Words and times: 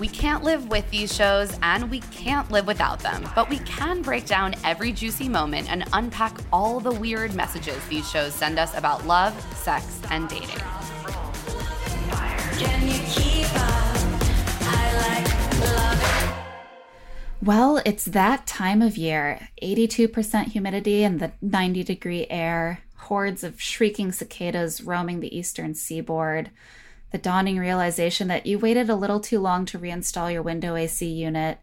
We 0.00 0.08
can't 0.08 0.42
live 0.42 0.70
with 0.70 0.88
these 0.90 1.14
shows 1.14 1.54
and 1.60 1.90
we 1.90 2.00
can't 2.00 2.50
live 2.50 2.66
without 2.66 3.00
them, 3.00 3.28
but 3.34 3.50
we 3.50 3.58
can 3.58 4.00
break 4.00 4.24
down 4.24 4.54
every 4.64 4.92
juicy 4.92 5.28
moment 5.28 5.70
and 5.70 5.84
unpack 5.92 6.38
all 6.50 6.80
the 6.80 6.90
weird 6.90 7.34
messages 7.34 7.86
these 7.88 8.10
shows 8.10 8.32
send 8.32 8.58
us 8.58 8.74
about 8.74 9.06
love, 9.06 9.38
sex, 9.56 10.00
and 10.10 10.26
dating. 10.30 10.56
Can 12.56 12.88
you 12.88 12.98
keep 13.10 13.44
up? 13.56 14.22
I 14.62 14.96
like 14.96 15.60
love 15.76 16.00
it. 16.00 17.44
Well, 17.44 17.82
it's 17.84 18.06
that 18.06 18.46
time 18.46 18.80
of 18.80 18.96
year 18.96 19.50
82% 19.62 20.44
humidity 20.46 21.04
and 21.04 21.20
the 21.20 21.32
90 21.42 21.84
degree 21.84 22.26
air, 22.30 22.80
hordes 22.96 23.44
of 23.44 23.60
shrieking 23.60 24.12
cicadas 24.12 24.82
roaming 24.82 25.20
the 25.20 25.36
eastern 25.36 25.74
seaboard, 25.74 26.50
the 27.10 27.18
dawning 27.18 27.58
realization 27.58 28.28
that 28.28 28.46
you 28.46 28.58
waited 28.58 28.88
a 28.88 28.94
little 28.94 29.20
too 29.20 29.40
long 29.40 29.64
to 29.66 29.78
reinstall 29.78 30.32
your 30.32 30.42
window 30.42 30.76
AC 30.76 31.06
unit, 31.06 31.58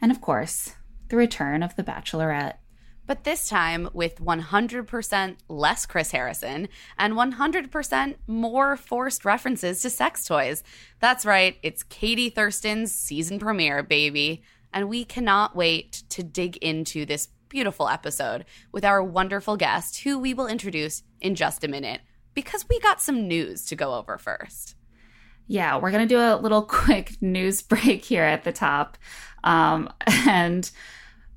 and 0.00 0.10
of 0.10 0.20
course, 0.20 0.74
the 1.08 1.16
return 1.16 1.62
of 1.62 1.76
The 1.76 1.82
Bachelorette. 1.82 2.54
But 3.04 3.24
this 3.24 3.48
time 3.48 3.88
with 3.92 4.20
100% 4.20 5.36
less 5.48 5.86
Chris 5.86 6.12
Harrison 6.12 6.68
and 6.96 7.14
100% 7.14 8.14
more 8.26 8.76
forced 8.76 9.24
references 9.24 9.82
to 9.82 9.90
sex 9.90 10.24
toys. 10.24 10.62
That's 11.00 11.26
right, 11.26 11.58
it's 11.62 11.82
Katie 11.82 12.30
Thurston's 12.30 12.94
season 12.94 13.38
premiere, 13.38 13.82
baby. 13.82 14.42
And 14.72 14.88
we 14.88 15.04
cannot 15.04 15.56
wait 15.56 16.04
to 16.10 16.22
dig 16.22 16.56
into 16.58 17.04
this 17.04 17.28
beautiful 17.48 17.88
episode 17.88 18.46
with 18.70 18.84
our 18.84 19.02
wonderful 19.02 19.56
guest, 19.58 19.98
who 20.02 20.18
we 20.18 20.32
will 20.32 20.46
introduce 20.46 21.02
in 21.20 21.34
just 21.34 21.64
a 21.64 21.68
minute, 21.68 22.00
because 22.32 22.66
we 22.70 22.80
got 22.80 23.02
some 23.02 23.28
news 23.28 23.66
to 23.66 23.76
go 23.76 23.94
over 23.94 24.16
first. 24.16 24.76
Yeah, 25.52 25.76
we're 25.76 25.90
going 25.90 26.08
to 26.08 26.14
do 26.14 26.18
a 26.18 26.40
little 26.40 26.62
quick 26.82 27.20
news 27.20 27.60
break 27.60 28.06
here 28.06 28.24
at 28.24 28.42
the 28.42 28.52
top. 28.52 28.96
Um, 29.44 29.92
and 30.26 30.70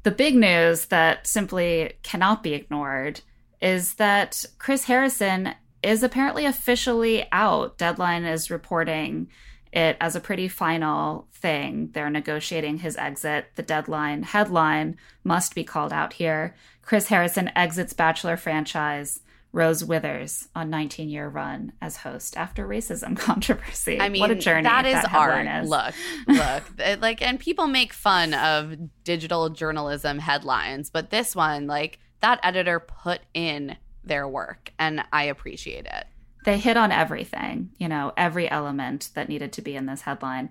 the 0.04 0.12
big 0.12 0.36
news 0.38 0.86
that 0.86 1.28
simply 1.28 1.92
cannot 2.02 2.42
be 2.42 2.54
ignored 2.54 3.20
is 3.62 3.96
that 3.96 4.46
Chris 4.58 4.86
Harrison 4.86 5.54
is 5.84 6.02
apparently 6.02 6.46
officially 6.46 7.28
out. 7.34 7.78
Deadline 7.78 8.24
is 8.24 8.50
reporting 8.50 9.28
it 9.74 9.98
as 10.00 10.16
a 10.16 10.22
pretty 10.22 10.48
final 10.48 11.28
thing. 11.34 11.90
They're 11.92 12.10
negotiating 12.10 12.78
his 12.78 12.96
exit. 12.96 13.48
The 13.56 13.64
deadline 13.64 14.24
headline 14.24 14.98
must 15.26 15.54
be 15.54 15.66
called 15.66 15.92
out 15.92 16.14
here. 16.14 16.56
Chris 16.84 17.10
Harrison 17.10 17.52
exits 17.54 17.92
Bachelor 17.92 18.38
franchise. 18.38 19.20
Rose 19.56 19.86
Withers 19.86 20.50
on 20.54 20.70
19 20.70 21.08
year 21.08 21.30
run 21.30 21.72
as 21.82 21.96
host 21.96 22.36
after 22.36 22.68
racism 22.68 23.16
controversy. 23.30 24.02
I 24.02 24.10
mean, 24.10 24.20
what 24.20 24.30
a 24.30 24.36
journey 24.36 24.64
that 24.64 24.86
is 24.86 24.96
headline 25.06 25.48
art. 25.48 25.64
is. 25.64 25.70
Look, 25.70 25.94
look, 26.28 26.64
It- 26.80 27.00
like, 27.02 27.22
and 27.22 27.40
people 27.40 27.66
make 27.68 27.94
fun 27.94 28.34
of 28.34 28.76
digital 29.06 29.50
journalism 29.50 30.20
headlines, 30.20 30.90
but 30.90 31.10
this 31.10 31.36
one, 31.36 31.68
like, 31.68 32.00
that 32.20 32.40
editor 32.44 32.82
put 32.82 33.22
in 33.34 33.78
their 34.04 34.28
work, 34.28 34.74
and 34.78 35.04
I 35.14 35.24
appreciate 35.24 35.86
it. 35.86 36.06
they 36.44 36.58
hit 36.58 36.76
on 36.78 36.92
everything, 36.92 37.70
you 37.78 37.88
know, 37.88 38.12
every 38.18 38.52
element 38.52 39.10
that 39.16 39.30
needed 39.30 39.54
to 39.54 39.62
be 39.62 39.76
in 39.76 39.86
this 39.86 40.02
headline. 40.02 40.50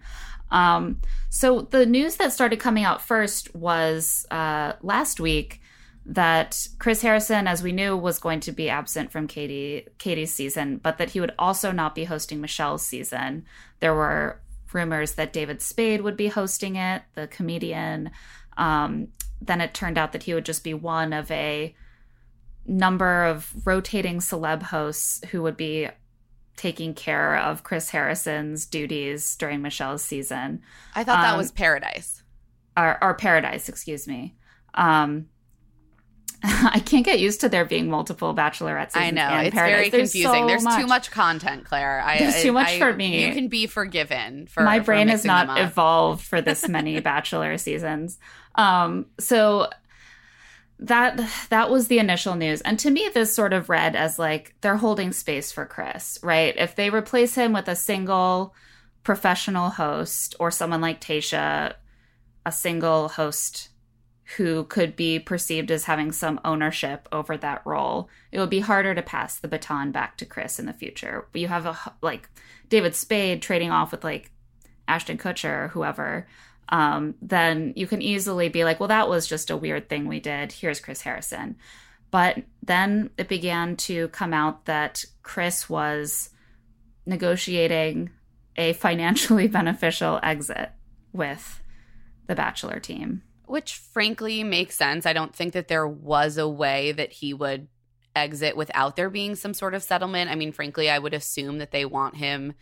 Um, 0.51 1.01
so 1.31 1.61
the 1.61 1.85
news 1.85 2.17
that 2.17 2.33
started 2.33 2.59
coming 2.59 2.85
out 2.85 3.03
first 3.03 3.55
was 3.55 4.27
uh, 4.31 4.73
last 4.83 5.21
week 5.21 5.61
that 6.07 6.69
Chris 6.79 7.01
Harrison, 7.03 7.47
as 7.47 7.63
we 7.63 7.73
knew, 7.73 7.97
was 7.97 8.19
going 8.19 8.41
to 8.41 8.53
be 8.53 8.69
absent 8.69 9.11
from 9.11 9.27
Katie 9.27 9.87
Katie's 9.99 10.35
season, 10.35 10.77
but 10.79 10.99
that 10.99 11.11
he 11.11 11.21
would 11.21 11.33
also 11.39 11.73
not 11.73 11.95
be 11.95 12.05
hosting 12.05 12.41
Michelle's 12.41 12.85
season. 12.87 13.45
There 13.81 13.95
were 13.95 14.41
rumors 14.73 15.13
that 15.15 15.33
David 15.33 15.63
Spade 15.63 16.03
would 16.03 16.17
be 16.17 16.29
hosting 16.29 16.77
it, 16.77 17.03
the 17.15 17.27
comedian. 17.27 18.11
Um, 18.57 19.09
then 19.41 19.61
it 19.61 19.73
turned 19.73 19.97
out 19.99 20.13
that 20.13 20.25
he 20.25 20.35
would 20.35 20.45
just 20.45 20.65
be 20.65 20.75
one 20.75 21.13
of 21.13 21.31
a 21.31 21.75
number 22.67 23.25
of 23.25 23.53
rotating 23.67 24.19
celeb 24.19 24.63
hosts 24.63 25.23
who 25.31 25.43
would 25.43 25.57
be 25.57 25.89
taking 26.57 26.95
care 26.95 27.37
of 27.37 27.63
Chris 27.65 27.91
Harrison's 27.91 28.65
duties 28.67 29.37
during 29.37 29.61
Michelle's 29.61 30.05
season, 30.05 30.63
I 30.95 31.03
thought 31.05 31.21
that 31.23 31.33
Um, 31.33 31.39
was 31.39 31.51
paradise. 31.51 32.23
or, 32.77 33.03
or 33.03 33.15
Paradise, 33.15 33.69
excuse 33.69 34.07
me. 34.07 34.37
Um, 34.75 35.27
I 36.73 36.81
can't 36.85 37.05
get 37.07 37.21
used 37.21 37.41
to 37.41 37.49
there 37.49 37.65
being 37.65 37.89
multiple 37.89 38.35
Bachelorette 38.35 38.93
seasons. 38.93 39.05
I 39.07 39.11
know 39.13 39.23
and 39.23 39.47
it's 39.47 39.55
Paradise. 39.55 39.77
very 39.77 39.91
There's 39.91 40.13
confusing. 40.13 40.43
so 40.43 40.47
There's 40.47 40.77
too 40.77 40.87
much 40.87 41.11
content, 41.11 41.65
Claire. 41.65 42.03
I, 42.05 42.19
There's 42.19 42.43
too 42.43 42.53
much 42.53 42.69
I- 42.69 42.79
for 42.79 42.93
me. 42.93 43.27
You 43.27 43.33
can 43.33 43.49
be 43.49 43.67
forgiven 43.67 44.47
for 44.47 44.63
my 44.63 44.81
for 44.81 44.85
brain 44.87 45.09
is 45.09 45.25
mixing 45.25 45.29
not 45.29 45.59
evolved 45.59 46.23
for 46.25 46.41
this 46.43 46.69
many 46.69 47.01
bachelor 47.13 47.57
seasons 47.59 48.19
um 48.57 49.07
so 49.19 49.69
that 50.79 51.21
that 51.51 51.71
was 51.71 51.89
the 51.89 51.99
initial 51.99 52.35
news 52.35 52.61
and 52.63 52.79
to 52.79 52.91
me 52.91 53.09
this 53.15 53.33
sort 53.35 53.53
of 53.53 53.69
read 53.69 53.95
as 53.97 54.19
like 54.19 54.55
they're 54.61 54.77
holding 54.77 55.13
space 55.13 55.51
for 55.53 55.65
chris 55.65 56.19
right 56.23 56.55
if 56.57 56.75
they 56.75 56.91
replace 56.91 57.35
him 57.37 57.53
with 57.53 57.69
a 57.69 57.77
single 57.77 58.55
professional 59.03 59.71
host 59.71 60.35
or 60.41 60.51
someone 60.51 60.81
like 60.81 61.01
tayshia 61.01 61.75
a 62.45 62.53
single 62.53 63.09
host 63.09 63.69
who 64.37 64.65
could 64.65 64.97
be 64.97 65.19
perceived 65.19 65.71
as 65.71 65.85
having 65.85 66.11
some 66.11 66.41
ownership 66.45 67.09
over 67.13 67.37
that 67.37 67.63
role 67.65 68.09
it 68.33 68.39
would 68.39 68.51
be 68.51 68.61
harder 68.61 68.95
to 68.95 69.03
pass 69.03 69.39
the 69.39 69.49
baton 69.49 69.93
back 69.93 70.17
to 70.17 70.25
chris 70.25 70.59
in 70.59 70.67
the 70.67 70.73
future 70.73 71.27
you 71.35 71.49
have 71.49 71.67
a 71.67 71.77
like 72.01 72.29
david 72.69 72.95
spade 72.95 73.43
trading 73.43 73.71
off 73.71 73.93
with 73.93 74.03
like 74.03 74.31
Ashton 74.89 75.19
Kutcher 75.19 75.65
or 75.65 75.69
whoever, 75.69 76.27
um, 76.69 77.15
then 77.21 77.73
you 77.77 77.87
can 77.87 78.03
easily 78.03 78.49
be 78.49 78.65
like, 78.65 78.81
well, 78.81 78.89
that 78.89 79.09
was 79.09 79.27
just 79.27 79.51
a 79.51 79.57
weird 79.57 79.89
thing 79.89 80.07
we 80.07 80.21
did. 80.21 80.53
Here's 80.53 80.81
Chris 80.81 81.03
Harrison. 81.03 81.57
But 82.11 82.43
then 82.63 83.11
it 83.19 83.29
began 83.29 83.77
to 83.77 84.09
come 84.09 84.33
out 84.33 84.67
that 84.67 85.05
Chris 85.23 85.69
was 85.69 86.31
negotiating 87.07 88.11
a 88.57 88.73
financially 88.75 89.49
beneficial 89.49 90.21
exit 90.23 90.71
with 91.13 91.61
the 92.27 92.35
Bachelor 92.35 92.81
team. 92.81 93.23
Which 93.47 93.75
frankly 93.75 94.43
makes 94.43 94.77
sense. 94.77 95.07
I 95.07 95.13
don't 95.13 95.35
think 95.35 95.53
that 95.53 95.69
there 95.69 95.87
was 95.87 96.39
a 96.39 96.49
way 96.49 96.93
that 96.93 97.13
he 97.13 97.35
would 97.35 97.69
exit 98.17 98.57
without 98.57 98.97
there 98.97 99.11
being 99.11 99.35
some 99.35 99.55
sort 99.55 99.75
of 99.75 99.83
settlement. 99.83 100.31
I 100.31 100.35
mean, 100.35 100.53
frankly, 100.53 100.89
I 100.89 100.99
would 100.99 101.15
assume 101.15 101.59
that 101.59 101.71
they 101.71 101.85
want 101.85 102.17
him 102.17 102.55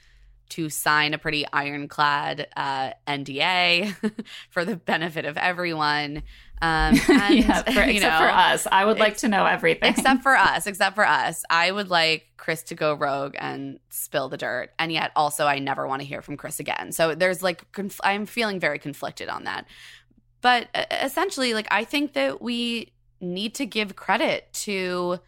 to 0.51 0.69
sign 0.69 1.15
a 1.15 1.19
pretty 1.19 1.47
ironclad 1.51 2.47
uh, 2.57 2.93
NDA 3.07 3.95
for 4.51 4.65
the 4.65 4.77
benefit 4.77 5.25
of 5.25 5.39
everyone. 5.39 6.23
Um, 6.61 7.01
and, 7.09 7.35
yeah, 7.35 7.63
for, 7.63 7.81
except 7.81 8.03
know, 8.03 8.19
for 8.19 8.31
us, 8.31 8.67
I 8.71 8.85
would 8.85 8.99
like 8.99 9.17
to 9.19 9.29
know 9.29 9.47
everything. 9.47 9.91
Except 9.91 10.23
for 10.23 10.37
us, 10.37 10.67
except 10.67 10.95
for 10.95 11.07
us, 11.07 11.43
I 11.49 11.73
would 11.73 11.89
like 11.89 12.27
Chris 12.37 12.63
to 12.65 12.75
go 12.75 12.95
rogue 12.95 13.35
and 13.39 13.81
spill 13.89 14.29
the 14.29 14.37
dirt, 14.37 14.71
and 14.79 14.93
yet 14.93 15.11
also 15.17 15.47
I 15.47 15.59
never 15.59 15.89
want 15.89 16.03
to 16.03 16.07
hear 16.07 16.23
from 16.23 16.37
Chris 16.37 16.61
again. 16.61 16.93
So 16.93 17.15
there's 17.15 17.43
like 17.43 17.71
conf- 17.73 18.01
I'm 18.05 18.27
feeling 18.27 18.61
very 18.61 18.79
conflicted 18.79 19.29
on 19.29 19.45
that. 19.45 19.67
But 20.43 20.69
essentially, 20.91 21.55
like 21.55 21.69
I 21.71 21.85
think 21.85 22.13
that 22.13 22.43
we 22.43 22.93
need 23.21 23.55
to 23.55 23.65
give 23.65 23.97
credit 23.97 24.53
to 24.53 25.21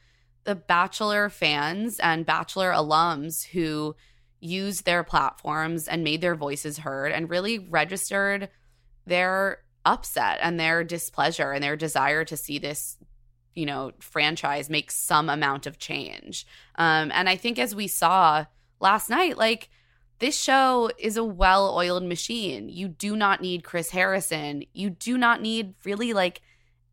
the 0.42 0.54
Bachelor 0.54 1.30
fans 1.30 1.98
and 2.00 2.26
Bachelor 2.26 2.72
alums 2.72 3.46
who 3.46 3.96
used 4.40 4.84
their 4.84 5.02
platforms 5.02 5.88
and 5.88 6.04
made 6.04 6.20
their 6.20 6.34
voices 6.34 6.78
heard 6.78 7.12
and 7.12 7.30
really 7.30 7.58
registered 7.58 8.50
their 9.06 9.60
upset 9.86 10.38
and 10.42 10.60
their 10.60 10.84
displeasure 10.84 11.52
and 11.52 11.62
their 11.62 11.76
desire 11.76 12.24
to 12.24 12.36
see 12.36 12.58
this 12.58 12.98
you 13.54 13.64
know 13.64 13.92
franchise 14.00 14.68
make 14.68 14.90
some 14.90 15.30
amount 15.30 15.66
of 15.66 15.78
change. 15.78 16.46
Um 16.74 17.10
and 17.14 17.28
i 17.28 17.36
think 17.36 17.58
as 17.58 17.74
we 17.74 17.86
saw 17.86 18.46
last 18.80 19.08
night 19.08 19.38
like 19.38 19.70
this 20.24 20.40
show 20.40 20.90
is 20.98 21.18
a 21.18 21.22
well-oiled 21.22 22.02
machine. 22.02 22.70
You 22.70 22.88
do 22.88 23.14
not 23.14 23.42
need 23.42 23.62
chris 23.62 23.90
harrison. 23.90 24.64
You 24.72 24.88
do 24.88 25.18
not 25.18 25.42
need 25.42 25.74
really 25.84 26.14
like 26.14 26.40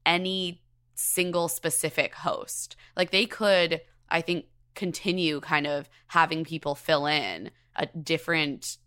any 0.06 0.62
single 0.96 1.48
specific 1.48 2.14
host. 2.14 2.76
Like 2.98 3.12
they 3.12 3.26
could 3.26 3.80
i 4.10 4.20
think 4.20 4.48
continue 4.76 5.40
kind 5.40 5.66
of 5.66 5.90
having 6.08 6.44
people 6.44 6.76
fill 6.76 7.06
in 7.06 7.50
a 7.78 7.86
different 7.86 8.78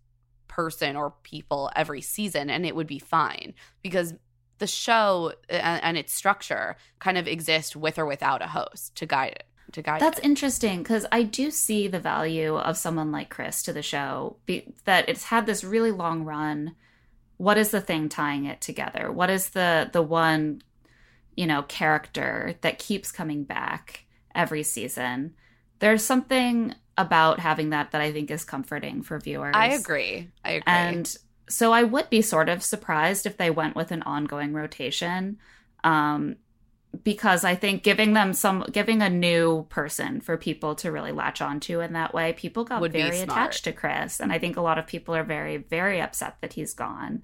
person 0.46 0.94
or 0.94 1.14
people 1.22 1.70
every 1.74 2.02
season 2.02 2.50
and 2.50 2.66
it 2.66 2.76
would 2.76 2.86
be 2.86 2.98
fine 2.98 3.54
because 3.82 4.12
the 4.58 4.66
show 4.66 5.32
and, 5.48 5.82
and 5.82 5.96
its 5.96 6.12
structure 6.12 6.76
kind 6.98 7.16
of 7.16 7.26
exist 7.26 7.74
with 7.74 7.98
or 7.98 8.04
without 8.04 8.42
a 8.42 8.48
host 8.48 8.94
to 8.94 9.06
guide 9.06 9.32
it 9.32 9.46
to 9.74 9.82
guide 9.82 10.00
That's 10.00 10.18
it. 10.18 10.24
interesting 10.24 10.82
because 10.82 11.06
I 11.12 11.22
do 11.22 11.50
see 11.50 11.88
the 11.88 12.00
value 12.00 12.56
of 12.56 12.76
someone 12.76 13.12
like 13.12 13.30
Chris 13.30 13.62
to 13.64 13.72
the 13.72 13.82
show. 13.82 14.36
Be, 14.46 14.72
that 14.84 15.08
it's 15.08 15.24
had 15.24 15.46
this 15.46 15.62
really 15.62 15.90
long 15.90 16.24
run. 16.24 16.74
What 17.36 17.58
is 17.58 17.70
the 17.70 17.80
thing 17.80 18.08
tying 18.08 18.46
it 18.46 18.60
together? 18.60 19.12
What 19.12 19.30
is 19.30 19.50
the 19.50 19.90
the 19.92 20.02
one, 20.02 20.62
you 21.36 21.46
know, 21.46 21.62
character 21.62 22.54
that 22.62 22.78
keeps 22.78 23.12
coming 23.12 23.44
back 23.44 24.06
every 24.34 24.62
season? 24.62 25.34
There's 25.80 26.04
something 26.04 26.74
about 26.96 27.40
having 27.40 27.70
that 27.70 27.90
that 27.90 28.00
I 28.00 28.12
think 28.12 28.30
is 28.30 28.44
comforting 28.44 29.02
for 29.02 29.18
viewers. 29.18 29.54
I 29.56 29.68
agree. 29.68 30.30
I 30.44 30.50
agree. 30.52 30.62
And 30.66 31.16
so 31.48 31.72
I 31.72 31.82
would 31.82 32.08
be 32.08 32.22
sort 32.22 32.48
of 32.48 32.62
surprised 32.62 33.26
if 33.26 33.36
they 33.36 33.50
went 33.50 33.76
with 33.76 33.90
an 33.90 34.02
ongoing 34.02 34.54
rotation. 34.54 35.38
Um, 35.82 36.36
because 37.02 37.44
I 37.44 37.54
think 37.54 37.82
giving 37.82 38.12
them 38.12 38.32
some 38.32 38.64
giving 38.70 39.02
a 39.02 39.10
new 39.10 39.66
person 39.68 40.20
for 40.20 40.36
people 40.36 40.74
to 40.76 40.92
really 40.92 41.12
latch 41.12 41.40
onto 41.40 41.80
in 41.80 41.94
that 41.94 42.14
way, 42.14 42.32
people 42.34 42.64
got 42.64 42.80
very 42.90 43.20
attached 43.20 43.64
to 43.64 43.72
Chris. 43.72 44.20
And 44.20 44.32
I 44.32 44.38
think 44.38 44.56
a 44.56 44.60
lot 44.60 44.78
of 44.78 44.86
people 44.86 45.14
are 45.14 45.24
very, 45.24 45.56
very 45.56 46.00
upset 46.00 46.36
that 46.40 46.52
he's 46.52 46.74
gone. 46.74 47.22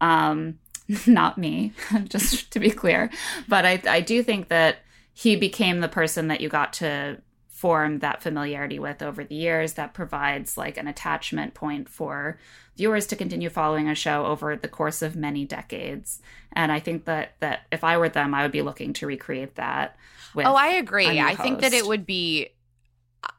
Um, 0.00 0.58
not 1.06 1.38
me, 1.38 1.72
just 2.04 2.50
to 2.52 2.60
be 2.60 2.70
clear. 2.70 3.10
But 3.48 3.64
I, 3.64 3.82
I 3.88 4.00
do 4.00 4.22
think 4.22 4.48
that 4.48 4.78
he 5.12 5.36
became 5.36 5.80
the 5.80 5.88
person 5.88 6.28
that 6.28 6.40
you 6.40 6.48
got 6.48 6.72
to 6.74 7.20
form 7.58 7.98
that 7.98 8.22
familiarity 8.22 8.78
with 8.78 9.02
over 9.02 9.24
the 9.24 9.34
years 9.34 9.72
that 9.74 9.92
provides 9.92 10.56
like 10.56 10.76
an 10.76 10.86
attachment 10.86 11.54
point 11.54 11.88
for 11.88 12.38
viewers 12.76 13.06
to 13.06 13.16
continue 13.16 13.50
following 13.50 13.88
a 13.88 13.94
show 13.94 14.26
over 14.26 14.54
the 14.54 14.68
course 14.68 15.02
of 15.02 15.16
many 15.16 15.44
decades 15.44 16.20
and 16.52 16.70
i 16.70 16.78
think 16.78 17.04
that 17.04 17.32
that 17.40 17.62
if 17.72 17.82
i 17.82 17.96
were 17.98 18.08
them 18.08 18.32
i 18.32 18.42
would 18.42 18.52
be 18.52 18.62
looking 18.62 18.92
to 18.92 19.06
recreate 19.06 19.56
that 19.56 19.96
with 20.34 20.46
oh, 20.46 20.54
i 20.54 20.68
agree. 20.68 21.18
I 21.18 21.34
think 21.34 21.60
that 21.60 21.72
it 21.72 21.86
would 21.86 22.06
be 22.06 22.50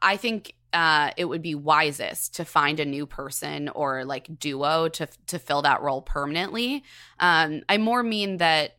I 0.02 0.16
think 0.16 0.54
uh 0.72 1.10
it 1.16 1.24
would 1.24 1.42
be 1.42 1.54
wisest 1.54 2.36
to 2.36 2.44
find 2.44 2.78
a 2.80 2.84
new 2.84 3.06
person 3.06 3.68
or 3.70 4.04
like 4.04 4.38
duo 4.38 4.88
to 4.88 5.08
to 5.26 5.38
fill 5.38 5.62
that 5.62 5.82
role 5.82 6.02
permanently. 6.02 6.84
Um 7.18 7.62
I 7.68 7.78
more 7.78 8.02
mean 8.02 8.36
that 8.38 8.76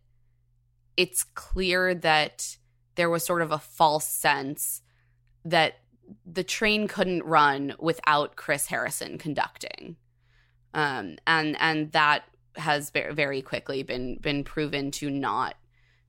it's 0.95 1.23
clear 1.23 1.95
that 1.95 2.57
there 2.95 3.09
was 3.09 3.25
sort 3.25 3.41
of 3.41 3.51
a 3.51 3.59
false 3.59 4.05
sense 4.05 4.81
that 5.45 5.79
the 6.25 6.43
train 6.43 6.88
couldn't 6.88 7.23
run 7.23 7.73
without 7.79 8.35
Chris 8.35 8.67
Harrison 8.67 9.17
conducting. 9.17 9.95
Um, 10.73 11.17
and 11.27 11.57
and 11.59 11.91
that 11.91 12.23
has 12.55 12.89
very, 12.89 13.13
very 13.13 13.41
quickly 13.41 13.83
been 13.83 14.17
been 14.17 14.43
proven 14.43 14.91
to 14.91 15.09
not 15.09 15.55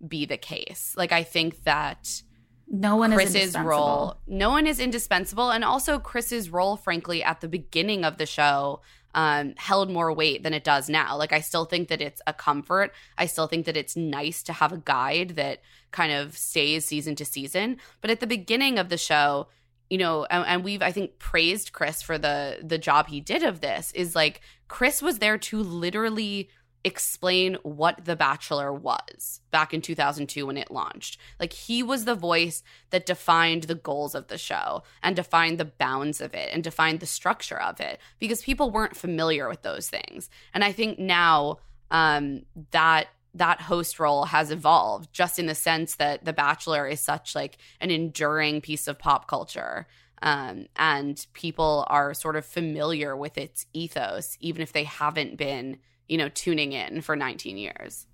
be 0.06 0.24
the 0.24 0.36
case. 0.36 0.94
Like 0.96 1.12
I 1.12 1.22
think 1.22 1.64
that 1.64 2.22
no 2.68 2.96
one 2.96 3.12
is 3.12 3.16
Chris's 3.16 3.34
indispensable. 3.34 3.68
role, 3.68 4.16
no 4.26 4.50
one 4.50 4.66
is 4.66 4.80
indispensable, 4.80 5.50
and 5.50 5.64
also 5.64 5.98
Chris's 5.98 6.50
role, 6.50 6.76
frankly, 6.76 7.22
at 7.22 7.40
the 7.40 7.48
beginning 7.48 8.04
of 8.04 8.18
the 8.18 8.26
show, 8.26 8.80
um, 9.14 9.54
held 9.56 9.90
more 9.90 10.12
weight 10.12 10.42
than 10.42 10.54
it 10.54 10.64
does 10.64 10.88
now. 10.88 11.16
Like 11.16 11.32
I 11.32 11.40
still 11.40 11.64
think 11.64 11.88
that 11.88 12.00
it's 12.00 12.22
a 12.26 12.32
comfort. 12.32 12.92
I 13.18 13.26
still 13.26 13.46
think 13.46 13.66
that 13.66 13.76
it's 13.76 13.96
nice 13.96 14.42
to 14.44 14.52
have 14.52 14.72
a 14.72 14.78
guide 14.78 15.30
that 15.30 15.60
kind 15.92 16.12
of 16.12 16.36
stays 16.36 16.84
season 16.84 17.14
to 17.16 17.24
season. 17.24 17.76
But 18.00 18.10
at 18.10 18.20
the 18.20 18.26
beginning 18.26 18.78
of 18.78 18.88
the 18.88 18.98
show, 18.98 19.48
you 19.88 19.98
know, 19.98 20.24
and, 20.30 20.44
and 20.46 20.64
we've 20.64 20.82
I 20.82 20.90
think 20.90 21.18
praised 21.18 21.72
Chris 21.72 22.02
for 22.02 22.18
the 22.18 22.58
the 22.62 22.78
job 22.78 23.08
he 23.08 23.20
did 23.20 23.42
of 23.42 23.60
this. 23.60 23.92
Is 23.92 24.16
like 24.16 24.40
Chris 24.68 25.02
was 25.02 25.18
there 25.18 25.38
to 25.38 25.62
literally 25.62 26.48
explain 26.84 27.56
what 27.62 28.04
The 28.04 28.16
Bachelor 28.16 28.72
was 28.72 29.40
back 29.50 29.72
in 29.72 29.80
2002 29.80 30.46
when 30.46 30.56
it 30.56 30.70
launched. 30.70 31.18
Like 31.38 31.52
he 31.52 31.82
was 31.82 32.04
the 32.04 32.14
voice 32.14 32.62
that 32.90 33.06
defined 33.06 33.64
the 33.64 33.74
goals 33.74 34.14
of 34.14 34.28
the 34.28 34.38
show 34.38 34.82
and 35.02 35.14
defined 35.14 35.58
the 35.58 35.64
bounds 35.64 36.20
of 36.20 36.34
it 36.34 36.50
and 36.52 36.64
defined 36.64 37.00
the 37.00 37.06
structure 37.06 37.60
of 37.60 37.80
it 37.80 38.00
because 38.18 38.42
people 38.42 38.70
weren't 38.70 38.96
familiar 38.96 39.48
with 39.48 39.62
those 39.62 39.88
things. 39.88 40.28
And 40.52 40.64
I 40.64 40.72
think 40.72 40.98
now 40.98 41.58
um, 41.90 42.42
that 42.72 43.08
that 43.34 43.62
host 43.62 43.98
role 43.98 44.26
has 44.26 44.50
evolved 44.50 45.12
just 45.12 45.38
in 45.38 45.46
the 45.46 45.54
sense 45.54 45.96
that 45.96 46.24
The 46.24 46.32
Bachelor 46.32 46.86
is 46.86 47.00
such 47.00 47.34
like 47.34 47.58
an 47.80 47.90
enduring 47.90 48.60
piece 48.60 48.86
of 48.86 48.98
pop 48.98 49.26
culture. 49.26 49.86
Um, 50.20 50.66
and 50.76 51.26
people 51.32 51.84
are 51.88 52.14
sort 52.14 52.36
of 52.36 52.44
familiar 52.44 53.16
with 53.16 53.36
its 53.36 53.66
ethos, 53.72 54.36
even 54.40 54.62
if 54.62 54.72
they 54.72 54.84
haven't 54.84 55.36
been 55.36 55.78
you 56.08 56.18
know 56.18 56.28
tuning 56.28 56.72
in 56.72 57.00
for 57.00 57.16
19 57.16 57.56
years 57.56 58.06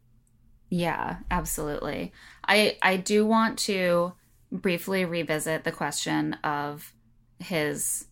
Yeah, 0.71 1.17
absolutely. 1.31 2.13
I 2.47 2.77
I 2.83 2.97
do 2.97 3.27
want 3.27 3.59
to 3.61 4.13
briefly 4.53 5.05
revisit 5.05 5.65
the 5.65 5.73
question 5.73 6.35
of 6.45 6.93
his 7.39 8.07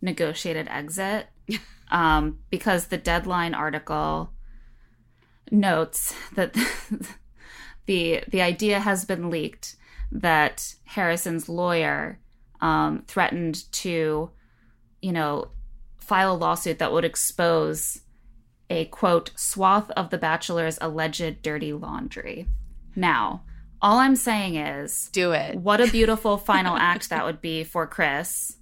negotiated 0.00 0.68
exit 0.68 1.26
um, 1.90 2.38
because 2.50 2.86
the 2.86 2.98
deadline 2.98 3.54
article 3.54 4.32
notes 5.52 6.14
that 6.34 6.56
the 7.86 8.24
the 8.28 8.42
idea 8.42 8.80
has 8.80 9.04
been 9.04 9.30
leaked 9.30 9.76
that 10.10 10.74
Harrison's 10.84 11.48
lawyer 11.48 12.18
um, 12.60 13.02
threatened 13.06 13.70
to, 13.72 14.30
you 15.00 15.12
know, 15.12 15.50
file 15.98 16.34
a 16.34 16.36
lawsuit 16.36 16.78
that 16.78 16.92
would 16.92 17.04
expose 17.04 18.00
a 18.68 18.86
quote 18.86 19.30
swath 19.36 19.90
of 19.92 20.10
the 20.10 20.18
bachelor's 20.18 20.78
alleged 20.80 21.42
dirty 21.42 21.72
laundry. 21.72 22.48
Now, 22.96 23.44
all 23.80 23.98
I'm 23.98 24.16
saying 24.16 24.56
is 24.56 25.08
do 25.12 25.32
it 25.32 25.56
what 25.56 25.80
a 25.80 25.90
beautiful 25.90 26.36
final 26.36 26.76
act 26.76 27.10
that 27.10 27.24
would 27.24 27.40
be 27.40 27.64
for 27.64 27.86
Chris 27.86 28.56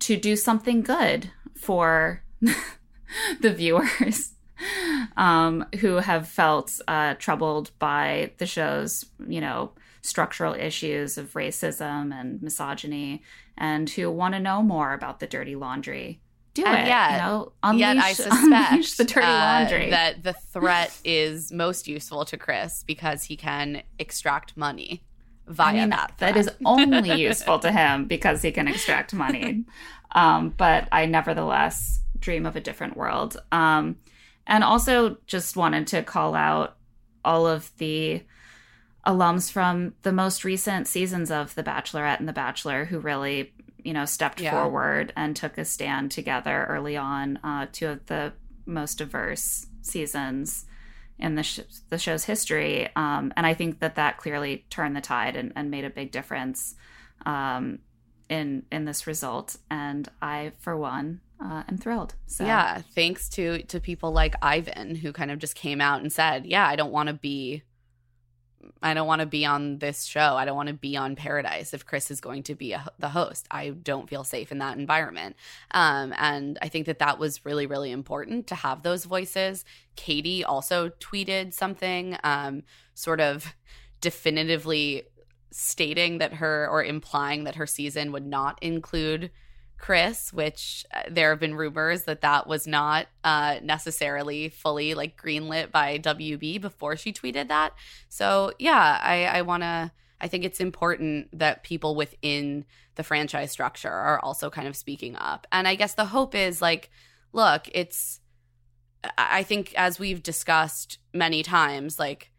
to 0.00 0.16
do 0.16 0.36
something 0.36 0.82
good 0.82 1.30
for 1.54 2.22
the 3.40 3.52
viewers 3.52 4.35
um, 5.16 5.64
who 5.80 5.96
have 5.96 6.28
felt 6.28 6.78
uh, 6.88 7.14
troubled 7.14 7.70
by 7.78 8.32
the 8.38 8.46
show's, 8.46 9.04
you 9.26 9.40
know, 9.40 9.72
structural 10.02 10.54
issues 10.54 11.18
of 11.18 11.32
racism 11.32 12.12
and 12.18 12.40
misogyny 12.42 13.22
and 13.58 13.90
who 13.90 14.10
want 14.10 14.34
to 14.34 14.40
know 14.40 14.62
more 14.62 14.92
about 14.92 15.18
the 15.20 15.26
dirty 15.26 15.56
laundry. 15.56 16.20
Do 16.54 16.64
And 16.64 16.86
it. 16.86 16.88
yet- 16.88 17.12
you 17.12 17.18
know, 17.18 17.52
unleash, 17.62 17.80
Yet 17.80 17.96
I 17.98 18.12
suspect 18.14 18.96
the 18.98 19.04
dirty 19.04 19.26
uh, 19.26 19.30
laundry. 19.30 19.90
that 19.90 20.22
the 20.22 20.32
threat 20.32 20.96
is 21.04 21.52
most 21.52 21.86
useful 21.88 22.24
to 22.26 22.36
Chris 22.36 22.82
because 22.86 23.24
he 23.24 23.36
can 23.36 23.82
extract 23.98 24.56
money 24.56 25.02
via 25.48 25.68
I 25.68 25.72
mean, 25.80 25.90
that. 25.90 26.12
that 26.18 26.32
threat. 26.32 26.36
is 26.36 26.50
only 26.64 27.12
useful 27.20 27.58
to 27.60 27.70
him 27.70 28.06
because 28.06 28.42
he 28.42 28.52
can 28.52 28.68
extract 28.68 29.12
money. 29.12 29.64
Um, 30.12 30.50
but 30.56 30.88
I 30.92 31.04
nevertheless 31.06 32.00
dream 32.18 32.46
of 32.46 32.56
a 32.56 32.60
different 32.60 32.96
world. 32.96 33.36
Um, 33.52 33.96
and 34.46 34.62
also 34.64 35.16
just 35.26 35.56
wanted 35.56 35.86
to 35.88 36.02
call 36.02 36.34
out 36.34 36.76
all 37.24 37.46
of 37.46 37.70
the 37.78 38.22
alums 39.06 39.50
from 39.50 39.94
the 40.02 40.12
most 40.12 40.44
recent 40.44 40.88
seasons 40.88 41.30
of 41.30 41.54
The 41.54 41.62
Bachelorette 41.62 42.18
and 42.18 42.28
The 42.28 42.32
Bachelor 42.32 42.84
who 42.84 42.98
really, 42.98 43.52
you 43.84 43.92
know, 43.92 44.04
stepped 44.04 44.40
Yeah. 44.40 44.50
forward 44.50 45.12
and 45.16 45.34
took 45.36 45.58
a 45.58 45.64
stand 45.64 46.10
together 46.10 46.66
early 46.68 46.96
on. 46.96 47.38
Uh, 47.44 47.66
two 47.70 47.88
of 47.88 48.06
the 48.06 48.32
most 48.64 48.98
diverse 48.98 49.66
seasons 49.82 50.66
in 51.18 51.34
the 51.36 51.42
sh- 51.42 51.60
the 51.88 51.98
show's 51.98 52.24
history, 52.24 52.88
um, 52.94 53.32
and 53.36 53.46
I 53.46 53.54
think 53.54 53.78
that 53.78 53.94
that 53.94 54.18
clearly 54.18 54.66
turned 54.70 54.94
the 54.96 55.00
tide 55.00 55.34
and, 55.36 55.52
and 55.56 55.70
made 55.70 55.84
a 55.84 55.90
big 55.90 56.10
difference 56.10 56.74
um, 57.24 57.78
in 58.28 58.64
in 58.70 58.84
this 58.84 59.06
result. 59.06 59.56
And 59.70 60.08
I, 60.20 60.52
for 60.58 60.76
one, 60.76 61.20
uh, 61.40 61.62
am 61.68 61.78
thrilled. 61.78 62.14
So 62.26 62.44
Yeah, 62.44 62.82
thanks 62.94 63.28
to 63.30 63.62
to 63.64 63.80
people 63.80 64.12
like 64.12 64.34
Ivan 64.42 64.94
who 64.94 65.12
kind 65.12 65.30
of 65.30 65.38
just 65.38 65.54
came 65.54 65.80
out 65.80 66.00
and 66.00 66.12
said, 66.12 66.46
"Yeah, 66.46 66.66
I 66.66 66.76
don't 66.76 66.92
want 66.92 67.08
to 67.08 67.14
be 67.14 67.62
I 68.82 68.94
don't 68.94 69.06
want 69.06 69.20
to 69.20 69.26
be 69.26 69.46
on 69.46 69.78
this 69.78 70.04
show. 70.04 70.34
I 70.36 70.44
don't 70.44 70.56
want 70.56 70.68
to 70.68 70.74
be 70.74 70.96
on 70.96 71.14
Paradise 71.14 71.72
if 71.72 71.86
Chris 71.86 72.10
is 72.10 72.20
going 72.20 72.42
to 72.44 72.54
be 72.54 72.72
a, 72.72 72.88
the 72.98 73.10
host. 73.10 73.46
I 73.50 73.70
don't 73.70 74.08
feel 74.08 74.24
safe 74.24 74.50
in 74.50 74.58
that 74.58 74.78
environment." 74.78 75.36
Um 75.72 76.14
and 76.16 76.58
I 76.62 76.68
think 76.68 76.86
that 76.86 77.00
that 77.00 77.18
was 77.18 77.44
really 77.44 77.66
really 77.66 77.92
important 77.92 78.46
to 78.48 78.54
have 78.54 78.82
those 78.82 79.04
voices. 79.04 79.64
Katie 79.94 80.44
also 80.44 80.88
tweeted 80.88 81.52
something 81.52 82.16
um 82.24 82.62
sort 82.94 83.20
of 83.20 83.54
definitively 84.00 85.04
stating 85.50 86.18
that 86.18 86.34
her 86.34 86.68
or 86.70 86.84
implying 86.84 87.44
that 87.44 87.54
her 87.54 87.66
season 87.66 88.12
would 88.12 88.26
not 88.26 88.58
include 88.62 89.30
Chris, 89.78 90.32
which 90.32 90.86
uh, 90.94 91.02
there 91.10 91.30
have 91.30 91.40
been 91.40 91.54
rumors 91.54 92.04
that 92.04 92.22
that 92.22 92.46
was 92.46 92.66
not 92.66 93.06
uh, 93.24 93.56
necessarily 93.62 94.48
fully 94.48 94.94
like 94.94 95.20
greenlit 95.20 95.70
by 95.70 95.98
WB 95.98 96.60
before 96.60 96.96
she 96.96 97.12
tweeted 97.12 97.48
that. 97.48 97.74
So 98.08 98.52
yeah, 98.58 98.98
I, 99.02 99.24
I 99.24 99.42
want 99.42 99.62
to. 99.62 99.92
I 100.18 100.28
think 100.28 100.44
it's 100.44 100.60
important 100.60 101.38
that 101.38 101.62
people 101.62 101.94
within 101.94 102.64
the 102.94 103.02
franchise 103.02 103.50
structure 103.50 103.92
are 103.92 104.18
also 104.20 104.48
kind 104.48 104.66
of 104.66 104.74
speaking 104.74 105.14
up. 105.14 105.46
And 105.52 105.68
I 105.68 105.74
guess 105.74 105.92
the 105.92 106.06
hope 106.06 106.34
is 106.34 106.62
like, 106.62 106.90
look, 107.32 107.68
it's. 107.72 108.20
I 109.04 109.40
I 109.40 109.42
think 109.42 109.74
as 109.74 109.98
we've 109.98 110.22
discussed 110.22 110.98
many 111.12 111.42
times, 111.42 111.98
like 111.98 112.30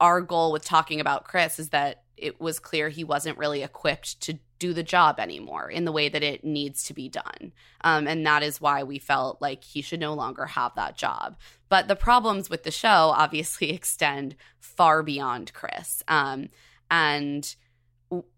our 0.00 0.20
goal 0.20 0.50
with 0.52 0.64
talking 0.64 1.00
about 1.00 1.24
Chris 1.24 1.58
is 1.58 1.68
that 1.70 2.02
it 2.16 2.40
was 2.40 2.58
clear 2.58 2.88
he 2.88 3.04
wasn't 3.04 3.38
really 3.38 3.62
equipped 3.62 4.20
to 4.22 4.38
do 4.58 4.72
the 4.72 4.82
job 4.82 5.20
anymore 5.20 5.70
in 5.70 5.84
the 5.84 5.92
way 5.92 6.08
that 6.08 6.22
it 6.22 6.44
needs 6.44 6.84
to 6.84 6.94
be 6.94 7.08
done. 7.08 7.52
Um, 7.82 8.06
and 8.06 8.26
that 8.26 8.42
is 8.42 8.60
why 8.60 8.82
we 8.82 8.98
felt 8.98 9.40
like 9.40 9.64
he 9.64 9.82
should 9.82 10.00
no 10.00 10.14
longer 10.14 10.46
have 10.46 10.74
that 10.76 10.96
job. 10.96 11.36
But 11.68 11.88
the 11.88 11.96
problems 11.96 12.48
with 12.48 12.62
the 12.62 12.70
show 12.70 13.12
obviously 13.14 13.70
extend 13.74 14.36
far 14.58 15.02
beyond 15.02 15.52
Chris. 15.52 16.02
Um, 16.08 16.48
and 16.90 17.54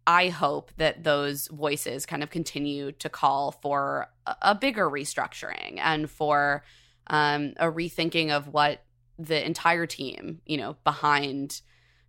I 0.06 0.28
hope 0.28 0.72
that 0.78 1.04
those 1.04 1.48
voices 1.48 2.06
kind 2.06 2.22
of 2.22 2.30
continue 2.30 2.92
to 2.92 3.08
call 3.08 3.52
for 3.52 4.08
a, 4.40 4.54
bigger 4.54 4.88
restructuring 4.88 5.78
and 5.78 6.10
for 6.10 6.64
um, 7.08 7.52
a 7.58 7.66
rethinking 7.66 8.30
of 8.30 8.48
what 8.48 8.82
the 9.18 9.44
entire 9.44 9.86
team, 9.86 10.40
you 10.46 10.56
know, 10.56 10.76
behind 10.84 11.60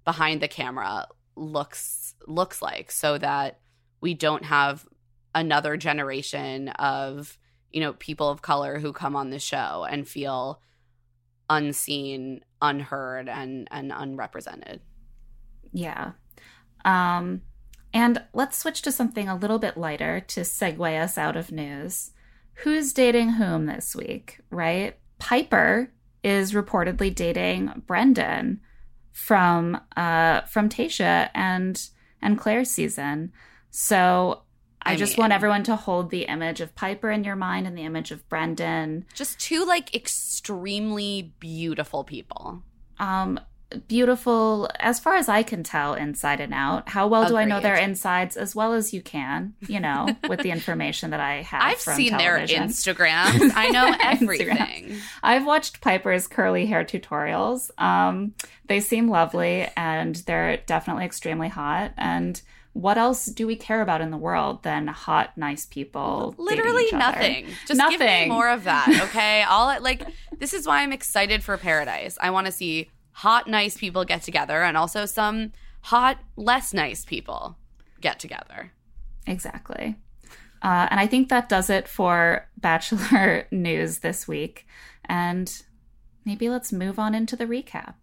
behind 0.05 0.41
the 0.41 0.47
camera 0.47 1.07
looks 1.35 2.15
looks 2.25 2.61
like 2.61 2.91
so 2.91 3.17
that 3.17 3.59
we 4.01 4.13
don't 4.13 4.45
have 4.45 4.85
another 5.35 5.77
generation 5.77 6.69
of 6.69 7.37
you 7.71 7.81
know 7.81 7.93
people 7.93 8.29
of 8.29 8.41
color 8.41 8.79
who 8.79 8.91
come 8.91 9.15
on 9.15 9.29
the 9.29 9.39
show 9.39 9.85
and 9.89 10.07
feel 10.07 10.61
unseen 11.49 12.41
unheard 12.61 13.29
and 13.29 13.67
and 13.71 13.91
unrepresented 13.95 14.81
Yeah. 15.71 16.11
Um, 16.85 17.41
and 17.93 18.23
let's 18.33 18.57
switch 18.57 18.81
to 18.83 18.91
something 18.91 19.27
a 19.27 19.35
little 19.35 19.59
bit 19.59 19.77
lighter 19.77 20.19
to 20.19 20.41
segue 20.41 21.01
us 21.01 21.17
out 21.17 21.35
of 21.35 21.51
news. 21.51 22.11
Who's 22.63 22.93
dating 22.93 23.31
whom 23.33 23.65
this 23.65 23.95
week, 23.95 24.39
right? 24.49 24.97
Piper 25.17 25.91
is 26.23 26.53
reportedly 26.53 27.13
dating 27.13 27.83
Brendan 27.87 28.61
from 29.11 29.79
uh 29.97 30.41
from 30.41 30.69
Tayshia 30.69 31.29
and 31.33 31.81
and 32.21 32.37
Clare's 32.37 32.69
season. 32.69 33.31
So 33.71 34.41
I, 34.81 34.93
I 34.93 34.95
just 34.95 35.13
mean- 35.17 35.23
want 35.23 35.33
everyone 35.33 35.63
to 35.63 35.75
hold 35.75 36.09
the 36.09 36.23
image 36.23 36.61
of 36.61 36.73
Piper 36.75 37.11
in 37.11 37.23
your 37.23 37.35
mind 37.35 37.67
and 37.67 37.77
the 37.77 37.83
image 37.83 38.11
of 38.11 38.27
Brendan. 38.29 39.05
just 39.13 39.39
two 39.39 39.65
like 39.65 39.93
extremely 39.95 41.33
beautiful 41.39 42.03
people. 42.03 42.63
Um 42.99 43.39
beautiful 43.87 44.67
as 44.79 44.99
far 44.99 45.13
as 45.15 45.29
i 45.29 45.43
can 45.43 45.61
tell 45.61 45.93
inside 45.93 46.39
and 46.39 46.55
out. 46.55 46.89
How 46.89 47.05
well 47.05 47.27
do 47.27 47.37
i 47.37 47.45
know 47.45 47.59
their 47.59 47.75
insides? 47.75 48.35
As 48.35 48.55
well 48.55 48.73
as 48.73 48.93
you 48.95 49.01
can 49.03 49.53
you 49.67 49.79
know 49.79 50.07
with 50.27 50.39
the 50.39 50.49
information 50.49 51.11
that 51.11 51.19
i 51.19 51.43
have 51.43 51.61
i've 51.61 51.79
seen 51.79 52.09
television. 52.17 52.61
their 52.61 52.67
instagrams 52.67 53.51
i 53.55 53.69
know 53.69 53.95
everything. 54.01 54.97
I've 55.21 55.45
watched 55.45 55.81
piper's 55.81 56.27
curly 56.27 56.65
hair 56.65 56.83
tutorials. 56.83 57.69
Um 57.79 58.33
they 58.65 58.79
seem 58.79 59.07
lovely 59.07 59.67
and 59.77 60.15
they're 60.15 60.57
definitely 60.65 61.05
extremely 61.05 61.49
hot. 61.49 61.93
And 61.95 62.41
what 62.81 62.97
else 62.97 63.25
do 63.25 63.45
we 63.45 63.55
care 63.55 63.81
about 63.81 64.01
in 64.01 64.11
the 64.11 64.17
world 64.17 64.63
than 64.63 64.87
hot 64.87 65.37
nice 65.37 65.65
people 65.65 66.35
literally 66.37 66.83
each 66.83 66.93
other? 66.93 66.99
nothing 66.99 67.47
just 67.67 67.81
give 67.89 67.99
me 67.99 68.25
more 68.27 68.49
of 68.49 68.63
that 68.63 68.87
okay 69.09 69.43
all 69.43 69.81
like 69.81 70.03
this 70.37 70.53
is 70.53 70.65
why 70.65 70.81
i'm 70.81 70.93
excited 70.93 71.43
for 71.43 71.57
paradise 71.57 72.17
i 72.21 72.29
want 72.29 72.45
to 72.45 72.51
see 72.51 72.89
hot 73.11 73.47
nice 73.47 73.77
people 73.77 74.05
get 74.05 74.21
together 74.21 74.63
and 74.63 74.77
also 74.77 75.05
some 75.05 75.51
hot 75.81 76.17
less 76.35 76.73
nice 76.73 77.05
people 77.05 77.57
get 78.01 78.19
together 78.19 78.71
Exactly. 79.29 79.95
Uh, 80.61 80.87
and 80.91 80.99
I 80.99 81.07
think 81.07 81.29
that 81.29 81.47
does 81.47 81.69
it 81.69 81.87
for 81.87 82.47
Bachelor 82.57 83.47
news 83.51 83.99
this 83.99 84.27
week. 84.27 84.67
And 85.05 85.61
maybe 86.25 86.49
let's 86.49 86.73
move 86.73 86.99
on 86.99 87.15
into 87.15 87.35
the 87.35 87.45
recap. 87.45 87.95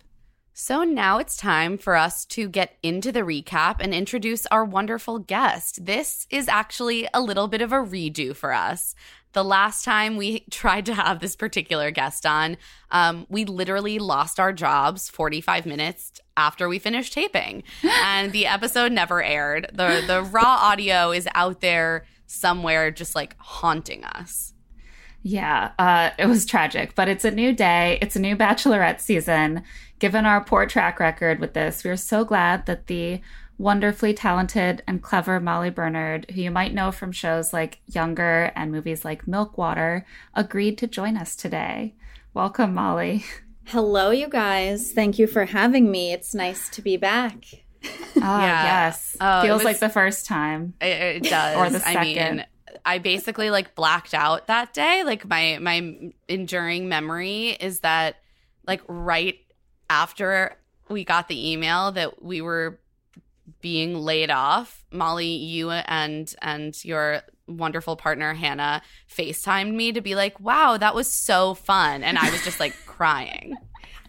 So 0.59 0.85
now 0.85 1.19
it's 1.19 1.37
time 1.37 1.77
for 1.77 1.97
us 1.97 2.25
to 2.25 2.49
get 2.49 2.79
into 2.83 3.13
the 3.13 3.21
recap 3.21 3.77
and 3.79 3.93
introduce 3.93 4.47
our 4.47 4.65
wonderful 4.65 5.19
guest. 5.19 5.85
This 5.85 6.27
is 6.31 6.49
actually 6.49 7.07
a 7.13 7.21
little 7.21 7.47
bit 7.47 7.61
of 7.61 7.75
a 7.75 7.77
redo 7.77 8.35
for 8.35 8.55
us. 8.55 8.95
The 9.35 9.45
last 9.45 9.85
time 9.85 10.17
we 10.17 10.41
tried 10.51 10.87
to 10.87 10.95
have 10.95 11.21
this 11.21 11.37
particular 11.37 11.91
guest 11.91 12.25
on, 12.25 12.57
um, 12.91 13.27
we 13.29 13.45
literally 13.45 13.99
lost 13.99 14.41
our 14.41 14.51
jobs 14.51 15.11
45 15.11 15.67
minutes 15.67 16.23
after 16.39 16.71
we 16.71 16.79
finished 16.79 17.13
taping, 17.13 17.63
and 17.83 18.33
the 18.33 18.47
episode 18.47 18.93
never 18.93 19.23
aired. 19.23 19.69
the 19.75 20.05
The 20.07 20.23
raw 20.23 20.57
audio 20.63 21.11
is 21.11 21.29
out 21.35 21.61
there 21.61 22.07
somewhere, 22.27 22.91
just 22.91 23.15
like 23.15 23.37
haunting 23.37 24.05
us. 24.05 24.55
Yeah, 25.29 25.73
uh, 25.77 26.11
it 26.21 26.27
was 26.27 26.47
tragic, 26.47 26.95
but 26.95 27.09
it's 27.09 27.25
a 27.25 27.33
new 27.33 27.53
day. 27.53 27.99
It's 28.01 28.15
a 28.15 28.21
new 28.21 28.37
Bachelorette 28.37 29.01
season. 29.01 29.65
Given 29.99 30.27
our 30.27 30.45
poor 30.45 30.67
track 30.67 31.01
record 31.01 31.39
with 31.41 31.55
this, 31.55 31.83
we're 31.85 31.97
so 31.97 32.25
glad 32.25 32.67
that 32.67 32.87
the 32.87 33.21
wonderfully 33.59 34.13
talented 34.13 34.83
and 34.87 35.03
clever 35.03 35.41
Molly 35.41 35.71
Bernard, 35.71 36.31
who 36.35 36.43
you 36.43 36.51
might 36.51 36.75
know 36.75 36.93
from 36.93 37.13
shows 37.13 37.55
like 37.55 37.81
Younger 37.87 38.53
and 38.55 38.71
movies 38.71 39.05
like 39.07 39.27
Milkwater, 39.27 40.05
agreed 40.35 40.77
to 40.79 40.87
join 40.87 41.17
us 41.17 41.35
today. 41.35 41.95
Welcome, 42.35 42.75
Molly. 42.75 43.25
Hello, 43.65 44.11
you 44.11 44.29
guys. 44.29 44.93
Thank 44.93 45.19
you 45.19 45.27
for 45.27 45.47
having 45.47 45.91
me. 45.91 46.13
It's 46.13 46.35
nice 46.35 46.69
to 46.71 46.83
be 46.83 46.99
back. 46.99 47.47
Oh, 47.85 47.91
Yeah. 48.17 48.65
yes. 48.65 49.17
Oh, 49.19 49.41
Feels 49.43 49.59
was- 49.61 49.65
like 49.65 49.79
the 49.79 49.89
first 49.89 50.27
time. 50.27 50.75
It, 50.83 50.87
it 50.87 51.23
does. 51.31 51.57
Or 51.57 51.71
the 51.71 51.89
I 51.89 52.05
mean, 52.05 52.17
second. 52.17 52.47
I 52.85 52.99
basically 52.99 53.49
like 53.49 53.75
blacked 53.75 54.13
out 54.13 54.49
that 54.49 54.75
day. 54.75 55.03
Like 55.05 55.27
my 55.27 55.59
my 55.61 56.13
enduring 56.29 56.89
memory 56.91 57.49
is 57.59 57.81
that 57.81 58.17
like 58.67 58.83
right 58.87 59.37
after 59.91 60.57
we 60.89 61.05
got 61.05 61.29
the 61.29 61.53
email 61.53 61.93
that 61.93 62.23
we 62.23 62.41
were 62.41 62.79
being 63.61 63.95
laid 63.95 64.31
off, 64.31 64.85
Molly, 64.93 65.27
you 65.27 65.71
and 65.71 66.33
and 66.43 66.85
your 66.85 67.23
wonderful 67.49 67.97
partner 67.97 68.35
Hannah 68.35 68.83
FaceTimed 69.09 69.73
me 69.75 69.93
to 69.93 70.01
be 70.01 70.15
like, 70.15 70.39
"Wow, 70.41 70.77
that 70.77 70.95
was 70.95 71.15
so 71.25 71.55
fun," 71.55 72.03
and 72.03 72.19
I 72.19 72.31
was 72.31 72.45
just 72.45 72.61
like 72.61 72.75
crying. 72.87 73.57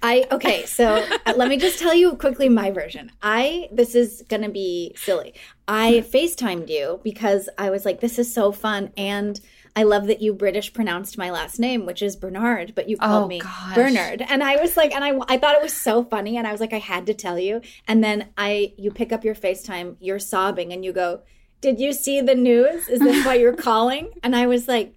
I 0.02 0.26
okay, 0.32 0.66
so 0.66 1.06
uh, 1.26 1.34
let 1.36 1.50
me 1.50 1.58
just 1.58 1.80
tell 1.80 1.94
you 1.94 2.16
quickly 2.18 2.50
my 2.50 2.72
version. 2.72 3.12
I 3.22 3.70
this 3.72 3.96
is 3.96 4.24
gonna 4.30 4.50
be 4.50 4.94
silly. 4.96 5.34
I 5.68 6.06
FaceTimed 6.12 6.70
you 6.70 7.00
because 7.04 7.50
I 7.58 7.70
was 7.70 7.84
like, 7.84 8.00
this 8.00 8.20
is 8.20 8.34
so 8.34 8.52
fun, 8.52 8.92
and 8.96 9.40
I 9.78 9.84
love 9.84 10.08
that 10.08 10.24
you 10.24 10.34
British 10.34 10.74
pronounced 10.74 11.20
my 11.20 11.30
last 11.30 11.60
name, 11.60 11.86
which 11.86 12.02
is 12.02 12.16
Bernard, 12.16 12.74
but 12.74 12.90
you 12.90 12.98
oh, 13.00 13.06
called 13.06 13.26
Oh, 13.26 13.28
me 13.28 13.40
gosh. 13.40 13.76
Bernard, 13.76 14.24
and 14.28 14.44
I 14.44 14.56
was 14.56 14.76
like, 14.76 14.92
and 14.92 15.04
I 15.04 15.12
I 15.28 15.38
thought 15.38 15.54
it 15.54 15.62
was 15.62 15.74
so 15.74 16.04
funny, 16.04 16.36
and 16.36 16.48
I 16.48 16.52
was 16.52 16.60
like, 16.60 16.74
I 16.74 16.80
had 16.80 17.06
to 17.06 17.14
tell 17.14 17.38
you, 17.38 17.62
and 17.88 18.04
then 18.04 18.30
I 18.36 18.74
you 18.76 18.90
pick 18.90 19.12
up 19.12 19.24
your 19.24 19.36
FaceTime, 19.36 19.98
you're 20.00 20.18
sobbing, 20.18 20.74
and 20.74 20.84
you 20.84 20.94
go, 20.94 21.22
did 21.62 21.80
you 21.80 21.94
see 21.94 22.22
the 22.22 22.34
news? 22.34 22.90
Is 22.90 23.00
this 23.02 23.24
why 23.24 23.36
you're 23.36 23.56
calling? 23.70 24.10
And 24.24 24.36
I 24.36 24.48
was 24.48 24.68
like. 24.68 24.96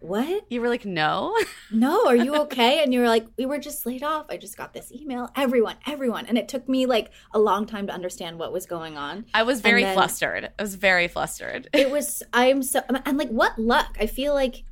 What? 0.00 0.44
You 0.50 0.60
were 0.60 0.68
like, 0.68 0.84
no. 0.84 1.36
No, 1.72 2.06
are 2.06 2.14
you 2.14 2.36
okay? 2.42 2.80
And 2.82 2.94
you 2.94 3.00
were 3.00 3.08
like, 3.08 3.26
we 3.36 3.44
were 3.44 3.58
just 3.58 3.84
laid 3.86 4.04
off. 4.04 4.26
I 4.30 4.36
just 4.36 4.56
got 4.56 4.72
this 4.72 4.92
email. 4.92 5.28
Everyone, 5.34 5.74
everyone. 5.84 6.26
And 6.26 6.38
it 6.38 6.46
took 6.46 6.68
me 6.68 6.86
like 6.86 7.10
a 7.34 7.40
long 7.40 7.66
time 7.66 7.88
to 7.88 7.92
understand 7.92 8.38
what 8.38 8.52
was 8.52 8.66
going 8.66 8.96
on. 8.96 9.24
I 9.34 9.42
was 9.42 9.60
very 9.60 9.82
then- 9.82 9.94
flustered. 9.94 10.50
I 10.56 10.62
was 10.62 10.76
very 10.76 11.08
flustered. 11.08 11.68
It 11.74 11.90
was, 11.90 12.22
I 12.32 12.46
am 12.46 12.62
so, 12.62 12.82
and 13.04 13.18
like, 13.18 13.30
what 13.30 13.58
luck. 13.58 13.96
I 14.00 14.06
feel 14.06 14.32
like 14.32 14.62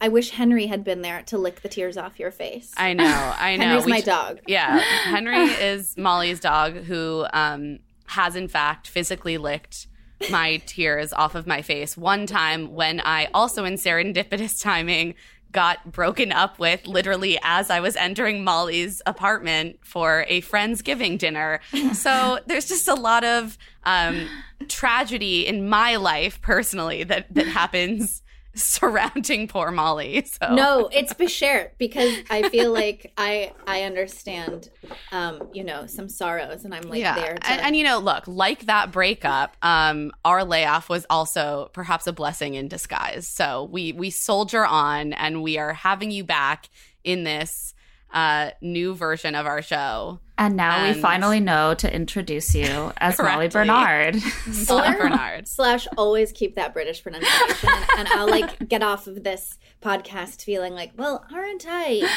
I 0.00 0.08
wish 0.08 0.30
Henry 0.30 0.66
had 0.66 0.84
been 0.84 1.02
there 1.02 1.22
to 1.22 1.38
lick 1.38 1.62
the 1.62 1.68
tears 1.68 1.96
off 1.96 2.18
your 2.20 2.30
face. 2.30 2.72
I 2.76 2.92
know. 2.92 3.04
I 3.38 3.56
know. 3.56 3.64
Henry's 3.64 3.84
We 3.84 3.90
my 3.92 4.00
sh- 4.00 4.04
dog. 4.04 4.40
Yeah, 4.46 4.78
Henry 4.78 5.38
is 5.38 5.96
Molly's 5.96 6.38
dog 6.40 6.74
who 6.74 7.26
um, 7.32 7.80
has, 8.06 8.36
in 8.36 8.46
fact, 8.48 8.86
physically 8.88 9.38
licked 9.38 9.88
my 10.30 10.58
tears 10.66 11.12
off 11.12 11.34
of 11.34 11.46
my 11.46 11.62
face 11.62 11.96
one 11.96 12.26
time 12.26 12.74
when 12.74 13.00
I, 13.00 13.28
also 13.34 13.64
in 13.64 13.74
serendipitous 13.74 14.62
timing, 14.62 15.14
got 15.52 15.92
broken 15.92 16.32
up 16.32 16.58
with 16.58 16.86
literally 16.86 17.38
as 17.42 17.70
I 17.70 17.80
was 17.80 17.94
entering 17.96 18.42
Molly's 18.42 19.02
apartment 19.06 19.78
for 19.82 20.24
a 20.28 20.40
Friendsgiving 20.42 21.18
dinner. 21.18 21.60
So 21.92 22.38
there's 22.46 22.66
just 22.66 22.88
a 22.88 22.94
lot 22.94 23.22
of 23.22 23.58
um, 23.84 24.28
tragedy 24.68 25.46
in 25.46 25.68
my 25.68 25.96
life 25.96 26.40
personally 26.40 27.04
that, 27.04 27.32
that 27.34 27.46
happens 27.46 28.22
surrounding 28.54 29.48
poor 29.48 29.70
Molly. 29.70 30.24
So 30.24 30.54
No, 30.54 30.88
it's 30.92 31.14
bashert 31.14 31.70
because 31.78 32.14
I 32.30 32.48
feel 32.50 32.72
like 32.72 33.12
I 33.16 33.52
I 33.66 33.82
understand, 33.82 34.68
um, 35.10 35.48
you 35.52 35.64
know, 35.64 35.86
some 35.86 36.08
sorrows, 36.08 36.64
and 36.64 36.74
I'm 36.74 36.82
like 36.82 37.00
there. 37.14 37.34
To, 37.34 37.50
And, 37.50 37.60
and 37.62 37.76
you 37.76 37.84
know, 37.84 37.98
look, 37.98 38.26
like 38.26 38.66
that 38.66 38.92
breakup, 38.92 39.56
um, 39.62 40.12
our 40.24 40.44
layoff 40.44 40.88
was 40.88 41.06
also 41.08 41.70
perhaps 41.72 42.06
a 42.06 42.12
blessing 42.12 42.54
in 42.54 42.68
disguise. 42.68 43.26
So 43.26 43.64
we 43.64 43.92
we 43.92 44.10
soldier 44.10 44.66
on, 44.66 45.12
and 45.14 45.42
we 45.42 45.58
are 45.58 45.72
having 45.72 46.10
you 46.10 46.24
back 46.24 46.68
in 47.04 47.24
this 47.24 47.71
uh, 48.12 48.50
new 48.60 48.94
version 48.94 49.34
of 49.34 49.46
our 49.46 49.62
show. 49.62 50.20
And 50.38 50.56
now 50.56 50.78
And- 50.84 50.96
we 50.96 51.00
finally 51.00 51.40
know 51.40 51.74
to 51.74 51.94
introduce 51.94 52.54
you 52.54 52.92
as 52.98 53.18
Molly 53.18 53.48
Bernard. 53.48 54.16
Molly 54.68 54.96
Bernard. 54.96 55.46
slash 55.48 55.86
always 55.96 56.32
keep 56.32 56.56
that 56.56 56.72
British 56.72 57.02
pronunciation, 57.02 57.68
and, 57.70 57.86
and 57.98 58.08
I'll 58.08 58.28
like 58.28 58.68
get 58.68 58.82
off 58.82 59.06
of 59.06 59.22
this 59.24 59.58
podcast 59.80 60.42
feeling 60.42 60.72
like, 60.74 60.92
well, 60.96 61.24
aren't 61.32 61.64
I 61.68 62.08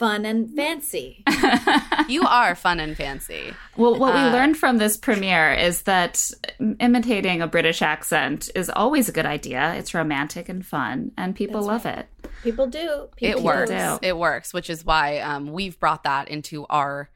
fun 0.00 0.24
and 0.24 0.50
fancy? 0.56 1.22
You 2.08 2.22
are 2.26 2.56
fun 2.56 2.80
and 2.80 2.96
fancy. 2.96 3.54
well, 3.76 3.94
what 3.96 4.14
we 4.14 4.20
Uh, 4.20 4.32
learned 4.32 4.56
from 4.56 4.78
this 4.78 4.96
premiere 4.96 5.52
is 5.52 5.82
that 5.82 6.28
imitating 6.80 7.40
a 7.40 7.46
British 7.46 7.82
accent 7.82 8.50
is 8.56 8.68
always 8.68 9.08
a 9.08 9.12
good 9.12 9.26
idea. 9.26 9.74
It's 9.78 9.94
romantic 9.94 10.48
and 10.48 10.66
fun, 10.66 11.12
and 11.16 11.36
people 11.36 11.60
That's 11.60 11.84
love 11.84 11.86
it. 11.98 12.06
People 12.42 12.66
do. 12.66 13.08
People 13.14 13.40
It 13.40 13.44
works. 13.44 13.70
do. 13.70 13.98
It 14.02 14.16
works, 14.16 14.52
which 14.52 14.68
is 14.70 14.84
why 14.84 15.20
um, 15.20 15.52
we've 15.52 15.78
brought 15.78 16.02
that 16.04 16.26
into 16.28 16.66
our 16.68 17.10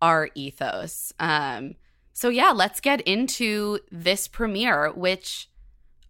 our 0.00 0.28
ethos. 0.36 1.12
Um, 1.18 1.74
so 2.12 2.28
yeah, 2.28 2.52
let's 2.62 2.80
get 2.80 3.00
into 3.00 3.80
this 3.90 4.28
premiere, 4.28 4.92
which 4.92 5.48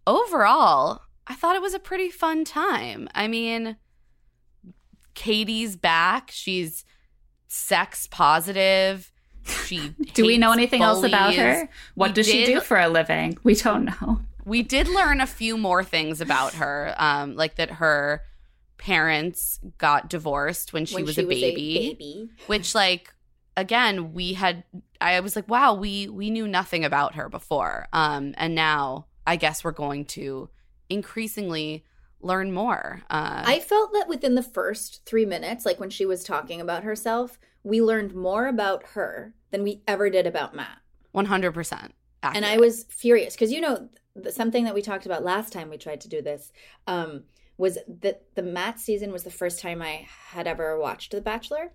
overall 0.05 1.01
I 1.25 1.33
thought 1.35 1.55
it 1.55 1.61
was 1.61 1.73
a 1.73 1.79
pretty 1.79 2.09
fun 2.09 2.45
time. 2.45 3.09
I 3.15 3.27
mean, 3.27 3.77
Katie's 5.17 5.75
back. 5.75 6.29
She's 6.31 6.85
sex 7.47 8.07
positive. 8.11 9.11
She 9.65 9.89
Do 10.13 10.25
we 10.25 10.37
know 10.37 10.49
hates 10.51 10.57
anything 10.59 10.81
else 10.83 11.03
about 11.03 11.33
her? 11.35 11.67
What 11.95 12.09
We 12.09 12.13
does 12.13 12.27
she 12.27 12.45
do 12.45 12.61
for 12.61 12.77
a 12.79 12.87
living? 12.87 13.37
We 13.43 13.55
don't 13.55 13.85
know. 13.85 14.21
we 14.45 14.61
did 14.61 14.87
learn 14.87 15.19
a 15.19 15.25
few 15.27 15.57
more 15.57 15.83
things 15.83 16.21
about 16.21 16.53
her 16.53 16.93
um 16.97 17.35
like 17.35 17.55
that 17.55 17.69
her 17.71 18.21
parents 18.77 19.59
got 19.79 20.07
divorced 20.09 20.71
when 20.71 20.85
she, 20.85 20.95
when 20.95 21.05
was, 21.05 21.15
she 21.15 21.21
a, 21.23 21.25
was 21.25 21.35
baby, 21.41 21.77
a 21.77 21.89
baby. 21.93 22.29
which 22.45 22.75
like 22.75 23.13
again 23.57 24.13
we 24.13 24.33
had 24.33 24.63
i 25.01 25.19
was 25.19 25.35
like 25.35 25.49
wow 25.49 25.73
we 25.73 26.07
we 26.07 26.29
knew 26.29 26.47
nothing 26.47 26.85
about 26.85 27.15
her 27.15 27.27
before 27.27 27.87
um 27.91 28.33
and 28.37 28.53
now 28.55 29.05
i 29.25 29.35
guess 29.35 29.63
we're 29.63 29.71
going 29.71 30.05
to 30.05 30.47
increasingly 30.89 31.83
learn 32.27 32.51
more 32.51 33.01
uh 33.09 33.43
I 33.45 33.59
felt 33.59 33.93
that 33.93 34.07
within 34.07 34.35
the 34.35 34.43
first 34.43 35.05
three 35.05 35.25
minutes, 35.25 35.65
like 35.65 35.79
when 35.79 35.89
she 35.89 36.05
was 36.05 36.23
talking 36.23 36.61
about 36.61 36.83
herself, 36.83 37.39
we 37.63 37.81
learned 37.81 38.13
more 38.13 38.47
about 38.47 38.83
her 38.93 39.33
than 39.51 39.63
we 39.63 39.81
ever 39.87 40.09
did 40.09 40.27
about 40.27 40.53
Matt. 40.53 40.79
100% 41.15 41.91
and 42.23 42.45
I 42.45 42.57
was 42.57 42.85
furious 42.89 43.35
because 43.35 43.51
you 43.51 43.61
know 43.61 43.89
th- 44.21 44.33
something 44.33 44.65
that 44.65 44.73
we 44.73 44.81
talked 44.81 45.05
about 45.05 45.23
last 45.23 45.53
time 45.53 45.69
we 45.69 45.77
tried 45.77 46.01
to 46.01 46.09
do 46.09 46.21
this 46.21 46.51
um, 46.87 47.23
was 47.57 47.77
that 48.01 48.23
the 48.35 48.43
Matt 48.43 48.79
season 48.79 49.11
was 49.11 49.23
the 49.23 49.31
first 49.31 49.59
time 49.59 49.81
I 49.81 50.07
had 50.29 50.47
ever 50.47 50.79
watched 50.79 51.11
The 51.11 51.21
Bachelor, 51.21 51.71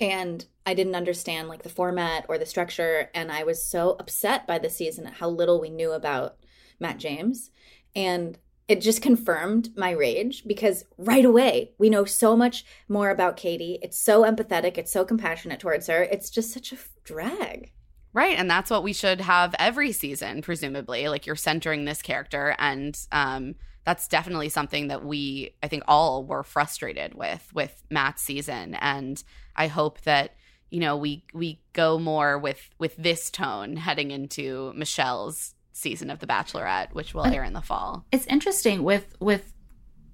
and 0.00 0.44
I 0.64 0.74
didn't 0.74 0.96
understand 0.96 1.48
like 1.48 1.62
the 1.62 1.68
format 1.68 2.26
or 2.28 2.38
the 2.38 2.46
structure, 2.46 3.10
and 3.14 3.30
I 3.30 3.44
was 3.44 3.64
so 3.64 3.96
upset 4.00 4.46
by 4.46 4.58
the 4.58 4.70
season 4.70 5.06
at 5.06 5.14
how 5.14 5.28
little 5.28 5.60
we 5.60 5.70
knew 5.70 5.92
about 5.92 6.36
Matt 6.80 6.98
James, 6.98 7.50
and 7.94 8.38
it 8.68 8.80
just 8.80 9.00
confirmed 9.00 9.70
my 9.76 9.90
rage 9.90 10.44
because 10.46 10.84
right 10.98 11.24
away 11.24 11.72
we 11.78 11.88
know 11.88 12.04
so 12.04 12.36
much 12.36 12.64
more 12.88 13.10
about 13.10 13.36
Katie. 13.36 13.78
It's 13.82 13.98
so 13.98 14.22
empathetic, 14.24 14.76
it's 14.76 14.92
so 14.92 15.04
compassionate 15.04 15.60
towards 15.60 15.86
her. 15.86 16.02
It's 16.02 16.30
just 16.30 16.52
such 16.52 16.72
a 16.72 16.78
drag. 17.04 17.72
Right, 18.12 18.38
and 18.38 18.50
that's 18.50 18.70
what 18.70 18.82
we 18.82 18.94
should 18.94 19.20
have 19.20 19.54
every 19.58 19.92
season, 19.92 20.40
presumably. 20.40 21.08
Like 21.08 21.26
you're 21.26 21.36
centering 21.36 21.84
this 21.84 22.00
character, 22.00 22.56
and 22.58 22.98
um, 23.12 23.56
that's 23.84 24.08
definitely 24.08 24.48
something 24.48 24.88
that 24.88 25.04
we, 25.04 25.54
I 25.62 25.68
think, 25.68 25.82
all 25.86 26.24
were 26.24 26.42
frustrated 26.42 27.14
with 27.14 27.46
with 27.52 27.82
Matt's 27.90 28.22
season. 28.22 28.74
And 28.76 29.22
I 29.54 29.66
hope 29.66 30.00
that 30.02 30.34
you 30.70 30.80
know 30.80 30.96
we 30.96 31.24
we 31.34 31.60
go 31.74 31.98
more 31.98 32.38
with 32.38 32.70
with 32.78 32.96
this 32.96 33.30
tone 33.30 33.76
heading 33.76 34.10
into 34.10 34.72
Michelle's 34.74 35.54
season 35.76 36.10
of 36.10 36.18
The 36.18 36.26
Bachelorette, 36.26 36.92
which 36.94 37.14
will 37.14 37.26
air 37.26 37.44
in 37.44 37.52
the 37.52 37.60
fall. 37.60 38.04
It's 38.10 38.26
interesting 38.26 38.82
with 38.82 39.14
with 39.20 39.52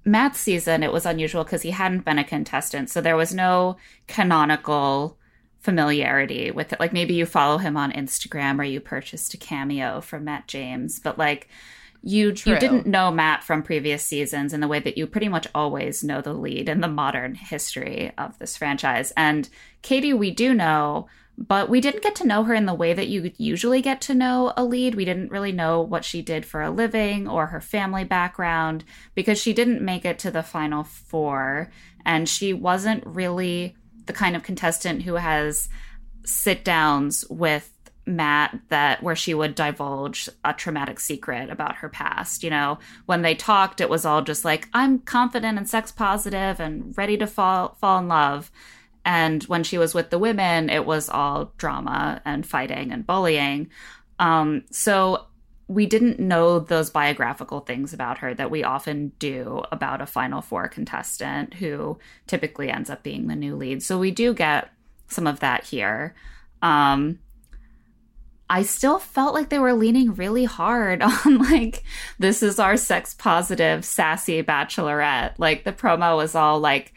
Matt's 0.05 0.39
season. 0.39 0.83
It 0.83 0.91
was 0.91 1.05
unusual 1.05 1.43
because 1.43 1.61
he 1.61 1.71
hadn't 1.71 2.05
been 2.05 2.19
a 2.19 2.23
contestant, 2.23 2.89
so 2.89 3.01
there 3.01 3.17
was 3.17 3.33
no 3.33 3.77
canonical 4.07 5.17
familiarity 5.59 6.51
with 6.51 6.73
it. 6.73 6.79
Like 6.79 6.91
maybe 6.91 7.13
you 7.13 7.25
follow 7.25 7.57
him 7.57 7.77
on 7.77 7.91
Instagram 7.93 8.59
or 8.59 8.63
you 8.63 8.81
purchased 8.81 9.33
a 9.33 9.37
cameo 9.37 10.01
from 10.01 10.25
Matt 10.25 10.47
James, 10.47 10.99
but 10.99 11.17
like 11.17 11.47
you 12.01 12.33
True. 12.33 12.53
you 12.53 12.59
didn't 12.59 12.85
know 12.85 13.11
Matt 13.11 13.45
from 13.45 13.63
previous 13.63 14.03
seasons 14.03 14.51
in 14.51 14.59
the 14.59 14.67
way 14.67 14.79
that 14.79 14.97
you 14.97 15.07
pretty 15.07 15.29
much 15.29 15.47
always 15.55 16.03
know 16.03 16.19
the 16.19 16.33
lead 16.33 16.67
in 16.67 16.81
the 16.81 16.89
modern 16.89 17.35
history 17.35 18.11
of 18.17 18.37
this 18.39 18.57
franchise. 18.57 19.13
And 19.15 19.47
Katie, 19.81 20.13
we 20.13 20.29
do 20.29 20.53
know, 20.53 21.07
but 21.37 21.69
we 21.69 21.81
didn't 21.81 22.03
get 22.03 22.15
to 22.15 22.27
know 22.27 22.43
her 22.43 22.53
in 22.53 22.65
the 22.65 22.73
way 22.73 22.93
that 22.93 23.07
you 23.07 23.31
usually 23.37 23.81
get 23.81 24.01
to 24.01 24.13
know 24.13 24.53
a 24.55 24.63
lead. 24.63 24.95
We 24.95 25.05
didn't 25.05 25.31
really 25.31 25.51
know 25.51 25.81
what 25.81 26.05
she 26.05 26.21
did 26.21 26.45
for 26.45 26.61
a 26.61 26.69
living 26.69 27.27
or 27.27 27.47
her 27.47 27.61
family 27.61 28.03
background 28.03 28.83
because 29.15 29.41
she 29.41 29.53
didn't 29.53 29.81
make 29.81 30.05
it 30.05 30.19
to 30.19 30.31
the 30.31 30.43
final 30.43 30.83
four 30.83 31.71
and 32.05 32.29
she 32.29 32.53
wasn't 32.53 33.05
really 33.05 33.75
the 34.05 34.13
kind 34.13 34.35
of 34.35 34.43
contestant 34.43 35.03
who 35.03 35.15
has 35.15 35.69
sit 36.25 36.63
downs 36.63 37.25
with 37.29 37.69
Matt 38.05 38.59
that 38.67 39.01
where 39.01 39.15
she 39.15 39.33
would 39.33 39.55
divulge 39.55 40.29
a 40.43 40.53
traumatic 40.53 40.99
secret 40.99 41.49
about 41.49 41.77
her 41.77 41.89
past. 41.89 42.43
You 42.43 42.49
know, 42.49 42.79
when 43.05 43.21
they 43.21 43.33
talked, 43.33 43.79
it 43.81 43.89
was 43.89 44.05
all 44.05 44.21
just 44.21 44.43
like, 44.43 44.67
I'm 44.73 44.99
confident 44.99 45.57
and 45.57 45.69
sex 45.69 45.91
positive 45.91 46.59
and 46.59 46.95
ready 46.97 47.17
to 47.17 47.27
fall 47.27 47.77
fall 47.79 47.99
in 47.99 48.07
love. 48.07 48.51
And 49.05 49.43
when 49.43 49.63
she 49.63 49.77
was 49.77 49.93
with 49.93 50.09
the 50.09 50.19
women, 50.19 50.69
it 50.69 50.85
was 50.85 51.09
all 51.09 51.51
drama 51.57 52.21
and 52.25 52.45
fighting 52.45 52.91
and 52.91 53.05
bullying. 53.05 53.69
Um, 54.19 54.63
so 54.71 55.25
we 55.67 55.85
didn't 55.85 56.19
know 56.19 56.59
those 56.59 56.89
biographical 56.89 57.61
things 57.61 57.93
about 57.93 58.19
her 58.19 58.33
that 58.33 58.51
we 58.51 58.63
often 58.63 59.11
do 59.19 59.63
about 59.71 60.01
a 60.01 60.05
Final 60.05 60.41
Four 60.41 60.67
contestant 60.67 61.55
who 61.55 61.97
typically 62.27 62.69
ends 62.69 62.89
up 62.89 63.03
being 63.03 63.27
the 63.27 63.35
new 63.35 63.55
lead. 63.55 63.81
So 63.81 63.97
we 63.97 64.11
do 64.11 64.33
get 64.33 64.69
some 65.07 65.27
of 65.27 65.39
that 65.39 65.65
here. 65.65 66.15
Um, 66.61 67.19
I 68.49 68.63
still 68.63 68.99
felt 68.99 69.33
like 69.33 69.49
they 69.49 69.59
were 69.59 69.73
leaning 69.73 70.13
really 70.13 70.45
hard 70.45 71.01
on 71.25 71.37
like 71.39 71.83
this 72.19 72.43
is 72.43 72.59
our 72.59 72.77
sex 72.77 73.13
positive 73.13 73.83
sassy 73.85 74.43
bachelorette. 74.43 75.33
Like 75.37 75.63
the 75.63 75.73
promo 75.73 76.17
was 76.17 76.35
all 76.35 76.59
like 76.59 76.93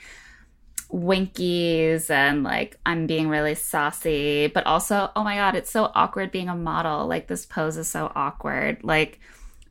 winkies 0.91 2.11
and 2.11 2.43
like 2.43 2.79
I'm 2.87 3.07
being 3.07 3.29
really 3.29 3.55
saucy, 3.55 4.47
but 4.49 4.67
also 4.67 5.11
oh 5.17 5.25
my 5.25 5.37
god, 5.37 5.55
it's 5.55 5.71
so 5.71 5.91
awkward 5.95 6.31
being 6.31 6.49
a 6.49 6.57
model. 6.57 7.07
Like 7.07 7.27
this 7.27 7.47
pose 7.47 7.77
is 7.77 7.89
so 7.89 8.11
awkward. 8.15 8.83
Like 8.83 9.21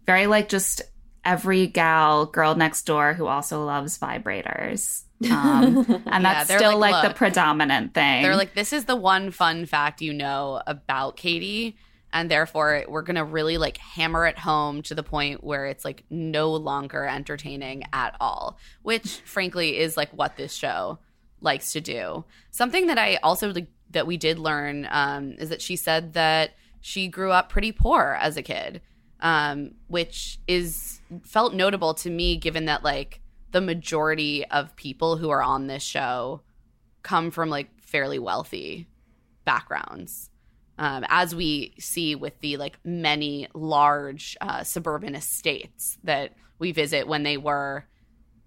very 0.06 0.28
like 0.28 0.49
just 0.49 0.82
every 1.23 1.67
gal 1.67 2.28
girl 2.28 2.56
next 2.56 2.84
door 2.84 3.13
who 3.13 3.28
also 3.28 3.65
loves 3.65 3.97
vibrators. 3.97 5.04
Um, 5.30 6.04
and 6.06 6.23
that's 6.23 6.47
they're 6.47 6.60
still 6.60 6.78
like, 6.78 6.91
like, 6.91 7.10
the 7.10 7.15
predominant 7.15 7.93
thing. 7.93 8.21
They're 8.21 8.36
like, 8.36 8.54
this 8.54 8.71
is 8.73 8.86
the 8.86 8.95
one 8.95 9.32
fun 9.32 9.65
fact 9.65 10.01
you 10.01 10.13
know 10.13 10.62
about 10.67 11.17
Katie. 11.17 11.78
and 12.13 12.30
therefore 12.30 12.86
we're 12.88 13.01
going 13.01 13.15
to 13.15 13.23
really 13.23 13.58
like 13.58 13.78
hammer 13.78 14.25
it 14.25 14.38
home 14.38 14.82
to 14.84 14.95
the 14.95 15.04
point 15.04 15.43
where 15.43 15.65
it's 15.65 15.84
like 15.84 16.04
no 16.10 16.51
longer 16.54 17.06
entertaining 17.06 17.84
at 17.91 18.15
all, 18.19 18.58
which 18.84 19.21
frankly 19.25 19.78
is 19.78 19.97
like 19.97 20.10
what 20.12 20.38
this 20.38 20.54
show 20.54 20.99
likes 21.46 21.72
to 21.74 21.82
do. 21.82 22.26
Something 22.52 22.88
that 22.88 22.98
I 22.98 23.16
also 23.24 23.54
that 23.92 24.08
we 24.08 24.18
did 24.18 24.40
learn 24.40 24.88
um, 24.92 25.36
is 25.40 25.50
that 25.50 25.62
she 25.62 25.78
said 25.78 26.14
that 26.14 26.52
she 26.82 27.08
grew 27.08 27.32
up 27.32 27.50
pretty 27.50 27.72
poor 27.72 28.18
as 28.20 28.36
a 28.36 28.44
kid, 28.44 28.82
um, 29.22 29.76
which 29.88 30.40
is 30.48 31.00
felt 31.24 31.54
notable 31.54 31.94
to 31.94 32.10
me 32.10 32.36
given 32.36 32.66
that 32.66 32.84
like 32.84 33.22
the 33.52 33.62
majority 33.62 34.46
of 34.48 34.76
people 34.76 35.16
who 35.16 35.30
are 35.30 35.42
on 35.42 35.68
this 35.68 35.84
show 35.84 36.42
come 37.04 37.32
from 37.32 37.50
like 37.50 37.70
fairly 37.80 38.20
wealthy 38.20 38.88
backgrounds. 39.46 40.30
Um, 40.78 41.06
as 41.08 41.34
we 41.34 41.74
see 41.80 42.16
with 42.16 42.38
the 42.42 42.58
like 42.58 42.78
many 42.84 43.48
large 43.54 44.36
uh, 44.42 44.64
suburban 44.64 45.16
estates 45.16 45.98
that 46.04 46.34
we 46.60 46.74
visit 46.74 47.08
when 47.08 47.24
they 47.24 47.38
were, 47.38 47.86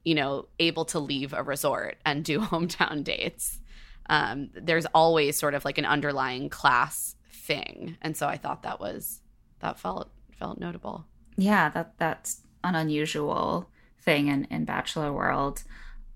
you 0.08 0.14
know, 0.14 0.46
able 0.58 0.86
to 0.86 0.98
leave 0.98 1.34
a 1.34 1.42
resort 1.42 1.98
and 2.06 2.24
do 2.24 2.40
hometown 2.52 3.04
dates. 3.04 3.60
Um, 4.08 4.48
there's 4.54 4.86
always 4.86 5.38
sort 5.38 5.52
of 5.52 5.66
like 5.66 5.76
an 5.76 5.84
underlying 5.84 6.48
class 6.48 7.14
thing, 7.30 7.98
and 8.00 8.16
so 8.16 8.26
I 8.26 8.38
thought 8.38 8.62
that 8.62 8.80
was 8.80 9.20
that 9.60 9.78
felt 9.78 10.10
felt 10.38 10.58
notable. 10.58 11.04
Yeah, 11.36 11.68
that 11.70 11.92
that's 11.98 12.40
an 12.64 12.74
unusual 12.74 13.68
thing 14.00 14.28
in 14.28 14.46
in 14.50 14.64
bachelor 14.64 15.12
world. 15.12 15.62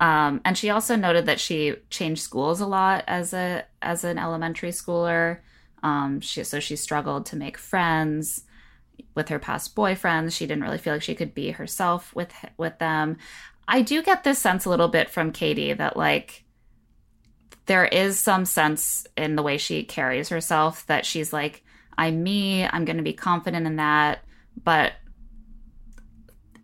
Um, 0.00 0.40
and 0.46 0.56
she 0.56 0.70
also 0.70 0.96
noted 0.96 1.26
that 1.26 1.38
she 1.38 1.74
changed 1.90 2.22
schools 2.22 2.62
a 2.62 2.66
lot 2.66 3.04
as 3.06 3.34
a 3.34 3.66
as 3.82 4.04
an 4.04 4.16
elementary 4.18 4.70
schooler. 4.70 5.40
Um, 5.82 6.22
she 6.22 6.42
so 6.44 6.60
she 6.60 6.76
struggled 6.76 7.26
to 7.26 7.36
make 7.36 7.58
friends 7.58 8.44
with 9.14 9.28
her 9.28 9.38
past 9.38 9.76
boyfriends. 9.76 10.32
She 10.32 10.46
didn't 10.46 10.64
really 10.64 10.78
feel 10.78 10.94
like 10.94 11.02
she 11.02 11.14
could 11.14 11.34
be 11.34 11.50
herself 11.50 12.14
with 12.14 12.32
with 12.56 12.78
them. 12.78 13.18
I 13.66 13.82
do 13.82 14.02
get 14.02 14.24
this 14.24 14.38
sense 14.38 14.64
a 14.64 14.70
little 14.70 14.88
bit 14.88 15.10
from 15.10 15.32
Katie 15.32 15.72
that 15.72 15.96
like 15.96 16.44
there 17.66 17.84
is 17.84 18.18
some 18.18 18.44
sense 18.44 19.06
in 19.16 19.36
the 19.36 19.42
way 19.42 19.56
she 19.56 19.84
carries 19.84 20.28
herself 20.28 20.86
that 20.86 21.06
she's 21.06 21.32
like 21.32 21.62
I'm 21.96 22.22
me, 22.22 22.64
I'm 22.64 22.84
going 22.84 22.96
to 22.96 23.02
be 23.02 23.12
confident 23.12 23.66
in 23.66 23.76
that, 23.76 24.20
but 24.62 24.94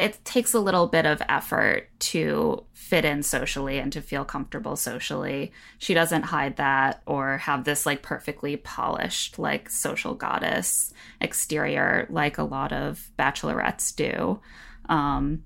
it 0.00 0.24
takes 0.24 0.54
a 0.54 0.60
little 0.60 0.86
bit 0.86 1.06
of 1.06 1.20
effort 1.28 1.88
to 1.98 2.64
fit 2.72 3.04
in 3.04 3.22
socially 3.22 3.78
and 3.78 3.92
to 3.92 4.00
feel 4.00 4.24
comfortable 4.24 4.76
socially. 4.76 5.52
She 5.78 5.92
doesn't 5.92 6.22
hide 6.22 6.56
that 6.56 7.02
or 7.04 7.38
have 7.38 7.64
this 7.64 7.84
like 7.84 8.02
perfectly 8.02 8.56
polished, 8.56 9.38
like 9.38 9.68
social 9.68 10.14
goddess 10.14 10.92
exterior 11.20 12.06
like 12.10 12.38
a 12.38 12.44
lot 12.44 12.72
of 12.72 13.10
bachelorettes 13.18 13.94
do. 13.94 14.40
Um, 14.88 15.42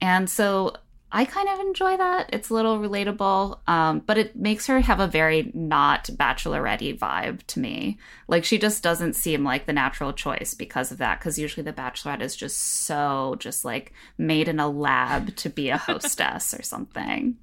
and 0.00 0.28
so 0.28 0.74
I 1.10 1.24
kind 1.24 1.48
of 1.48 1.60
enjoy 1.60 1.96
that. 1.96 2.28
It's 2.34 2.50
a 2.50 2.54
little 2.54 2.78
relatable, 2.78 3.60
um, 3.66 4.00
but 4.00 4.18
it 4.18 4.36
makes 4.36 4.66
her 4.66 4.80
have 4.80 5.00
a 5.00 5.06
very 5.06 5.50
not 5.54 6.04
bachelorette 6.04 6.98
vibe 6.98 7.42
to 7.44 7.60
me. 7.60 7.98
Like 8.26 8.44
she 8.44 8.58
just 8.58 8.82
doesn't 8.82 9.14
seem 9.14 9.42
like 9.42 9.64
the 9.64 9.72
natural 9.72 10.12
choice 10.12 10.52
because 10.52 10.92
of 10.92 10.98
that. 10.98 11.18
Because 11.18 11.38
usually 11.38 11.64
the 11.64 11.72
bachelorette 11.72 12.20
is 12.20 12.36
just 12.36 12.58
so 12.58 13.36
just 13.38 13.64
like 13.64 13.92
made 14.18 14.48
in 14.48 14.60
a 14.60 14.68
lab 14.68 15.34
to 15.36 15.48
be 15.48 15.70
a 15.70 15.78
hostess 15.78 16.52
or 16.52 16.62
something. 16.62 17.38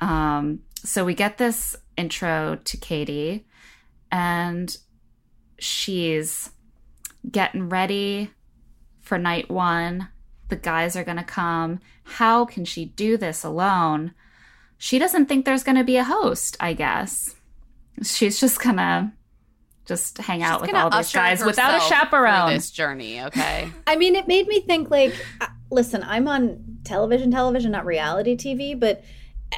Um, 0.00 0.60
so 0.76 1.04
we 1.04 1.12
get 1.12 1.36
this 1.36 1.76
intro 1.98 2.58
to 2.64 2.76
Katie, 2.78 3.46
and 4.10 4.74
she's 5.58 6.48
getting 7.30 7.68
ready 7.68 8.30
for 9.02 9.18
night 9.18 9.50
one 9.50 10.08
the 10.50 10.56
guys 10.56 10.96
are 10.96 11.04
going 11.04 11.16
to 11.16 11.24
come. 11.24 11.80
How 12.04 12.44
can 12.44 12.64
she 12.64 12.84
do 12.84 13.16
this 13.16 13.44
alone? 13.44 14.12
She 14.78 14.98
doesn't 14.98 15.26
think 15.26 15.44
there's 15.44 15.62
going 15.62 15.76
to 15.76 15.84
be 15.84 15.96
a 15.96 16.04
host, 16.04 16.56
I 16.60 16.72
guess. 16.72 17.34
She's 18.02 18.40
just 18.40 18.62
going 18.62 18.76
to 18.76 19.12
just 19.86 20.18
hang 20.18 20.42
out 20.42 20.60
with 20.60 20.72
all 20.74 20.90
these 20.90 21.12
guys 21.12 21.44
without 21.44 21.76
a 21.76 21.80
chaperone. 21.88 22.54
This 22.54 22.70
journey, 22.70 23.22
okay? 23.22 23.70
I 23.86 23.96
mean, 23.96 24.14
it 24.14 24.28
made 24.28 24.46
me 24.46 24.60
think 24.60 24.90
like, 24.90 25.14
uh, 25.40 25.46
listen, 25.70 26.02
I'm 26.04 26.28
on 26.28 26.78
television, 26.84 27.30
television, 27.30 27.72
not 27.72 27.84
reality 27.84 28.36
TV, 28.36 28.78
but 28.78 29.02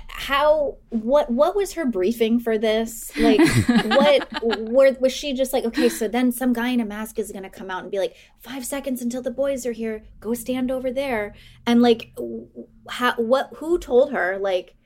how 0.08 0.76
what 0.90 1.30
what 1.30 1.56
was 1.56 1.72
her 1.74 1.84
briefing 1.84 2.38
for 2.38 2.56
this? 2.58 3.16
Like 3.16 3.40
what 3.84 4.42
where, 4.42 4.92
was 5.00 5.12
she 5.12 5.34
just 5.34 5.52
like 5.52 5.64
okay 5.64 5.88
so 5.88 6.08
then 6.08 6.32
some 6.32 6.52
guy 6.52 6.68
in 6.68 6.80
a 6.80 6.84
mask 6.84 7.18
is 7.18 7.32
going 7.32 7.42
to 7.42 7.50
come 7.50 7.70
out 7.70 7.82
and 7.82 7.90
be 7.90 7.98
like 7.98 8.16
five 8.38 8.64
seconds 8.64 9.02
until 9.02 9.22
the 9.22 9.30
boys 9.30 9.66
are 9.66 9.72
here 9.72 10.04
go 10.20 10.34
stand 10.34 10.70
over 10.70 10.90
there. 10.90 11.34
And 11.66 11.82
like 11.82 12.16
how 12.88 13.14
what 13.14 13.50
who 13.56 13.78
told 13.78 14.12
her? 14.12 14.38
Like 14.38 14.76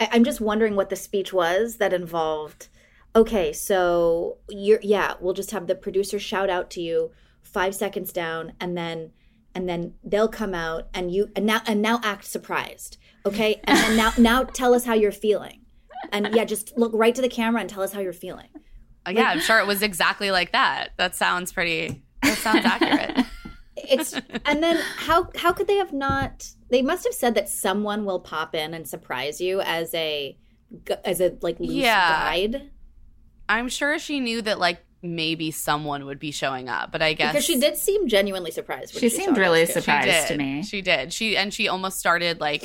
I, 0.00 0.08
i'm 0.12 0.24
just 0.24 0.40
wondering 0.40 0.76
what 0.76 0.90
the 0.90 0.96
speech 0.96 1.32
was 1.32 1.76
that 1.76 1.92
involved 1.92 2.68
okay 3.14 3.52
so 3.52 4.38
you're 4.48 4.80
yeah 4.82 5.14
we'll 5.20 5.34
just 5.34 5.50
have 5.50 5.66
the 5.66 5.74
producer 5.74 6.18
shout 6.18 6.50
out 6.50 6.70
to 6.70 6.80
you 6.80 7.12
five 7.42 7.74
seconds 7.74 8.12
down 8.12 8.52
and 8.60 8.76
then 8.76 9.12
and 9.54 9.68
then 9.68 9.94
they'll 10.02 10.28
come 10.28 10.54
out 10.54 10.88
and 10.92 11.12
you 11.12 11.30
and 11.36 11.46
now 11.46 11.60
and 11.66 11.80
now 11.80 12.00
act 12.02 12.24
surprised 12.24 12.96
okay 13.26 13.60
and 13.64 13.78
then 13.78 13.96
now 13.96 14.12
now 14.18 14.42
tell 14.44 14.74
us 14.74 14.84
how 14.84 14.94
you're 14.94 15.12
feeling 15.12 15.60
and 16.12 16.28
yeah 16.34 16.44
just 16.44 16.76
look 16.76 16.92
right 16.94 17.14
to 17.14 17.22
the 17.22 17.28
camera 17.28 17.60
and 17.60 17.70
tell 17.70 17.82
us 17.82 17.92
how 17.92 18.00
you're 18.00 18.12
feeling 18.12 18.48
uh, 19.06 19.10
yeah 19.10 19.30
i'm 19.30 19.40
sure 19.40 19.58
it 19.58 19.66
was 19.66 19.82
exactly 19.82 20.30
like 20.30 20.52
that 20.52 20.90
that 20.96 21.14
sounds 21.14 21.52
pretty 21.52 22.02
that 22.22 22.38
sounds 22.38 22.64
accurate 22.64 23.26
it's 23.76 24.14
and 24.44 24.62
then 24.62 24.76
how 24.96 25.28
how 25.36 25.52
could 25.52 25.66
they 25.66 25.76
have 25.76 25.92
not 25.92 26.48
they 26.70 26.82
must 26.82 27.04
have 27.04 27.14
said 27.14 27.34
that 27.34 27.48
someone 27.48 28.04
will 28.04 28.20
pop 28.20 28.54
in 28.54 28.74
and 28.74 28.88
surprise 28.88 29.40
you 29.40 29.60
as 29.62 29.92
a 29.94 30.36
as 31.04 31.20
a 31.20 31.36
like 31.40 31.58
loose 31.60 31.70
yeah. 31.70 32.30
guide 32.30 32.70
i'm 33.48 33.68
sure 33.68 33.98
she 33.98 34.20
knew 34.20 34.42
that 34.42 34.58
like 34.58 34.84
maybe 35.04 35.50
someone 35.50 36.06
would 36.06 36.18
be 36.18 36.30
showing 36.30 36.68
up. 36.68 36.90
But 36.90 37.02
I 37.02 37.12
guess 37.12 37.32
because 37.32 37.44
she 37.44 37.60
did 37.60 37.76
seem 37.76 38.08
genuinely 38.08 38.50
surprised. 38.50 38.94
she, 38.94 39.00
she 39.00 39.08
seemed 39.10 39.36
really 39.36 39.66
surprised 39.66 40.28
to 40.28 40.36
me. 40.36 40.62
She 40.62 40.82
did. 40.82 41.12
She 41.12 41.36
and 41.36 41.52
she 41.52 41.68
almost 41.68 41.98
started 41.98 42.40
like 42.40 42.64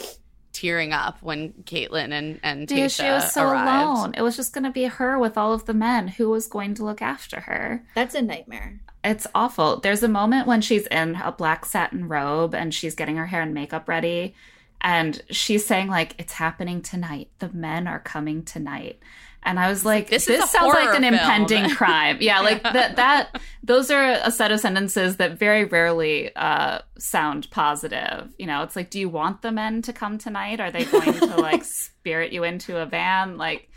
tearing 0.53 0.93
up 0.93 1.21
when 1.21 1.53
Kaitlyn 1.63 2.11
and 2.11 2.39
and 2.43 2.67
Tayshia 2.67 2.75
Dude, 2.75 2.91
she 2.91 3.03
was 3.03 3.31
so 3.31 3.49
arrived. 3.49 3.87
alone. 3.87 4.13
It 4.17 4.21
was 4.21 4.35
just 4.35 4.53
going 4.53 4.63
to 4.63 4.71
be 4.71 4.85
her 4.85 5.17
with 5.19 5.37
all 5.37 5.53
of 5.53 5.65
the 5.65 5.73
men. 5.73 6.07
Who 6.07 6.29
was 6.29 6.47
going 6.47 6.73
to 6.75 6.83
look 6.85 7.01
after 7.01 7.41
her? 7.41 7.83
That's 7.95 8.15
a 8.15 8.21
nightmare. 8.21 8.79
It's 9.03 9.27
awful. 9.33 9.79
There's 9.79 10.03
a 10.03 10.09
moment 10.09 10.47
when 10.47 10.61
she's 10.61 10.85
in 10.87 11.15
a 11.15 11.31
black 11.31 11.65
satin 11.65 12.07
robe 12.09 12.53
and 12.53 12.73
she's 12.73 12.95
getting 12.95 13.15
her 13.15 13.27
hair 13.27 13.41
and 13.41 13.53
makeup 13.53 13.87
ready, 13.87 14.35
and 14.81 15.21
she's 15.29 15.65
saying 15.65 15.87
like, 15.87 16.15
"It's 16.17 16.33
happening 16.33 16.81
tonight. 16.81 17.29
The 17.39 17.49
men 17.49 17.87
are 17.87 17.99
coming 17.99 18.43
tonight." 18.43 18.99
And 19.43 19.59
I 19.59 19.69
was 19.69 19.85
like, 19.85 20.09
this, 20.09 20.25
this 20.25 20.51
sounds 20.51 20.73
like 20.73 20.95
an 20.95 21.03
film. 21.03 21.13
impending 21.13 21.69
crime. 21.75 22.17
Yeah, 22.19 22.41
like 22.41 22.61
that 22.63 22.97
that 22.97 23.41
those 23.63 23.89
are 23.89 24.19
a 24.23 24.31
set 24.31 24.51
of 24.51 24.59
sentences 24.59 25.17
that 25.17 25.39
very 25.39 25.65
rarely 25.65 26.35
uh, 26.35 26.79
sound 26.97 27.49
positive. 27.49 28.33
You 28.37 28.47
know, 28.47 28.63
it's 28.63 28.75
like, 28.75 28.89
do 28.89 28.99
you 28.99 29.09
want 29.09 29.41
the 29.41 29.51
men 29.51 29.81
to 29.83 29.93
come 29.93 30.17
tonight? 30.17 30.59
Are 30.59 30.71
they 30.71 30.85
going 30.85 31.13
to 31.13 31.37
like 31.37 31.63
spirit 32.03 32.33
you 32.33 32.43
into 32.43 32.77
a 32.77 32.85
van? 32.85 33.37
Like 33.37 33.69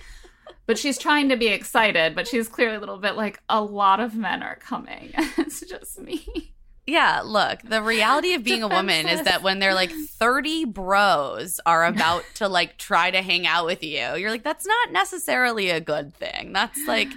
but 0.67 0.79
she's 0.79 0.99
trying 0.99 1.29
to 1.29 1.37
be 1.37 1.49
excited, 1.49 2.15
but 2.15 2.29
she's 2.29 2.49
clearly 2.49 2.77
a 2.77 2.81
little 2.81 2.99
bit 2.99 3.17
like 3.17 3.41
a 3.49 3.63
lot 3.63 4.01
of 4.01 4.15
men 4.15 4.43
are 4.43 4.57
coming. 4.57 5.11
it's 5.39 5.61
just 5.61 6.01
me. 6.01 6.55
Yeah, 6.87 7.23
look, 7.25 7.63
the 7.63 7.81
reality 7.81 8.35
of 8.35 8.43
being 8.43 8.65
a 8.65 8.69
woman 8.69 9.09
is 9.09 9.23
that 9.23 9.43
when 9.43 9.61
they're 9.61 9.75
like 9.75 9.93
30 9.93 10.65
bros 10.65 11.61
are 11.65 11.85
about 11.85 12.25
to 12.35 12.49
like 12.49 12.77
try 12.77 13.11
to 13.11 13.23
hang 13.23 13.47
out 13.47 13.67
with 13.67 13.85
you, 13.85 14.17
you're 14.17 14.31
like, 14.31 14.43
that's 14.43 14.67
not 14.67 14.91
necessarily 14.91 15.71
a 15.71 15.81
good 15.81 16.13
thing. 16.13 16.53
That's 16.53 16.81
like 16.89 17.09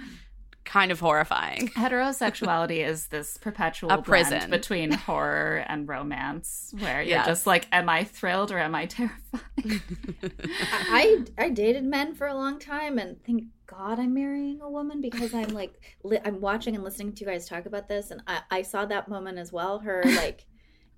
kind 0.66 0.92
of 0.92 1.00
horrifying. 1.00 1.68
Heterosexuality 1.68 2.86
is 2.86 3.06
this 3.06 3.38
perpetual 3.38 3.90
a 3.90 4.02
prison 4.02 4.50
between 4.50 4.92
horror 4.92 5.64
and 5.66 5.88
romance, 5.88 6.74
where 6.78 7.00
you're 7.00 7.10
yes. 7.10 7.26
just 7.26 7.46
like, 7.46 7.66
"Am 7.72 7.88
I 7.88 8.04
thrilled 8.04 8.52
or 8.52 8.58
am 8.58 8.74
I 8.74 8.86
terrified?" 8.86 9.40
I 10.62 11.24
I 11.38 11.48
dated 11.48 11.84
men 11.84 12.14
for 12.14 12.26
a 12.26 12.34
long 12.34 12.58
time, 12.58 12.98
and 12.98 13.22
thank 13.24 13.44
God 13.66 13.98
I'm 13.98 14.14
marrying 14.14 14.60
a 14.60 14.70
woman 14.70 15.00
because 15.00 15.34
I'm 15.34 15.48
like 15.48 15.72
li- 16.02 16.20
I'm 16.24 16.40
watching 16.40 16.74
and 16.74 16.84
listening 16.84 17.12
to 17.12 17.20
you 17.24 17.30
guys 17.30 17.48
talk 17.48 17.66
about 17.66 17.88
this, 17.88 18.10
and 18.10 18.22
I 18.26 18.40
I 18.50 18.62
saw 18.62 18.86
that 18.86 19.08
moment 19.08 19.38
as 19.38 19.52
well. 19.52 19.80
Her 19.80 20.02
like 20.16 20.46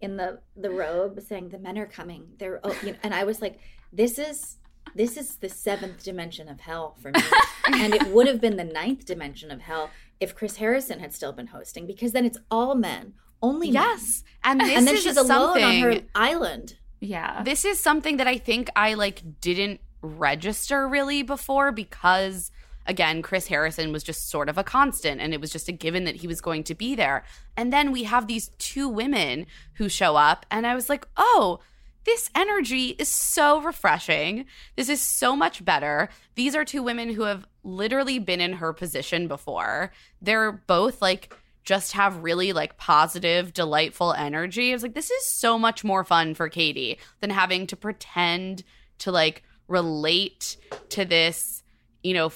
in 0.01 0.17
the 0.17 0.41
the 0.57 0.71
robe 0.71 1.21
saying, 1.21 1.49
"The 1.49 1.59
men 1.59 1.79
are 1.79 1.87
coming." 1.87 2.29
They're 2.39 2.61
oh, 2.63 2.77
you 2.83 2.93
know, 2.93 2.99
and 3.03 3.15
I 3.15 3.25
was 3.25 3.41
like, 3.41 3.59
"This 3.93 4.19
is." 4.19 4.57
this 4.95 5.19
is 5.19 5.37
the 5.37 5.49
seventh 5.51 6.03
dimension 6.03 6.49
of 6.49 6.61
hell 6.61 6.97
for 7.01 7.11
me. 7.11 7.21
and 7.67 7.95
it 7.95 8.07
would 8.09 8.27
have 8.27 8.41
been 8.41 8.57
the 8.57 8.65
ninth 8.65 9.05
dimension 9.05 9.51
of 9.51 9.61
hell 9.61 9.91
if 10.19 10.35
Chris 10.35 10.57
Harrison 10.57 11.01
had 11.01 11.15
still 11.15 11.33
been 11.33 11.49
hosting, 11.49 11.87
because 11.87 12.13
then 12.13 12.25
it's 12.25 12.39
all 12.51 12.75
men, 12.75 13.13
only 13.43 13.69
yes. 13.69 14.25
Men. 14.45 14.61
And 14.61 14.71
and 14.71 14.87
then 14.87 14.97
she's 14.97 15.17
alone 15.17 15.63
on 15.63 15.79
her 15.81 16.01
island. 16.15 16.77
Yeah, 17.01 17.43
this 17.43 17.65
is 17.65 17.79
something 17.79 18.17
that 18.17 18.27
I 18.27 18.39
think 18.39 18.71
I 18.75 18.95
like 18.95 19.41
didn't 19.41 19.81
register 20.03 20.89
really 20.89 21.23
before 21.23 21.71
because 21.73 22.51
again, 22.89 23.23
Chris 23.23 23.47
Harrison 23.47 23.93
was 23.93 24.03
just 24.03 24.31
sort 24.31 24.49
of 24.49 24.59
a 24.59 24.65
constant 24.65 25.21
and 25.21 25.33
it 25.33 25.41
was 25.41 25.51
just 25.51 25.69
a 25.69 25.73
given 25.73 26.05
that 26.05 26.17
he 26.17 26.27
was 26.27 26.41
going 26.41 26.65
to 26.65 26.75
be 26.75 26.95
there. 26.95 27.23
And 27.57 27.73
then 27.73 27.93
we 27.93 28.05
have 28.05 28.27
these 28.27 28.51
two 28.59 28.89
women 28.89 29.47
who 29.75 29.89
show 29.89 30.17
up, 30.17 30.47
and 30.51 30.67
I 30.67 30.75
was 30.75 30.89
like, 30.89 31.07
oh, 31.17 31.61
this 32.05 32.31
energy 32.35 32.97
is 32.99 33.09
so 33.09 33.61
refreshing. 33.61 34.47
This 34.77 34.89
is 34.89 35.03
so 35.03 35.37
much 35.37 35.63
better. 35.65 36.09
These 36.37 36.55
are 36.55 36.65
two 36.65 36.83
women 36.83 37.13
who 37.13 37.23
have 37.23 37.47
literally 37.63 38.19
been 38.19 38.41
in 38.41 38.55
her 38.55 38.73
position 38.73 39.29
before. 39.29 39.93
They're 40.23 40.53
both 40.53 41.03
like, 41.03 41.37
just 41.65 41.93
have 41.93 42.23
really 42.23 42.55
like 42.55 42.79
positive, 42.79 43.53
delightful 43.53 44.15
energy. 44.15 44.71
I 44.71 44.73
was 44.73 44.83
like, 44.83 44.95
this 44.95 45.11
is 45.11 45.27
so 45.27 45.59
much 45.59 45.85
more 45.85 46.03
fun 46.03 46.35
for 46.35 46.49
Katie 46.49 46.99
than 47.21 47.29
having 47.29 47.67
to 47.67 47.77
pretend 47.77 48.65
to 49.01 49.13
like 49.13 49.43
relate 49.67 50.57
to 50.89 51.05
this, 51.05 51.63
you 52.03 52.15
know, 52.15 52.33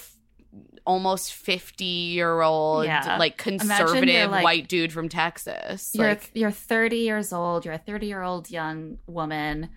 almost 0.85 1.33
50 1.33 1.83
year 1.85 2.41
old, 2.41 2.85
Yeah. 2.85 3.17
like 3.17 3.37
conservative 3.37 4.31
like- 4.31 4.43
white 4.43 4.67
dude 4.67 4.91
from 4.91 5.09
Texas. 5.09 5.91
You're 5.93 6.09
like, 6.09 6.31
you're 6.33 6.51
30 6.51 6.97
years 6.97 7.31
old. 7.31 7.65
You're 7.65 7.73
a 7.75 7.77
30 7.79 8.07
year 8.07 8.21
old 8.21 8.49
young 8.51 8.97
woman, 9.07 9.69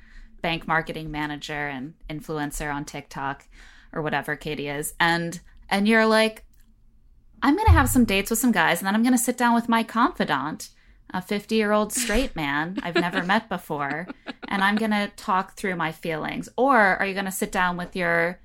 bank 0.42 0.66
marketing 0.66 1.10
manager 1.10 1.68
and 1.68 1.94
influencer 2.10 2.72
on 2.74 2.84
TikTok 2.84 3.46
or 3.92 4.02
whatever 4.02 4.36
Katie 4.36 4.68
is, 4.68 4.94
and 5.00 5.40
and 5.68 5.88
you're 5.88 6.06
like, 6.06 6.44
I'm 7.42 7.56
gonna 7.56 7.70
have 7.70 7.88
some 7.88 8.04
dates 8.04 8.30
with 8.30 8.38
some 8.38 8.52
guys, 8.52 8.80
and 8.80 8.86
then 8.86 8.94
I'm 8.94 9.02
gonna 9.02 9.18
sit 9.18 9.36
down 9.38 9.54
with 9.54 9.68
my 9.68 9.82
confidant, 9.82 10.70
a 11.14 11.22
50 11.22 11.54
year 11.54 11.72
old 11.72 11.92
straight 11.92 12.34
man 12.36 12.78
I've 12.82 12.94
never 12.96 13.22
met 13.22 13.48
before, 13.48 14.08
and 14.48 14.62
I'm 14.62 14.76
gonna 14.76 15.08
talk 15.16 15.54
through 15.56 15.76
my 15.76 15.92
feelings. 15.92 16.48
Or 16.56 16.76
are 16.76 17.06
you 17.06 17.14
gonna 17.14 17.32
sit 17.32 17.52
down 17.52 17.76
with 17.76 17.94
your 17.96 18.40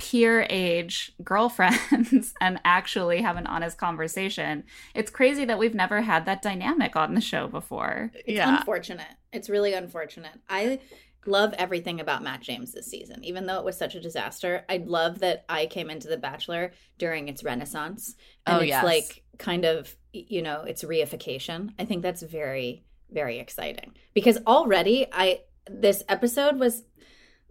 peer 0.00 0.46
age 0.48 1.12
girlfriends 1.22 2.32
and 2.40 2.58
actually 2.64 3.20
have 3.20 3.36
an 3.36 3.46
honest 3.46 3.76
conversation. 3.78 4.64
It's 4.94 5.10
crazy 5.10 5.44
that 5.44 5.58
we've 5.58 5.74
never 5.74 6.00
had 6.00 6.24
that 6.26 6.40
dynamic 6.42 6.96
on 6.96 7.14
the 7.14 7.20
show 7.20 7.46
before. 7.46 8.10
It's 8.14 8.28
Yeah. 8.28 8.58
unfortunate. 8.58 9.06
It's 9.32 9.50
really 9.50 9.74
unfortunate. 9.74 10.32
I 10.48 10.80
love 11.26 11.52
everything 11.58 12.00
about 12.00 12.22
Matt 12.22 12.40
James 12.40 12.72
this 12.72 12.86
season, 12.86 13.22
even 13.24 13.44
though 13.46 13.58
it 13.58 13.64
was 13.64 13.76
such 13.76 13.94
a 13.94 14.00
disaster. 14.00 14.64
I 14.70 14.78
love 14.78 15.18
that 15.18 15.44
I 15.50 15.66
came 15.66 15.90
into 15.90 16.08
The 16.08 16.16
Bachelor 16.16 16.72
during 16.98 17.28
its 17.28 17.44
renaissance. 17.44 18.16
And 18.46 18.56
Oh, 18.56 18.60
it's 18.60 18.68
yes. 18.68 18.82
like 18.84 19.22
kind 19.38 19.66
of, 19.66 19.94
you 20.14 20.40
know, 20.40 20.62
its 20.62 20.82
reification. 20.82 21.74
I 21.78 21.84
think 21.84 22.02
that's 22.02 22.22
very, 22.22 22.84
very 23.10 23.38
exciting 23.38 23.92
because 24.14 24.38
already 24.46 25.06
I, 25.12 25.40
this 25.70 26.02
episode 26.08 26.58
was 26.58 26.84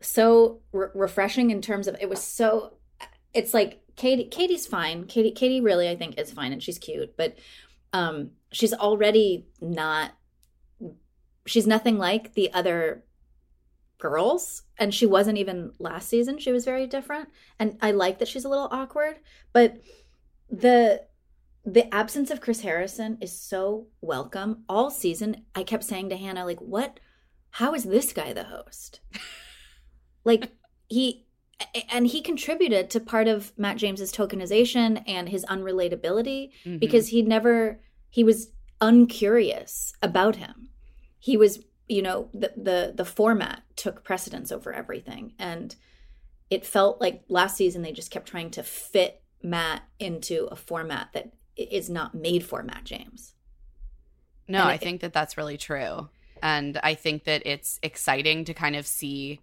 so 0.01 0.61
re- 0.71 0.87
refreshing 0.93 1.51
in 1.51 1.61
terms 1.61 1.87
of 1.87 1.95
it 1.99 2.09
was 2.09 2.21
so, 2.21 2.73
it's 3.33 3.53
like 3.53 3.81
Katie, 3.95 4.25
Katie's 4.25 4.65
fine. 4.65 5.05
Katie, 5.05 5.31
Katie 5.31 5.61
really, 5.61 5.89
I 5.89 5.95
think, 5.95 6.17
is 6.17 6.31
fine 6.31 6.53
and 6.53 6.63
she's 6.63 6.77
cute, 6.77 7.15
but 7.17 7.37
um, 7.93 8.31
she's 8.51 8.73
already 8.73 9.45
not 9.61 10.11
she's 11.45 11.67
nothing 11.67 11.97
like 11.97 12.33
the 12.35 12.53
other 12.53 13.03
girls. 13.97 14.63
And 14.77 14.93
she 14.93 15.05
wasn't 15.05 15.37
even 15.39 15.71
last 15.79 16.07
season. 16.07 16.37
She 16.37 16.51
was 16.51 16.63
very 16.63 16.87
different. 16.87 17.29
And 17.57 17.77
i 17.81 17.91
like 17.91 18.19
that 18.19 18.27
she's 18.27 18.45
a 18.45 18.49
little 18.49 18.69
awkward 18.71 19.17
but 19.53 19.77
the 20.49 21.03
the 21.65 21.93
absence 21.93 22.31
of 22.31 22.41
chris 22.41 22.61
harrison 22.61 23.17
is 23.21 23.37
so 23.37 23.87
welcome. 24.01 24.63
All 24.69 24.89
season 24.89 25.45
i 25.55 25.63
kept 25.63 25.83
saying 25.83 26.09
to 26.09 26.17
hannah 26.17 26.45
like 26.45 26.59
what 26.59 26.99
how 27.51 27.73
is 27.73 27.83
this 27.83 28.13
guy 28.13 28.33
the 28.33 28.45
host 28.45 29.01
like 30.29 30.51
he 30.87 31.25
and 31.91 32.07
he 32.07 32.21
contributed 32.21 32.89
to 32.89 32.99
part 32.99 33.27
of 33.27 33.51
matt 33.57 33.77
james's 33.77 34.11
tokenization 34.11 35.03
and 35.07 35.29
his 35.29 35.43
unrelatability 35.45 36.51
mhm. 36.65 36.79
because 36.79 37.09
he 37.09 37.21
never 37.21 37.79
he 38.09 38.23
was 38.23 38.51
uncurious 38.79 39.93
about 40.01 40.37
him 40.37 40.69
he 41.17 41.35
was 41.35 41.59
you 41.87 42.01
know 42.01 42.29
the 42.33 42.53
the 42.55 42.93
the 42.95 43.05
format 43.05 43.63
took 43.75 44.03
precedence 44.03 44.51
over 44.51 44.71
everything 44.71 45.33
and 45.37 45.75
it 46.49 46.65
felt 46.65 47.01
like 47.01 47.23
last 47.27 47.57
season 47.57 47.81
they 47.81 47.91
just 47.91 48.11
kept 48.11 48.27
trying 48.27 48.49
to 48.49 48.63
fit 48.63 49.21
matt 49.43 49.81
into 49.99 50.47
a 50.51 50.55
format 50.55 51.09
that 51.13 51.33
is 51.57 51.89
not 51.89 52.15
made 52.15 52.45
for 52.45 52.63
matt 52.63 52.85
james 52.85 53.33
No, 54.49 54.65
I 54.65 54.77
think 54.77 55.01
that 55.01 55.13
that's 55.13 55.37
really 55.37 55.57
true. 55.57 56.09
And 56.41 56.79
I 56.81 56.95
think 56.95 57.25
that 57.25 57.43
it's 57.45 57.79
exciting 57.83 58.45
to 58.45 58.53
kind 58.53 58.75
of 58.75 58.87
see 58.87 59.41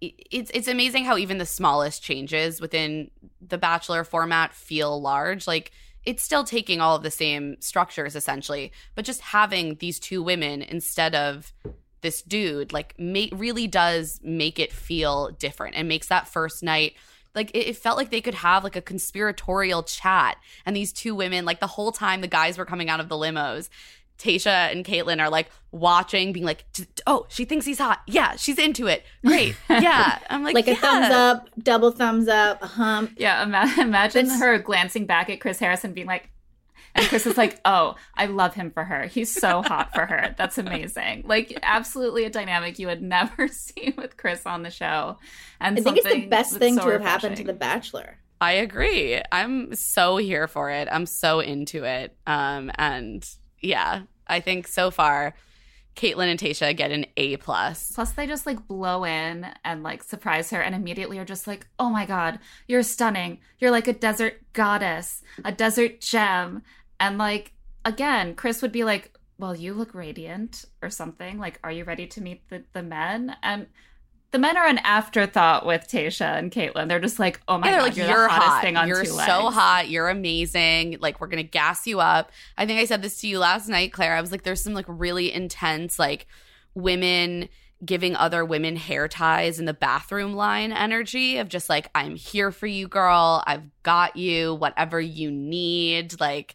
it's 0.00 0.50
it's 0.54 0.68
amazing 0.68 1.04
how 1.04 1.16
even 1.16 1.38
the 1.38 1.46
smallest 1.46 2.02
changes 2.02 2.60
within 2.60 3.10
the 3.46 3.58
bachelor 3.58 4.04
format 4.04 4.54
feel 4.54 5.00
large. 5.00 5.46
Like 5.46 5.72
it's 6.04 6.22
still 6.22 6.44
taking 6.44 6.80
all 6.80 6.96
of 6.96 7.02
the 7.02 7.10
same 7.10 7.56
structures 7.60 8.16
essentially, 8.16 8.72
but 8.94 9.04
just 9.04 9.20
having 9.20 9.76
these 9.76 9.98
two 9.98 10.22
women 10.22 10.62
instead 10.62 11.14
of 11.14 11.52
this 12.00 12.22
dude 12.22 12.72
like 12.72 12.94
ma- 12.98 13.26
really 13.32 13.66
does 13.66 14.20
make 14.22 14.58
it 14.58 14.72
feel 14.72 15.30
different 15.32 15.76
and 15.76 15.88
makes 15.88 16.08
that 16.08 16.28
first 16.28 16.62
night 16.62 16.94
like 17.34 17.50
it, 17.50 17.68
it 17.68 17.76
felt 17.76 17.96
like 17.96 18.10
they 18.10 18.20
could 18.20 18.34
have 18.34 18.64
like 18.64 18.76
a 18.76 18.80
conspiratorial 18.80 19.82
chat 19.82 20.36
and 20.64 20.74
these 20.74 20.92
two 20.92 21.14
women 21.14 21.44
like 21.44 21.60
the 21.60 21.66
whole 21.66 21.92
time 21.92 22.20
the 22.20 22.26
guys 22.26 22.58
were 22.58 22.64
coming 22.64 22.88
out 22.88 23.00
of 23.00 23.08
the 23.08 23.16
limos 23.16 23.68
Tayshia 24.20 24.70
and 24.72 24.84
Kaitlyn 24.84 25.20
are 25.20 25.30
like 25.30 25.50
watching, 25.72 26.32
being 26.32 26.44
like, 26.46 26.64
"Oh, 27.06 27.26
she 27.28 27.44
thinks 27.44 27.64
he's 27.66 27.78
hot. 27.78 28.00
Yeah, 28.06 28.36
she's 28.36 28.58
into 28.58 28.86
it. 28.86 29.04
Great. 29.24 29.56
Yeah." 29.70 30.18
I'm 30.28 30.42
like, 30.44 30.54
like 30.54 30.68
a 30.68 30.74
thumbs 30.76 31.10
up 31.10 31.48
double 31.58 31.90
thumbs 31.90 32.28
up 32.28 32.62
a 32.62 32.66
hump 32.66 33.12
Yeah, 33.16 33.42
ima- 33.42 33.72
imagine 33.78 34.26
That's- 34.26 34.40
her 34.42 34.58
glancing 34.58 35.06
back 35.06 35.30
at 35.30 35.40
Chris 35.40 35.58
Harrison 35.58 35.92
being 35.92 36.06
like, 36.06 36.28
and 36.94 37.06
Chris 37.06 37.24
is 37.24 37.36
like, 37.36 37.60
oh, 37.64 37.94
I 38.16 38.26
love 38.26 38.54
him 38.54 38.72
for 38.72 38.82
her. 38.82 39.04
He's 39.06 39.32
so 39.32 39.62
hot 39.62 39.94
for 39.94 40.06
her. 40.06 40.34
That's 40.36 40.58
amazing. 40.58 41.22
Like, 41.24 41.56
absolutely 41.62 42.24
a 42.24 42.30
dynamic 42.30 42.80
you 42.80 42.88
would 42.88 43.00
never 43.18 43.46
see 43.46 43.94
with 43.96 44.16
Chris 44.16 44.44
on 44.44 44.64
the 44.64 44.70
show. 44.70 45.16
And 45.60 45.78
i 45.78 45.82
think 45.82 45.98
it's 45.98 46.12
the 46.12 46.26
best 46.26 46.56
thing 46.56 46.76
so 46.76 46.86
to 46.86 46.90
have 46.92 47.02
happened 47.02 47.36
to 47.36 47.44
the 47.44 47.52
bachelor 47.52 48.16
I 48.42 48.52
agree. 48.52 49.20
I'm 49.30 49.74
so 49.74 50.16
here 50.16 50.48
for 50.48 50.70
it. 50.70 50.88
I'm 50.90 51.04
so 51.04 51.40
into 51.40 51.84
it. 51.84 52.16
Um, 52.26 52.72
and 52.76 53.22
yeah, 53.60 54.02
I 54.26 54.40
think 54.40 54.66
so 54.66 54.90
far, 54.90 55.34
Kaitlyn 55.96 56.30
and 56.30 56.38
Tayshia 56.38 56.76
get 56.76 56.92
an 56.92 57.06
A 57.16 57.36
plus. 57.36 57.92
Plus, 57.92 58.12
they 58.12 58.26
just 58.26 58.46
like 58.46 58.66
blow 58.66 59.04
in 59.04 59.46
and 59.64 59.82
like 59.82 60.02
surprise 60.02 60.50
her, 60.50 60.60
and 60.60 60.74
immediately 60.74 61.18
are 61.18 61.24
just 61.24 61.46
like, 61.46 61.66
"Oh 61.78 61.90
my 61.90 62.06
god, 62.06 62.38
you're 62.68 62.82
stunning! 62.82 63.40
You're 63.58 63.70
like 63.70 63.88
a 63.88 63.92
desert 63.92 64.40
goddess, 64.52 65.22
a 65.44 65.52
desert 65.52 66.00
gem." 66.00 66.62
And 66.98 67.18
like 67.18 67.52
again, 67.84 68.34
Chris 68.34 68.62
would 68.62 68.72
be 68.72 68.84
like, 68.84 69.12
"Well, 69.38 69.54
you 69.54 69.74
look 69.74 69.94
radiant," 69.94 70.64
or 70.80 70.90
something. 70.90 71.38
Like, 71.38 71.58
"Are 71.64 71.72
you 71.72 71.84
ready 71.84 72.06
to 72.06 72.22
meet 72.22 72.48
the 72.48 72.64
the 72.72 72.82
men?" 72.82 73.36
And 73.42 73.66
the 74.32 74.38
men 74.38 74.56
are 74.56 74.66
an 74.66 74.78
afterthought 74.78 75.66
with 75.66 75.88
Tayshia 75.88 76.38
and 76.38 76.52
Kaitlyn. 76.52 76.88
They're 76.88 77.00
just 77.00 77.18
like, 77.18 77.40
"Oh 77.48 77.58
my 77.58 77.66
Yeah, 77.66 77.72
they're 77.72 77.80
god, 77.80 77.88
like 77.88 77.96
you're, 77.96 78.06
you're, 78.06 78.22
the 78.22 78.28
hottest 78.28 78.50
hot. 78.50 78.62
thing 78.62 78.76
on 78.76 78.88
you're 78.88 79.04
so 79.04 79.14
legs." 79.14 79.54
hot. 79.56 79.88
You're 79.88 80.08
amazing. 80.08 80.98
Like 81.00 81.20
we're 81.20 81.26
gonna 81.26 81.42
gas 81.42 81.86
you 81.86 82.00
up. 82.00 82.30
I 82.56 82.66
think 82.66 82.80
I 82.80 82.84
said 82.84 83.02
this 83.02 83.20
to 83.22 83.28
you 83.28 83.38
last 83.38 83.68
night, 83.68 83.92
Claire. 83.92 84.14
I 84.14 84.20
was 84.20 84.30
like, 84.30 84.42
there's 84.42 84.62
some 84.62 84.74
like 84.74 84.86
really 84.88 85.32
intense 85.32 85.98
like 85.98 86.26
women 86.74 87.48
giving 87.84 88.14
other 88.14 88.44
women 88.44 88.76
hair 88.76 89.08
ties 89.08 89.58
in 89.58 89.64
the 89.64 89.72
bathroom 89.72 90.34
line 90.34 90.70
energy 90.70 91.38
of 91.38 91.48
just 91.48 91.68
like 91.68 91.90
I'm 91.94 92.14
here 92.14 92.52
for 92.52 92.66
you, 92.66 92.86
girl. 92.88 93.42
I've 93.46 93.64
got 93.82 94.16
you. 94.16 94.54
Whatever 94.54 95.00
you 95.00 95.30
need. 95.30 96.20
Like 96.20 96.54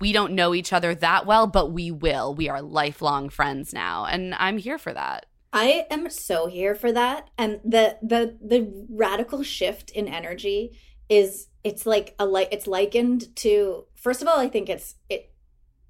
we 0.00 0.12
don't 0.12 0.32
know 0.32 0.54
each 0.54 0.72
other 0.72 0.94
that 0.94 1.26
well, 1.26 1.46
but 1.46 1.72
we 1.72 1.90
will. 1.90 2.34
We 2.34 2.48
are 2.48 2.62
lifelong 2.62 3.28
friends 3.28 3.74
now, 3.74 4.06
and 4.06 4.34
I'm 4.36 4.56
here 4.56 4.78
for 4.78 4.92
that. 4.94 5.26
I 5.56 5.86
am 5.90 6.10
so 6.10 6.48
here 6.48 6.74
for 6.74 6.92
that. 6.92 7.30
And 7.38 7.60
the 7.64 7.96
the 8.02 8.36
the 8.42 8.70
radical 8.90 9.42
shift 9.42 9.88
in 9.88 10.06
energy 10.06 10.78
is 11.08 11.48
it's 11.64 11.86
like 11.86 12.14
a 12.18 12.26
like 12.26 12.48
it's 12.52 12.66
likened 12.66 13.34
to 13.36 13.86
first 13.94 14.20
of 14.20 14.28
all, 14.28 14.38
I 14.38 14.50
think 14.50 14.68
it's 14.68 14.96
it 15.08 15.32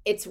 it's 0.05 0.25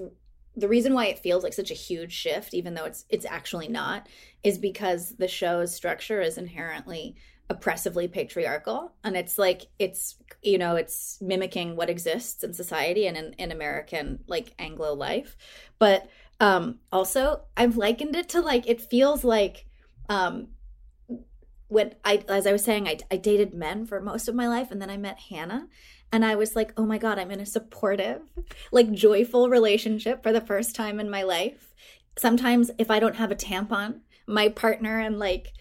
the 0.57 0.68
reason 0.68 0.94
why 0.94 1.09
it 1.09 1.18
feels 1.18 1.44
like 1.44 1.53
such 1.53 1.70
a 1.70 1.75
huge 1.75 2.14
shift, 2.14 2.55
even 2.55 2.72
though 2.72 2.87
it's 2.87 3.05
it's 3.11 3.27
actually 3.27 3.68
not, 3.68 4.09
is 4.42 4.57
because 4.57 5.16
the 5.16 5.29
show's 5.29 5.75
structure 5.75 6.22
is 6.22 6.38
inherently 6.38 7.16
oppressively 7.49 8.09
patriarchal 8.09 8.92
and 9.05 9.16
it's 9.16 9.38
like 9.38 9.68
it's 9.79 10.16
you 10.42 10.59
know 10.59 10.75
it's 10.75 11.18
mimicking 11.20 11.77
what 11.77 11.88
exists 11.88 12.42
in 12.42 12.53
society 12.53 13.07
and 13.07 13.16
in, 13.16 13.33
in 13.35 13.53
american 13.53 14.18
like 14.27 14.53
anglo 14.59 14.92
life 14.94 15.37
but 15.79 16.09
um 16.40 16.79
also 16.92 17.42
i've 17.57 17.77
likened 17.77 18.14
it 18.14 18.29
to 18.29 18.40
like 18.40 18.68
it 18.68 18.81
feels 18.81 19.25
like 19.25 19.66
um 20.09 20.49
when 21.68 21.94
i 22.05 22.22
as 22.29 22.46
i 22.46 22.53
was 22.53 22.62
saying 22.64 22.87
I, 22.87 22.99
I 23.11 23.16
dated 23.16 23.55
men 23.55 23.87
for 23.87 24.01
most 24.01 24.29
of 24.29 24.35
my 24.35 24.49
life 24.49 24.70
and 24.70 24.81
then 24.81 24.90
i 24.90 24.96
met 24.96 25.18
hannah 25.18 25.68
and 26.12 26.25
i 26.25 26.35
was 26.35 26.55
like 26.55 26.72
oh 26.77 26.87
my 26.87 26.99
god 26.99 27.18
i'm 27.18 27.31
in 27.31 27.40
a 27.40 27.46
supportive 27.46 28.22
like 28.70 28.92
joyful 28.92 29.49
relationship 29.49 30.22
for 30.22 30.33
the 30.33 30.40
first 30.40 30.77
time 30.77 31.01
in 31.01 31.11
my 31.11 31.22
life 31.22 31.75
sometimes 32.18 32.70
if 32.79 32.90
i 32.90 33.01
don't 33.01 33.16
have 33.16 33.31
a 33.31 33.37
tampon 33.37 34.01
my 34.27 34.49
partner 34.49 34.99
and 34.99 35.18
like 35.18 35.53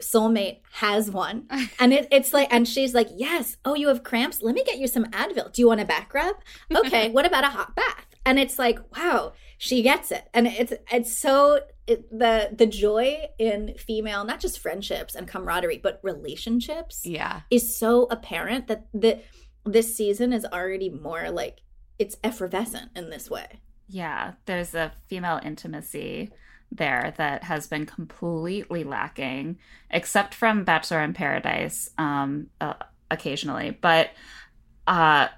soulmate 0.00 0.58
has 0.72 1.10
one. 1.10 1.48
And 1.78 1.92
it, 1.92 2.08
it's 2.10 2.32
like, 2.32 2.52
and 2.52 2.66
she's 2.66 2.94
like, 2.94 3.08
yes. 3.14 3.56
Oh, 3.64 3.74
you 3.74 3.88
have 3.88 4.04
cramps? 4.04 4.42
Let 4.42 4.54
me 4.54 4.64
get 4.64 4.78
you 4.78 4.86
some 4.86 5.04
Advil. 5.06 5.52
Do 5.52 5.60
you 5.60 5.68
want 5.68 5.80
a 5.80 5.84
back 5.84 6.14
rub? 6.14 6.36
Okay. 6.74 7.10
what 7.12 7.26
about 7.26 7.44
a 7.44 7.48
hot 7.48 7.74
bath? 7.74 8.06
And 8.24 8.38
it's 8.38 8.58
like, 8.58 8.78
wow, 8.96 9.32
she 9.64 9.80
gets 9.80 10.10
it. 10.12 10.28
And 10.34 10.46
it's, 10.46 10.74
it's 10.92 11.16
so, 11.16 11.60
it, 11.86 12.10
the, 12.10 12.50
the 12.52 12.66
joy 12.66 13.30
in 13.38 13.74
female, 13.78 14.22
not 14.24 14.38
just 14.38 14.58
friendships 14.58 15.14
and 15.14 15.26
camaraderie, 15.26 15.80
but 15.82 16.00
relationships 16.02 17.06
Yeah. 17.06 17.40
is 17.50 17.74
so 17.74 18.04
apparent 18.10 18.66
that 18.66 18.86
the, 18.92 19.20
this 19.64 19.96
season 19.96 20.34
is 20.34 20.44
already 20.44 20.90
more 20.90 21.30
like, 21.30 21.60
it's 21.98 22.16
effervescent 22.22 22.90
in 22.94 23.08
this 23.08 23.30
way. 23.30 23.46
Yeah, 23.88 24.32
there's 24.44 24.74
a 24.74 24.92
female 25.08 25.40
intimacy 25.42 26.30
there 26.70 27.14
that 27.16 27.44
has 27.44 27.66
been 27.66 27.86
completely 27.86 28.84
lacking, 28.84 29.58
except 29.90 30.34
from 30.34 30.64
Bachelor 30.64 31.00
in 31.02 31.14
Paradise 31.14 31.88
um, 31.96 32.48
uh, 32.60 32.74
occasionally. 33.10 33.78
But 33.80 34.10
uh, 34.86 35.28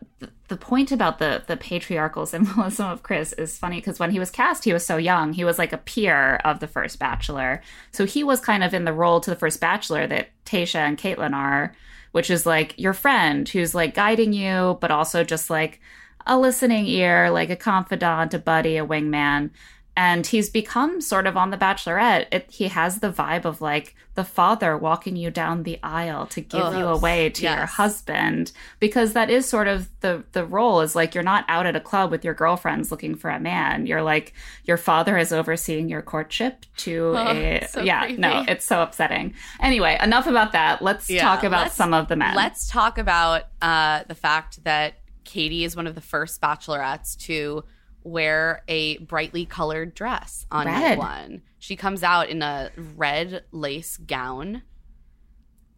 the 0.48 0.56
point 0.56 0.92
about 0.92 1.18
the 1.18 1.42
the 1.46 1.56
patriarchal 1.56 2.26
symbolism 2.26 2.86
of 2.86 3.02
Chris 3.02 3.32
is 3.34 3.58
funny 3.58 3.76
because 3.76 3.98
when 3.98 4.10
he 4.10 4.18
was 4.18 4.30
cast, 4.30 4.64
he 4.64 4.72
was 4.72 4.86
so 4.86 4.96
young. 4.96 5.32
He 5.32 5.44
was 5.44 5.58
like 5.58 5.72
a 5.72 5.78
peer 5.78 6.36
of 6.44 6.60
the 6.60 6.68
first 6.68 6.98
Bachelor, 6.98 7.62
so 7.90 8.04
he 8.04 8.22
was 8.24 8.40
kind 8.40 8.62
of 8.62 8.74
in 8.74 8.84
the 8.84 8.92
role 8.92 9.20
to 9.20 9.30
the 9.30 9.36
first 9.36 9.60
Bachelor 9.60 10.06
that 10.06 10.28
Tayshia 10.44 10.80
and 10.80 10.98
Kaitlyn 10.98 11.34
are, 11.34 11.74
which 12.12 12.30
is 12.30 12.46
like 12.46 12.74
your 12.78 12.94
friend 12.94 13.48
who's 13.48 13.74
like 13.74 13.94
guiding 13.94 14.32
you, 14.32 14.78
but 14.80 14.90
also 14.90 15.24
just 15.24 15.50
like 15.50 15.80
a 16.26 16.38
listening 16.38 16.86
ear, 16.86 17.30
like 17.30 17.50
a 17.50 17.56
confidant, 17.56 18.34
a 18.34 18.38
buddy, 18.38 18.76
a 18.76 18.86
wingman. 18.86 19.50
And 19.98 20.26
he's 20.26 20.50
become 20.50 21.00
sort 21.00 21.26
of 21.26 21.38
on 21.38 21.50
The 21.50 21.56
Bachelorette. 21.56 22.26
It, 22.30 22.50
he 22.50 22.68
has 22.68 23.00
the 23.00 23.10
vibe 23.10 23.46
of 23.46 23.62
like 23.62 23.94
the 24.14 24.24
father 24.24 24.76
walking 24.76 25.16
you 25.16 25.30
down 25.30 25.62
the 25.62 25.78
aisle 25.82 26.26
to 26.26 26.40
give 26.42 26.60
Ugh. 26.60 26.76
you 26.78 26.84
away 26.86 27.30
to 27.30 27.42
your 27.42 27.64
husband, 27.66 28.52
because 28.78 29.14
that 29.14 29.30
is 29.30 29.48
sort 29.48 29.68
of 29.68 29.88
the 30.00 30.24
the 30.32 30.44
role. 30.44 30.80
Is 30.82 30.94
like 30.94 31.14
you're 31.14 31.24
not 31.24 31.44
out 31.48 31.64
at 31.66 31.76
a 31.76 31.80
club 31.80 32.10
with 32.10 32.24
your 32.24 32.34
girlfriends 32.34 32.90
looking 32.90 33.14
for 33.14 33.30
a 33.30 33.40
man. 33.40 33.86
You're 33.86 34.02
like 34.02 34.34
your 34.64 34.76
father 34.76 35.16
is 35.16 35.32
overseeing 35.32 35.88
your 35.88 36.02
courtship 36.02 36.66
to 36.78 37.14
Oh, 37.16 37.28
a 37.28 37.66
so 37.68 37.80
yeah. 37.80 38.04
creepy. 38.04 38.20
No, 38.20 38.44
it's 38.46 38.66
so 38.66 38.82
upsetting. 38.82 39.32
Anyway, 39.60 39.98
enough 40.02 40.26
about 40.26 40.52
that. 40.52 40.82
Let's 40.82 41.08
Yeah, 41.08 41.22
talk 41.22 41.42
about 41.42 41.62
let's- 41.64 41.74
some 41.76 41.94
of 41.94 42.08
the 42.08 42.16
men. 42.16 42.34
Let's 42.36 42.68
talk 42.68 42.98
about 42.98 43.44
uh, 43.62 44.02
the 44.08 44.14
fact 44.14 44.62
that 44.64 44.94
Katie 45.24 45.64
is 45.64 45.74
one 45.74 45.86
of 45.86 45.94
the 45.94 46.00
first 46.02 46.40
bachelorettes 46.40 47.16
to 47.26 47.64
wear 48.06 48.62
a 48.68 48.98
brightly 48.98 49.44
colored 49.44 49.94
dress 49.94 50.46
on 50.50 50.66
night 50.66 50.98
one. 50.98 51.42
She 51.58 51.76
comes 51.76 52.02
out 52.02 52.28
in 52.28 52.42
a 52.42 52.70
red 52.96 53.44
lace 53.50 53.96
gown. 53.96 54.62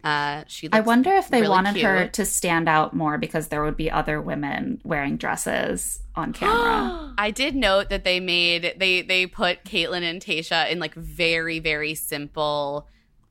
Uh, 0.03 0.43
she 0.47 0.67
looks 0.67 0.77
I 0.77 0.81
wonder 0.81 1.11
if 1.11 1.27
they 1.27 1.41
really 1.41 1.49
wanted 1.49 1.81
her 1.81 2.07
to 2.07 2.23
stand 2.23 2.69
out 2.69 2.93
more 2.93 3.17
because 3.17 3.49
there 3.49 3.63
would 3.63 3.75
be 3.75 3.91
other 3.91 4.21
women 4.21 4.79
wearing 4.85 5.17
dresses 5.17 5.99
on 6.15 6.31
camera. 6.31 7.13
I 7.17 7.31
did 7.31 7.55
note 7.55 7.89
that 7.89 8.05
they 8.05 8.19
made 8.19 8.75
they 8.77 9.01
they 9.01 9.25
put 9.25 9.65
Kaitlyn 9.65 10.03
and 10.03 10.21
Tayshia 10.21 10.71
in 10.71 10.79
like 10.79 10.93
very 10.93 11.59
very 11.59 11.95
simple 11.95 12.87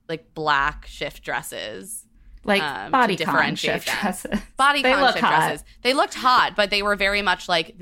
like 0.07 0.33
black 0.33 0.85
shift 0.85 1.23
dresses. 1.23 2.05
Like 2.49 2.61
um, 2.61 2.91
body 2.91 3.15
con 3.15 3.25
differentiate 3.33 3.83
shift 3.83 3.85
them. 3.87 3.97
dresses. 4.01 4.39
body 4.57 4.81
They 4.81 4.91
con 4.93 5.01
look 5.01 5.11
shift 5.13 5.25
hot. 5.25 5.47
dresses. 5.47 5.65
They 5.83 5.93
looked 5.93 6.13
hot, 6.15 6.55
but 6.55 6.69
they 6.69 6.81
were 6.83 6.95
very 6.95 7.21
much 7.21 7.47
like 7.47 7.75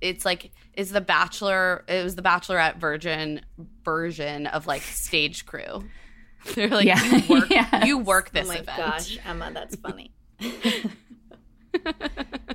it's 0.00 0.24
like 0.24 0.52
is 0.74 0.90
the 0.90 1.00
bachelor 1.00 1.84
it 1.88 2.04
was 2.04 2.14
the 2.14 2.22
bachelorette 2.22 2.76
virgin 2.76 3.40
version 3.84 4.46
of 4.46 4.66
like 4.66 4.82
stage 4.82 5.44
crew. 5.46 5.84
They're 6.54 6.68
like 6.68 6.86
Yeah. 6.86 7.02
you 7.04 7.28
work 7.28 7.50
Yes. 7.50 7.86
you 7.86 7.98
work 7.98 8.30
this 8.30 8.46
oh 8.46 8.52
my 8.52 8.58
event. 8.60 8.76
gosh, 8.78 9.18
Emma, 9.26 9.50
that's 9.52 9.76
funny. 9.76 10.12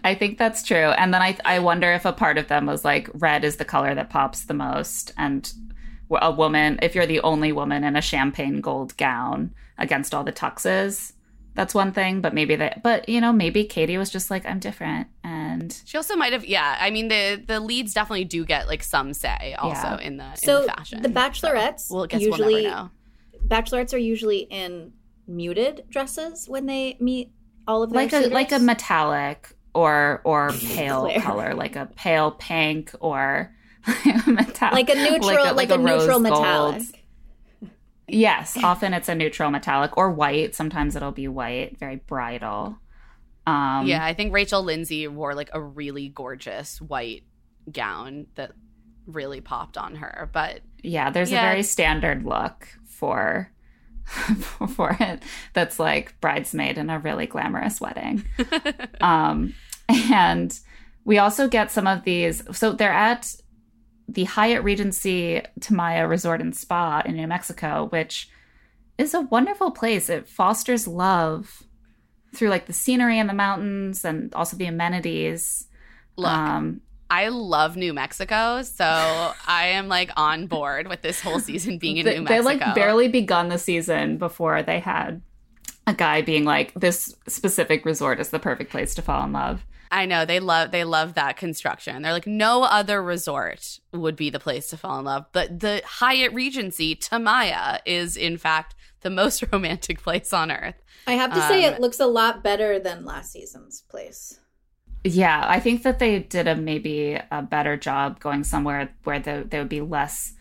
I 0.04 0.13
think 0.13 0.38
that's 0.38 0.62
true. 0.63 0.75
And 0.91 1.13
then 1.13 1.21
I 1.21 1.38
I 1.45 1.60
wonder 1.60 1.91
if 1.93 2.06
a 2.06 2.13
part 2.13 2.38
of 2.38 2.47
them 2.47 2.65
was 2.65 2.84
like 2.86 3.10
red 3.13 3.43
is 3.43 3.56
the 3.58 3.65
color 3.65 3.95
that 3.95 4.10
pops 4.10 4.45
the 4.45 4.54
most 4.54 5.12
and 5.17 5.51
a 6.12 6.32
woman 6.32 6.78
if 6.84 6.93
you're 6.93 7.08
the 7.08 7.21
only 7.21 7.51
woman 7.51 7.84
in 7.84 7.95
a 7.95 8.01
champagne 8.01 8.62
gold 8.62 8.95
gown 8.97 9.54
against 9.78 10.13
all 10.13 10.23
the 10.23 10.32
tuxes 10.32 11.13
that's 11.56 11.74
one 11.74 11.91
thing 11.91 12.22
but 12.22 12.34
maybe 12.34 12.56
that 12.56 12.84
but 12.84 13.08
you 13.10 13.20
know 13.20 13.32
maybe 13.34 13.63
Katie 13.65 13.98
was 13.98 14.10
just 14.10 14.30
like 14.30 14.46
I'm 14.46 14.60
different 14.60 15.08
and 15.24 15.82
She 15.86 15.98
also 15.98 16.15
might 16.15 16.34
have 16.34 16.46
yeah, 16.46 16.78
I 16.80 16.89
mean 16.91 17.08
the 17.08 17.41
the 17.48 17.60
leads 17.60 17.94
definitely 17.94 18.26
do 18.26 18.46
get 18.46 18.68
like 18.68 18.84
some 18.84 19.13
say 19.13 19.56
also 19.58 19.88
Yeah. 19.88 20.00
in 20.00 20.18
the 20.18 20.26
in 20.30 20.36
So 20.38 20.62
the 20.62 20.68
fashion. 20.68 21.02
the 21.02 21.10
bachelorettes 21.10 21.89
well, 21.89 22.06
usually 22.12 22.65
we'll 22.65 22.91
bachelorettes 23.48 23.94
are 23.94 23.98
usually 23.98 24.39
in 24.39 24.91
muted 25.28 25.86
dresses 25.89 26.48
when 26.48 26.65
they 26.68 26.98
meet 27.00 27.32
all 27.68 27.82
of 27.84 27.89
their 27.91 28.02
like 28.04 28.13
a 28.13 28.28
like 28.30 28.52
a 28.52 28.60
metallic 28.60 29.56
or 29.74 30.22
or 30.24 30.52
pale 30.76 31.10
color 31.22 31.54
like 31.56 31.76
a 31.76 31.88
pale 31.96 32.32
pink 32.32 32.91
or 33.00 33.52
metallic 34.28 34.74
like 34.74 34.89
a 34.89 34.96
neutral 34.96 35.56
like, 35.56 35.70
a, 35.72 35.78
neutral 35.78 36.08
rose 36.08 36.22
metallic. 36.22 36.78
gold. 36.78 36.96
Yes, 38.08 38.56
often 38.63 38.94
it's 38.94 39.10
a 39.10 39.15
neutral 39.15 39.50
metallic 39.52 39.98
or 39.98 40.12
white. 40.12 40.54
Sometimes 40.56 40.96
it'll 40.96 41.12
be 41.12 41.28
white, 41.28 41.78
very 41.80 41.96
bridal. 41.98 42.78
Um, 43.48 43.86
yeah, 43.88 44.04
I 44.04 44.13
think 44.13 44.34
Rachel 44.34 44.63
Lindsay 44.63 45.08
wore 45.08 45.34
like 45.36 45.50
a 45.54 45.62
really 45.62 46.10
gorgeous 46.10 46.82
white 46.82 47.24
gown 47.72 48.28
that 48.36 48.52
really 49.08 49.41
popped 49.41 49.78
on 49.78 49.96
her. 49.96 50.30
But 50.34 50.62
yeah. 50.84 51.10
There's 51.10 51.32
Yeah. 51.32 51.44
a 51.46 51.50
very 51.52 51.63
standard 51.63 52.24
look 52.26 52.68
for 52.86 53.52
for 54.76 54.96
it 55.00 55.24
that's 55.54 55.80
like 55.80 56.20
bridesmaid 56.22 56.78
in 56.78 56.89
a 56.91 57.00
really 57.00 57.26
glamorous 57.26 57.82
wedding. 57.82 58.24
um, 59.02 59.54
and 59.89 60.60
we 61.06 61.18
also 61.18 61.48
get 61.48 61.72
some 61.72 61.88
of 61.88 62.04
these. 62.04 62.44
So 62.58 62.72
they're 62.74 62.91
at 62.91 63.36
the 64.08 64.26
Hyatt 64.26 64.63
Regency 64.63 65.41
Tamaya 65.60 66.08
Resort 66.08 66.41
and 66.41 66.56
Spa 66.56 67.02
in 67.06 67.15
New 67.15 67.28
Mexico, 67.28 67.88
which 67.89 68.30
is 68.98 69.13
a 69.13 69.22
wonderful 69.22 69.72
place. 69.72 70.10
It 70.10 70.28
fosters 70.28 70.88
love 70.88 71.63
through 72.34 72.50
like 72.50 72.65
the 72.65 72.74
scenery 72.74 73.18
and 73.20 73.30
the 73.30 73.34
mountains 73.34 74.06
and 74.06 74.34
also 74.34 74.58
the 74.58 74.65
amenities. 74.65 75.68
look, 76.18 76.32
Um, 76.32 76.82
I 77.10 77.28
love 77.30 77.78
New 77.78 77.94
Mexico, 77.94 78.62
so 78.63 78.86
I 79.48 79.68
am 79.68 79.88
like 79.88 80.12
on 80.18 80.48
board 80.48 80.88
with 80.88 81.02
this 81.02 81.22
whole 81.22 81.39
season 81.39 81.78
being 81.78 81.98
in 81.98 82.06
they, 82.06 82.15
New 82.15 82.22
Mexico. 82.24 82.41
they 82.41 82.60
like 82.65 82.76
barely 82.76 83.08
begun 83.08 83.50
the 83.50 83.58
season 83.60 84.18
before 84.18 84.63
they 84.63 84.80
had 84.80 85.22
a 85.88 85.94
guy 85.94 86.22
being 86.22 86.46
like, 86.46 86.74
"This 86.74 87.15
specific 87.28 87.86
resort 87.86 88.20
is 88.20 88.30
the 88.30 88.39
perfect 88.39 88.72
place 88.72 88.96
to 88.96 89.02
fall 89.02 89.24
in 89.24 89.32
love." 89.34 89.65
I 89.91 90.06
know 90.06 90.26
they 90.26 90.39
love 90.39 90.71
they 90.71 90.84
love 90.84 91.13
that 91.13 91.38
construction. 91.38 92.02
They're 92.02 92.12
like 92.12 92.28
no 92.28 92.63
other 92.63 93.02
resort 93.02 93.80
would 93.93 94.15
be 94.15 94.30
the 94.30 94.39
place 94.39 94.69
to 94.69 94.78
fall 94.78 95.00
in 95.00 95.06
love, 95.06 95.26
but 95.32 95.60
the 95.60 95.82
Hyatt 95.86 96.34
Regency 96.34 96.95
Tamaya 96.95 97.80
is 97.86 98.17
in 98.17 98.38
fact 98.38 98.76
the 99.02 99.10
most 99.10 99.43
romantic 99.52 100.02
place 100.02 100.34
on 100.34 100.52
earth. 100.52 100.76
I 101.08 101.13
have 101.13 101.34
to 101.34 101.41
say, 101.41 101.65
Um, 101.65 101.74
it 101.74 101.80
looks 101.80 102.00
a 102.00 102.08
lot 102.08 102.43
better 102.43 102.80
than 102.80 103.06
last 103.06 103.32
season's 103.32 103.82
place. 103.82 104.39
Yeah, 105.04 105.45
I 105.48 105.60
think 105.60 105.84
that 105.84 106.00
they 106.00 106.19
did 106.19 106.48
a 106.48 106.56
maybe 106.56 107.19
a 107.30 107.43
better 107.43 107.78
job 107.78 108.19
going 108.19 108.43
somewhere 108.43 108.91
where 109.04 109.19
the, 109.19 109.45
they 109.48 109.60
would 109.60 109.69
be 109.69 109.82
less 109.82 110.34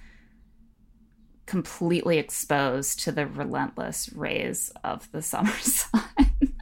completely 1.44 2.16
exposed 2.16 3.00
to 3.00 3.12
the 3.12 3.26
relentless 3.26 4.10
rays 4.14 4.72
of 4.82 5.10
the 5.12 5.20
summer 5.32 5.52
sun. 5.52 6.02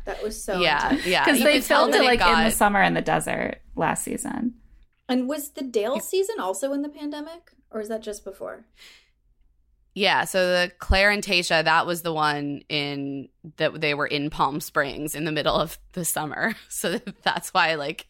That 0.05 0.23
was 0.23 0.43
so 0.43 0.61
yeah, 0.61 0.91
intense. 0.91 1.07
yeah. 1.07 1.25
Because 1.25 1.43
they 1.43 1.55
could 1.55 1.63
tell 1.67 1.81
filmed 1.83 1.95
that 1.95 2.03
it 2.03 2.21
like 2.21 2.21
in 2.39 2.45
the 2.45 2.51
summer 2.51 2.83
in 2.83 2.95
the 2.95 3.01
desert 3.03 3.61
last 3.77 4.05
season. 4.05 4.55
And 5.09 5.29
was 5.29 5.51
the 5.51 5.63
Dale 5.63 6.01
season 6.01 6.41
also 6.41 6.73
in 6.73 6.83
the 6.83 6.89
pandemic, 6.89 7.51
or 7.71 7.81
is 7.81 7.89
that 7.89 8.03
just 8.03 8.25
before? 8.25 8.65
Yeah, 9.95 10.25
so 10.25 10.47
the 10.49 10.73
Clare 10.79 11.11
and 11.11 11.23
Tayshia, 11.23 11.65
that 11.65 11.87
was 11.87 12.01
the 12.01 12.15
one 12.15 12.63
in 12.71 13.29
that 13.59 13.79
they 13.81 13.93
were 13.93 14.07
in 14.07 14.31
Palm 14.31 14.61
Springs 14.61 15.15
in 15.15 15.25
the 15.25 15.33
middle 15.33 15.55
of 15.55 15.79
the 15.93 16.05
summer. 16.05 16.55
So 16.69 16.99
that's 17.23 17.53
why 17.53 17.75
like 17.75 18.07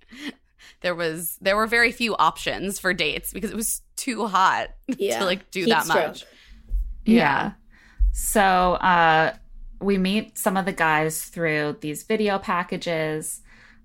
there 0.81 0.95
was 0.95 1.37
there 1.41 1.57
were 1.57 1.67
very 1.67 1.91
few 1.91 2.15
options 2.17 2.79
for 2.79 2.95
dates 2.95 3.33
because 3.33 3.51
it 3.51 3.57
was 3.57 3.83
too 3.97 4.27
hot 4.27 4.69
Yeah, 4.87 5.19
to 5.19 5.25
like 5.25 5.51
do 5.51 5.65
Heat 5.65 5.71
that 5.71 5.85
stroke. 5.85 6.07
much. 6.09 6.25
Yeah. 7.05 7.15
Yeah. 7.17 7.53
So 8.13 8.41
uh, 8.41 9.35
we 9.83 9.99
meet 9.99 10.39
some 10.39 10.57
of 10.57 10.65
the 10.65 10.73
guys 10.73 11.25
through 11.25 11.77
these 11.81 12.05
video 12.05 12.39
packages. 12.39 13.41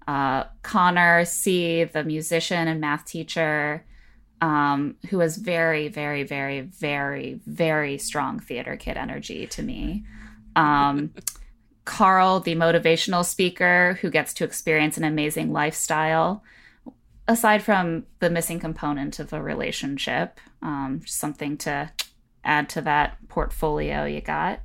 Uh, 0.07 0.45
Connor, 0.62 1.25
C, 1.25 1.83
the 1.83 2.03
musician 2.03 2.67
and 2.67 2.79
math 2.79 3.06
teacher, 3.06 3.85
um, 4.39 4.95
who 5.10 5.19
has 5.19 5.35
very, 5.35 5.89
very, 5.89 6.23
very, 6.23 6.62
very, 6.62 7.41
very 7.45 7.98
strong 7.98 8.39
theater 8.39 8.77
kid 8.77 8.95
energy 8.95 9.48
to 9.48 9.62
me. 9.62 10.06
Um, 10.56 11.13
Carl, 11.85 12.41
the 12.41 12.56
motivational 12.56 13.23
speaker 13.23 13.98
who 14.02 14.10
gets 14.10 14.33
to 14.35 14.43
experience 14.43 14.98
an 14.98 15.06
amazing 15.06 15.54
lifestyle. 15.54 16.43
Aside 17.29 17.63
from 17.63 18.06
the 18.19 18.29
missing 18.29 18.60
component 18.60 19.19
of 19.19 19.31
a 19.31 19.41
relationship, 19.41 20.39
um, 20.62 21.02
something 21.06 21.58
to 21.60 21.89
add 22.43 22.69
to 22.69 22.81
that 22.81 23.17
portfolio 23.29 24.06
you 24.06 24.21
got. 24.21 24.62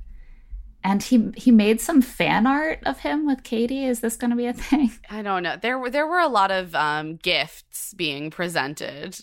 And 0.83 1.01
he 1.01 1.31
he 1.35 1.51
made 1.51 1.79
some 1.81 2.01
fan 2.01 2.45
art 2.47 2.79
of 2.85 2.99
him 2.99 3.25
with 3.25 3.43
Katie. 3.43 3.85
Is 3.85 3.99
this 4.01 4.15
going 4.17 4.31
to 4.31 4.37
be 4.37 4.47
a 4.47 4.53
thing? 4.53 4.91
I 5.09 5.21
don't 5.21 5.43
know. 5.43 5.57
There 5.61 5.77
were 5.79 5.89
there 5.89 6.07
were 6.07 6.19
a 6.19 6.27
lot 6.27 6.51
of 6.51 6.75
um, 6.75 7.15
gifts 7.17 7.93
being 7.93 8.29
presented 8.31 9.19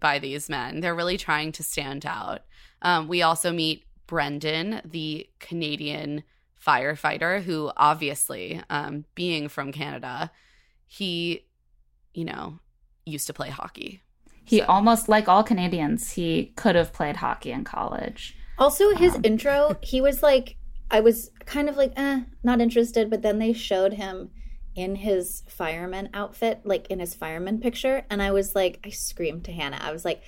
by 0.00 0.18
these 0.18 0.48
men. 0.48 0.80
They're 0.80 0.94
really 0.94 1.16
trying 1.18 1.52
to 1.52 1.62
stand 1.62 2.04
out. 2.06 2.40
Um, 2.82 3.08
we 3.08 3.22
also 3.22 3.52
meet 3.52 3.84
Brendan, 4.06 4.80
the 4.84 5.28
Canadian 5.40 6.22
firefighter, 6.64 7.42
who 7.42 7.70
obviously, 7.76 8.60
um, 8.70 9.04
being 9.14 9.48
from 9.48 9.72
Canada, 9.72 10.30
he, 10.86 11.46
you 12.12 12.24
know, 12.24 12.58
used 13.04 13.26
to 13.28 13.32
play 13.32 13.50
hockey. 13.50 14.02
He 14.44 14.58
So- 14.60 14.66
almost 14.66 15.08
like 15.08 15.28
all 15.28 15.42
Canadians, 15.42 16.12
he 16.12 16.52
could 16.56 16.74
have 16.74 16.92
played 16.92 17.16
hockey 17.16 17.50
in 17.52 17.64
college. 17.64 18.36
Also, 18.58 18.94
his 18.94 19.16
intro, 19.22 19.76
he 19.82 20.00
was 20.00 20.22
like, 20.22 20.56
I 20.90 21.00
was 21.00 21.30
kind 21.44 21.68
of 21.68 21.76
like, 21.76 21.92
eh, 21.96 22.20
not 22.42 22.60
interested. 22.60 23.10
But 23.10 23.22
then 23.22 23.38
they 23.38 23.52
showed 23.52 23.94
him 23.94 24.30
in 24.74 24.96
his 24.96 25.42
fireman 25.48 26.10
outfit, 26.12 26.60
like 26.64 26.86
in 26.88 27.00
his 27.00 27.14
fireman 27.14 27.58
picture. 27.60 28.04
And 28.10 28.22
I 28.22 28.30
was 28.30 28.54
like, 28.54 28.78
I 28.84 28.90
screamed 28.90 29.44
to 29.46 29.52
Hannah. 29.52 29.80
I 29.80 29.90
was 29.90 30.04
like, 30.04 30.22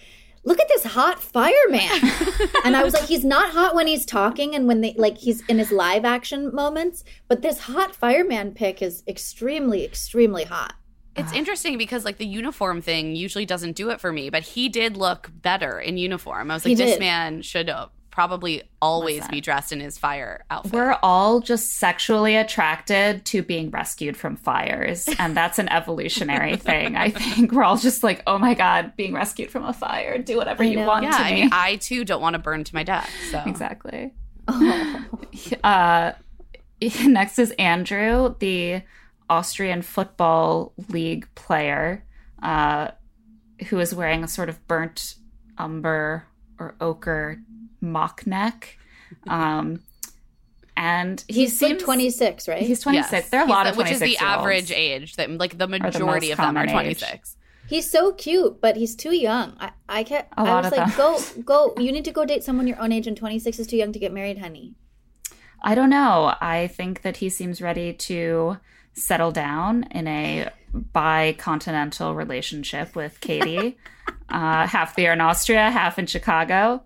look 0.44 0.58
at 0.58 0.68
this 0.68 0.84
hot 0.84 1.22
fireman. 1.22 1.90
and 2.64 2.74
I 2.74 2.82
was 2.82 2.94
like, 2.94 3.04
he's 3.04 3.24
not 3.24 3.50
hot 3.50 3.74
when 3.74 3.86
he's 3.86 4.06
talking 4.06 4.54
and 4.54 4.66
when 4.66 4.80
they, 4.80 4.94
like, 4.96 5.18
he's 5.18 5.42
in 5.46 5.58
his 5.58 5.70
live 5.70 6.04
action 6.06 6.54
moments. 6.54 7.04
But 7.28 7.42
this 7.42 7.58
hot 7.60 7.94
fireman 7.94 8.52
pick 8.52 8.80
is 8.80 9.02
extremely, 9.06 9.84
extremely 9.84 10.44
hot. 10.44 10.74
It's 11.14 11.32
interesting 11.32 11.78
because 11.78 12.04
like 12.04 12.18
the 12.18 12.26
uniform 12.26 12.80
thing 12.80 13.16
usually 13.16 13.44
doesn't 13.44 13.72
do 13.72 13.90
it 13.90 14.00
for 14.00 14.12
me, 14.12 14.30
but 14.30 14.44
he 14.44 14.68
did 14.68 14.96
look 14.96 15.28
better 15.34 15.80
in 15.80 15.98
uniform. 15.98 16.48
I 16.48 16.54
was 16.54 16.62
He 16.62 16.70
like, 16.70 16.78
this 16.78 16.92
did. 16.92 17.00
man 17.00 17.42
should 17.42 17.68
uh, 17.68 17.88
probably 18.18 18.64
always 18.82 19.18
Listen. 19.18 19.30
be 19.30 19.40
dressed 19.40 19.70
in 19.70 19.78
his 19.78 19.96
fire 19.96 20.44
outfit. 20.50 20.72
We're 20.72 20.98
all 21.04 21.38
just 21.38 21.76
sexually 21.76 22.34
attracted 22.34 23.24
to 23.26 23.44
being 23.44 23.70
rescued 23.70 24.16
from 24.16 24.34
fires, 24.34 25.08
and 25.20 25.36
that's 25.36 25.60
an 25.60 25.68
evolutionary 25.68 26.56
thing. 26.68 26.96
I 26.96 27.10
think 27.10 27.52
we're 27.52 27.62
all 27.62 27.76
just 27.76 28.02
like, 28.02 28.24
oh 28.26 28.36
my 28.36 28.54
god, 28.54 28.96
being 28.96 29.14
rescued 29.14 29.52
from 29.52 29.64
a 29.64 29.72
fire. 29.72 30.18
Do 30.18 30.36
whatever 30.36 30.64
you 30.64 30.80
want 30.80 31.04
yeah, 31.04 31.12
to 31.12 31.16
I 31.16 31.30
me. 31.30 31.40
mean, 31.42 31.50
I 31.52 31.76
too 31.76 32.04
don't 32.04 32.20
want 32.20 32.34
to 32.34 32.40
burn 32.40 32.64
to 32.64 32.74
my 32.74 32.82
death. 32.82 33.08
So 33.30 33.40
exactly. 33.46 34.12
Oh. 34.48 35.04
Uh, 35.62 36.12
next 37.06 37.38
is 37.38 37.52
Andrew, 37.52 38.34
the 38.40 38.82
Austrian 39.30 39.82
Football 39.82 40.72
League 40.88 41.32
player, 41.36 42.04
uh, 42.42 42.88
who 43.68 43.78
is 43.78 43.94
wearing 43.94 44.24
a 44.24 44.28
sort 44.28 44.48
of 44.48 44.66
burnt 44.66 45.14
umber 45.56 46.26
or 46.58 46.74
ochre 46.80 47.40
mock 47.80 48.26
neck. 48.26 48.78
Um, 49.26 49.82
and 50.76 51.24
he 51.28 51.34
He's 51.40 51.60
like 51.60 51.70
seems 51.72 51.82
26, 51.82 52.46
right? 52.48 52.62
He's 52.62 52.80
26. 52.80 53.12
Yes. 53.12 53.28
there 53.30 53.40
are 53.40 53.44
a 53.44 53.46
He's 53.46 53.50
lot 53.50 53.64
the- 53.64 53.70
of 53.70 53.76
which 53.76 53.90
is 53.90 53.98
the 54.00 54.06
26-year-olds. 54.14 54.38
average 54.40 54.72
age 54.72 55.16
that 55.16 55.30
like 55.30 55.52
the 55.52 55.56
the 55.58 55.66
majority 55.68 56.28
most 56.28 56.32
of 56.32 56.36
them 56.38 56.56
are 56.56 56.66
common 56.66 56.86
age. 56.86 57.00
26. 57.00 57.36
He's 57.68 57.90
so 57.90 58.12
cute, 58.12 58.60
but 58.62 58.76
he's 58.76 58.96
too 58.96 59.14
young. 59.14 59.54
I, 59.60 59.72
I 59.88 60.02
can't. 60.04 60.26
A 60.36 60.40
I 60.40 60.42
lot 60.44 60.64
was 60.64 60.72
of 60.72 60.78
like, 60.78 60.96
them. 60.96 60.96
go, 61.44 61.74
go. 61.74 61.82
You 61.82 61.92
need 61.92 62.04
to 62.06 62.12
go 62.12 62.24
date 62.24 62.42
someone 62.44 62.66
your 62.66 62.80
own 62.80 62.92
age, 62.92 63.06
and 63.06 63.16
26 63.16 63.58
is 63.58 63.66
too 63.66 63.76
young 63.76 63.92
to 63.92 63.98
get 63.98 64.10
married, 64.12 64.38
honey. 64.38 64.74
I 65.62 65.74
don't 65.74 65.90
know. 65.90 66.34
I 66.40 66.68
think 66.68 67.02
that 67.02 67.18
he 67.18 67.28
seems 67.28 67.60
ready 67.60 67.92
to 67.92 68.56
settle 68.94 69.32
down 69.32 69.84
in 69.90 70.06
a 70.06 70.48
bi-continental 70.72 72.14
relationship 72.14 72.94
with 72.94 73.20
Katie. 73.20 73.76
uh, 74.28 74.66
half 74.66 74.96
there 74.96 75.12
in 75.12 75.20
Austria, 75.20 75.70
half 75.70 75.98
in 75.98 76.06
Chicago. 76.06 76.82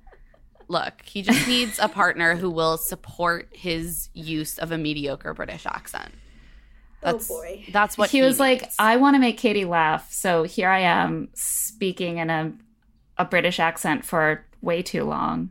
Look, 0.68 1.03
he 1.05 1.22
just 1.22 1.47
needs 1.49 1.78
a 1.78 1.89
partner 1.89 2.35
who 2.37 2.51
will 2.51 2.78
support 2.78 3.49
his 3.53 4.09
use 4.14 4.59
of 4.59 4.72
a 4.72 4.78
mediocre 4.78 5.35
British 5.35 5.66
accent. 5.66 6.12
That's, 7.03 7.30
oh 7.30 7.35
boy. 7.35 7.64
That's 7.72 7.99
what 7.99 8.11
he, 8.11 8.22
was 8.22 8.39
like. 8.39 8.70
I 8.78 8.97
want 8.97 9.16
to 9.16 9.20
make 9.20 9.37
Katie 9.37 9.64
laugh, 9.64 10.11
so 10.12 10.45
here 10.45 10.68
I 10.68 10.80
am 10.80 11.28
speaking 11.35 12.18
in 12.18 12.30
a 12.30 12.53
a 13.18 13.24
British 13.24 13.61
accent 13.61 14.05
for 14.05 14.45
way 14.62 14.83
too 14.83 15.05
long, 15.05 15.51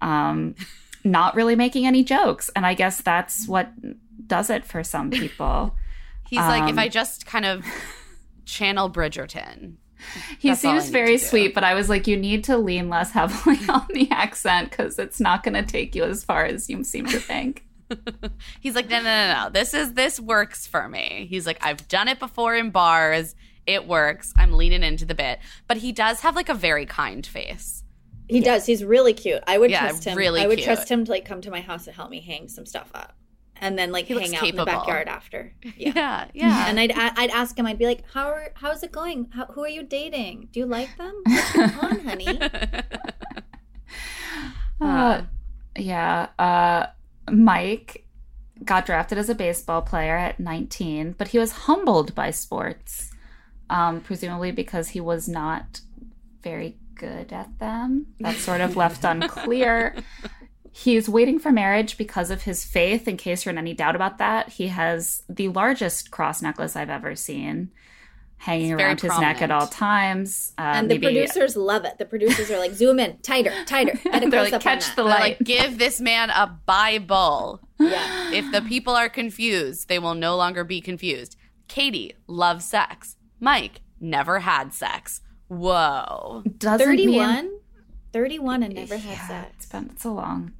um, 0.00 0.54
not 1.04 1.34
really 1.34 1.54
making 1.54 1.86
any 1.86 2.02
jokes, 2.02 2.50
and 2.56 2.66
I 2.66 2.74
guess 2.74 3.00
that's 3.00 3.46
what 3.46 3.70
does 4.26 4.50
it 4.50 4.64
for 4.64 4.82
some 4.82 5.10
people. 5.10 5.74
He's 6.28 6.38
like, 6.38 6.64
if 6.64 6.70
um, 6.70 6.78
I 6.78 6.88
just 6.88 7.26
kind 7.26 7.44
of 7.44 7.64
channel 8.44 8.90
Bridgerton. 8.90 9.74
He 10.38 10.48
That's 10.48 10.64
all 10.64 10.72
I 10.72 10.78
seems 10.78 10.90
very 10.90 11.18
sweet, 11.18 11.54
but 11.54 11.64
I 11.64 11.74
was 11.74 11.88
like, 11.88 12.06
you 12.06 12.16
need 12.16 12.44
to 12.44 12.56
lean 12.56 12.88
less 12.88 13.10
heavily 13.10 13.58
on 13.68 13.86
the 13.92 14.08
accent 14.10 14.70
because 14.70 14.98
it's 14.98 15.18
not 15.20 15.42
going 15.42 15.54
to 15.54 15.62
take 15.64 15.94
you 15.94 16.04
as 16.04 16.22
far 16.22 16.44
as 16.44 16.70
you 16.70 16.84
seem 16.84 17.06
to 17.06 17.18
think. 17.18 17.64
He's 18.60 18.74
like, 18.74 18.88
no, 18.88 18.98
no, 18.98 19.04
no, 19.04 19.44
no. 19.44 19.50
This 19.50 19.74
is 19.74 19.94
this 19.94 20.20
works 20.20 20.66
for 20.66 20.88
me. 20.88 21.26
He's 21.28 21.46
like, 21.46 21.58
I've 21.64 21.88
done 21.88 22.06
it 22.08 22.18
before 22.18 22.54
in 22.54 22.70
bars. 22.70 23.34
It 23.66 23.86
works. 23.88 24.32
I'm 24.36 24.52
leaning 24.52 24.82
into 24.82 25.04
the 25.04 25.14
bit. 25.14 25.40
But 25.66 25.78
he 25.78 25.92
does 25.92 26.20
have 26.20 26.36
like 26.36 26.48
a 26.48 26.54
very 26.54 26.86
kind 26.86 27.26
face. 27.26 27.82
He 28.28 28.40
does. 28.40 28.66
He's 28.66 28.84
really 28.84 29.14
cute. 29.14 29.42
I 29.46 29.56
would 29.58 29.70
Yeah, 29.70 29.80
trust 29.88 30.04
him. 30.04 30.16
really 30.16 30.42
I 30.42 30.46
would 30.46 30.58
cute. 30.58 30.66
trust 30.66 30.88
him 30.90 31.04
to 31.06 31.10
like 31.10 31.24
come 31.24 31.40
to 31.40 31.50
my 31.50 31.60
house 31.60 31.86
and 31.86 31.96
help 31.96 32.10
me 32.10 32.20
hang 32.20 32.48
some 32.48 32.66
stuff 32.66 32.90
up, 32.94 33.16
and 33.60 33.78
then 33.78 33.92
like 33.92 34.06
He 34.06 34.14
hang 34.14 34.34
out 34.34 34.46
in 34.46 34.56
the 34.56 34.64
backyard 34.64 35.08
after. 35.08 35.52
Yeah. 35.76 35.92
Yeah, 35.96 36.26
yeah. 36.34 36.66
And 36.68 36.78
I'd 36.80 36.92
I'd 36.92 37.30
ask 37.30 37.58
him. 37.58 37.66
I'd 37.66 37.78
be 37.78 37.86
like, 37.86 38.02
"How 38.12 38.28
are 38.28 38.52
how's 38.54 38.82
it 38.82 38.92
going? 38.92 39.28
How, 39.32 39.46
who 39.46 39.62
are 39.64 39.68
you 39.68 39.82
dating? 39.82 40.48
Do 40.52 40.60
you 40.60 40.66
like 40.66 40.96
them? 40.96 41.14
What's 41.26 41.52
going 41.52 41.70
on, 41.74 42.00
honey?" 42.00 42.40
Uh, 44.80 45.22
yeah. 45.76 46.28
Uh, 46.38 46.86
Mike 47.32 48.06
got 48.64 48.86
drafted 48.86 49.18
as 49.18 49.28
a 49.28 49.34
baseball 49.34 49.82
player 49.82 50.16
at 50.16 50.38
19, 50.38 51.16
but 51.18 51.28
he 51.28 51.38
was 51.38 51.52
humbled 51.52 52.14
by 52.14 52.30
sports, 52.30 53.10
um, 53.70 54.00
presumably 54.00 54.52
because 54.52 54.90
he 54.90 55.00
was 55.00 55.28
not 55.28 55.80
very 56.42 56.76
good 56.94 57.32
at 57.32 57.58
them. 57.58 58.06
That's 58.20 58.40
sort 58.40 58.60
of 58.60 58.76
left 58.76 59.04
unclear. 59.04 59.96
He's 60.84 61.08
waiting 61.08 61.38
for 61.38 61.50
marriage 61.50 61.96
because 61.98 62.30
of 62.30 62.42
his 62.42 62.64
faith. 62.64 63.08
In 63.08 63.16
case 63.16 63.44
you're 63.44 63.52
in 63.52 63.58
any 63.58 63.74
doubt 63.74 63.96
about 63.96 64.18
that, 64.18 64.48
he 64.50 64.68
has 64.68 65.22
the 65.28 65.48
largest 65.48 66.10
cross 66.10 66.40
necklace 66.40 66.76
I've 66.76 66.90
ever 66.90 67.16
seen 67.16 67.70
hanging 68.36 68.70
It's 68.70 68.80
around 68.80 69.00
his 69.00 69.18
neck 69.18 69.42
at 69.42 69.50
all 69.50 69.66
times. 69.66 70.52
Uh, 70.56 70.60
and 70.76 70.88
the 70.88 70.94
maybe- 70.94 71.06
producers 71.06 71.56
love 71.56 71.84
it. 71.84 71.98
The 71.98 72.04
producers 72.04 72.48
are 72.52 72.58
like, 72.58 72.72
"Zoom 72.74 73.00
in, 73.00 73.18
tighter, 73.18 73.52
tighter." 73.66 73.94
Get 74.04 74.22
a 74.24 74.30
They're 74.30 74.48
like, 74.50 74.60
catch 74.60 74.94
the 74.94 75.02
light. 75.02 75.20
like, 75.20 75.38
give 75.40 75.78
this 75.78 76.00
man 76.00 76.30
a 76.30 76.46
Bible. 76.64 77.60
Yeah. 77.80 78.30
If 78.32 78.52
the 78.52 78.62
people 78.62 78.94
are 78.94 79.08
confused, 79.08 79.88
they 79.88 79.98
will 79.98 80.14
no 80.14 80.36
longer 80.36 80.62
be 80.62 80.80
confused. 80.80 81.36
Katie 81.66 82.14
loves 82.28 82.64
sex. 82.64 83.16
Mike 83.40 83.80
never 84.00 84.38
had 84.40 84.72
sex. 84.72 85.20
Whoa. 85.48 86.44
doesn't 86.58 86.88
mean- 86.94 87.08
31? 87.08 87.50
31 88.12 88.62
and 88.62 88.74
never 88.74 88.96
had 88.96 89.10
Yeah, 89.10 89.26
sex. 89.26 89.52
It's 89.56 89.66
been 89.66 89.90
it's 89.92 90.04
a 90.04 90.10
long 90.10 90.52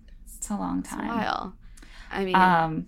it's 0.51 0.51
a 0.51 0.57
long 0.57 0.79
It's 0.81 0.93
a 0.93 0.97
time. 0.97 1.09
while. 1.09 1.55
I 2.11 2.25
mean, 2.25 2.35
Um 2.35 2.87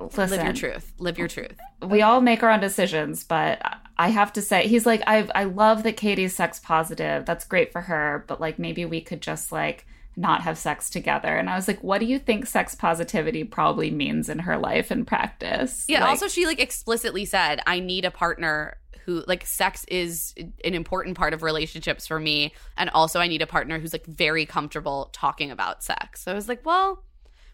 listen, 0.00 0.30
live 0.30 0.44
your 0.44 0.52
truth. 0.52 0.92
Live 0.98 1.18
your 1.18 1.28
truth. 1.28 1.58
we 1.82 2.02
all 2.02 2.20
make 2.20 2.42
our 2.42 2.50
own 2.50 2.60
decisions, 2.60 3.24
but 3.24 3.60
I 3.98 4.08
have 4.08 4.32
to 4.34 4.42
say 4.42 4.66
he's 4.66 4.86
like 4.86 5.02
I 5.06 5.28
I 5.34 5.44
love 5.44 5.82
that 5.84 5.96
Katie's 5.96 6.34
sex 6.36 6.58
positive. 6.58 7.24
That's 7.26 7.44
great 7.44 7.72
for 7.72 7.82
her, 7.82 8.24
but 8.28 8.40
like 8.40 8.58
maybe 8.58 8.84
we 8.84 9.00
could 9.00 9.20
just 9.22 9.52
like 9.52 9.86
not 10.16 10.42
have 10.42 10.58
sex 10.58 10.90
together. 10.90 11.36
And 11.36 11.48
I 11.48 11.54
was 11.56 11.68
like, 11.68 11.82
what 11.82 12.00
do 12.00 12.06
you 12.06 12.18
think 12.18 12.46
sex 12.46 12.74
positivity 12.74 13.44
probably 13.44 13.90
means 13.90 14.28
in 14.28 14.40
her 14.40 14.58
life 14.58 14.90
and 14.90 15.06
practice? 15.06 15.84
Yeah. 15.88 16.00
Like, 16.00 16.10
also, 16.10 16.28
she 16.28 16.46
like 16.46 16.60
explicitly 16.60 17.24
said, 17.24 17.60
"I 17.66 17.80
need 17.80 18.04
a 18.04 18.10
partner 18.10 18.76
who 19.04 19.24
like 19.26 19.46
sex 19.46 19.84
is 19.88 20.34
an 20.36 20.74
important 20.74 21.16
part 21.16 21.34
of 21.34 21.42
relationships 21.42 22.06
for 22.06 22.18
me, 22.18 22.52
and 22.76 22.90
also 22.90 23.20
I 23.20 23.26
need 23.28 23.42
a 23.42 23.46
partner 23.46 23.78
who's 23.78 23.92
like 23.92 24.06
very 24.06 24.46
comfortable 24.46 25.10
talking 25.12 25.50
about 25.50 25.82
sex." 25.82 26.22
So 26.22 26.32
I 26.32 26.34
was 26.34 26.48
like, 26.48 26.64
"Well, 26.64 27.04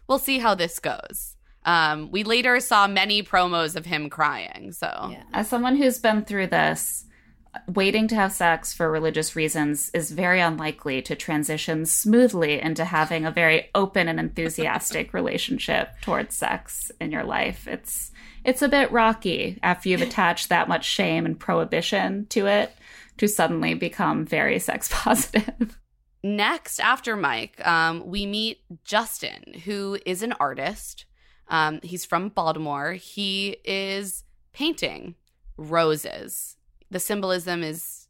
we'll 0.07 0.19
see 0.19 0.39
how 0.39 0.55
this 0.55 0.79
goes." 0.79 1.35
Um, 1.65 2.11
we 2.11 2.23
later 2.23 2.59
saw 2.61 2.87
many 2.87 3.21
promos 3.23 3.75
of 3.75 3.85
him 3.85 4.09
crying. 4.09 4.71
So 4.71 5.09
Yeah. 5.11 5.23
as 5.33 5.49
someone 5.49 5.75
who's 5.75 5.99
been 5.99 6.23
through 6.23 6.47
this, 6.47 7.03
waiting 7.67 8.07
to 8.07 8.15
have 8.15 8.31
sex 8.31 8.73
for 8.73 8.89
religious 8.89 9.35
reasons 9.35 9.89
is 9.93 10.11
very 10.11 10.39
unlikely 10.39 11.01
to 11.01 11.15
transition 11.15 11.85
smoothly 11.85 12.61
into 12.61 12.85
having 12.85 13.25
a 13.25 13.31
very 13.31 13.69
open 13.75 14.07
and 14.07 14.19
enthusiastic 14.19 15.13
relationship 15.19 15.89
towards 16.01 16.37
sex 16.37 16.91
in 17.01 17.11
your 17.11 17.23
life. 17.23 17.67
It's 17.67 18.11
it's 18.47 18.61
a 18.61 18.69
bit 18.69 18.91
rocky 18.93 19.59
after 19.61 19.89
you've 19.89 20.01
attached 20.01 20.47
that 20.47 20.69
much 20.69 20.85
shame 20.85 21.25
and 21.25 21.37
prohibition 21.37 22.25
to 22.27 22.47
it 22.47 22.73
to 23.17 23.27
suddenly 23.27 23.73
become 23.73 24.25
very 24.25 24.57
sex 24.67 24.89
positive. 24.91 25.77
Next, 26.23 26.79
after 26.79 27.15
Mike, 27.15 27.65
um, 27.67 28.07
we 28.07 28.25
meet 28.25 28.61
Justin, 28.85 29.59
who 29.65 29.99
is 30.05 30.23
an 30.23 30.33
artist. 30.39 31.05
Um, 31.49 31.79
he's 31.83 32.05
from 32.05 32.29
Baltimore. 32.29 32.93
He 32.93 33.57
is 33.65 34.23
painting 34.53 35.15
roses. 35.57 36.55
The 36.89 36.99
symbolism 36.99 37.63
is 37.63 38.07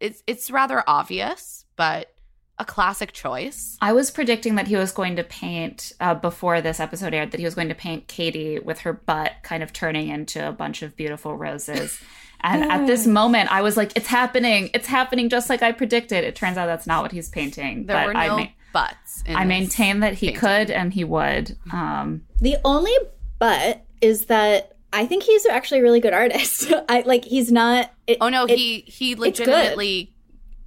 it's 0.00 0.22
it's 0.26 0.50
rather 0.50 0.82
obvious, 0.86 1.64
but 1.76 2.12
a 2.58 2.64
classic 2.64 3.12
choice. 3.12 3.76
I 3.82 3.92
was 3.92 4.10
predicting 4.10 4.54
that 4.54 4.66
he 4.66 4.76
was 4.76 4.92
going 4.92 5.16
to 5.16 5.24
paint 5.24 5.92
uh, 6.00 6.14
before 6.14 6.60
this 6.60 6.80
episode 6.80 7.12
aired 7.14 7.30
that 7.32 7.38
he 7.38 7.44
was 7.44 7.54
going 7.54 7.68
to 7.68 7.74
paint 7.74 8.08
Katie 8.08 8.58
with 8.58 8.80
her 8.80 8.92
butt 8.94 9.32
kind 9.42 9.62
of 9.62 9.72
turning 9.72 10.08
into 10.08 10.46
a 10.46 10.52
bunch 10.52 10.82
of 10.82 10.96
beautiful 10.96 11.36
roses. 11.36 12.00
And 12.42 12.64
at 12.70 12.86
this 12.86 13.06
moment, 13.06 13.50
I 13.50 13.62
was 13.62 13.78
like, 13.78 13.92
"It's 13.96 14.06
happening! 14.06 14.68
It's 14.74 14.86
happening!" 14.86 15.30
Just 15.30 15.48
like 15.48 15.62
I 15.62 15.72
predicted. 15.72 16.22
It 16.22 16.36
turns 16.36 16.58
out 16.58 16.66
that's 16.66 16.86
not 16.86 17.02
what 17.02 17.10
he's 17.10 17.30
painting. 17.30 17.86
There 17.86 17.96
but 17.96 18.06
were 18.08 18.12
no 18.12 18.20
I, 18.20 18.28
ma- 18.28 18.46
butts. 18.74 19.22
in 19.26 19.34
I 19.34 19.40
this 19.44 19.48
maintain 19.48 20.00
that 20.00 20.12
he 20.14 20.26
painting. 20.26 20.40
could 20.40 20.70
and 20.70 20.92
he 20.92 21.02
would. 21.02 21.56
Um, 21.72 22.26
The 22.42 22.58
only 22.62 22.92
but 23.38 23.84
is 24.02 24.26
that 24.26 24.76
I 24.92 25.06
think 25.06 25.22
he's 25.24 25.46
actually 25.46 25.80
a 25.80 25.82
really 25.82 25.98
good 25.98 26.12
artist. 26.12 26.70
I 26.90 27.00
like 27.06 27.24
he's 27.24 27.50
not. 27.50 27.90
It, 28.06 28.18
Oh 28.20 28.28
no, 28.28 28.44
it- 28.44 28.56
he 28.56 28.80
he 28.86 29.14
good. 29.14 29.20
legitimately, 29.20 30.14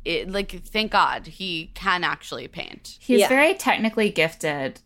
it, 0.10 0.30
like 0.32 0.52
thank 0.66 0.92
God 0.92 1.28
he 1.28 1.72
can 1.76 2.04
actually 2.04 2.48
paint. 2.48 2.98
He's 3.00 3.20
Yeah. 3.22 3.30
very 3.30 3.54
technically 3.54 4.10
gifted. 4.10 4.80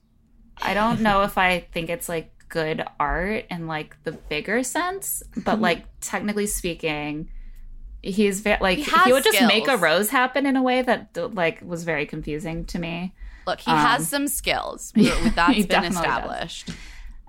I 0.62 0.74
don't 0.74 1.02
know 1.02 1.24
if 1.24 1.38
I 1.38 1.62
think 1.72 1.90
it's 1.90 2.10
like 2.10 2.32
good 2.50 2.84
art 3.00 3.46
in 3.50 3.68
like 3.68 3.96
the 4.04 4.12
bigger 4.12 4.64
sense, 4.64 5.24
but 5.36 5.60
like 5.62 5.86
technically 6.02 6.46
speaking, 6.46 7.30
he's 8.02 8.42
very 8.42 8.58
like 8.62 8.78
He 8.80 8.84
he, 8.84 8.92
has 8.92 9.12
would 9.12 9.24
just 9.24 9.42
make 9.48 9.68
a 9.68 9.78
rose 9.78 10.10
happen 10.10 10.46
in 10.46 10.56
a 10.56 10.62
way 10.62 10.82
that 10.82 11.18
like 11.34 11.62
was 11.62 11.84
very 11.84 12.06
confusing 12.06 12.66
to 12.66 12.80
me. 12.80 13.14
Look, 13.48 13.62
he 13.62 13.72
Um, 13.72 13.78
has 13.78 14.08
some 14.08 14.28
skills. 14.28 14.92
yeah, 14.96 15.30
That's 15.36 15.54
he 15.56 15.62
been 15.64 15.82
definitely 15.84 15.96
does. 15.96 16.06
established. 16.06 16.70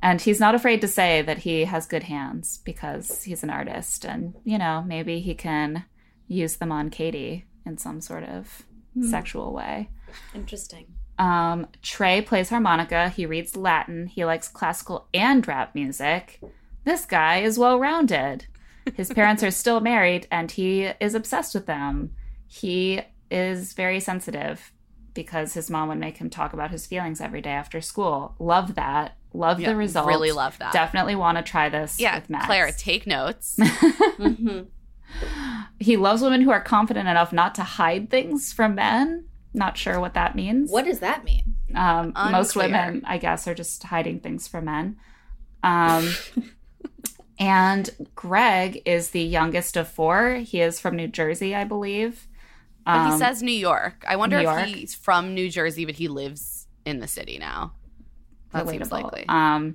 And 0.02 0.20
he's 0.20 0.38
not 0.38 0.54
afraid 0.54 0.80
to 0.82 0.88
say 0.88 1.22
that 1.22 1.38
he 1.38 1.64
has 1.64 1.86
good 1.86 2.02
hands 2.02 2.58
because 2.64 3.22
he's 3.22 3.42
an 3.42 3.50
artist 3.50 4.04
and 4.04 4.34
you 4.44 4.58
know, 4.58 4.82
maybe 4.86 5.20
he 5.20 5.34
can 5.34 5.84
use 6.28 6.56
them 6.56 6.70
on 6.72 6.90
Katie 6.90 7.44
in 7.66 7.78
some 7.78 8.00
sort 8.00 8.24
of 8.24 8.62
sexual 9.10 9.52
way. 9.52 9.90
interesting. 10.34 10.86
Um, 11.18 11.66
Trey 11.82 12.20
plays 12.22 12.48
harmonica. 12.50 13.08
He 13.08 13.26
reads 13.26 13.56
Latin. 13.56 14.06
He 14.08 14.24
likes 14.24 14.48
classical 14.48 15.08
and 15.14 15.46
rap 15.46 15.74
music. 15.74 16.40
This 16.84 17.04
guy 17.06 17.38
is 17.38 17.58
well 17.58 17.78
rounded. 17.78 18.46
His 18.94 19.12
parents 19.14 19.42
are 19.42 19.50
still 19.50 19.80
married 19.80 20.26
and 20.30 20.50
he 20.50 20.84
is 21.00 21.14
obsessed 21.14 21.54
with 21.54 21.66
them. 21.66 22.12
He 22.46 23.00
is 23.30 23.72
very 23.72 24.00
sensitive 24.00 24.72
because 25.14 25.54
his 25.54 25.70
mom 25.70 25.88
would 25.88 25.98
make 25.98 26.18
him 26.18 26.30
talk 26.30 26.52
about 26.52 26.70
his 26.70 26.86
feelings 26.86 27.20
every 27.20 27.40
day 27.40 27.50
after 27.50 27.80
school. 27.80 28.34
Love 28.38 28.74
that. 28.74 29.16
Love 29.32 29.58
Yeah, 29.60 29.70
the 29.70 29.76
results. 29.76 30.08
really 30.08 30.32
love 30.32 30.58
that. 30.58 30.72
Definitely 30.72 31.14
want 31.16 31.38
to 31.38 31.42
try 31.42 31.68
this 31.68 31.98
Yeah, 32.00 32.16
with 32.16 32.28
Max. 32.30 32.46
Claire, 32.46 32.70
take 32.72 33.06
notes. 33.06 33.56
hmm 34.18 34.60
he 35.80 35.96
loves 35.96 36.22
women 36.22 36.40
who 36.42 36.50
are 36.50 36.60
confident 36.62 37.08
enough 37.08 37.32
not 37.32 37.54
to 37.56 37.62
hide 37.62 38.10
things 38.10 38.52
from 38.52 38.74
men. 38.74 39.26
Not 39.52 39.76
sure 39.76 40.00
what 40.00 40.14
that 40.14 40.34
means. 40.34 40.70
What 40.70 40.84
does 40.84 40.98
that 41.00 41.24
mean? 41.24 41.54
Um, 41.74 42.12
most 42.32 42.56
women, 42.56 43.02
I 43.06 43.18
guess, 43.18 43.46
are 43.46 43.54
just 43.54 43.84
hiding 43.84 44.20
things 44.20 44.48
from 44.48 44.64
men. 44.64 44.96
Um, 45.62 46.12
and 47.38 47.90
Greg 48.14 48.82
is 48.84 49.10
the 49.10 49.22
youngest 49.22 49.76
of 49.76 49.88
four. 49.88 50.36
He 50.36 50.60
is 50.60 50.80
from 50.80 50.96
New 50.96 51.08
Jersey, 51.08 51.54
I 51.54 51.64
believe. 51.64 52.26
But 52.84 53.06
he 53.06 53.12
Um, 53.12 53.18
says 53.18 53.42
New 53.42 53.52
York. 53.52 54.04
I 54.06 54.16
wonder 54.16 54.38
if 54.38 54.66
he's 54.66 54.94
from 54.94 55.34
New 55.34 55.48
Jersey, 55.48 55.84
but 55.84 55.94
he 55.94 56.08
lives 56.08 56.66
in 56.84 57.00
the 57.00 57.08
city 57.08 57.38
now. 57.38 57.72
That 58.52 58.68
seems 58.68 58.92
likely. 58.92 59.24
Um, 59.28 59.74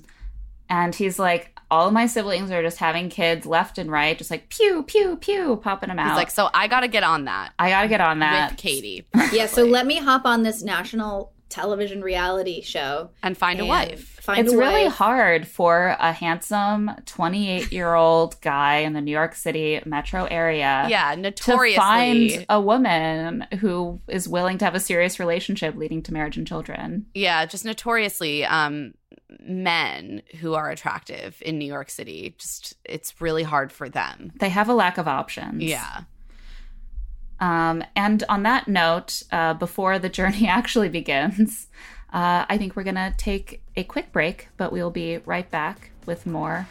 and 0.69 0.93
he's 0.93 1.19
like, 1.19 1.57
all 1.71 1.87
of 1.87 1.93
my 1.93 2.05
siblings 2.07 2.51
are 2.51 2.61
just 2.61 2.77
having 2.77 3.09
kids 3.09 3.45
left 3.45 3.77
and 3.77 3.91
right, 3.91 4.17
just 4.17 4.31
like 4.31 4.49
pew 4.49 4.83
pew 4.83 5.17
pew, 5.17 5.59
popping 5.63 5.89
them 5.89 5.99
out. 5.99 6.09
He's 6.09 6.17
like, 6.17 6.31
so 6.31 6.49
I 6.53 6.67
got 6.67 6.81
to 6.81 6.87
get 6.87 7.03
on 7.03 7.25
that 7.25 7.53
I 7.59 7.69
gotta 7.69 7.87
get 7.87 8.01
on 8.01 8.19
that. 8.19 8.51
with 8.51 8.59
Katie 8.59 9.05
Yeah, 9.33 9.45
so 9.45 9.63
let 9.65 9.85
me 9.85 9.97
hop 9.97 10.25
on 10.25 10.43
this 10.43 10.63
national 10.63 11.33
television 11.49 12.01
reality 12.03 12.61
show. 12.61 13.09
and 13.23 13.35
find 13.37 13.59
a 13.59 13.65
wife. 13.65 14.17
Find 14.21 14.41
it's 14.45 14.53
a 14.53 14.57
really 14.57 14.83
wife. 14.83 14.93
hard 14.93 15.47
for 15.47 15.95
a 15.99 16.11
handsome 16.11 16.91
28 17.07 17.71
year 17.71 17.95
old 17.95 18.39
guy 18.41 18.77
in 18.77 18.93
the 18.93 19.01
New 19.01 19.11
York 19.11 19.33
City 19.33 19.81
metro 19.85 20.25
area 20.25 20.85
Yeah, 20.87 21.15
notoriously. 21.15 21.73
to 21.75 21.79
notoriously. 21.79 22.35
find 22.37 22.45
a 22.49 22.61
woman 22.61 23.47
who 23.59 23.99
is 24.07 24.27
willing 24.29 24.59
to 24.59 24.65
have 24.65 24.75
a 24.75 24.79
serious 24.79 25.19
relationship 25.19 25.75
leading 25.75 26.03
to 26.03 26.13
marriage 26.13 26.37
and 26.37 26.45
children. 26.45 27.07
yeah, 27.15 27.45
just 27.47 27.65
notoriously, 27.65 28.45
um, 28.45 28.93
men 29.39 30.21
who 30.39 30.53
are 30.53 30.69
attractive 30.69 31.41
in 31.45 31.57
New 31.57 31.65
York 31.65 31.89
City, 31.89 32.35
just 32.37 32.75
it's 32.83 33.21
really 33.21 33.43
hard 33.43 33.71
for 33.71 33.89
them. 33.89 34.31
They 34.39 34.49
have 34.49 34.69
a 34.69 34.73
lack 34.73 34.97
of 34.97 35.07
options. 35.07 35.63
Yeah. 35.63 36.03
Um, 37.39 37.83
and 37.95 38.23
on 38.27 38.43
that 38.43 38.67
note, 38.67 39.23
uh, 39.31 39.53
before 39.53 39.99
the 39.99 40.09
journey 40.09 40.47
actually 40.49 40.89
begins, 40.89 41.67
uh, 42.11 42.45
I 42.49 42.57
think 42.57 42.75
we're 42.75 42.83
going 42.83 42.95
to 42.95 43.13
take 43.17 43.61
a 43.75 43.83
quick 43.83 44.11
break, 44.11 44.49
but 44.57 44.71
we'll 44.71 44.91
be 44.91 45.17
right 45.19 45.49
back 45.49 45.91
with 46.05 46.25
more 46.25 46.67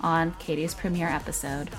on 0.00 0.34
Katie's 0.34 0.74
premiere 0.74 1.08
episode. 1.08 1.70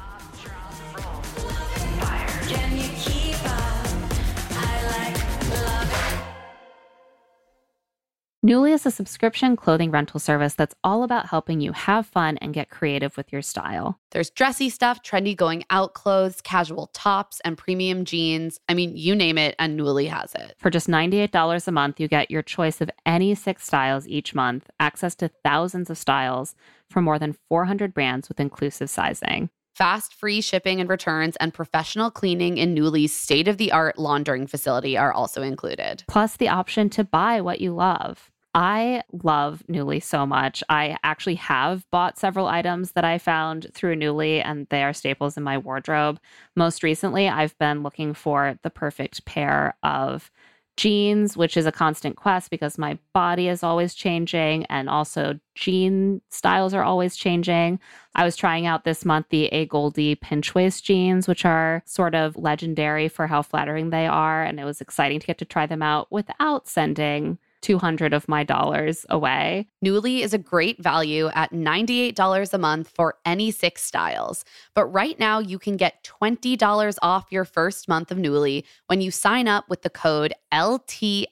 Nuuly 8.43 8.73
is 8.73 8.85
a 8.85 8.91
subscription 8.91 9.55
clothing 9.55 9.89
rental 9.89 10.19
service 10.19 10.53
that's 10.53 10.75
all 10.83 11.03
about 11.03 11.27
helping 11.27 11.61
you 11.61 11.71
have 11.71 12.05
fun 12.05 12.35
and 12.39 12.53
get 12.53 12.69
creative 12.69 13.15
with 13.15 13.31
your 13.31 13.41
style. 13.41 13.97
There's 14.11 14.29
dressy 14.29 14.69
stuff, 14.69 15.01
trendy 15.01 15.33
going 15.33 15.63
out 15.69 15.93
clothes, 15.93 16.41
casual 16.41 16.87
tops, 16.87 17.39
and 17.45 17.57
premium 17.57 18.03
jeans. 18.03 18.59
I 18.67 18.73
mean, 18.73 18.97
you 18.97 19.15
name 19.15 19.37
it, 19.37 19.55
and 19.59 19.79
Nuuly 19.79 20.09
has 20.09 20.35
it. 20.35 20.55
For 20.57 20.69
just 20.69 20.89
$98 20.89 21.67
a 21.69 21.71
month, 21.71 22.01
you 22.01 22.09
get 22.09 22.29
your 22.29 22.41
choice 22.41 22.81
of 22.81 22.91
any 23.05 23.33
six 23.33 23.65
styles 23.65 24.09
each 24.09 24.35
month, 24.35 24.69
access 24.77 25.15
to 25.15 25.29
thousands 25.45 25.89
of 25.89 25.97
styles 25.97 26.53
from 26.89 27.05
more 27.05 27.19
than 27.19 27.37
400 27.47 27.93
brands 27.93 28.27
with 28.27 28.41
inclusive 28.41 28.89
sizing. 28.89 29.51
Fast, 29.73 30.13
free 30.13 30.41
shipping 30.41 30.81
and 30.81 30.89
returns, 30.89 31.37
and 31.37 31.53
professional 31.53 32.11
cleaning 32.11 32.57
in 32.57 32.75
Nuuly's 32.75 33.13
state 33.13 33.47
of 33.47 33.57
the 33.57 33.71
art 33.71 33.97
laundering 33.97 34.47
facility 34.47 34.97
are 34.97 35.13
also 35.13 35.41
included. 35.41 36.03
Plus, 36.07 36.35
the 36.35 36.49
option 36.49 36.89
to 36.91 37.05
buy 37.05 37.39
what 37.39 37.61
you 37.61 37.73
love. 37.73 38.29
I 38.55 39.01
love 39.23 39.63
Nuuly 39.67 40.01
so 40.01 40.27
much. 40.27 40.63
I 40.69 40.97
actually 41.03 41.35
have 41.35 41.89
bought 41.89 42.19
several 42.19 42.47
items 42.47 42.91
that 42.91 43.03
I 43.03 43.17
found 43.17 43.67
through 43.73 43.95
Nuuly, 43.95 44.43
and 44.45 44.67
they 44.69 44.83
are 44.83 44.93
staples 44.93 45.37
in 45.37 45.43
my 45.43 45.57
wardrobe. 45.57 46.19
Most 46.55 46.83
recently, 46.83 47.27
I've 47.27 47.57
been 47.57 47.81
looking 47.81 48.13
for 48.13 48.59
the 48.61 48.69
perfect 48.69 49.25
pair 49.25 49.75
of 49.81 50.29
jeans, 50.77 51.35
which 51.35 51.57
is 51.57 51.65
a 51.65 51.71
constant 51.71 52.15
quest 52.15 52.49
because 52.51 52.77
my 52.77 52.97
body 53.13 53.47
is 53.47 53.63
always 53.63 53.95
changing, 53.95 54.65
and 54.65 54.87
also 54.87 55.39
jean 55.55 56.21
styles 56.29 56.75
are 56.75 56.83
always 56.83 57.15
changing. 57.15 57.79
I 58.13 58.23
was 58.23 58.35
trying 58.35 58.67
out 58.67 58.83
this 58.83 59.03
month 59.03 59.27
the 59.29 59.49
AGOLDE 59.51 60.21
pinch 60.21 60.53
waist 60.53 60.83
jeans, 60.85 61.27
which 61.27 61.43
are 61.43 61.81
sort 61.85 62.13
of 62.13 62.37
legendary 62.37 63.07
for 63.07 63.25
how 63.25 63.41
flattering 63.41 63.89
they 63.89 64.05
are. 64.05 64.43
And 64.43 64.59
it 64.59 64.65
was 64.65 64.81
exciting 64.81 65.19
to 65.19 65.27
get 65.27 65.39
to 65.39 65.45
try 65.45 65.65
them 65.65 65.81
out 65.81 66.11
without 66.11 66.67
sending 66.67 67.39
200 67.63 68.13
of 68.13 68.27
my 68.27 68.43
dollars 68.43 69.05
away. 69.09 69.67
Nuuly 69.83 70.19
is 70.19 70.33
a 70.33 70.37
great 70.37 70.79
value 70.83 71.29
at 71.33 71.51
$98 71.51 72.53
a 72.53 72.57
month 72.59 72.91
for 72.93 73.15
any 73.25 73.49
six 73.49 73.81
styles. 73.81 74.45
But 74.75 74.85
right 74.85 75.17
now, 75.17 75.39
you 75.39 75.57
can 75.57 75.77
get 75.77 76.03
$20 76.21 76.97
off 77.01 77.31
your 77.31 77.45
first 77.45 77.87
month 77.87 78.11
of 78.11 78.19
Nuuly 78.19 78.63
when 78.87 79.01
you 79.01 79.09
sign 79.09 79.47
up 79.47 79.67
with 79.69 79.81
the 79.81 79.89
code 79.89 80.33
LTSI20. 80.53 81.31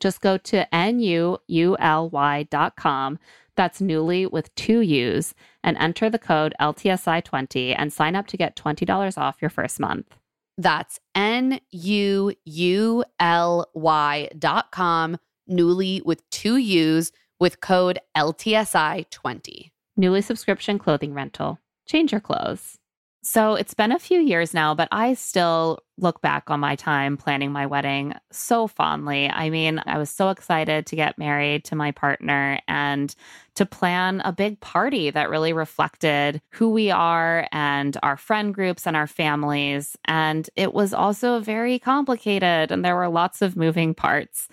Just 0.00 0.20
go 0.20 0.36
to 0.36 0.74
N-U-U-L-Y 0.74 2.42
dot 2.50 2.76
com. 2.76 3.18
That's 3.56 3.80
Nuuly 3.80 4.30
with 4.30 4.54
two 4.54 4.80
U's 4.80 5.34
and 5.62 5.78
enter 5.78 6.10
the 6.10 6.18
code 6.18 6.54
LTSI20 6.60 7.74
and 7.78 7.92
sign 7.92 8.14
up 8.16 8.26
to 8.28 8.36
get 8.36 8.56
$20 8.56 9.16
off 9.16 9.40
your 9.40 9.50
first 9.50 9.80
month. 9.80 10.16
That's 10.56 11.00
N 11.14 11.60
U 11.70 12.32
U 12.44 13.04
L 13.18 13.68
Y 13.74 14.28
dot 14.38 14.70
com, 14.70 15.18
Nuuly 15.50 16.04
with 16.04 16.28
two 16.30 16.56
U's 16.56 17.12
with 17.40 17.60
code 17.60 17.98
LTSI20. 18.16 19.70
Nuuly 19.98 20.24
subscription 20.24 20.78
clothing 20.78 21.14
rental. 21.14 21.58
Change 21.86 22.12
your 22.12 22.20
clothes. 22.20 22.78
So 23.26 23.54
it's 23.54 23.72
been 23.72 23.90
a 23.90 23.98
few 23.98 24.20
years 24.20 24.52
now, 24.52 24.74
but 24.74 24.88
I 24.92 25.14
still 25.14 25.78
look 25.96 26.20
back 26.20 26.50
on 26.50 26.60
my 26.60 26.76
time 26.76 27.16
planning 27.16 27.52
my 27.52 27.64
wedding 27.64 28.12
so 28.30 28.66
fondly. 28.66 29.30
I 29.30 29.48
mean, 29.48 29.80
I 29.86 29.96
was 29.96 30.10
so 30.10 30.28
excited 30.28 30.84
to 30.86 30.96
get 30.96 31.16
married 31.16 31.64
to 31.66 31.76
my 31.76 31.90
partner 31.90 32.60
and 32.68 33.14
to 33.54 33.64
plan 33.64 34.20
a 34.26 34.32
big 34.32 34.60
party 34.60 35.08
that 35.08 35.30
really 35.30 35.54
reflected 35.54 36.42
who 36.50 36.68
we 36.68 36.90
are 36.90 37.48
and 37.50 37.96
our 38.02 38.18
friend 38.18 38.52
groups 38.52 38.86
and 38.86 38.94
our 38.94 39.06
families. 39.06 39.96
And 40.04 40.50
it 40.54 40.74
was 40.74 40.92
also 40.92 41.40
very 41.40 41.78
complicated, 41.78 42.70
and 42.70 42.84
there 42.84 42.96
were 42.96 43.08
lots 43.08 43.40
of 43.40 43.56
moving 43.56 43.94
parts. 43.94 44.48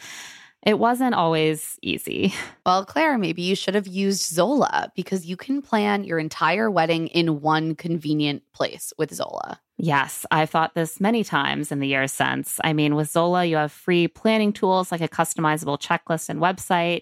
It 0.63 0.77
wasn't 0.77 1.15
always 1.15 1.77
easy. 1.81 2.33
Well, 2.63 2.85
Claire, 2.85 3.17
maybe 3.17 3.41
you 3.41 3.55
should 3.55 3.73
have 3.73 3.87
used 3.87 4.21
Zola 4.21 4.91
because 4.95 5.25
you 5.25 5.35
can 5.35 5.63
plan 5.63 6.03
your 6.03 6.19
entire 6.19 6.69
wedding 6.69 7.07
in 7.07 7.41
one 7.41 7.73
convenient 7.73 8.43
place 8.53 8.93
with 8.99 9.11
Zola. 9.11 9.59
Yes, 9.77 10.27
I've 10.29 10.51
thought 10.51 10.75
this 10.75 11.01
many 11.01 11.23
times 11.23 11.71
in 11.71 11.79
the 11.79 11.87
years 11.87 12.11
since. 12.11 12.59
I 12.63 12.73
mean, 12.73 12.93
with 12.93 13.09
Zola, 13.09 13.45
you 13.45 13.55
have 13.55 13.71
free 13.71 14.07
planning 14.07 14.53
tools 14.53 14.91
like 14.91 15.01
a 15.01 15.07
customizable 15.07 15.81
checklist 15.81 16.29
and 16.29 16.39
website. 16.39 17.01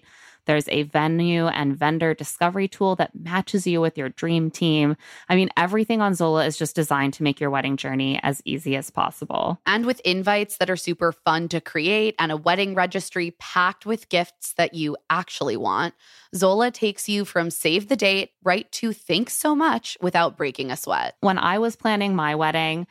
There's 0.50 0.68
a 0.70 0.82
venue 0.82 1.46
and 1.46 1.76
vendor 1.76 2.12
discovery 2.12 2.66
tool 2.66 2.96
that 2.96 3.14
matches 3.14 3.68
you 3.68 3.80
with 3.80 3.96
your 3.96 4.08
dream 4.08 4.50
team. 4.50 4.96
I 5.28 5.36
mean, 5.36 5.48
everything 5.56 6.00
on 6.00 6.12
Zola 6.12 6.44
is 6.44 6.56
just 6.56 6.74
designed 6.74 7.14
to 7.14 7.22
make 7.22 7.38
your 7.38 7.50
wedding 7.50 7.76
journey 7.76 8.18
as 8.24 8.42
easy 8.44 8.74
as 8.74 8.90
possible. 8.90 9.60
And 9.64 9.86
with 9.86 10.00
invites 10.00 10.56
that 10.56 10.68
are 10.68 10.74
super 10.74 11.12
fun 11.12 11.46
to 11.50 11.60
create 11.60 12.16
and 12.18 12.32
a 12.32 12.36
wedding 12.36 12.74
registry 12.74 13.30
packed 13.38 13.86
with 13.86 14.08
gifts 14.08 14.54
that 14.54 14.74
you 14.74 14.96
actually 15.08 15.56
want, 15.56 15.94
Zola 16.34 16.72
takes 16.72 17.08
you 17.08 17.24
from 17.24 17.52
save 17.52 17.86
the 17.86 17.94
date 17.94 18.30
right 18.42 18.68
to 18.72 18.92
think 18.92 19.30
so 19.30 19.54
much 19.54 19.96
without 20.00 20.36
breaking 20.36 20.72
a 20.72 20.76
sweat. 20.76 21.14
When 21.20 21.38
I 21.38 21.60
was 21.60 21.76
planning 21.76 22.16
my 22.16 22.34
wedding, 22.34 22.88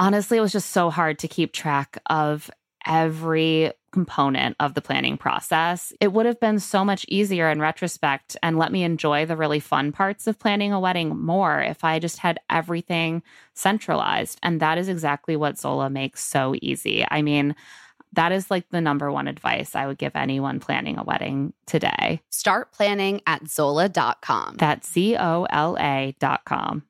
honestly, 0.00 0.38
it 0.38 0.40
was 0.40 0.50
just 0.50 0.72
so 0.72 0.90
hard 0.90 1.20
to 1.20 1.28
keep 1.28 1.52
track 1.52 1.98
of 2.06 2.50
every 2.84 3.70
component 3.98 4.54
of 4.60 4.74
the 4.74 4.80
planning 4.80 5.18
process. 5.18 5.92
It 5.98 6.12
would 6.12 6.24
have 6.24 6.38
been 6.38 6.60
so 6.60 6.84
much 6.84 7.04
easier 7.08 7.50
in 7.50 7.60
retrospect 7.60 8.36
and 8.44 8.56
let 8.56 8.70
me 8.70 8.84
enjoy 8.84 9.26
the 9.26 9.36
really 9.36 9.58
fun 9.58 9.90
parts 9.90 10.28
of 10.28 10.38
planning 10.38 10.72
a 10.72 10.78
wedding 10.78 11.18
more 11.18 11.60
if 11.60 11.82
I 11.82 11.98
just 11.98 12.18
had 12.18 12.38
everything 12.48 13.24
centralized. 13.54 14.38
And 14.40 14.60
that 14.60 14.78
is 14.78 14.88
exactly 14.88 15.34
what 15.34 15.58
Zola 15.58 15.90
makes 15.90 16.22
so 16.22 16.54
easy. 16.62 17.04
I 17.10 17.22
mean, 17.22 17.56
that 18.12 18.30
is 18.30 18.52
like 18.52 18.68
the 18.70 18.80
number 18.80 19.10
one 19.10 19.26
advice 19.26 19.74
I 19.74 19.88
would 19.88 19.98
give 19.98 20.14
anyone 20.14 20.60
planning 20.60 20.96
a 20.96 21.02
wedding 21.02 21.52
today. 21.66 22.22
Start 22.30 22.70
planning 22.70 23.20
at 23.26 23.48
Zola.com. 23.48 24.58
That's 24.58 24.92
Z 24.92 25.16
O 25.18 25.44
L 25.50 25.76
A.com. 25.80 26.84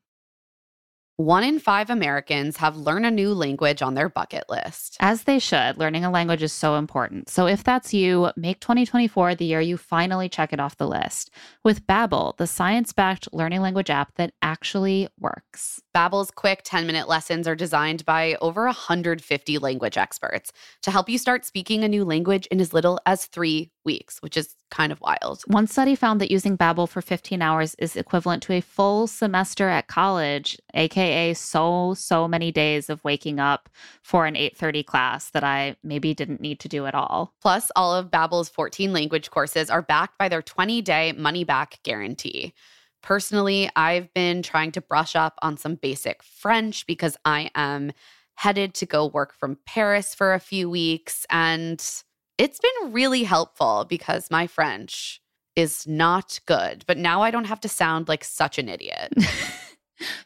One 1.19 1.43
in 1.43 1.59
five 1.59 1.91
Americans 1.91 2.59
have 2.59 2.77
learn 2.77 3.05
a 3.05 3.11
new 3.11 3.35
language 3.35 3.83
on 3.83 3.95
their 3.95 4.09
bucket 4.09 4.45
list. 4.49 4.97
As 5.01 5.25
they 5.25 5.41
should. 5.41 5.77
Learning 5.77 6.05
a 6.05 6.13
language 6.13 6.45
is 6.45 6.53
so 6.53 6.77
important. 6.77 7.29
So 7.29 7.49
if 7.49 7.65
that's 7.65 7.93
you, 7.93 8.31
make 8.37 8.61
2024 8.61 9.35
the 9.35 9.45
year 9.45 9.61
you 9.61 9.77
finally 9.77 10.29
check 10.29 10.53
it 10.53 10.61
off 10.61 10.77
the 10.77 10.87
list 10.87 11.33
with 11.65 11.85
Babbel, 11.89 12.37
the 12.37 12.47
science-backed 12.47 13.31
learning 13.33 13.63
language 13.63 13.91
app 13.91 14.15
that 14.15 14.33
actually 14.43 15.09
works. 15.19 15.83
Babbel's 15.93 16.31
quick 16.31 16.63
10-minute 16.63 17.09
lessons 17.09 17.49
are 17.49 17.57
designed 17.57 18.05
by 18.05 18.37
over 18.41 18.67
150 18.67 19.59
language 19.59 19.99
experts 19.99 20.53
to 20.83 20.93
help 20.93 21.09
you 21.09 21.19
start 21.19 21.45
speaking 21.45 21.83
a 21.83 21.89
new 21.89 22.05
language 22.05 22.47
in 22.47 22.61
as 22.61 22.73
little 22.73 23.01
as 23.07 23.27
3 23.27 23.73
weeks, 23.93 24.19
which 24.21 24.37
is 24.37 24.55
kind 24.71 24.93
of 24.93 25.01
wild. 25.01 25.43
One 25.47 25.67
study 25.67 25.95
found 25.95 26.21
that 26.21 26.31
using 26.31 26.59
Babbel 26.59 26.87
for 26.87 27.01
15 27.01 27.41
hours 27.41 27.75
is 27.79 27.97
equivalent 27.97 28.43
to 28.45 28.53
a 28.53 28.61
full 28.61 29.07
semester 29.07 29.67
at 29.69 29.89
college, 29.89 30.59
aka 30.75 31.33
so 31.33 31.95
so 31.95 32.29
many 32.29 32.53
days 32.53 32.91
of 32.91 33.03
waking 33.03 33.41
up 33.41 33.71
for 34.03 34.27
an 34.27 34.35
8:30 34.35 34.85
class 34.85 35.31
that 35.31 35.43
I 35.43 35.77
maybe 35.83 36.13
didn't 36.13 36.43
need 36.43 36.61
to 36.61 36.69
do 36.69 36.85
at 36.85 36.95
all. 36.95 37.33
Plus, 37.41 37.73
all 37.75 37.95
of 37.95 38.11
Babbel's 38.11 38.51
14 38.51 38.93
language 38.93 39.31
courses 39.31 39.71
are 39.71 39.83
backed 39.83 40.19
by 40.19 40.29
their 40.29 40.43
20-day 40.43 41.13
money-back 41.13 41.81
guarantee. 41.83 42.53
Personally, 43.03 43.71
I've 43.75 44.13
been 44.13 44.43
trying 44.43 44.73
to 44.73 44.83
brush 44.83 45.17
up 45.17 45.35
on 45.41 45.57
some 45.57 45.77
basic 45.77 46.23
French 46.23 46.87
because 46.87 47.17
I 47.25 47.51
am 47.55 47.93
headed 48.35 48.75
to 48.75 48.87
go 48.87 49.07
work 49.07 49.35
from 49.35 49.59
Paris 49.67 50.15
for 50.15 50.35
a 50.35 50.41
few 50.41 50.71
weeks 50.71 51.27
and 51.31 51.81
it's 52.39 52.61
been 52.61 52.93
really 52.93 53.25
helpful 53.25 53.85
because 53.89 54.31
my 54.31 54.47
French 54.47 55.21
is 55.57 55.87
not 55.87 56.39
good, 56.47 56.85
but 56.87 56.97
now 56.97 57.21
I 57.23 57.33
don't 57.33 57.47
have 57.47 57.61
to 57.61 57.69
sound 57.69 58.09
like 58.09 58.23
such 58.23 58.59
an 58.59 58.69
idiot. 58.69 59.13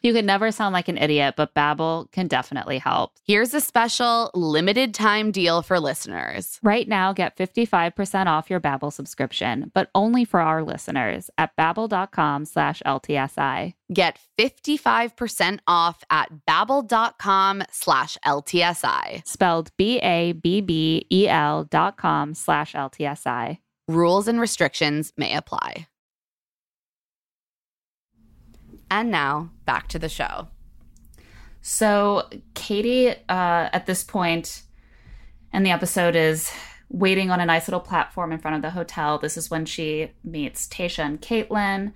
You 0.01 0.13
can 0.13 0.25
never 0.25 0.51
sound 0.51 0.73
like 0.73 0.87
an 0.87 0.97
idiot, 0.97 1.35
but 1.37 1.53
Babbel 1.53 2.11
can 2.11 2.27
definitely 2.27 2.77
help. 2.77 3.11
Here's 3.25 3.53
a 3.53 3.61
special 3.61 4.31
limited 4.33 4.93
time 4.93 5.31
deal 5.31 5.61
for 5.61 5.79
listeners. 5.79 6.59
Right 6.61 6.87
now, 6.87 7.13
get 7.13 7.37
55% 7.37 8.27
off 8.27 8.49
your 8.49 8.59
Babbel 8.59 8.91
subscription, 8.91 9.71
but 9.73 9.89
only 9.95 10.25
for 10.25 10.39
our 10.39 10.63
listeners 10.63 11.29
at 11.37 11.55
babbel.com 11.57 12.45
slash 12.45 12.81
LTSI. 12.85 13.73
Get 13.93 14.19
55% 14.39 15.59
off 15.67 16.03
at 16.09 16.29
babbel.com 16.47 17.63
slash 17.71 18.17
LTSI. 18.25 19.27
Spelled 19.27 19.71
B-A-B-B-E-L 19.77 21.65
dot 21.65 21.97
com 21.97 22.33
slash 22.33 22.73
LTSI. 22.73 23.57
Rules 23.87 24.27
and 24.27 24.39
restrictions 24.39 25.11
may 25.17 25.35
apply. 25.35 25.87
And 28.89 29.09
now, 29.11 29.49
back 29.65 29.87
to 29.89 29.99
the 29.99 30.09
show. 30.09 30.47
So 31.61 32.29
Katie, 32.53 33.09
uh, 33.09 33.15
at 33.29 33.85
this 33.85 34.03
point 34.03 34.63
in 35.53 35.63
the 35.63 35.71
episode, 35.71 36.15
is 36.15 36.51
waiting 36.89 37.31
on 37.31 37.39
a 37.39 37.45
nice 37.45 37.67
little 37.67 37.79
platform 37.79 38.31
in 38.31 38.39
front 38.39 38.57
of 38.57 38.61
the 38.61 38.69
hotel. 38.69 39.17
This 39.17 39.37
is 39.37 39.49
when 39.49 39.65
she 39.65 40.11
meets 40.23 40.67
Tayshia 40.67 41.05
and 41.05 41.21
Kaitlyn. 41.21 41.93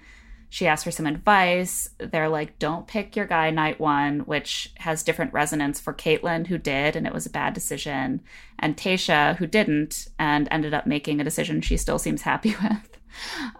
She 0.49 0.67
asks 0.67 0.85
for 0.85 0.91
some 0.91 1.05
advice. 1.05 1.89
They're 1.99 2.29
like, 2.29 2.57
"Don't 2.57 2.87
pick 2.87 3.17
your 3.17 3.25
guy 3.25 3.49
night 3.49 3.79
one," 3.79 4.21
which 4.21 4.73
has 4.77 5.03
different 5.03 5.33
resonance 5.33 5.81
for 5.81 5.93
Kaitlyn, 5.93 6.47
who 6.47 6.57
did, 6.57 6.95
and 6.95 7.05
it 7.05 7.13
was 7.13 7.25
a 7.25 7.29
bad 7.29 7.53
decision, 7.53 8.21
and 8.57 8.77
Tayshia, 8.77 9.35
who 9.35 9.45
didn't, 9.45 10.07
and 10.17 10.47
ended 10.49 10.73
up 10.73 10.87
making 10.87 11.19
a 11.19 11.25
decision 11.25 11.59
she 11.59 11.75
still 11.75 11.99
seems 11.99 12.21
happy 12.21 12.55
with. 12.63 12.97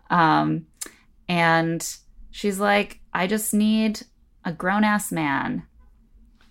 Um, 0.09 0.67
and 1.27 1.85
she's 2.31 2.59
like, 2.59 3.01
"I 3.17 3.27
just 3.27 3.53
need 3.53 4.01
a 4.45 4.51
grown 4.53 4.83
ass 4.83 5.11
man, 5.11 5.63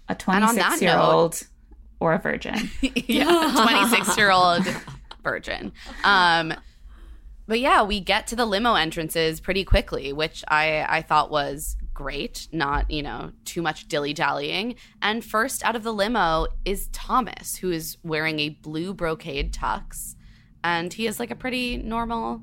a 0.09 0.17
And 0.29 0.45
on 0.45 0.55
that 0.57 0.79
26 0.79 0.83
year 0.83 0.99
old, 0.99 1.41
or 2.01 2.13
a 2.13 2.19
virgin." 2.19 2.71
yeah, 2.83 3.53
26 3.91 4.17
year 4.17 4.31
old 4.31 4.67
virgin. 5.23 5.73
Um, 6.05 6.55
but 7.47 7.61
yeah, 7.61 7.83
we 7.83 8.01
get 8.01 8.27
to 8.29 8.37
the 8.37 8.45
limo 8.45 8.75
entrances 8.75 9.41
pretty 9.41 9.65
quickly, 9.65 10.13
which 10.13 10.45
I, 10.49 10.85
I 10.89 11.03
thought 11.03 11.31
was 11.31 11.77
great, 11.95 12.49
not, 12.53 12.91
you 12.91 13.03
know, 13.03 13.31
too 13.45 13.63
much 13.63 13.89
dilly 13.89 14.13
dallying. 14.13 14.75
And 15.01 15.25
first 15.25 15.65
out 15.65 15.77
of 15.77 15.83
the 15.83 15.93
limo 15.93 16.49
is 16.65 16.89
Thomas, 16.89 17.57
who 17.57 17.71
is 17.71 17.99
wearing 18.03 18.41
a 18.41 18.49
blue 18.49 18.93
brocade 18.93 19.53
tux. 19.53 20.17
And 20.65 20.93
he 20.93 21.07
is 21.07 21.21
like 21.21 21.31
a 21.31 21.37
pretty 21.37 21.77
normal 21.77 22.43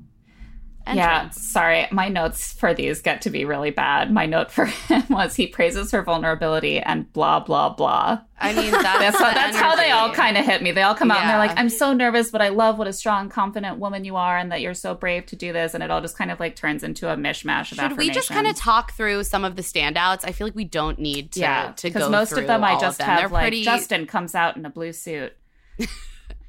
Yeah, 0.86 1.30
sorry. 1.30 1.86
My 1.90 2.08
notes 2.08 2.52
for 2.52 2.74
these 2.74 3.00
get 3.00 3.22
to 3.22 3.30
be 3.30 3.44
really 3.44 3.70
bad. 3.70 4.12
My 4.12 4.26
note 4.26 4.50
for 4.50 4.64
him 4.88 5.04
was 5.08 5.34
he 5.34 5.46
praises 5.46 5.90
her 5.92 6.02
vulnerability 6.02 6.78
and 6.80 7.10
blah 7.12 7.40
blah 7.40 7.70
blah. 7.70 8.20
I 8.38 8.52
mean, 8.52 8.70
that's, 8.70 8.82
That's 8.82 9.18
the 9.18 9.24
how, 9.24 9.32
that's 9.32 9.56
how 9.56 9.76
they 9.76 9.90
all 9.92 10.12
kind 10.12 10.36
of 10.36 10.44
hit 10.44 10.60
me. 10.60 10.72
They 10.72 10.82
all 10.82 10.94
come 10.94 11.10
out 11.10 11.20
and 11.20 11.30
they're 11.30 11.38
like, 11.38 11.56
"I'm 11.56 11.68
so 11.70 11.92
nervous, 11.94 12.30
but 12.30 12.42
I 12.42 12.48
love 12.48 12.78
what 12.78 12.86
a 12.86 12.92
strong, 12.92 13.28
confident 13.30 13.78
woman 13.78 14.04
you 14.04 14.16
are, 14.16 14.36
and 14.36 14.52
that 14.52 14.60
you're 14.60 14.74
so 14.74 14.94
brave 14.94 15.24
to 15.26 15.36
do 15.36 15.52
this." 15.52 15.72
And 15.72 15.82
it 15.82 15.90
all 15.90 16.00
just 16.00 16.18
kind 16.18 16.30
of 16.30 16.40
like 16.40 16.56
turns 16.56 16.82
into 16.82 17.10
a 17.10 17.16
mishmash 17.16 17.72
of 17.72 17.78
Should 17.78 17.96
we 17.96 18.10
just 18.10 18.28
kind 18.28 18.46
of 18.46 18.54
talk 18.56 18.92
through 18.92 19.24
some 19.24 19.44
of 19.44 19.56
the 19.56 19.62
standouts? 19.62 20.24
I 20.24 20.32
feel 20.32 20.46
like 20.46 20.54
we 20.56 20.64
don't 20.64 20.98
need 20.98 21.32
to, 21.32 21.40
yeah, 21.40 21.72
to 21.76 21.88
because 21.88 22.02
go 22.02 22.10
most 22.10 22.30
through 22.30 22.40
of 22.42 22.46
them 22.48 22.64
I 22.64 22.78
just 22.78 22.98
them. 22.98 23.06
have 23.08 23.18
They're 23.20 23.28
like 23.28 23.42
pretty, 23.44 23.62
Justin 23.62 24.06
comes 24.06 24.34
out 24.34 24.56
in 24.56 24.66
a 24.66 24.70
blue 24.70 24.92
suit. 24.92 25.32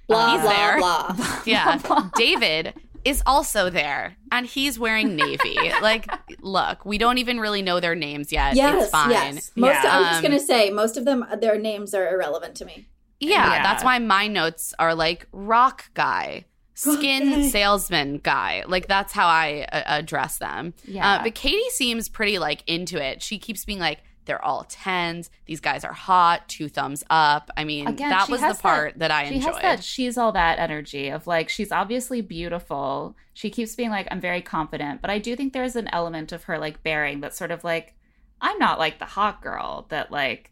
Blah 0.07 0.33
He's 0.33 0.41
blah 0.41 0.49
there. 0.51 0.77
blah. 0.77 1.41
Yeah. 1.45 2.09
David 2.15 2.75
is 3.06 3.22
also 3.26 3.70
there 3.70 4.18
and 4.32 4.45
he's 4.45 4.78
wearing 4.80 5.16
navy. 5.16 5.58
like, 5.82 6.08
look, 6.41 6.84
we 6.86 6.97
don't 6.97 7.20
even 7.20 7.39
really 7.39 7.62
know 7.62 7.80
their 7.80 7.95
names 7.95 8.32
yet. 8.32 8.56
Yes, 8.56 8.84
it's 8.84 8.91
fine. 8.91 9.12
yes. 9.12 9.51
Most 9.56 9.84
Yeah. 9.84 9.95
I 9.95 9.99
was 9.99 10.08
just 10.08 10.18
Um, 10.18 10.24
gonna 10.24 10.39
say 10.39 10.70
most 10.72 10.97
of 10.97 11.06
them 11.06 11.24
their 11.39 11.58
names 11.60 11.93
are 11.93 12.08
irrelevant 12.14 12.56
to 12.58 12.66
me. 12.66 12.88
Yeah, 13.20 13.53
Yeah. 13.53 13.64
that's 13.64 13.84
why 13.84 13.99
my 13.99 14.28
notes 14.28 14.74
are 14.80 14.93
like 14.95 15.28
rock 15.32 15.86
guy, 15.93 16.45
skin 16.74 17.30
guy. 17.30 17.47
salesman 17.47 18.18
guy. 18.18 18.64
Like 18.68 18.88
that's 18.88 19.14
how 19.14 19.28
I 19.28 19.66
uh, 19.72 19.84
address 19.86 20.39
them. 20.39 20.74
Yeah. 20.86 21.14
Uh, 21.20 21.24
but 21.24 21.36
Katie 21.36 21.70
seems 21.70 22.10
pretty 22.10 22.39
like 22.39 22.64
into 22.68 23.01
it. 23.01 23.22
She 23.24 23.38
keeps 23.39 23.64
being 23.66 23.80
like, 23.80 23.99
they're 24.26 24.43
all 24.43 24.65
tens. 24.67 25.30
These 25.45 25.59
guys 25.59 25.84
are 25.84 25.93
hot. 25.93 26.47
Two 26.47 26.67
thumbs 26.69 27.03
up. 27.09 27.49
I 27.55 27.63
mean, 27.63 27.88
Again, 27.88 28.09
that 28.09 28.30
was 28.30 28.41
the 28.41 28.57
part 28.61 28.97
that, 28.99 29.11
I 29.11 29.30
she 29.30 29.36
enjoyed. 29.36 29.53
has 29.53 29.61
that 29.61 29.84
she's 29.84 30.17
all 30.17 30.32
that 30.34 30.59
energy 30.59 31.09
of 31.09 31.28
like 31.28 31.49
she's 31.49 31.71
obviously 31.71 32.21
beautiful. 32.21 33.15
She 33.34 33.49
keeps 33.49 33.76
being 33.76 33.89
like 33.89 34.07
I'm 34.11 34.21
very 34.21 34.41
confident, 34.41 35.01
but 35.01 35.09
I 35.09 35.19
do 35.19 35.36
think 35.36 35.53
there's 35.53 35.76
an 35.76 35.89
element 35.91 36.32
of 36.32 36.43
her 36.45 36.57
like 36.57 36.84
bearing 36.84 37.21
that's 37.21 37.38
sort 37.38 37.51
of 37.51 37.63
like 37.63 37.95
I'm 38.41 38.57
not 38.59 38.80
like 38.80 38.99
the 38.99 39.05
hot 39.05 39.41
girl 39.41 39.86
that 39.89 40.11
like 40.11 40.51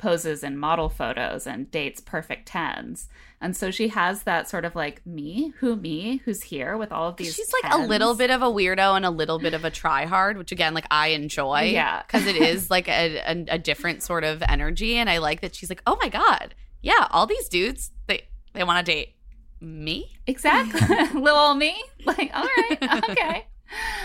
poses 0.00 0.42
in 0.42 0.56
model 0.56 0.88
photos 0.88 1.46
and 1.46 1.70
dates 1.70 2.00
perfect 2.00 2.48
tens. 2.48 3.08
And 3.40 3.56
so 3.56 3.70
she 3.70 3.88
has 3.88 4.24
that 4.24 4.48
sort 4.48 4.64
of 4.64 4.74
like 4.74 5.04
me, 5.06 5.54
who 5.58 5.76
me, 5.76 6.20
who's 6.24 6.42
here 6.42 6.76
with 6.76 6.92
all 6.92 7.08
of 7.08 7.16
these 7.16 7.34
She's 7.34 7.52
like 7.52 7.72
a 7.72 7.78
little 7.78 8.14
bit 8.14 8.30
of 8.30 8.42
a 8.42 8.46
weirdo 8.46 8.96
and 8.96 9.06
a 9.06 9.10
little 9.10 9.38
bit 9.38 9.54
of 9.54 9.64
a 9.64 9.70
tryhard, 9.70 10.36
which 10.36 10.52
again, 10.52 10.74
like 10.74 10.86
I 10.90 11.08
enjoy. 11.08 11.62
Yeah. 11.72 12.02
Because 12.02 12.26
it 12.26 12.36
is 12.36 12.70
like 12.70 12.88
a, 12.88 13.18
a, 13.26 13.54
a 13.54 13.58
different 13.58 14.02
sort 14.02 14.24
of 14.24 14.42
energy. 14.46 14.96
And 14.96 15.08
I 15.08 15.18
like 15.18 15.40
that 15.40 15.54
she's 15.54 15.70
like, 15.70 15.82
oh 15.86 15.96
my 16.02 16.08
God. 16.08 16.54
Yeah, 16.82 17.06
all 17.10 17.26
these 17.26 17.48
dudes, 17.48 17.92
they, 18.06 18.22
they 18.52 18.64
want 18.64 18.84
to 18.84 18.92
date. 18.92 19.14
me? 19.60 20.16
Exactly. 20.26 20.80
Little 21.20 21.38
old 21.38 21.58
me. 21.58 21.82
Like, 22.04 22.30
all 22.34 22.44
right, 22.44 23.04
okay. 23.10 23.46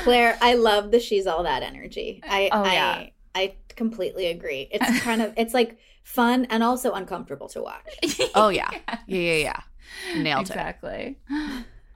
Claire, 0.04 0.38
I 0.42 0.54
love 0.56 0.92
the 0.92 1.00
she's 1.00 1.28
all 1.28 1.44
that 1.44 1.64
energy. 1.64 2.22
I 2.24 2.50
Oh, 2.52 2.64
I 2.64 2.74
yeah. 2.74 3.10
I 3.34 3.56
completely 3.76 4.28
agree. 4.28 4.68
It's 4.72 5.00
kind 5.04 5.22
of 5.22 5.34
it's 5.38 5.54
like 5.54 5.78
fun 6.04 6.46
and 6.46 6.64
also 6.64 6.92
uncomfortable 6.94 7.48
to 7.50 7.62
watch. 7.62 7.84
Oh 8.36 8.50
yeah, 8.50 8.70
yeah, 8.72 8.98
yeah, 9.08 9.34
yeah. 9.34 9.60
Nailed 10.22 10.48
it. 10.48 10.50
exactly. 10.52 11.18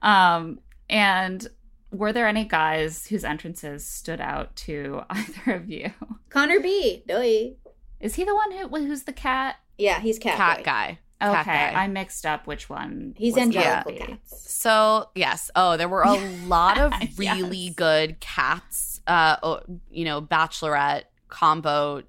Um, 0.02 0.60
and 0.90 1.48
were 1.92 2.14
there 2.14 2.28
any 2.28 2.46
guys 2.46 3.08
whose 3.08 3.24
entrances 3.24 3.86
stood 3.86 4.22
out 4.22 4.56
to 4.58 5.02
either 5.10 5.54
of 5.54 5.70
you? 5.70 5.92
Connor 6.30 6.60
B. 6.60 7.04
Doy. 7.08 7.54
Is 8.00 8.16
he 8.16 8.24
the 8.24 8.36
one 8.36 8.52
who 8.52 8.68
who's 8.88 9.04
the 9.04 9.14
cat? 9.14 9.56
Yeah, 9.78 10.00
he's 10.00 10.20
cat, 10.20 10.38
Cat 10.38 10.58
boy. 10.60 10.64
guy. 10.64 11.00
Okay, 11.22 11.34
Cat 11.44 11.74
guy. 11.74 11.84
I 11.84 11.88
mixed 11.88 12.26
up 12.26 12.48
which 12.48 12.70
one. 12.70 13.14
He's 13.18 13.34
was 13.34 13.44
angelical 13.44 13.92
Connor 13.92 14.06
cats. 14.06 14.54
So 14.54 15.10
yes, 15.16 15.52
oh, 15.56 15.76
there 15.76 15.90
were 15.90 16.04
a 16.04 16.14
lot 16.46 16.78
of 16.78 16.94
really 17.18 17.58
Yes. 17.58 17.76
good 17.76 18.20
cats. 18.22 19.02
Uh, 19.06 19.36
oh, 19.44 19.60
you 19.92 20.06
know, 20.06 20.22
Bachelorette 20.22 21.04
combo 21.30 22.04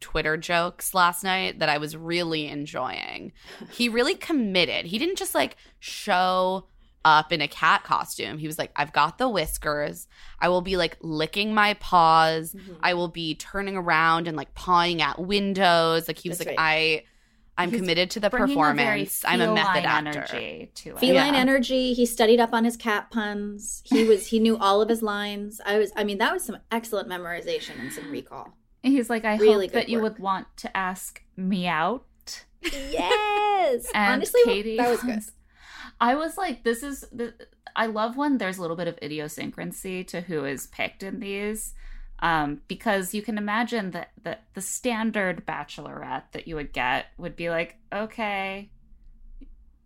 Twitter 0.00 0.36
jokes 0.36 0.92
last 0.92 1.24
night 1.24 1.60
that 1.60 1.68
I 1.68 1.78
was 1.78 1.96
really 1.96 2.46
enjoying. 2.48 3.32
He 3.72 3.88
really 3.88 4.14
committed. 4.14 4.84
He 4.86 4.98
didn't 4.98 5.16
just 5.16 5.34
like 5.34 5.56
show 5.78 6.66
up 7.06 7.32
in 7.32 7.40
a 7.42 7.48
cat 7.48 7.84
costume. 7.84 8.38
He 8.38 8.46
was 8.46 8.58
like, 8.58 8.70
I've 8.76 8.92
got 8.92 9.18
the 9.18 9.28
whiskers. 9.28 10.08
I 10.40 10.48
will 10.48 10.62
be 10.62 10.76
like 10.76 10.96
licking 11.02 11.52
my 11.54 11.74
paws. 11.74 12.54
Mhm. 12.54 12.76
I 12.82 12.94
will 12.94 13.08
be 13.08 13.34
turning 13.34 13.76
around 13.76 14.26
and 14.26 14.36
like 14.36 14.54
pawing 14.54 15.02
at 15.02 15.18
windows. 15.18 16.08
Like 16.08 16.18
he 16.18 16.28
was 16.30 16.38
That's 16.38 16.48
like, 16.48 16.58
right. 16.58 17.02
I 17.06 17.62
I'm 17.62 17.70
He's 17.70 17.80
committed 17.80 18.10
to 18.12 18.20
the 18.20 18.30
Bringing 18.30 18.58
a 18.58 18.74
very 18.74 19.04
performance. 19.04 19.24
I'm 19.24 19.40
a 19.40 19.54
method 19.54 19.82
feline 19.82 20.06
actor. 20.06 20.18
energy 20.18 20.70
to 20.74 20.90
it. 20.90 20.98
Feline 20.98 21.34
Yeah. 21.34 21.40
energy. 21.40 21.92
He 21.92 22.04
studied 22.04 22.40
up 22.40 22.52
on 22.52 22.64
his 22.64 22.76
cat 22.76 23.10
puns. 23.10 23.82
He 23.84 24.04
was 24.04 24.26
he 24.26 24.38
knew 24.40 24.56
all 24.58 24.80
of 24.82 24.88
his 24.88 25.02
lines. 25.02 25.60
I 25.64 25.78
was 25.78 25.92
I 25.94 26.04
mean 26.04 26.18
that 26.18 26.32
was 26.32 26.42
some 26.42 26.56
excellent 26.72 27.08
memorization 27.08 27.78
and 27.78 27.92
some 27.92 28.10
recall. 28.10 28.56
And 28.84 28.92
he's 28.92 29.08
like, 29.08 29.24
I 29.24 29.36
Really 29.36 29.66
hope 29.66 29.72
that 29.72 29.86
good 29.86 29.92
you 29.92 30.02
would 30.02 30.18
want 30.18 30.46
to 30.58 30.76
ask 30.76 31.22
me 31.36 31.66
out. 31.66 32.04
Yes. 32.62 33.86
And 33.94 34.14
Honestly, 34.14 34.42
Katie 34.44 34.76
that 34.76 34.90
was 34.90 35.02
good. 35.02 35.22
I 36.00 36.14
was 36.16 36.36
like, 36.36 36.64
this 36.64 36.82
is 36.82 37.00
the. 37.12 37.32
I 37.74 37.86
love 37.86 38.16
when 38.16 38.38
there's 38.38 38.58
a 38.58 38.60
little 38.60 38.76
bit 38.76 38.88
of 38.88 38.98
idiosyncrasy 39.02 40.04
to 40.04 40.20
who 40.20 40.44
is 40.44 40.66
picked 40.66 41.02
in 41.02 41.18
these, 41.18 41.74
um, 42.20 42.60
because 42.68 43.14
you 43.14 43.22
can 43.22 43.38
imagine 43.38 43.92
that 43.92 44.10
the, 44.22 44.38
the 44.52 44.60
standard 44.60 45.46
bachelorette 45.46 46.30
that 46.32 46.46
you 46.46 46.56
would 46.56 46.72
get 46.72 47.06
would 47.16 47.36
be 47.36 47.50
like, 47.50 47.76
okay, 47.92 48.70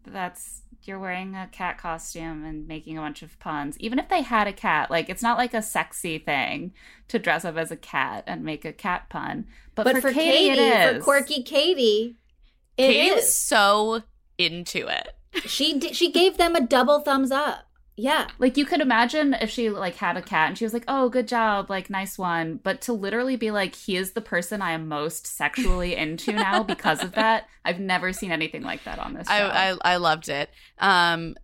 that's 0.04 0.62
you're 0.88 0.98
wearing 0.98 1.34
a 1.36 1.46
cat 1.52 1.78
costume 1.78 2.44
and 2.44 2.66
making 2.66 2.96
a 2.98 3.00
bunch 3.00 3.22
of 3.22 3.38
puns. 3.38 3.76
Even 3.78 3.98
if 3.98 4.08
they 4.08 4.22
had 4.22 4.48
a 4.48 4.52
cat, 4.52 4.90
like 4.90 5.08
it's 5.08 5.22
not 5.22 5.38
like 5.38 5.54
a 5.54 5.62
sexy 5.62 6.18
thing 6.18 6.72
to 7.08 7.18
dress 7.18 7.44
up 7.44 7.56
as 7.56 7.70
a 7.70 7.76
cat 7.76 8.24
and 8.26 8.42
make 8.42 8.64
a 8.64 8.72
cat 8.72 9.08
pun. 9.10 9.46
But, 9.74 9.84
But, 9.84 9.96
for, 9.96 10.00
for, 10.00 10.12
Katie, 10.12 10.56
Katie, 10.56 10.60
it 10.62 10.96
for 10.96 11.00
quirky 11.04 11.42
Katie, 11.42 12.16
it 12.76 12.86
Katie 12.88 13.14
was 13.14 13.24
is. 13.24 13.34
so 13.34 14.02
into 14.38 14.88
it. 14.88 15.14
She 15.46 15.78
did, 15.78 15.94
she 15.94 16.10
gave 16.10 16.38
them 16.38 16.56
a 16.56 16.60
double 16.66 17.00
thumbs 17.00 17.30
up. 17.30 17.67
Yeah. 17.98 18.28
Like 18.38 18.56
you 18.56 18.64
could 18.64 18.80
imagine 18.80 19.34
if 19.34 19.50
she 19.50 19.70
like 19.70 19.96
had 19.96 20.16
a 20.16 20.22
cat 20.22 20.48
and 20.48 20.56
she 20.56 20.64
was 20.64 20.72
like, 20.72 20.84
"Oh, 20.86 21.08
good 21.08 21.26
job, 21.26 21.68
like 21.68 21.90
nice 21.90 22.16
one," 22.16 22.60
but 22.62 22.80
to 22.82 22.92
literally 22.92 23.34
be 23.36 23.50
like, 23.50 23.74
"He 23.74 23.96
is 23.96 24.12
the 24.12 24.20
person 24.20 24.62
I 24.62 24.70
am 24.70 24.86
most 24.88 25.26
sexually 25.26 25.96
into 25.96 26.32
now 26.32 26.62
because 26.62 27.02
of 27.02 27.12
that." 27.12 27.48
I've 27.64 27.80
never 27.80 28.12
seen 28.12 28.30
anything 28.30 28.62
like 28.62 28.84
that 28.84 28.98
on 29.00 29.14
this 29.14 29.26
show. 29.26 29.34
I, 29.34 29.72
I 29.72 29.94
I 29.94 29.96
loved 29.96 30.28
it. 30.28 30.48
Um, 30.78 31.34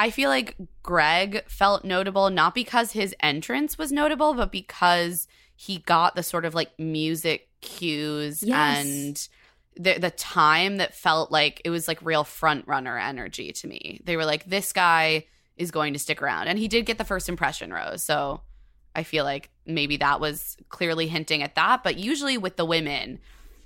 I 0.00 0.10
feel 0.10 0.30
like 0.30 0.56
Greg 0.82 1.44
felt 1.48 1.84
notable 1.84 2.28
not 2.30 2.54
because 2.54 2.92
his 2.92 3.14
entrance 3.20 3.78
was 3.78 3.92
notable, 3.92 4.34
but 4.34 4.50
because 4.50 5.28
he 5.54 5.78
got 5.78 6.16
the 6.16 6.22
sort 6.24 6.44
of 6.44 6.54
like 6.54 6.76
music 6.78 7.48
cues 7.60 8.42
Yes. 8.42 8.84
and 8.84 9.28
the 9.76 9.98
the 10.00 10.10
time 10.10 10.78
that 10.78 10.94
felt 10.94 11.30
like 11.30 11.62
it 11.64 11.70
was 11.70 11.86
like 11.86 12.00
real 12.02 12.24
front 12.24 12.66
runner 12.66 12.98
energy 12.98 13.52
to 13.52 13.68
me. 13.68 14.00
They 14.04 14.16
were 14.16 14.24
like, 14.24 14.44
this 14.44 14.72
guy 14.72 15.26
is 15.58 15.70
going 15.70 15.92
to 15.92 15.98
stick 15.98 16.22
around, 16.22 16.48
and 16.48 16.58
he 16.58 16.68
did 16.68 16.86
get 16.86 16.98
the 16.98 17.04
first 17.04 17.28
impression 17.28 17.72
rose. 17.72 18.02
So 18.02 18.40
I 18.94 19.02
feel 19.02 19.24
like 19.24 19.50
maybe 19.66 19.96
that 19.98 20.20
was 20.20 20.56
clearly 20.68 21.06
hinting 21.08 21.42
at 21.42 21.54
that. 21.56 21.82
But 21.84 21.98
usually 21.98 22.38
with 22.38 22.56
the 22.56 22.64
women, 22.64 23.18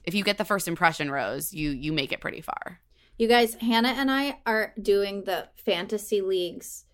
if 0.04 0.14
you 0.14 0.24
get 0.24 0.38
the 0.38 0.44
first 0.44 0.66
impression 0.68 1.10
rose, 1.10 1.52
you 1.54 1.70
you 1.70 1.92
make 1.92 2.12
it 2.12 2.20
pretty 2.20 2.40
far. 2.40 2.80
You 3.18 3.28
guys, 3.28 3.54
Hannah 3.54 3.90
and 3.96 4.10
I 4.10 4.38
are 4.46 4.72
doing 4.80 5.24
the 5.24 5.48
fantasy 5.54 6.20
leagues 6.22 6.84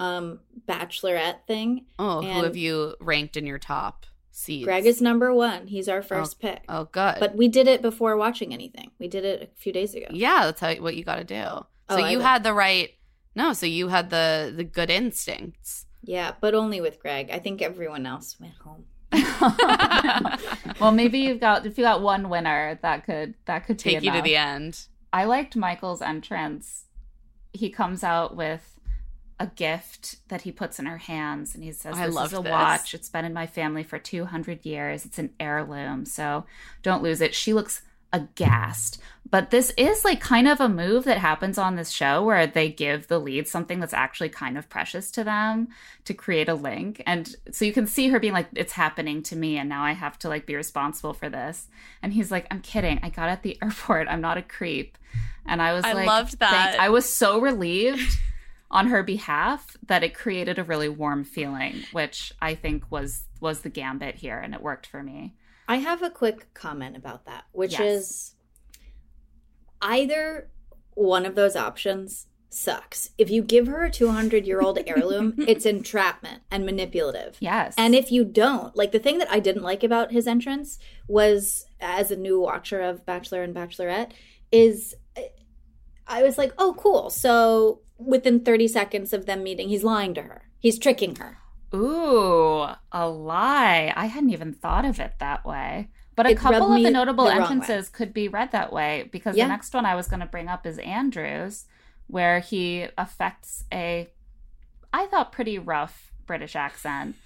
um 0.00 0.40
bachelorette 0.68 1.46
thing. 1.46 1.86
Oh, 1.98 2.22
who 2.22 2.42
have 2.44 2.56
you 2.56 2.94
ranked 3.00 3.36
in 3.36 3.46
your 3.46 3.58
top 3.58 4.06
seeds? 4.32 4.64
Greg 4.64 4.86
is 4.86 5.00
number 5.00 5.32
1. 5.32 5.68
He's 5.68 5.88
our 5.88 6.02
first 6.02 6.40
pick. 6.40 6.62
Oh, 6.68 6.84
good. 6.90 7.16
But 7.20 7.36
we 7.36 7.46
did 7.48 7.68
it 7.68 7.80
before 7.82 8.16
watching 8.16 8.52
anything. 8.52 8.90
We 8.98 9.06
did 9.08 9.24
it 9.24 9.42
a 9.42 9.60
few 9.60 9.72
days 9.72 9.94
ago. 9.94 10.06
yeah, 10.10 10.46
that's 10.46 10.60
how, 10.60 10.74
what 10.82 10.96
you 10.96 11.04
got 11.04 11.16
to 11.16 11.24
do. 11.24 11.34
So 11.34 11.66
Oh, 12.02 12.08
you 12.08 12.20
had 12.20 12.42
the 12.42 12.52
right. 12.54 12.90
No, 13.34 13.52
so 13.52 13.66
you 13.66 13.88
had 13.88 14.10
the 14.10 14.52
the 14.54 14.64
good 14.64 14.90
instincts. 14.90 15.86
Yeah, 16.02 16.32
but 16.40 16.54
only 16.54 16.80
with 16.80 17.00
Greg. 17.00 17.30
I 17.30 17.38
think 17.38 17.62
everyone 17.62 18.06
else 18.06 18.36
went 18.38 18.54
home. 18.56 18.84
well, 20.80 20.92
maybe 20.92 21.18
you've 21.20 21.40
got 21.40 21.66
if 21.66 21.78
you 21.78 21.84
got 21.84 22.02
one 22.02 22.28
winner, 22.28 22.78
that 22.82 23.04
could 23.04 23.34
that 23.46 23.66
could 23.66 23.78
Take 23.78 24.00
be 24.00 24.06
you 24.06 24.12
to 24.12 24.22
the 24.22 24.36
end. 24.36 24.86
I 25.12 25.24
liked 25.24 25.56
Michael's 25.56 26.02
entrance. 26.02 26.84
He 27.52 27.70
comes 27.70 28.02
out 28.02 28.36
with 28.36 28.78
a 29.40 29.46
gift 29.48 30.16
that 30.28 30.42
he 30.42 30.52
puts 30.52 30.78
in 30.78 30.86
her 30.86 30.98
hands 30.98 31.54
and 31.54 31.62
he 31.64 31.72
says, 31.72 31.96
I 31.96 32.06
This 32.06 32.14
loved 32.14 32.32
is 32.32 32.38
a 32.38 32.42
this. 32.42 32.50
watch. 32.50 32.94
It's 32.94 33.08
been 33.08 33.24
in 33.24 33.32
my 33.32 33.46
family 33.46 33.82
for 33.82 33.98
200 33.98 34.64
years. 34.64 35.04
It's 35.04 35.18
an 35.18 35.30
heirloom. 35.40 36.04
So 36.04 36.44
don't 36.82 37.02
lose 37.02 37.20
it. 37.20 37.34
She 37.34 37.52
looks 37.52 37.82
aghast. 38.14 39.00
But 39.28 39.50
this 39.50 39.72
is 39.76 40.04
like 40.04 40.20
kind 40.20 40.46
of 40.46 40.60
a 40.60 40.68
move 40.68 41.04
that 41.04 41.18
happens 41.18 41.58
on 41.58 41.74
this 41.74 41.90
show 41.90 42.22
where 42.22 42.46
they 42.46 42.68
give 42.68 43.08
the 43.08 43.18
lead 43.18 43.48
something 43.48 43.80
that's 43.80 43.92
actually 43.92 44.28
kind 44.28 44.56
of 44.56 44.68
precious 44.68 45.10
to 45.12 45.24
them 45.24 45.68
to 46.04 46.14
create 46.14 46.48
a 46.48 46.54
link. 46.54 47.02
And 47.04 47.34
so 47.50 47.64
you 47.64 47.72
can 47.72 47.88
see 47.88 48.08
her 48.10 48.20
being 48.20 48.32
like, 48.32 48.46
It's 48.54 48.74
happening 48.74 49.22
to 49.24 49.36
me. 49.36 49.58
And 49.58 49.68
now 49.68 49.82
I 49.82 49.92
have 49.92 50.18
to 50.20 50.28
like 50.28 50.46
be 50.46 50.54
responsible 50.54 51.14
for 51.14 51.28
this. 51.28 51.66
And 52.00 52.12
he's 52.12 52.30
like, 52.30 52.46
I'm 52.50 52.60
kidding. 52.60 53.00
I 53.02 53.08
got 53.08 53.28
at 53.28 53.42
the 53.42 53.58
airport. 53.62 54.06
I'm 54.08 54.20
not 54.20 54.38
a 54.38 54.42
creep. 54.42 54.96
And 55.46 55.60
I 55.60 55.72
was 55.72 55.84
I 55.84 55.92
like, 55.94 56.06
loved 56.06 56.38
that. 56.38 56.70
"Thank-" 56.70 56.82
I 56.82 56.88
was 56.90 57.12
so 57.12 57.40
relieved 57.40 58.18
on 58.70 58.88
her 58.88 59.02
behalf 59.02 59.76
that 59.86 60.04
it 60.04 60.14
created 60.14 60.58
a 60.58 60.64
really 60.64 60.88
warm 60.88 61.24
feeling, 61.24 61.82
which 61.92 62.32
I 62.40 62.54
think 62.54 62.90
was 62.90 63.24
was 63.40 63.60
the 63.60 63.68
gambit 63.68 64.14
here, 64.14 64.38
and 64.38 64.54
it 64.54 64.62
worked 64.62 64.86
for 64.86 65.02
me. 65.02 65.34
I 65.68 65.76
have 65.76 66.02
a 66.02 66.10
quick 66.10 66.52
comment 66.54 66.96
about 66.96 67.24
that, 67.26 67.44
which 67.52 67.72
Yes. 67.72 67.80
is 67.80 68.34
either 69.80 70.50
one 70.94 71.26
of 71.26 71.34
those 71.34 71.56
options 71.56 72.26
sucks. 72.50 73.10
If 73.18 73.30
you 73.30 73.42
give 73.42 73.66
her 73.66 73.82
a 73.84 73.90
200 73.90 74.46
year 74.46 74.60
old 74.60 74.78
heirloom, 74.86 75.34
it's 75.48 75.66
entrapment 75.66 76.42
and 76.50 76.64
manipulative. 76.64 77.36
Yes, 77.40 77.74
And 77.76 77.94
if 77.94 78.12
you 78.12 78.24
don't, 78.24 78.76
like 78.76 78.92
the 78.92 78.98
thing 79.00 79.18
that 79.18 79.30
I 79.30 79.40
didn't 79.40 79.62
like 79.64 79.82
about 79.82 80.12
his 80.12 80.26
entrance 80.28 80.78
was, 81.08 81.66
as 81.80 82.10
a 82.10 82.16
new 82.16 82.38
watcher 82.40 82.80
of 82.80 83.04
Bachelor 83.04 83.42
and 83.42 83.54
Bachelorette, 83.54 84.12
is 84.52 84.94
I 86.06 86.22
was 86.22 86.36
like, 86.38 86.52
oh, 86.58 86.74
cool. 86.78 87.10
So 87.10 87.80
within 87.98 88.40
30 88.44 88.68
seconds 88.68 89.12
of 89.12 89.26
them 89.26 89.42
meeting, 89.42 89.68
he's 89.68 89.82
lying 89.84 90.14
to 90.14 90.22
her, 90.22 90.42
he's 90.58 90.78
tricking 90.78 91.16
her. 91.16 91.38
Ooh, 91.74 92.66
a 92.92 93.08
lie. 93.08 93.92
I 93.96 94.06
hadn't 94.06 94.30
even 94.30 94.52
thought 94.52 94.84
of 94.84 95.00
it 95.00 95.14
that 95.18 95.44
way. 95.44 95.88
But 96.16 96.26
a 96.26 96.30
It 96.30 96.38
couple 96.38 96.72
of 96.72 96.82
the 96.82 96.90
notable 96.90 97.24
the 97.24 97.34
entrances 97.34 97.88
could 97.88 98.14
be 98.14 98.28
read 98.28 98.52
that 98.52 98.72
way 98.72 99.08
because 99.10 99.36
Yeah. 99.36 99.44
the 99.44 99.48
next 99.48 99.74
one 99.74 99.84
I 99.84 99.96
was 99.96 100.06
going 100.06 100.20
to 100.20 100.26
bring 100.26 100.48
up 100.48 100.64
is 100.66 100.78
Andrews, 100.78 101.66
where 102.06 102.38
he 102.40 102.86
affects 102.96 103.64
a, 103.72 104.08
I 104.92 105.06
thought, 105.06 105.32
pretty 105.32 105.58
rough 105.58 106.12
British 106.26 106.54
accent 106.54 107.16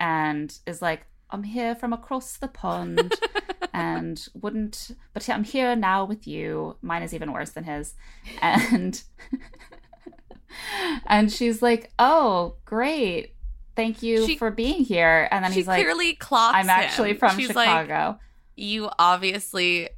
and 0.00 0.58
is 0.66 0.82
like, 0.82 1.06
I'm 1.30 1.44
here 1.44 1.74
from 1.74 1.92
across 1.92 2.36
the 2.36 2.48
pond 2.48 3.14
and 3.72 4.26
wouldn't, 4.34 4.90
but 5.12 5.28
I'm 5.28 5.44
here 5.44 5.74
now 5.76 6.04
with 6.04 6.26
you. 6.26 6.76
Mine 6.82 7.02
is 7.02 7.14
even 7.14 7.32
worse 7.32 7.50
than 7.50 7.64
his. 7.64 7.94
And, 8.42 9.00
and 11.06 11.30
she's 11.32 11.62
like, 11.62 11.92
Oh, 11.98 12.56
great. 12.64 13.33
Thank 13.76 14.02
you 14.02 14.26
She- 14.26 14.36
for 14.36 14.50
being 14.50 14.84
here. 14.84 15.28
And 15.30 15.44
then 15.44 15.52
he's 15.52 15.66
like, 15.66 15.82
clearly 15.82 16.14
clocks. 16.14 16.56
I'm 16.56 16.70
actually 16.70 17.10
him. 17.10 17.18
from 17.18 17.36
She's 17.38 17.54
like, 17.54 17.66
Chicago. 17.68 18.18
you 18.56 18.88
obviously 18.98 19.88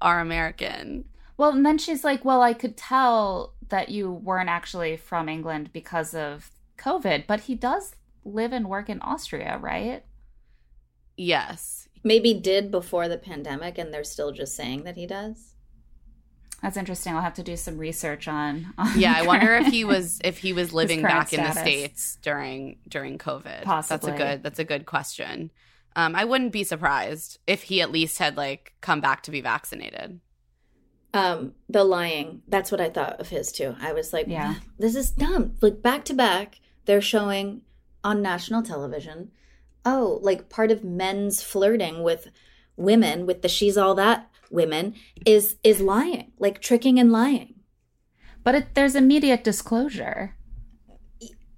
are 0.00 0.20
American. 0.20 1.04
Well, 1.36 1.50
and 1.50 1.64
then 1.64 1.78
she's 1.78 2.04
like, 2.04 2.24
Well, 2.24 2.42
I 2.42 2.52
could 2.52 2.76
tell 2.76 3.54
that 3.68 3.88
you 3.88 4.10
weren't 4.12 4.48
actually 4.48 4.96
from 4.96 5.28
England 5.28 5.70
because 5.72 6.14
of 6.14 6.50
COVID, 6.78 7.26
but 7.26 7.40
he 7.42 7.54
does 7.54 7.94
live 8.24 8.52
and 8.52 8.68
work 8.68 8.88
in 8.88 9.00
Austria, 9.00 9.58
right? 9.60 10.04
Yes. 11.16 11.88
Maybe 12.02 12.34
did 12.34 12.70
before 12.70 13.08
the 13.08 13.16
pandemic, 13.18 13.78
and 13.78 13.92
they're 13.92 14.04
still 14.04 14.32
just 14.32 14.54
saying 14.54 14.84
that 14.84 14.96
he 14.96 15.06
does. 15.06 15.53
That's 16.64 16.78
interesting. 16.78 17.14
I'll 17.14 17.20
have 17.20 17.34
to 17.34 17.42
do 17.42 17.58
some 17.58 17.76
research 17.76 18.26
on. 18.26 18.72
on 18.78 18.98
Yeah, 18.98 19.12
I 19.14 19.26
wonder 19.26 19.54
if 19.56 19.66
he 19.66 19.84
was 19.84 20.18
if 20.24 20.38
he 20.38 20.54
was 20.54 20.72
living 20.72 21.02
current 21.02 21.14
back 21.14 21.32
in 21.34 21.44
the 21.44 21.52
states 21.52 22.16
during 22.22 22.78
during 22.88 23.18
COVID. 23.18 23.64
Possibly. 23.64 24.10
That's 24.12 24.20
a 24.20 24.24
good 24.24 24.42
that's 24.42 24.58
a 24.58 24.64
good 24.64 24.86
question. 24.86 25.50
Um, 25.94 26.16
I 26.16 26.24
wouldn't 26.24 26.52
be 26.52 26.64
surprised 26.64 27.38
if 27.46 27.64
he 27.64 27.82
at 27.82 27.92
least 27.92 28.16
had 28.16 28.38
like 28.38 28.72
come 28.80 29.02
back 29.02 29.24
to 29.24 29.30
be 29.30 29.42
vaccinated. 29.42 30.20
Um, 31.12 31.52
the 31.68 31.84
lying. 31.84 32.40
That's 32.48 32.72
what 32.72 32.80
I 32.80 32.88
thought 32.88 33.20
of 33.20 33.28
his 33.28 33.52
too. 33.52 33.76
I 33.78 33.92
was 33.92 34.14
like, 34.14 34.26
Yeah. 34.26 34.54
this 34.78 34.94
is 34.96 35.10
dumb. 35.10 35.56
Like 35.60 35.82
back 35.82 36.06
to 36.06 36.14
back, 36.14 36.60
they're 36.86 37.02
showing 37.02 37.60
on 38.02 38.22
national 38.22 38.62
television. 38.62 39.32
Oh, 39.84 40.18
like 40.22 40.48
part 40.48 40.70
of 40.70 40.82
men's 40.82 41.42
flirting 41.42 42.02
with 42.02 42.30
women, 42.74 43.26
with 43.26 43.42
the 43.42 43.48
she's 43.50 43.76
all 43.76 43.94
that 43.96 44.30
women, 44.54 44.94
is 45.26 45.56
is 45.62 45.80
lying, 45.80 46.32
like 46.38 46.60
tricking 46.60 46.98
and 46.98 47.12
lying. 47.12 47.54
But 48.42 48.54
it, 48.54 48.74
there's 48.74 48.94
immediate 48.94 49.44
disclosure. 49.44 50.36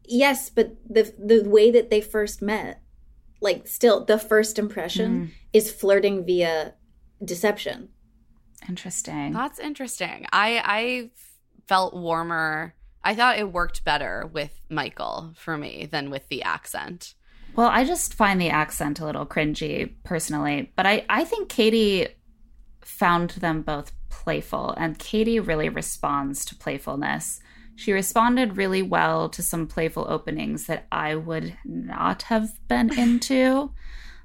Yes, 0.04 0.50
but 0.50 0.76
the 0.88 1.12
the 1.18 1.48
way 1.48 1.70
that 1.70 1.90
they 1.90 2.00
first 2.00 2.40
met, 2.40 2.80
like 3.40 3.66
still 3.66 4.04
the 4.04 4.18
first 4.18 4.58
impression 4.58 5.12
mm-hmm. 5.12 5.32
is 5.52 5.70
flirting 5.72 6.24
via 6.24 6.74
deception. 7.24 7.90
Interesting. 8.68 9.32
That's 9.32 9.58
interesting. 9.58 10.26
I 10.32 10.62
I 10.64 11.10
felt 11.66 11.94
warmer. 11.94 12.74
I 13.04 13.14
thought 13.14 13.38
it 13.38 13.52
worked 13.52 13.84
better 13.84 14.28
with 14.32 14.50
Michael 14.68 15.32
for 15.36 15.56
me 15.56 15.86
than 15.90 16.10
with 16.10 16.28
the 16.28 16.42
accent. 16.42 17.14
Well, 17.54 17.68
I 17.68 17.84
just 17.84 18.14
find 18.14 18.40
the 18.40 18.50
accent 18.50 19.00
a 19.00 19.06
little 19.06 19.24
cringy 19.24 19.94
personally, 20.04 20.72
but 20.76 20.86
I, 20.86 21.06
I 21.08 21.24
think 21.24 21.48
Katie 21.48 22.08
found 22.86 23.30
them 23.30 23.62
both 23.62 23.92
playful, 24.08 24.70
and 24.76 24.98
Katie 24.98 25.40
really 25.40 25.68
responds 25.68 26.44
to 26.46 26.54
playfulness. 26.54 27.40
She 27.74 27.92
responded 27.92 28.56
really 28.56 28.80
well 28.82 29.28
to 29.28 29.42
some 29.42 29.66
playful 29.66 30.06
openings 30.08 30.66
that 30.66 30.86
I 30.90 31.14
would 31.14 31.56
not 31.64 32.22
have 32.22 32.50
been 32.68 32.96
into, 32.98 33.70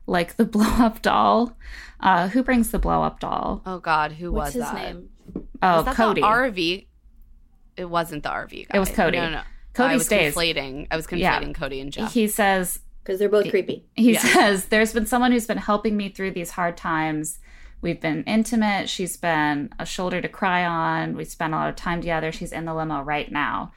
like 0.08 0.38
the 0.38 0.46
blow 0.46 0.70
up 0.80 1.02
doll. 1.02 1.58
Uh, 2.00 2.30
who 2.30 2.44
brings 2.44 2.72
the 2.72 2.80
blow 2.80 3.04
up 3.04 3.20
doll? 3.20 3.62
Oh 3.66 3.80
God, 3.80 4.14
who 4.14 4.32
What's 4.32 4.56
was 4.56 4.64
his 4.64 4.64
that? 4.64 4.76
name? 4.76 5.10
Oh, 5.62 5.78
was 5.78 5.86
that 5.86 5.96
Cody. 5.96 6.22
The 6.22 6.28
RV. 6.28 6.88
It 7.78 7.86
wasn't 7.86 8.24
the 8.24 8.30
RV 8.30 8.68
guy. 8.70 8.78
It 8.78 8.80
was 8.80 8.90
Cody. 8.90 9.18
No, 9.18 9.26
no. 9.26 9.36
no. 9.38 9.42
Cody 9.74 9.94
I 9.94 9.98
was 9.98 10.06
stays. 10.06 10.34
conflating. 10.36 10.88
I 10.92 10.96
was 10.96 11.08
conflating 11.08 11.20
Yeah. 11.20 11.54
Cody 11.54 11.80
and 11.80 11.92
Jeff. 11.92 12.12
He 12.14 12.28
says 12.28 12.80
Because 13.04 13.20
they're 13.20 13.30
both 13.30 13.50
creepy. 13.50 13.86
He 13.96 14.14
Yeah. 14.14 14.20
says, 14.20 14.66
There's 14.66 14.94
been 14.94 15.06
someone 15.06 15.32
who's 15.32 15.48
been 15.48 15.58
helping 15.58 15.96
me 15.96 16.10
through 16.10 16.32
these 16.32 16.52
hard 16.52 16.76
times. 16.78 17.40
We've 17.82 18.00
been 18.00 18.24
intimate. 18.24 18.90
She's 18.90 19.18
been 19.18 19.70
a 19.80 19.86
shoulder 19.86 20.22
to 20.22 20.30
cry 20.30 20.66
on. 20.66 21.18
We 21.18 21.26
spent 21.26 21.54
a 21.54 21.58
lot 21.58 21.70
of 21.70 21.76
time 21.76 22.02
together. 22.02 22.32
She's 22.32 22.52
in 22.52 22.66
the 22.66 22.74
limo 22.74 23.02
right 23.02 23.32
now. 23.32 23.74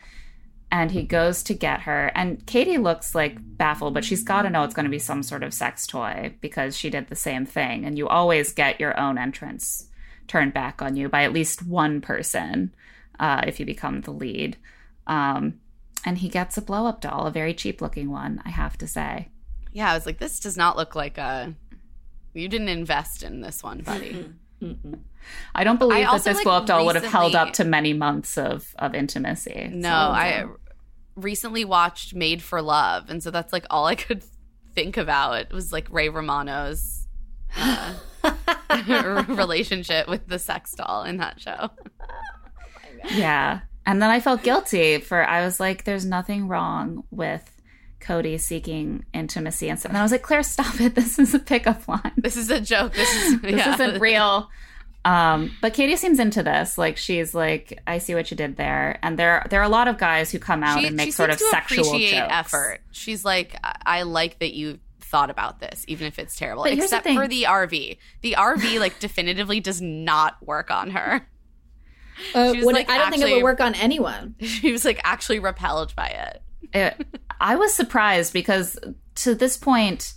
And 0.71 0.91
he 0.91 1.05
goes 1.05 1.43
to 1.45 1.55
get 1.55 1.83
her. 1.83 2.11
And 2.15 2.45
Katie 2.47 2.79
looks 2.79 3.15
like 3.15 3.39
baffled, 3.41 3.95
but 3.95 4.05
she's 4.05 4.25
got 4.25 4.43
to 4.43 4.51
know 4.51 4.65
it's 4.65 4.75
going 4.75 4.85
to 4.85 4.91
be 4.91 4.99
some 4.99 5.23
sort 5.23 5.43
of 5.43 5.55
sex 5.55 5.87
toy 5.87 6.35
because 6.41 6.77
she 6.77 6.91
did 6.91 7.09
the 7.09 7.17
same 7.17 7.47
thing. 7.47 7.85
And 7.85 7.97
you 7.97 8.09
always 8.09 8.53
get 8.53 8.81
your 8.81 8.99
own 8.99 9.17
entrance 9.17 9.89
turned 10.27 10.53
back 10.53 10.83
on 10.83 10.97
you 10.97 11.09
by 11.09 11.23
at 11.23 11.33
least 11.33 11.65
one 11.65 12.01
person 12.01 12.75
uh, 13.21 13.43
if 13.47 13.61
you 13.61 13.67
become 13.67 14.01
the 14.03 14.11
lead. 14.11 14.57
Um, 15.07 15.61
and 16.05 16.19
he 16.19 16.29
gets 16.29 16.59
a 16.59 16.63
blow 16.63 16.87
up 16.87 17.01
doll, 17.01 17.27
a 17.27 17.31
very 17.31 17.55
cheap 17.55 17.81
looking 17.81 18.11
one, 18.11 18.43
I 18.45 18.51
have 18.51 18.77
to 18.79 18.87
say. 18.87 19.29
yeah, 19.73 19.91
I 19.91 19.95
was 19.95 20.07
like, 20.07 20.19
this 20.19 20.39
does 20.39 20.57
not 20.57 20.77
look 20.77 20.95
like 20.95 21.19
a. 21.19 21.55
You 22.35 22.49
didn't 22.49 22.69
invest 22.69 23.23
in 23.23 23.41
this 23.41 23.63
one, 23.63 23.81
buddy. 23.83 24.27
I 25.55 25.65
don't 25.65 25.79
believe 25.79 26.07
I 26.07 26.13
that 26.13 26.25
this 26.25 26.37
like, 26.39 26.45
blow 26.45 26.55
up 26.55 26.67
doll 26.67 26.85
would 26.87 26.97
have 26.97 27.05
held 27.05 27.35
up 27.35 27.55
to 27.55 27.65
many 27.65 27.93
months 27.93 28.37
of 28.37 28.75
of 28.79 28.95
intimacy. 28.95 29.71
No, 29.73 29.89
So, 29.89 29.95
I 29.95 30.45
recently 31.17 31.65
watched 31.65 32.15
Made 32.15 32.43
for 32.43 32.61
Love, 32.61 33.09
and 33.09 33.23
so 33.23 33.31
that's 33.31 33.53
like 33.53 33.67
all 33.71 33.87
I 33.87 33.95
could 33.95 34.25
think 34.75 34.97
about. 34.97 35.41
It 35.41 35.53
was 35.53 35.73
like 35.73 35.91
Ray 35.91 36.09
Romano's 36.09 37.07
uh, 37.57 37.95
relationship 39.29 40.09
with 40.09 40.27
the 40.27 40.39
sex 40.39 40.73
doll 40.73 41.05
in 41.05 41.19
that 41.19 41.41
show. 41.41 41.71
yeah. 43.15 43.61
And 43.87 44.01
then 44.01 44.11
I 44.11 44.21
felt 44.21 44.43
guilty 44.43 44.99
for 44.99 45.23
I 45.27 45.45
was 45.45 45.61
like, 45.61 45.85
there's 45.85 46.07
nothing 46.07 46.49
wrong 46.49 47.05
with 47.11 47.51
Cody 48.05 48.39
seeking 48.39 49.05
intimacy 49.13 49.69
and 49.69 49.79
stuff. 49.81 49.91
And 49.91 49.99
I 49.99 50.03
was 50.03 50.13
like, 50.13 50.23
Claire, 50.23 50.43
stop 50.43 50.81
it. 50.81 50.95
This 51.05 51.19
is 51.19 51.35
a 51.35 51.39
pickup 51.39 51.89
line. 51.89 52.13
This 52.17 52.37
is 52.37 52.51
a 52.51 52.61
joke. 52.61 52.93
This 52.95 53.13
is 53.17 53.41
This 53.43 53.53
yeah. 53.57 53.75
isn't 53.75 54.01
real. 54.01 54.49
Um, 55.05 55.51
but 55.61 55.75
Katie 55.75 55.97
seems 55.97 56.19
into 56.19 56.43
this. 56.43 56.79
Like 56.79 56.97
she's 56.97 57.35
like, 57.35 57.81
I 57.87 57.99
see 57.99 58.15
what 58.15 58.31
you 58.31 58.37
did 58.37 58.57
there. 58.57 58.99
And 59.03 59.19
there 59.19 59.45
there 59.51 59.61
are 59.61 59.65
a 59.65 59.69
lot 59.69 59.89
of 59.89 59.99
guys 59.99 60.31
who 60.31 60.39
come 60.39 60.63
out 60.63 60.81
She, 60.81 60.87
and 60.87 60.97
make 60.97 61.13
sort 61.13 61.31
of 61.31 61.39
sexual 61.39 61.99
jokes. 61.99 62.13
effort. 62.31 62.81
She's 62.93 63.25
like, 63.25 63.57
I-, 63.63 63.77
I 63.85 64.03
like 64.03 64.39
that 64.39 64.55
you 64.55 64.79
thought 65.01 65.31
about 65.31 65.61
this, 65.61 65.85
even 65.89 66.07
if 66.07 66.19
it's 66.19 66.37
terrible. 66.37 66.63
But 66.65 66.75
here's 66.75 66.91
the 66.91 66.97
Except 66.99 67.15
for 67.17 67.29
the 67.29 67.43
RV. 67.45 67.99
The 68.23 68.33
RV 68.39 68.81
like 68.85 68.99
definitively 68.99 69.61
does 69.61 69.81
not 69.83 70.45
work 70.47 70.71
on 70.71 70.91
her. 70.91 71.27
Uh, 72.35 72.53
She 72.55 72.63
like, 72.63 72.89
I 72.89 72.99
don't 72.99 73.11
think 73.11 73.25
it 73.25 73.33
would 73.35 73.43
work 73.43 73.61
on 73.61 73.75
anyone. 73.75 74.37
She 74.41 74.73
was 74.73 74.85
like 74.85 75.01
actually 75.05 75.39
repelled 75.41 75.95
by 75.97 76.07
it. 76.09 76.43
it, 76.73 77.07
I 77.41 77.57
was 77.57 77.75
surprised 77.75 78.33
because 78.33 78.79
to 79.17 79.35
this 79.35 79.57
point, 79.57 80.15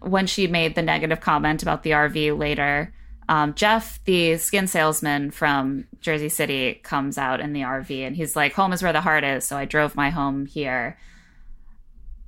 when 0.00 0.26
she 0.26 0.46
made 0.46 0.74
the 0.74 0.82
negative 0.82 1.20
comment 1.20 1.62
about 1.62 1.82
the 1.82 1.90
RV 1.90 2.38
later, 2.38 2.92
um, 3.28 3.54
Jeff, 3.54 4.02
the 4.04 4.38
skin 4.38 4.66
salesman 4.66 5.30
from 5.30 5.86
Jersey 6.00 6.28
City, 6.28 6.74
comes 6.82 7.16
out 7.16 7.40
in 7.40 7.52
the 7.52 7.60
RV 7.60 8.06
and 8.06 8.16
he's 8.16 8.34
like, 8.34 8.54
Home 8.54 8.72
is 8.72 8.82
where 8.82 8.92
the 8.92 9.00
heart 9.00 9.22
is. 9.22 9.44
So 9.44 9.56
I 9.56 9.66
drove 9.66 9.94
my 9.94 10.10
home 10.10 10.46
here. 10.46 10.98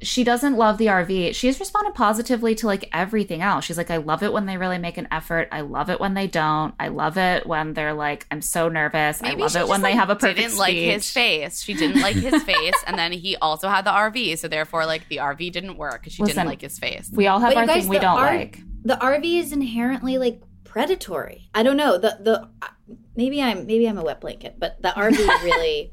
She 0.03 0.25
doesn't 0.25 0.57
love 0.57 0.79
the 0.79 0.87
RV. 0.87 1.35
She's 1.35 1.59
responded 1.61 1.95
positively 1.95 2.55
to 2.57 2.67
like 2.67 2.89
everything 2.93 3.43
else. 3.43 3.65
She's 3.65 3.77
like, 3.77 3.91
I 3.91 3.99
love 3.99 4.23
it 4.23 4.33
when 4.33 4.47
they 4.47 4.57
really 4.57 4.79
make 4.79 4.99
an 4.99 5.09
effort. 5.11 5.49
I 5.53 5.61
love 5.61 5.91
it 5.91 6.01
when 6.01 6.15
they 6.15 6.27
don't. 6.27 6.75
I 6.79 6.89
love 6.89 7.17
it 7.17 7.47
when 7.47 7.75
they're 7.75 7.95
like, 7.95 8.27
I'm 8.31 8.43
so 8.43 8.69
nervous. 8.69 9.23
I 9.23 9.35
love 9.35 9.57
it 9.57 9.69
when 9.69 9.81
just, 9.81 9.83
they 9.83 9.93
have 9.93 10.11
a 10.11 10.17
perfect 10.17 10.39
Didn't 10.39 10.59
like 10.59 10.75
his 10.75 11.11
face. 11.11 11.63
She 11.63 11.75
didn't 11.75 12.01
like 12.01 12.17
his 12.17 12.43
face, 12.45 12.75
and 12.87 12.99
then 12.99 13.13
he 13.13 13.37
also 13.37 13.69
had 13.69 13.85
the 13.85 13.91
RV, 13.91 14.39
so 14.39 14.49
therefore, 14.49 14.87
like 14.87 15.09
the 15.09 15.19
RV 15.19 15.53
didn't 15.53 15.77
work 15.77 16.01
because 16.01 16.13
she 16.13 16.23
Listen, 16.23 16.37
didn't 16.37 16.49
like 16.49 16.61
his 16.61 16.79
face. 16.79 17.11
We 17.13 17.27
all 17.27 17.41
have 17.41 17.51
But 17.55 17.59
our 17.59 17.67
guys, 17.67 17.83
thing 17.83 17.89
we 17.91 17.99
don't 17.99 18.19
R- 18.19 18.37
like. 18.37 18.59
The 18.85 18.97
RV 18.97 19.39
is 19.41 19.53
inherently 19.53 20.19
like 20.19 20.43
predatory. 20.65 21.49
I 21.55 21.63
don't 21.63 21.77
know. 21.77 21.99
The 21.99 22.19
the 22.21 22.49
uh, 22.63 22.69
maybe 23.17 23.41
I'm 23.43 23.67
maybe 23.67 23.89
I'm 23.89 23.99
a 23.99 24.03
wet 24.03 24.21
blanket, 24.21 24.57
but 24.59 24.81
the 24.83 24.89
RV 24.89 25.17
really 25.45 25.93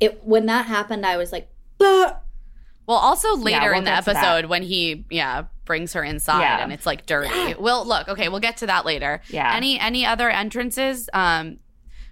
it 0.00 0.24
when 0.24 0.46
that 0.46 0.66
happened 0.66 1.06
I 1.06 1.16
was 1.16 1.32
like 1.32 1.48
"Bah!" 1.78 2.16
Well, 2.86 2.96
also 2.98 3.36
later 3.36 3.70
we'll 3.70 3.78
in 3.78 3.84
the 3.84 3.90
get 3.90 4.04
to 4.04 4.12
that. 4.12 4.16
episode 4.24 4.48
when 4.48 4.62
he 4.62 5.04
yeah 5.10 5.44
brings 5.64 5.92
her 5.92 6.02
inside 6.02 6.40
Yeah. 6.40 6.62
and 6.62 6.72
it's 6.72 6.84
like 6.86 7.06
dirty. 7.06 7.54
Well, 7.54 7.86
look, 7.86 8.08
okay, 8.08 8.28
we'll 8.28 8.40
get 8.40 8.56
to 8.58 8.66
that 8.66 8.84
later. 8.84 9.20
Yeah. 9.28 9.54
Any 9.56 9.78
any 9.78 10.04
other 10.04 10.28
entrances? 10.30 11.08
Um, 11.12 11.58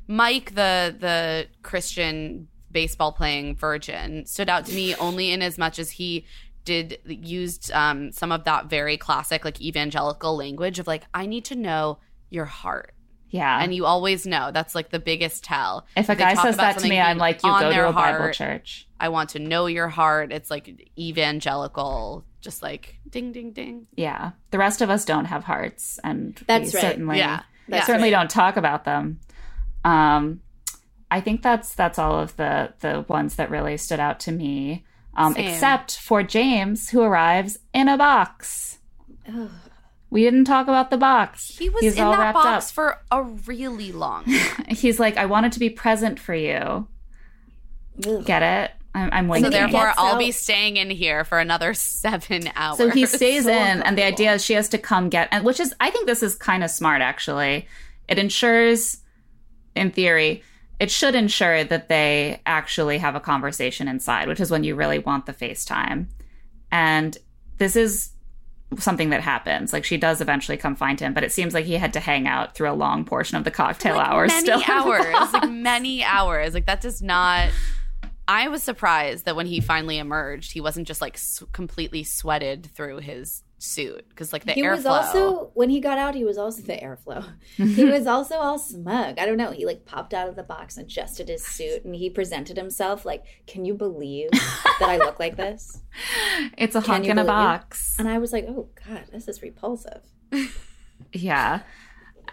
Mike, 0.06 0.54
the 0.54 0.94
the 0.98 1.46
Christian 1.62 2.48
baseball 2.70 3.12
playing 3.12 3.56
virgin, 3.56 4.26
stood 4.26 4.48
out 4.48 4.66
to 4.66 4.74
me 4.74 4.94
only 4.96 5.32
in 5.32 5.42
as 5.42 5.58
much 5.58 5.78
as 5.78 5.90
he 5.92 6.24
did 6.64 6.98
used 7.06 7.70
um, 7.72 8.12
some 8.12 8.30
of 8.30 8.44
that 8.44 8.66
very 8.66 8.96
classic 8.96 9.44
like 9.44 9.60
evangelical 9.60 10.36
language 10.36 10.78
of 10.78 10.86
like 10.86 11.04
I 11.14 11.26
need 11.26 11.44
to 11.46 11.56
know 11.56 11.98
your 12.28 12.44
heart. 12.44 12.94
Yeah. 13.30 13.62
And 13.62 13.72
you 13.74 13.86
always 13.86 14.26
know 14.26 14.50
that's 14.52 14.74
like 14.74 14.90
the 14.90 14.98
biggest 14.98 15.44
tell. 15.44 15.86
if 15.96 16.08
a 16.08 16.14
They 16.14 16.20
guy 16.20 16.34
says 16.34 16.54
about 16.56 16.74
that 16.76 16.78
to 16.82 16.88
me, 16.88 16.98
I'm 16.98 17.16
like, 17.18 17.42
you 17.42 17.48
on 17.48 17.62
go 17.62 17.68
to 17.68 17.74
their 17.74 17.86
a 17.86 17.92
Bible 17.92 18.18
heart. 18.18 18.34
church. 18.34 18.88
I 18.98 19.08
want 19.08 19.30
to 19.30 19.38
know 19.38 19.66
your 19.66 19.88
heart. 19.88 20.32
It's 20.32 20.50
like 20.50 20.68
evangelical, 20.98 22.24
just 22.40 22.62
like 22.62 22.98
ding, 23.08 23.32
ding, 23.32 23.52
ding. 23.52 23.86
Yeah. 23.94 24.32
The 24.50 24.58
rest 24.58 24.82
of 24.82 24.90
us 24.90 25.04
don't 25.04 25.26
have 25.26 25.44
hearts, 25.44 25.98
and 26.04 26.34
That's 26.46 26.72
we 26.72 26.78
right. 26.78 26.82
certainly, 26.82 27.18
Yeah. 27.18 27.42
That's 27.68 27.86
certainly 27.86 28.12
right. 28.12 28.18
don't 28.18 28.30
talk 28.30 28.56
about 28.56 28.84
them. 28.84 29.20
Um, 29.84 30.40
I 31.10 31.20
think 31.20 31.40
that's 31.42 31.74
that's 31.74 31.98
all 31.98 32.18
of 32.18 32.36
the 32.36 32.72
the 32.80 33.04
ones 33.08 33.36
that 33.36 33.50
really 33.50 33.76
stood 33.76 34.00
out 34.00 34.18
to 34.20 34.32
me, 34.32 34.84
um, 35.16 35.36
except 35.36 35.96
for 35.98 36.22
James, 36.24 36.90
who 36.90 37.00
arrives 37.02 37.58
in 37.72 37.88
a 37.88 37.96
box. 37.96 38.78
We 40.10 40.22
didn't 40.22 40.44
talk 40.44 40.66
about 40.66 40.90
the 40.90 40.96
box. 40.96 41.56
He 41.56 41.68
was 41.68 41.82
He's 41.82 41.96
in 41.96 42.02
all 42.02 42.16
that 42.16 42.34
box 42.34 42.68
up. 42.68 42.74
for 42.74 42.98
a 43.12 43.22
really 43.22 43.92
long 43.92 44.24
time. 44.24 44.66
He's 44.68 44.98
like, 44.98 45.16
I 45.16 45.26
wanted 45.26 45.52
to 45.52 45.60
be 45.60 45.70
present 45.70 46.18
for 46.18 46.34
you. 46.34 46.88
Ugh. 48.06 48.24
Get 48.24 48.42
it? 48.42 48.72
I'm, 48.92 49.30
I'm 49.30 49.40
so 49.42 49.50
therefore, 49.50 49.92
I'll 49.96 50.14
out- 50.14 50.18
be 50.18 50.32
staying 50.32 50.76
in 50.76 50.90
here 50.90 51.24
for 51.24 51.38
another 51.38 51.74
seven 51.74 52.50
hours. 52.56 52.78
So 52.78 52.90
he 52.90 53.06
stays 53.06 53.44
So 53.44 53.50
in, 53.52 53.82
and 53.82 53.96
the 53.96 54.02
idea 54.04 54.34
is 54.34 54.44
she 54.44 54.54
has 54.54 54.68
to 54.70 54.78
come 54.78 55.08
get, 55.10 55.28
and 55.30 55.44
which 55.44 55.60
is, 55.60 55.72
I 55.78 55.90
think 55.90 56.06
this 56.06 56.24
is 56.24 56.34
kind 56.34 56.64
of 56.64 56.70
smart 56.70 57.02
actually. 57.02 57.68
It 58.08 58.18
ensures, 58.18 58.96
in 59.76 59.92
theory, 59.92 60.42
it 60.80 60.90
should 60.90 61.14
ensure 61.14 61.62
that 61.62 61.88
they 61.88 62.40
actually 62.46 62.98
have 62.98 63.14
a 63.14 63.20
conversation 63.20 63.86
inside, 63.86 64.26
which 64.26 64.40
is 64.40 64.50
when 64.50 64.64
you 64.64 64.74
really 64.74 64.98
want 64.98 65.26
the 65.26 65.32
FaceTime. 65.34 66.06
And 66.72 67.16
this 67.58 67.76
is 67.76 68.10
something 68.78 69.10
that 69.10 69.20
happens. 69.20 69.72
Like 69.72 69.84
she 69.84 69.96
does 69.96 70.20
eventually 70.20 70.56
come 70.56 70.76
find 70.76 71.00
him, 71.00 71.12
but 71.12 71.24
it 71.24 71.32
seems 71.32 71.54
like 71.54 71.64
he 71.64 71.74
had 71.74 71.92
to 71.94 72.00
hang 72.00 72.26
out 72.28 72.54
through 72.54 72.70
a 72.70 72.74
long 72.74 73.04
portion 73.04 73.36
of 73.36 73.44
the 73.44 73.50
cocktail 73.50 73.96
like 73.96 74.08
hours. 74.08 74.28
many 74.28 74.42
still 74.42 74.62
hours, 74.68 75.32
like 75.32 75.50
many 75.50 76.04
hours. 76.04 76.54
Like 76.54 76.66
that 76.66 76.80
does 76.80 77.02
not. 77.02 77.50
I 78.28 78.46
was 78.48 78.62
surprised 78.62 79.24
that 79.24 79.34
when 79.34 79.46
he 79.46 79.60
finally 79.60 79.98
emerged, 79.98 80.52
he 80.52 80.60
wasn't 80.60 80.86
just 80.86 81.00
like 81.00 81.14
s- 81.14 81.42
completely 81.52 82.04
sweated 82.04 82.66
through 82.74 82.98
his 82.98 83.42
suit 83.62 84.08
because 84.08 84.32
like 84.32 84.44
the 84.44 84.52
he 84.52 84.62
airflow. 84.62 84.76
was 84.76 84.86
also 84.86 85.50
when 85.54 85.68
he 85.68 85.80
got 85.80 85.98
out 85.98 86.14
he 86.14 86.24
was 86.24 86.38
also 86.38 86.62
the 86.62 86.76
airflow 86.76 87.24
he 87.56 87.84
was 87.84 88.06
also 88.06 88.36
all 88.36 88.58
smug 88.58 89.18
i 89.18 89.26
don't 89.26 89.36
know 89.36 89.50
he 89.50 89.66
like 89.66 89.84
popped 89.84 90.14
out 90.14 90.28
of 90.28 90.34
the 90.34 90.42
box 90.42 90.76
and 90.76 90.86
adjusted 90.86 91.28
his 91.28 91.44
suit 91.44 91.84
and 91.84 91.94
he 91.94 92.08
presented 92.08 92.56
himself 92.56 93.04
like 93.04 93.22
can 93.46 93.64
you 93.64 93.74
believe 93.74 94.30
that 94.32 94.88
i 94.88 94.96
look 94.96 95.20
like 95.20 95.36
this 95.36 95.82
it's 96.58 96.74
a 96.74 96.80
hunk 96.80 97.04
in 97.04 97.12
a 97.12 97.14
believe 97.16 97.24
it? 97.24 97.28
box. 97.28 97.96
and 97.98 98.08
i 98.08 98.16
was 98.16 98.32
like 98.32 98.46
oh 98.48 98.68
god 98.86 99.04
this 99.12 99.28
is 99.28 99.42
repulsive 99.42 100.00
Yeah. 101.12 101.60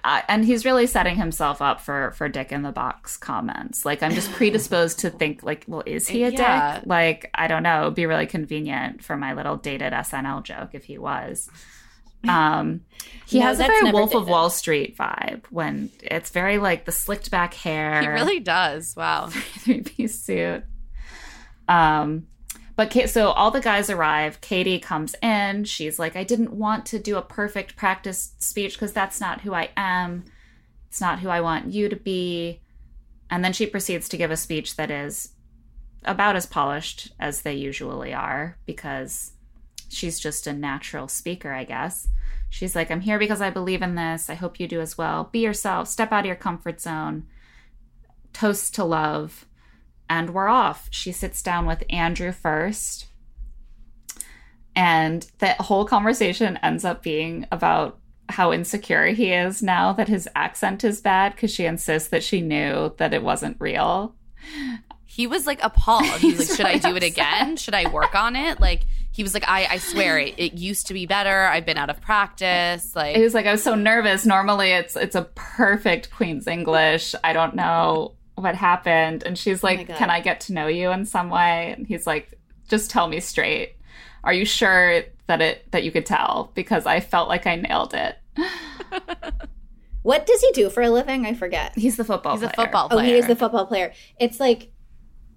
Uh, 0.03 0.21
and 0.27 0.45
he's 0.45 0.63
really 0.65 0.87
setting 0.87 1.15
himself 1.15 1.61
up 1.61 1.81
for 1.81 2.11
for 2.11 2.29
dick 2.29 2.51
in 2.51 2.61
the 2.61 2.71
box 2.71 3.17
comments. 3.17 3.85
Like 3.85 4.01
I'm 4.03 4.13
just 4.13 4.31
predisposed 4.33 4.99
to 4.99 5.09
think 5.09 5.43
like, 5.43 5.65
well, 5.67 5.83
is 5.85 6.07
he 6.07 6.23
a 6.23 6.29
Yeah. 6.29 6.75
dick? 6.79 6.87
Like 6.87 7.29
I 7.33 7.47
don't 7.47 7.63
know. 7.63 7.83
It'd 7.83 7.95
be 7.95 8.05
really 8.05 8.27
convenient 8.27 9.03
for 9.03 9.17
my 9.17 9.33
little 9.33 9.57
dated 9.57 9.93
SNL 9.93 10.43
joke 10.43 10.69
if 10.73 10.85
he 10.85 10.97
was. 10.97 11.49
Um, 12.27 12.81
he 13.27 13.39
No, 13.39 13.45
has 13.45 13.59
a 13.59 13.67
very 13.67 13.91
Wolf 13.91 14.15
of. 14.15 14.27
Wall 14.27 14.49
Street 14.49 14.97
vibe 14.97 15.45
when 15.49 15.91
it's 16.01 16.31
very 16.31 16.57
like 16.57 16.85
the 16.85 16.91
slicked 16.91 17.29
back 17.29 17.53
hair. 17.53 18.01
He 18.01 18.07
really 18.07 18.39
does. 18.39 18.93
Wow. 18.97 19.27
three 19.31 19.81
piece 19.81 20.19
suit. 20.23 20.63
Um, 21.67 22.27
but 22.77 22.91
Ka- 22.91 23.07
so 23.07 23.31
all 23.31 23.51
the 23.51 23.59
guys 23.59 23.89
arrive. 23.89 24.39
Katie 24.39 24.79
comes 24.79 25.15
in. 25.21 25.65
She's 25.65 25.97
like, 25.97 26.15
I 26.15 26.23
didn't 26.23 26.53
want 26.53 26.85
to 26.85 26.99
do 26.99 27.17
a 27.17 27.21
perfect 27.23 27.75
practice 27.75 28.33
speech 28.37 28.73
because 28.73 28.93
that's 28.93 29.19
not 29.19 29.41
who 29.41 29.53
I 29.53 29.71
am. 29.75 30.23
It's 30.87 31.01
not 31.01 31.19
who 31.19 31.27
I 31.27 31.41
want 31.41 31.73
you 31.73 31.89
to 31.89 31.95
be. 31.95 32.61
And 33.29 33.43
then 33.43 33.51
she 33.51 33.65
proceeds 33.65 34.07
to 34.09 34.17
give 34.17 34.31
a 34.31 34.37
speech 34.37 34.75
that 34.75 34.91
is 34.91 35.31
about 36.05 36.35
as 36.35 36.45
polished 36.45 37.11
as 37.19 37.41
they 37.41 37.55
usually 37.55 38.13
are 38.13 38.57
because 38.67 39.31
she's 39.89 40.19
just 40.19 40.45
a 40.45 40.53
natural 40.53 41.07
speaker, 41.07 41.51
I 41.51 41.63
guess. 41.63 42.07
She's 42.49 42.75
like, 42.75 42.91
I'm 42.91 43.01
here 43.01 43.17
because 43.17 43.41
I 43.41 43.49
believe 43.49 43.81
in 43.81 43.95
this. 43.95 44.29
I 44.29 44.35
hope 44.35 44.59
you 44.59 44.67
do 44.67 44.81
as 44.81 44.99
well. 44.99 45.29
Be 45.31 45.39
yourself, 45.39 45.87
step 45.87 46.11
out 46.11 46.21
of 46.21 46.25
your 46.27 46.35
comfort 46.35 46.79
zone, 46.79 47.25
toast 48.33 48.75
to 48.75 48.83
love 48.83 49.47
and 50.09 50.31
we're 50.31 50.47
off. 50.47 50.87
She 50.91 51.11
sits 51.11 51.41
down 51.41 51.65
with 51.65 51.83
Andrew 51.89 52.31
first. 52.31 53.07
And 54.75 55.25
that 55.39 55.59
whole 55.61 55.85
conversation 55.85 56.57
ends 56.61 56.85
up 56.85 57.01
being 57.01 57.47
about 57.51 57.99
how 58.29 58.51
insecure 58.51 59.07
he 59.07 59.31
is 59.31 59.63
now 59.63 59.93
that 59.93 60.07
his 60.07 60.27
accent 60.35 60.83
is 60.83 61.01
bad 61.01 61.33
because 61.33 61.51
she 61.51 61.65
insists 61.65 62.09
that 62.09 62.23
she 62.23 62.41
knew 62.41 62.93
that 62.97 63.13
it 63.13 63.23
wasn't 63.23 63.57
real. 63.59 64.15
He 65.05 65.25
was 65.25 65.47
like 65.47 65.63
appalled. 65.63 66.05
He 66.05 66.33
was 66.33 66.41
He's 66.41 66.49
like, 66.59 66.73
"Should 66.81 66.85
I 66.85 66.89
do 66.89 66.95
it 66.95 67.03
again? 67.03 67.57
Should 67.57 67.73
I 67.73 67.89
work 67.89 68.13
on 68.13 68.35
it?" 68.35 68.59
Like 68.59 68.85
he 69.11 69.23
was 69.23 69.33
like, 69.33 69.47
"I, 69.47 69.65
I 69.65 69.77
swear 69.77 70.19
it, 70.19 70.35
it 70.37 70.53
used 70.53 70.87
to 70.87 70.93
be 70.93 71.07
better. 71.07 71.45
I've 71.45 71.65
been 71.65 71.77
out 71.77 71.89
of 71.89 71.99
practice." 72.01 72.95
Like 72.95 73.15
He 73.15 73.23
was 73.23 73.33
like, 73.33 73.47
I 73.47 73.51
was 73.51 73.63
so 73.63 73.73
nervous. 73.73 74.27
Normally 74.27 74.69
it's 74.71 74.95
it's 74.95 75.15
a 75.15 75.23
perfect 75.33 76.11
Queen's 76.11 76.45
English. 76.45 77.15
I 77.23 77.33
don't 77.33 77.55
know 77.55 78.16
what 78.37 78.55
happened. 78.55 79.23
And 79.23 79.37
she's 79.37 79.63
oh 79.63 79.67
like, 79.67 79.87
God. 79.87 79.97
Can 79.97 80.09
I 80.09 80.19
get 80.19 80.41
to 80.41 80.53
know 80.53 80.67
you 80.67 80.91
in 80.91 81.05
some 81.05 81.29
way? 81.29 81.73
And 81.75 81.87
he's 81.87 82.07
like, 82.07 82.39
Just 82.67 82.89
tell 82.89 83.07
me 83.07 83.19
straight. 83.19 83.75
Are 84.23 84.33
you 84.33 84.45
sure 84.45 85.03
that 85.27 85.41
it 85.41 85.71
that 85.71 85.83
you 85.83 85.91
could 85.91 86.05
tell? 86.05 86.51
Because 86.53 86.85
I 86.85 86.99
felt 86.99 87.29
like 87.29 87.47
I 87.47 87.55
nailed 87.55 87.93
it. 87.93 88.17
what 90.03 90.25
does 90.25 90.41
he 90.41 90.51
do 90.51 90.69
for 90.69 90.83
a 90.83 90.91
living 90.91 91.25
i 91.25 91.33
forget 91.33 91.73
He's 91.75 91.97
the 91.97 92.03
football 92.03 92.37
player. 92.37 92.51
he's 92.55 92.59
a 92.59 92.67
player. 92.87 93.01
Oh, 93.01 93.03
he 93.03 93.13
is 93.13 93.25
the 93.25 93.35
football 93.35 93.65
player. 93.65 93.93
It's 94.19 94.39
like 94.39 94.71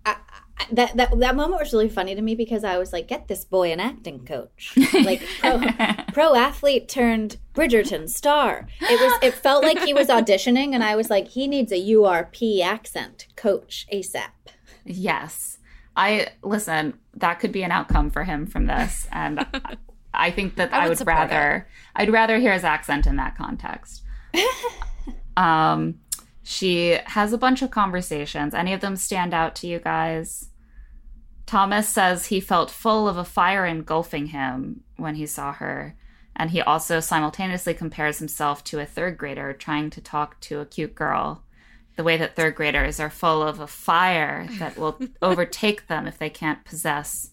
I, 0.05 0.13
I, 0.13 0.40
that 0.73 0.97
that 0.97 1.19
that 1.19 1.37
moment 1.37 1.61
was 1.61 1.73
really 1.73 1.89
funny 1.89 2.15
to 2.15 2.23
me 2.23 2.35
because 2.35 2.65
I 2.65 2.79
was 2.79 2.93
like, 2.93 3.09
"Get 3.09 3.29
this 3.29 3.45
boy 3.45 3.73
an 3.73 3.81
acting 3.81 4.25
coach, 4.25 4.77
like 4.95 5.23
pro, 5.41 5.61
pro 6.13 6.35
athlete 6.35 6.89
turned 6.89 7.39
Bridgerton 7.55 8.09
star." 8.09 8.67
It 8.81 9.01
was. 9.01 9.19
It 9.23 9.35
felt 9.35 9.63
like 9.65 9.81
he 9.81 9.93
was 9.95 10.09
auditioning, 10.19 10.75
and 10.75 10.83
I 10.85 10.97
was 10.97 11.11
like, 11.11 11.29
"He 11.29 11.47
needs 11.47 11.73
a 11.73 11.77
URP 11.79 12.61
accent 12.63 13.27
coach 13.37 13.87
ASAP." 13.93 14.31
Yes. 14.85 15.59
I 15.97 16.29
listen, 16.43 16.99
that 17.15 17.41
could 17.41 17.53
be 17.53 17.63
an 17.63 17.73
outcome 17.73 18.11
for 18.11 18.25
him 18.25 18.47
from 18.47 18.67
this. 18.67 19.09
And 19.13 19.41
I- 20.15 20.31
think 20.31 20.57
that 20.57 20.73
I 20.73 20.85
I 20.85 20.89
would 20.89 20.99
would, 20.99 21.07
rather 21.07 21.67
I'd 21.97 22.11
rather 22.11 22.39
hear 22.39 22.53
his 22.53 22.65
accent 22.65 23.07
in 23.07 23.17
that 23.17 23.37
context. 23.37 24.03
um 25.37 25.97
she 26.43 26.99
has 27.07 27.33
a 27.33 27.39
bunch 27.39 27.63
of 27.63 27.71
conversations. 27.71 28.55
Any 28.55 28.73
of 28.73 28.81
them 28.81 28.97
stand 28.97 29.35
out 29.35 29.55
to 29.57 29.67
you 29.67 29.79
guys? 29.79 30.50
Thomas 31.51 31.89
says 31.89 32.27
he 32.27 32.39
felt 32.39 32.71
full 32.71 33.09
of 33.09 33.17
a 33.17 33.25
fire 33.25 33.67
engulfing 33.67 34.27
him 34.27 34.85
when 34.97 35.17
he 35.17 35.27
saw 35.27 35.53
her. 35.55 35.97
And 36.37 36.53
he 36.53 36.63
also 36.63 37.01
simultaneously 37.01 37.75
compares 37.75 38.21
himself 38.21 38.63
to 38.65 38.79
a 38.79 38.87
third 38.87 39.19
grader 39.19 39.53
trying 39.53 39.91
to 39.91 40.01
talk 40.01 40.39
to 40.43 40.61
a 40.61 40.65
cute 40.65 40.95
girl 40.95 41.43
the 41.97 42.05
way 42.05 42.17
that 42.17 42.37
third 42.37 42.55
graders 42.55 43.01
are 43.01 43.11
full 43.11 43.43
of 43.43 43.59
a 43.59 43.67
fire 43.67 44.47
that 44.61 44.79
will 44.79 44.97
overtake 45.23 45.89
them 45.89 46.07
if 46.07 46.19
they 46.19 46.31
can't 46.31 46.65
possess 46.65 47.31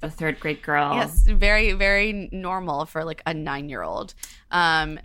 the 0.00 0.08
third 0.08 0.40
grade 0.40 0.62
girl. 0.62 0.94
Yes, 0.94 1.22
very 1.24 1.72
very 1.72 2.30
normal 2.32 2.86
for 2.86 3.04
like 3.04 3.20
a 3.26 3.34
nine 3.34 3.68
year 3.68 3.82
old. 3.82 4.14
Um, 4.50 4.98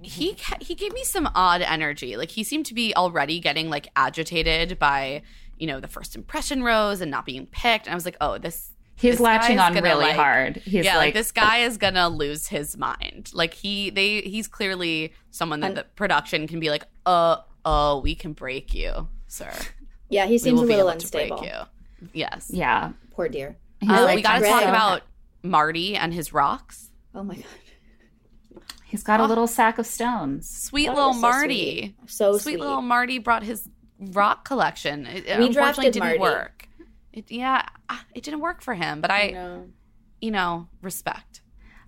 he 0.00 0.38
he 0.60 0.74
gave 0.74 0.94
me 0.94 1.04
some 1.04 1.28
odd 1.34 1.60
energy. 1.60 2.16
Like 2.16 2.30
he 2.30 2.44
seemed 2.44 2.64
to 2.66 2.74
be 2.74 2.94
already 2.94 3.40
getting 3.40 3.68
like 3.68 3.88
agitated 3.94 4.78
by 4.78 5.20
you 5.60 5.66
know 5.66 5.78
the 5.78 5.88
first 5.88 6.16
impression 6.16 6.62
rose 6.64 7.00
and 7.00 7.10
not 7.10 7.24
being 7.26 7.46
picked. 7.46 7.86
And 7.86 7.92
I 7.92 7.94
was 7.94 8.04
like, 8.04 8.16
oh, 8.20 8.38
this. 8.38 8.72
He's 8.96 9.12
this 9.14 9.20
latching 9.20 9.58
on 9.58 9.72
gonna, 9.72 9.86
really 9.86 10.04
like- 10.06 10.16
hard. 10.16 10.56
He's 10.58 10.84
yeah, 10.84 10.96
like, 10.96 11.06
like, 11.06 11.14
this 11.14 11.32
guy 11.32 11.58
is 11.58 11.78
gonna 11.78 12.08
lose 12.08 12.48
his 12.48 12.76
mind. 12.76 13.30
Like 13.32 13.54
he 13.54 13.88
they 13.90 14.20
he's 14.20 14.46
clearly 14.48 15.14
someone 15.30 15.60
that 15.60 15.74
the 15.74 15.84
production 15.96 16.46
can 16.46 16.60
be 16.60 16.68
like, 16.68 16.84
uh 17.06 17.36
oh, 17.64 18.00
we 18.00 18.14
can 18.14 18.32
break 18.34 18.74
you, 18.74 19.08
sir. 19.26 19.50
Yeah, 20.10 20.26
he 20.26 20.36
seems 20.38 20.56
will 20.58 20.64
a 20.64 20.66
be 20.66 20.74
little 20.76 20.90
able 20.90 21.00
to 21.00 21.10
break 21.12 21.30
unstable. 21.30 21.68
you. 22.02 22.08
Yes. 22.12 22.50
yeah. 22.52 22.92
Poor 23.12 23.28
dear. 23.28 23.56
Uh, 23.82 24.02
like, 24.04 24.16
we 24.16 24.22
got 24.22 24.40
to 24.40 24.44
talk 24.46 24.62
about 24.64 25.02
Marty 25.42 25.96
and 25.96 26.12
his 26.12 26.34
rocks. 26.34 26.90
Oh 27.14 27.22
my 27.22 27.36
god, 27.36 27.44
he's 28.84 29.02
got 29.02 29.20
a 29.20 29.24
little 29.24 29.46
sack 29.46 29.78
of 29.78 29.86
stones. 29.86 30.48
Sweet 30.50 30.86
That 30.86 30.94
little 30.96 31.10
was 31.10 31.16
so 31.16 31.22
Marty. 31.22 31.96
so 32.06 32.32
sweet, 32.32 32.42
sweet. 32.42 32.60
little 32.60 32.82
Marty 32.82 33.18
brought 33.18 33.44
his 33.44 33.66
rock 34.00 34.44
collection. 34.44 35.06
It, 35.06 35.26
it 35.26 35.38
We 35.38 35.46
unfortunately 35.46 35.52
drafted 35.52 35.92
didn't 35.92 36.04
Marty. 36.04 36.18
work. 36.18 36.68
It, 37.12 37.30
yeah, 37.30 37.66
ah, 37.88 38.04
it 38.14 38.22
didn't 38.22 38.40
work 38.40 38.62
for 38.62 38.74
him. 38.74 39.00
But 39.00 39.10
I, 39.10 39.30
know. 39.30 39.66
you 40.20 40.30
know, 40.30 40.68
respect. 40.82 41.40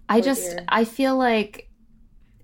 I 0.08 0.14
Poor 0.20 0.24
just, 0.24 0.50
dear. 0.50 0.64
I 0.68 0.84
feel 0.84 1.16
like 1.16 1.68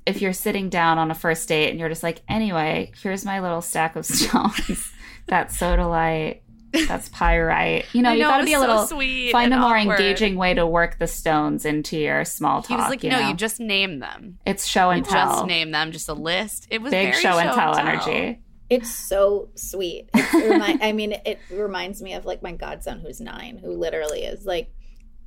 if 0.06 0.22
you're 0.22 0.32
sitting 0.32 0.68
down 0.70 0.96
on 0.98 1.10
a 1.10 1.14
first 1.14 1.48
date 1.48 1.70
and 1.70 1.78
you're 1.78 1.88
just 1.88 2.02
like, 2.02 2.22
anyway, 2.28 2.92
here's 3.02 3.24
my 3.24 3.40
little 3.40 3.60
stack 3.60 3.94
of 3.96 4.06
stones. 4.06 4.90
that's 5.26 5.56
sodalite. 5.58 6.40
That's 6.86 7.08
pyrite. 7.08 7.86
You 7.94 8.02
know, 8.02 8.10
I 8.10 8.14
you 8.14 8.22
know, 8.22 8.28
got 8.28 8.38
to 8.38 8.44
be 8.44 8.52
a 8.52 8.58
was 8.58 8.66
so 8.66 8.70
little 8.72 8.86
sweet 8.86 9.32
find 9.32 9.54
a 9.54 9.58
more 9.58 9.76
awkward. 9.76 9.98
engaging 10.00 10.36
way 10.36 10.52
to 10.52 10.66
work 10.66 10.98
the 10.98 11.06
stones 11.06 11.64
into 11.64 11.96
your 11.96 12.26
small 12.26 12.60
talk. 12.60 12.68
He 12.68 12.76
was 12.76 12.90
like, 12.90 13.02
you 13.02 13.08
no, 13.10 13.20
know? 13.20 13.28
you 13.28 13.34
just 13.34 13.58
name 13.58 14.00
them. 14.00 14.38
it's 14.44 14.66
show 14.66 14.90
and 14.90 15.04
You 15.04 15.10
tell. 15.10 15.30
just 15.32 15.46
name 15.46 15.70
them, 15.70 15.92
just 15.92 16.10
a 16.10 16.14
list. 16.14 16.66
It 16.70 16.82
was 16.82 16.90
Big 16.90 17.12
very 17.12 17.22
show 17.22 17.38
and 17.38 17.52
tell 17.52 17.74
energy. 17.76 18.40
It's 18.70 18.90
so 18.94 19.48
sweet. 19.54 20.08
It 20.14 20.50
remi- 20.50 20.82
I 20.82 20.92
mean, 20.92 21.12
it 21.24 21.38
reminds 21.50 22.02
me 22.02 22.14
of 22.14 22.24
like 22.24 22.42
my 22.42 22.52
godson 22.52 23.00
who's 23.00 23.20
nine, 23.20 23.58
who 23.58 23.72
literally 23.72 24.24
is 24.24 24.44
like, 24.44 24.70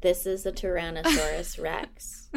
"This 0.02 0.26
is 0.26 0.46
a 0.46 0.52
Tyrannosaurus 0.52 1.60
Rex. 1.64 2.30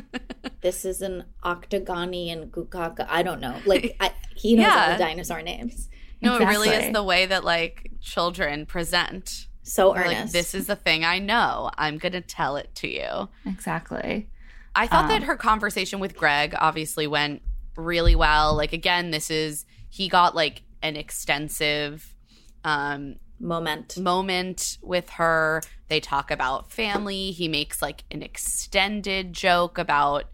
this 0.62 0.84
is 0.84 1.02
an 1.02 1.24
Octogonian 1.44 2.50
Gukaka. 2.50 3.06
I 3.08 3.22
don't 3.22 3.40
know. 3.40 3.56
Like 3.66 3.96
I, 4.00 4.12
he 4.34 4.54
knows 4.56 4.72
all 4.72 4.92
the 4.92 4.98
dinosaur 4.98 5.42
names. 5.42 5.88
No, 6.22 6.36
it 6.36 6.46
really 6.46 6.70
is 6.70 6.92
the 6.92 7.02
way 7.02 7.26
that 7.26 7.44
like 7.44 7.90
children 8.00 8.64
present. 8.66 9.48
So 9.62 9.94
earnest. 9.96 10.08
Like 10.08 10.30
this 10.30 10.54
is 10.54 10.66
the 10.66 10.76
thing 10.76 11.04
I 11.04 11.18
know. 11.18 11.70
I'm 11.76 11.98
gonna 11.98 12.20
tell 12.20 12.56
it 12.56 12.74
to 12.76 12.88
you. 12.88 13.28
Exactly. 13.46 14.28
I 14.74 14.86
thought 14.86 15.08
that 15.08 15.22
Um, 15.22 15.28
her 15.28 15.36
conversation 15.36 16.00
with 16.00 16.16
Greg 16.16 16.54
obviously 16.58 17.06
went 17.06 17.42
really 17.76 18.14
well. 18.14 18.54
Like 18.56 18.72
again, 18.72 19.10
this 19.10 19.30
is 19.30 19.64
he 19.88 20.08
got 20.08 20.34
like 20.34 20.62
an 20.84 20.94
extensive 20.96 22.14
um 22.62 23.16
moment. 23.40 23.98
moment 23.98 24.78
with 24.82 25.10
her. 25.10 25.60
They 25.88 25.98
talk 26.00 26.30
about 26.30 26.70
family. 26.70 27.32
He 27.32 27.48
makes 27.48 27.82
like 27.82 28.04
an 28.12 28.22
extended 28.22 29.32
joke 29.32 29.76
about 29.78 30.26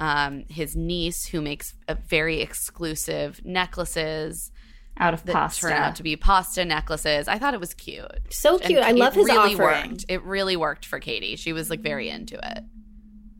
um 0.00 0.44
his 0.48 0.74
niece 0.74 1.26
who 1.26 1.40
makes 1.40 1.74
a 1.86 1.94
very 1.94 2.40
exclusive 2.40 3.40
necklaces 3.44 4.50
Out 4.98 5.14
of 5.14 5.24
that 5.26 5.32
pasta. 5.34 5.60
turn 5.62 5.72
out 5.72 5.96
to 5.96 6.02
be 6.02 6.16
pasta 6.16 6.64
necklaces. 6.64 7.28
I 7.28 7.38
thought 7.38 7.54
it 7.54 7.60
was 7.60 7.74
cute. 7.74 8.06
So 8.30 8.56
And 8.56 8.64
cute. 8.66 8.78
I 8.82 8.90
love 8.92 9.14
his 9.14 9.26
really 9.26 9.54
offering. 9.54 9.90
worked. 9.92 10.04
It 10.08 10.22
really 10.24 10.56
worked 10.56 10.86
for 10.86 10.98
Katie. 10.98 11.36
She 11.36 11.52
was 11.52 11.70
like 11.70 11.80
very 11.80 12.08
into 12.08 12.36
it. 12.36 12.64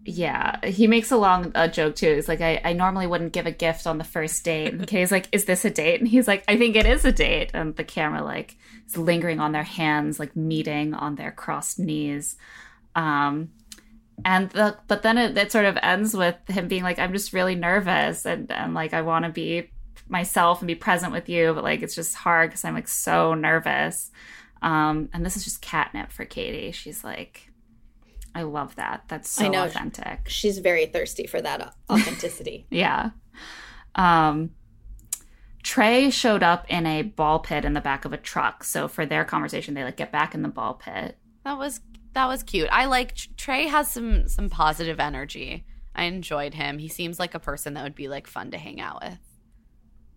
Yeah, 0.04 0.64
he 0.64 0.86
makes 0.86 1.10
a 1.10 1.16
long 1.16 1.52
uh, 1.54 1.68
joke 1.68 1.94
too. 1.94 2.14
He's 2.14 2.28
like, 2.28 2.40
I, 2.40 2.60
I 2.64 2.72
normally 2.72 3.06
wouldn't 3.06 3.34
give 3.34 3.46
a 3.46 3.52
gift 3.52 3.86
on 3.86 3.98
the 3.98 4.04
first 4.04 4.42
date. 4.44 4.72
And 4.72 4.86
Katie's 4.86 5.12
like, 5.12 5.28
Is 5.30 5.44
this 5.44 5.64
a 5.64 5.70
date? 5.70 6.00
And 6.00 6.08
he's 6.08 6.26
like, 6.26 6.42
I 6.48 6.56
think 6.56 6.74
it 6.74 6.86
is 6.86 7.04
a 7.04 7.12
date. 7.12 7.50
And 7.52 7.76
the 7.76 7.84
camera 7.84 8.22
like 8.22 8.56
is 8.86 8.96
lingering 8.96 9.40
on 9.40 9.52
their 9.52 9.62
hands, 9.62 10.18
like 10.18 10.34
meeting 10.34 10.94
on 10.94 11.16
their 11.16 11.30
crossed 11.30 11.78
knees. 11.78 12.36
Um, 12.94 13.50
and 14.24 14.50
the 14.50 14.76
but 14.88 15.02
then 15.02 15.18
it, 15.18 15.36
it 15.36 15.52
sort 15.52 15.66
of 15.66 15.78
ends 15.82 16.14
with 16.14 16.36
him 16.48 16.66
being 16.68 16.82
like, 16.82 16.98
I'm 16.98 17.12
just 17.12 17.32
really 17.32 17.54
nervous 17.54 18.24
and 18.24 18.50
and 18.50 18.72
like 18.74 18.94
I 18.94 19.02
want 19.02 19.26
to 19.26 19.30
be 19.30 19.70
myself 20.08 20.60
and 20.60 20.66
be 20.66 20.74
present 20.74 21.12
with 21.12 21.28
you, 21.28 21.52
but 21.54 21.62
like 21.62 21.82
it's 21.82 21.94
just 21.94 22.14
hard 22.14 22.50
because 22.50 22.64
I'm 22.64 22.74
like 22.74 22.88
so 22.88 23.34
nervous. 23.34 24.10
Um, 24.62 25.08
and 25.12 25.24
this 25.24 25.36
is 25.36 25.44
just 25.44 25.62
catnip 25.62 26.10
for 26.10 26.24
Katie. 26.24 26.72
She's 26.72 27.04
like, 27.04 27.49
I 28.34 28.42
love 28.42 28.76
that. 28.76 29.04
That's 29.08 29.28
so 29.28 29.46
I 29.46 29.48
know. 29.48 29.64
authentic. 29.64 30.28
She's 30.28 30.58
very 30.58 30.86
thirsty 30.86 31.26
for 31.26 31.40
that 31.42 31.74
authenticity. 31.90 32.66
Yeah. 32.70 33.10
Um, 33.96 34.50
Trey 35.62 36.10
showed 36.10 36.42
up 36.42 36.64
in 36.68 36.86
a 36.86 37.02
ball 37.02 37.40
pit 37.40 37.64
in 37.64 37.74
the 37.74 37.80
back 37.80 38.04
of 38.04 38.12
a 38.12 38.16
truck. 38.16 38.64
So 38.64 38.88
for 38.88 39.04
their 39.04 39.24
conversation, 39.24 39.74
they 39.74 39.84
like 39.84 39.96
get 39.96 40.12
back 40.12 40.34
in 40.34 40.42
the 40.42 40.48
ball 40.48 40.74
pit. 40.74 41.18
That 41.44 41.58
was 41.58 41.80
that 42.12 42.26
was 42.26 42.42
cute. 42.42 42.68
I 42.72 42.86
like 42.86 43.14
Trey 43.36 43.66
has 43.66 43.90
some 43.90 44.26
some 44.28 44.48
positive 44.48 45.00
energy. 45.00 45.66
I 45.94 46.04
enjoyed 46.04 46.54
him. 46.54 46.78
He 46.78 46.88
seems 46.88 47.18
like 47.18 47.34
a 47.34 47.40
person 47.40 47.74
that 47.74 47.82
would 47.82 47.94
be 47.94 48.08
like 48.08 48.26
fun 48.26 48.50
to 48.52 48.58
hang 48.58 48.80
out 48.80 49.02
with. 49.02 49.18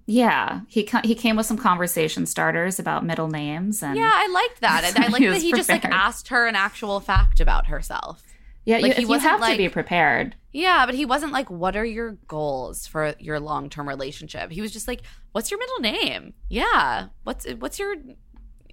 Yeah, 0.05 0.61
he 0.67 0.89
he 1.03 1.15
came 1.15 1.35
with 1.35 1.45
some 1.45 1.57
conversation 1.57 2.25
starters 2.25 2.77
about 2.79 3.05
middle 3.05 3.29
names 3.29 3.81
and 3.81 3.97
Yeah, 3.97 4.11
I 4.13 4.27
liked 4.27 4.61
that. 4.61 4.83
And 4.95 5.03
I 5.03 5.07
like 5.07 5.21
that 5.21 5.41
he 5.41 5.53
just 5.53 5.69
like 5.69 5.85
asked 5.85 6.27
her 6.27 6.45
an 6.45 6.55
actual 6.55 6.99
fact 6.99 7.39
about 7.39 7.67
herself. 7.67 8.21
yeah, 8.65 8.77
like, 8.77 8.97
you, 8.97 9.07
he 9.07 9.13
you 9.13 9.19
have 9.19 9.41
to 9.41 9.57
be 9.57 9.69
prepared. 9.69 10.35
Yeah, 10.51 10.85
but 10.85 10.93
he 10.93 11.05
wasn't 11.05 11.31
like, 11.31 11.49
"What 11.49 11.75
are 11.75 11.85
your 11.85 12.11
goals 12.27 12.85
for 12.85 13.15
your 13.19 13.39
long 13.39 13.69
term 13.69 13.87
relationship?" 13.87 14.51
He 14.51 14.61
was 14.61 14.71
just 14.71 14.87
like, 14.87 15.01
"What's 15.31 15.49
your 15.49 15.59
middle 15.59 15.79
name?" 15.79 16.33
Yeah, 16.49 17.07
what's 17.23 17.49
what's 17.53 17.79
your 17.79 17.95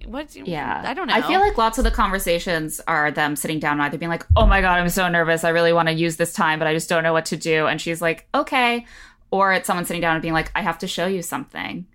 what's 0.05 0.35
Yeah, 0.35 0.83
I 0.85 0.93
don't 0.93 1.07
know. 1.07 1.13
I 1.13 1.21
feel 1.21 1.39
like 1.39 1.57
lots 1.57 1.77
of 1.77 1.83
the 1.83 1.91
conversations 1.91 2.81
are 2.87 3.09
them 3.11 3.35
sitting 3.35 3.59
down 3.59 3.73
and 3.73 3.81
either 3.83 3.97
being 3.97 4.09
like, 4.11 4.25
"Oh 4.35 4.45
my 4.45 4.61
god, 4.61 4.79
I'm 4.79 4.89
so 4.89 5.07
nervous. 5.07 5.43
I 5.43 5.49
really 5.49 5.73
want 5.73 5.87
to 5.87 5.93
use 5.93 6.17
this 6.17 6.33
time, 6.33 6.59
but 6.59 6.67
I 6.67 6.73
just 6.73 6.89
don't 6.89 7.03
know 7.03 7.13
what 7.13 7.25
to 7.25 7.37
do." 7.37 7.65
And 7.67 7.81
she's 7.81 8.01
like, 8.01 8.27
"Okay," 8.35 8.85
or 9.31 9.53
it's 9.53 9.67
someone 9.67 9.85
sitting 9.85 10.01
down 10.01 10.15
and 10.15 10.21
being 10.21 10.33
like, 10.33 10.51
"I 10.53 10.61
have 10.61 10.77
to 10.79 10.87
show 10.87 11.07
you 11.07 11.21
something. 11.21 11.87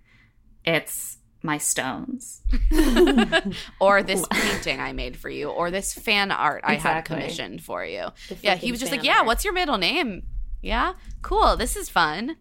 It's 0.65 1.17
my 1.43 1.57
stones." 1.57 2.41
or 3.79 4.03
this 4.03 4.25
painting 4.31 4.79
I 4.81 4.91
made 4.93 5.15
for 5.17 5.29
you, 5.29 5.49
or 5.49 5.71
this 5.71 5.93
fan 5.93 6.31
art 6.31 6.63
I 6.65 6.75
had 6.75 7.05
commissioned 7.05 7.63
for 7.63 7.85
you. 7.85 8.07
Yeah, 8.41 8.55
he 8.55 8.71
was 8.71 8.79
just 8.79 8.91
like, 8.91 9.01
fan 9.01 9.05
"Yeah, 9.05 9.17
art. 9.19 9.27
what's 9.27 9.45
your 9.45 9.53
middle 9.53 9.77
name?" 9.77 10.23
Yeah, 10.61 10.93
cool. 11.21 11.55
This 11.55 11.75
is 11.75 11.87
fun. 11.89 12.35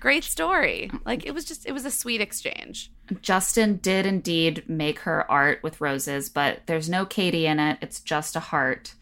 Great 0.00 0.24
story. 0.24 0.90
Like 1.04 1.26
it 1.26 1.34
was 1.34 1.44
just, 1.44 1.66
it 1.66 1.72
was 1.72 1.84
a 1.84 1.90
sweet 1.90 2.20
exchange. 2.20 2.90
Justin 3.20 3.76
did 3.78 4.06
indeed 4.06 4.64
make 4.68 5.00
her 5.00 5.28
art 5.30 5.62
with 5.62 5.80
roses, 5.80 6.28
but 6.28 6.60
there's 6.66 6.88
no 6.88 7.04
Katie 7.04 7.46
in 7.46 7.58
it. 7.58 7.78
It's 7.80 8.00
just 8.00 8.36
a 8.36 8.40
heart 8.40 8.94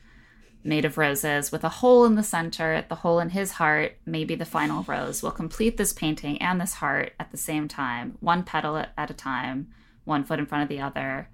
made 0.67 0.85
of 0.85 0.99
roses 0.99 1.53
with 1.53 1.65
a 1.65 1.69
hole 1.69 2.05
in 2.05 2.15
the 2.15 2.23
center. 2.23 2.85
The 2.89 2.97
hole 2.97 3.21
in 3.21 3.31
his 3.31 3.53
heart, 3.53 3.97
maybe 4.05 4.35
the 4.35 4.45
final 4.45 4.83
rose, 4.85 5.23
will 5.23 5.31
complete 5.31 5.77
this 5.77 5.93
painting 5.93 6.41
and 6.43 6.61
this 6.61 6.75
heart 6.75 7.13
at 7.21 7.31
the 7.31 7.37
same 7.37 7.69
time, 7.69 8.17
one 8.21 8.43
petal 8.43 8.77
at 8.77 8.93
at 8.99 9.11
a 9.11 9.15
time, 9.15 9.69
one 10.05 10.25
foot 10.25 10.39
in 10.39 10.47
front 10.47 10.63
of 10.63 10.69
the 10.69 10.81
other. 10.81 11.29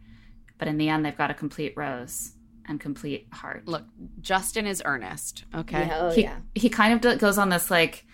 But 0.58 0.68
in 0.68 0.78
the 0.78 0.88
end, 0.88 1.04
they've 1.04 1.16
got 1.16 1.30
a 1.30 1.34
complete 1.34 1.74
rose 1.76 2.32
and 2.68 2.80
complete 2.80 3.26
heart. 3.32 3.66
Look, 3.66 3.84
Justin 4.20 4.66
is 4.66 4.82
earnest. 4.84 5.44
Okay. 5.54 5.86
Yeah, 5.86 5.98
oh 6.00 6.10
he, 6.10 6.22
yeah. 6.22 6.38
he 6.54 6.68
kind 6.68 6.94
of 6.94 7.00
do- 7.00 7.16
goes 7.16 7.38
on 7.38 7.48
this 7.48 7.70
like 7.70 8.04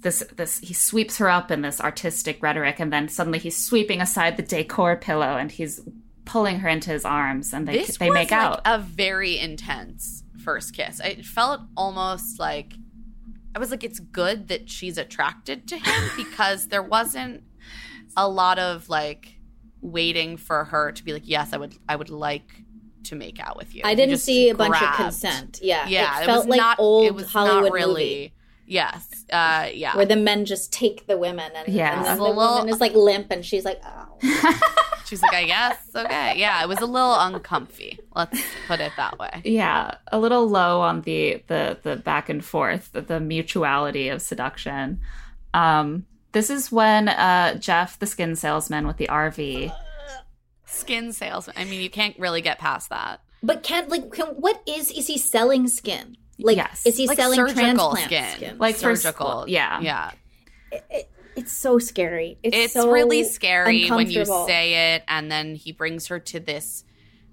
this 0.00 0.22
this 0.36 0.58
he 0.58 0.74
sweeps 0.74 1.18
her 1.18 1.28
up 1.28 1.50
in 1.50 1.62
this 1.62 1.80
artistic 1.80 2.42
rhetoric 2.42 2.78
and 2.78 2.92
then 2.92 3.08
suddenly 3.08 3.38
he's 3.38 3.56
sweeping 3.56 4.00
aside 4.00 4.36
the 4.36 4.42
decor 4.42 4.96
pillow 4.96 5.36
and 5.36 5.50
he's 5.50 5.80
pulling 6.24 6.60
her 6.60 6.68
into 6.68 6.90
his 6.90 7.04
arms 7.04 7.52
and 7.52 7.66
they 7.66 7.78
this 7.78 7.98
they 7.98 8.08
was 8.08 8.14
make 8.14 8.30
like 8.30 8.40
out 8.40 8.60
a 8.64 8.78
very 8.78 9.38
intense 9.38 10.22
first 10.46 10.74
kiss. 10.74 11.00
It 11.00 11.26
felt 11.26 11.60
almost 11.76 12.38
like 12.38 12.72
I 13.54 13.58
was 13.58 13.70
like, 13.70 13.82
it's 13.84 13.98
good 14.00 14.48
that 14.48 14.70
she's 14.70 14.96
attracted 14.96 15.66
to 15.68 15.76
him 15.76 16.10
because 16.16 16.68
there 16.68 16.82
wasn't 16.82 17.42
a 18.16 18.28
lot 18.28 18.58
of 18.58 18.88
like 18.88 19.38
waiting 19.80 20.36
for 20.36 20.64
her 20.64 20.92
to 20.92 21.04
be 21.04 21.12
like, 21.12 21.26
yes, 21.26 21.52
I 21.52 21.56
would, 21.56 21.74
I 21.88 21.96
would 21.96 22.10
like 22.10 22.62
to 23.04 23.16
make 23.16 23.40
out 23.40 23.56
with 23.56 23.74
you. 23.74 23.82
I 23.84 23.94
didn't 23.94 24.10
just 24.10 24.24
see 24.24 24.50
a 24.50 24.54
bunch 24.54 24.80
of 24.80 24.94
consent. 24.94 25.60
Yeah, 25.62 25.88
Yeah, 25.88 26.20
it 26.20 26.26
felt 26.26 26.46
was 26.46 26.48
like 26.48 26.58
not, 26.58 26.78
old 26.78 27.06
it 27.06 27.14
was 27.14 27.26
Hollywood 27.30 27.64
not 27.64 27.72
really. 27.72 27.92
movie 27.94 28.32
Yes, 28.66 29.24
uh, 29.32 29.68
yeah. 29.72 29.96
where 29.96 30.06
the 30.06 30.16
men 30.16 30.44
just 30.44 30.72
take 30.72 31.06
the 31.06 31.16
women 31.16 31.50
and, 31.54 31.68
Yeah. 31.68 31.94
and 31.96 32.04
then 32.04 32.12
It's 32.12 32.18
the 32.18 32.22
little- 32.24 32.54
woman 32.56 32.68
is 32.68 32.80
like 32.80 32.94
limp 32.94 33.28
and 33.30 33.44
she's 33.44 33.64
like, 33.64 33.80
oh. 33.84 34.60
She's 35.06 35.22
like, 35.22 35.34
I 35.34 35.44
guess, 35.44 35.78
okay, 35.94 36.34
yeah. 36.36 36.60
It 36.64 36.68
was 36.68 36.80
a 36.80 36.86
little 36.86 37.14
uncomfy. 37.14 38.00
Let's 38.16 38.40
put 38.66 38.80
it 38.80 38.90
that 38.96 39.16
way. 39.20 39.40
yeah 39.44 39.94
a 40.10 40.18
little 40.18 40.48
low 40.48 40.80
on 40.80 41.02
the 41.02 41.44
the 41.46 41.78
the 41.84 41.94
back 41.94 42.28
and 42.28 42.44
forth 42.44 42.90
the, 42.92 43.02
the 43.02 43.20
mutuality 43.20 44.08
of 44.08 44.20
seduction 44.20 45.00
um 45.54 46.04
this 46.32 46.50
is 46.50 46.72
when 46.72 47.08
uh 47.08 47.54
jeff 47.54 47.98
the 48.00 48.06
skin 48.06 48.34
salesman 48.34 48.84
with 48.86 48.96
the 48.96 49.06
rv 49.06 49.72
Skin 50.68 51.12
salesman. 51.12 51.54
I 51.56 51.64
mean, 51.64 51.80
you 51.80 51.88
can't 51.90 52.18
really 52.18 52.40
get 52.42 52.58
past 52.58 52.90
that. 52.90 53.20
But 53.42 53.62
can't 53.62 53.88
like 53.88 54.10
can, 54.12 54.26
what 54.26 54.60
is 54.66 54.90
is 54.90 55.06
he 55.06 55.16
selling 55.18 55.68
skin? 55.68 56.16
Like 56.38 56.56
Yes. 56.56 56.84
is 56.86 56.96
he 56.96 57.06
like 57.06 57.16
selling 57.18 57.36
surgical 57.38 57.62
transplant 57.62 58.04
skin, 58.04 58.36
skin? 58.36 58.58
Like 58.58 58.76
for- 58.76 58.94
surgical. 58.96 59.44
yeah. 59.48 59.80
yeah. 59.80 60.10
It- 60.90 61.10
it's 61.36 61.52
so 61.52 61.78
scary. 61.78 62.38
It's, 62.42 62.56
It's 62.56 62.72
so 62.72 62.90
really 62.90 63.22
scary 63.22 63.90
when 63.90 64.10
you 64.10 64.24
say 64.24 64.94
it, 64.94 65.02
and 65.06 65.30
then 65.30 65.54
he 65.54 65.70
brings 65.70 66.06
her 66.06 66.18
to 66.18 66.40
this 66.40 66.82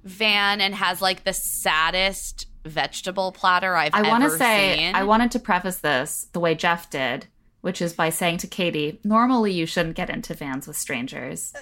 van 0.04 0.60
and 0.60 0.76
has 0.76 1.02
like 1.02 1.24
the 1.24 1.32
saddest 1.32 2.48
vegetable 2.66 3.32
platter 3.32 3.78
I've 3.78 3.94
ever. 3.96 4.06
I 4.06 4.10
want 4.10 4.24
to 4.26 4.30
say, 4.32 4.76
seen. 4.78 4.96
I 4.96 5.04
wanted 5.06 5.32
to 5.32 5.40
preface 5.40 5.78
this 5.78 6.28
the 6.34 6.42
way 6.42 6.54
Jeff 6.54 6.90
did, 6.90 7.28
which 7.62 7.82
is 7.82 7.94
by 7.94 8.10
saying 8.10 8.40
to 8.40 8.48
Katie, 8.48 9.00
normally 9.06 9.54
you 9.54 9.66
shouldn't 9.66 9.96
get 9.96 10.10
into 10.10 10.34
vans 10.34 10.68
with 10.68 10.76
strangers. 10.76 11.54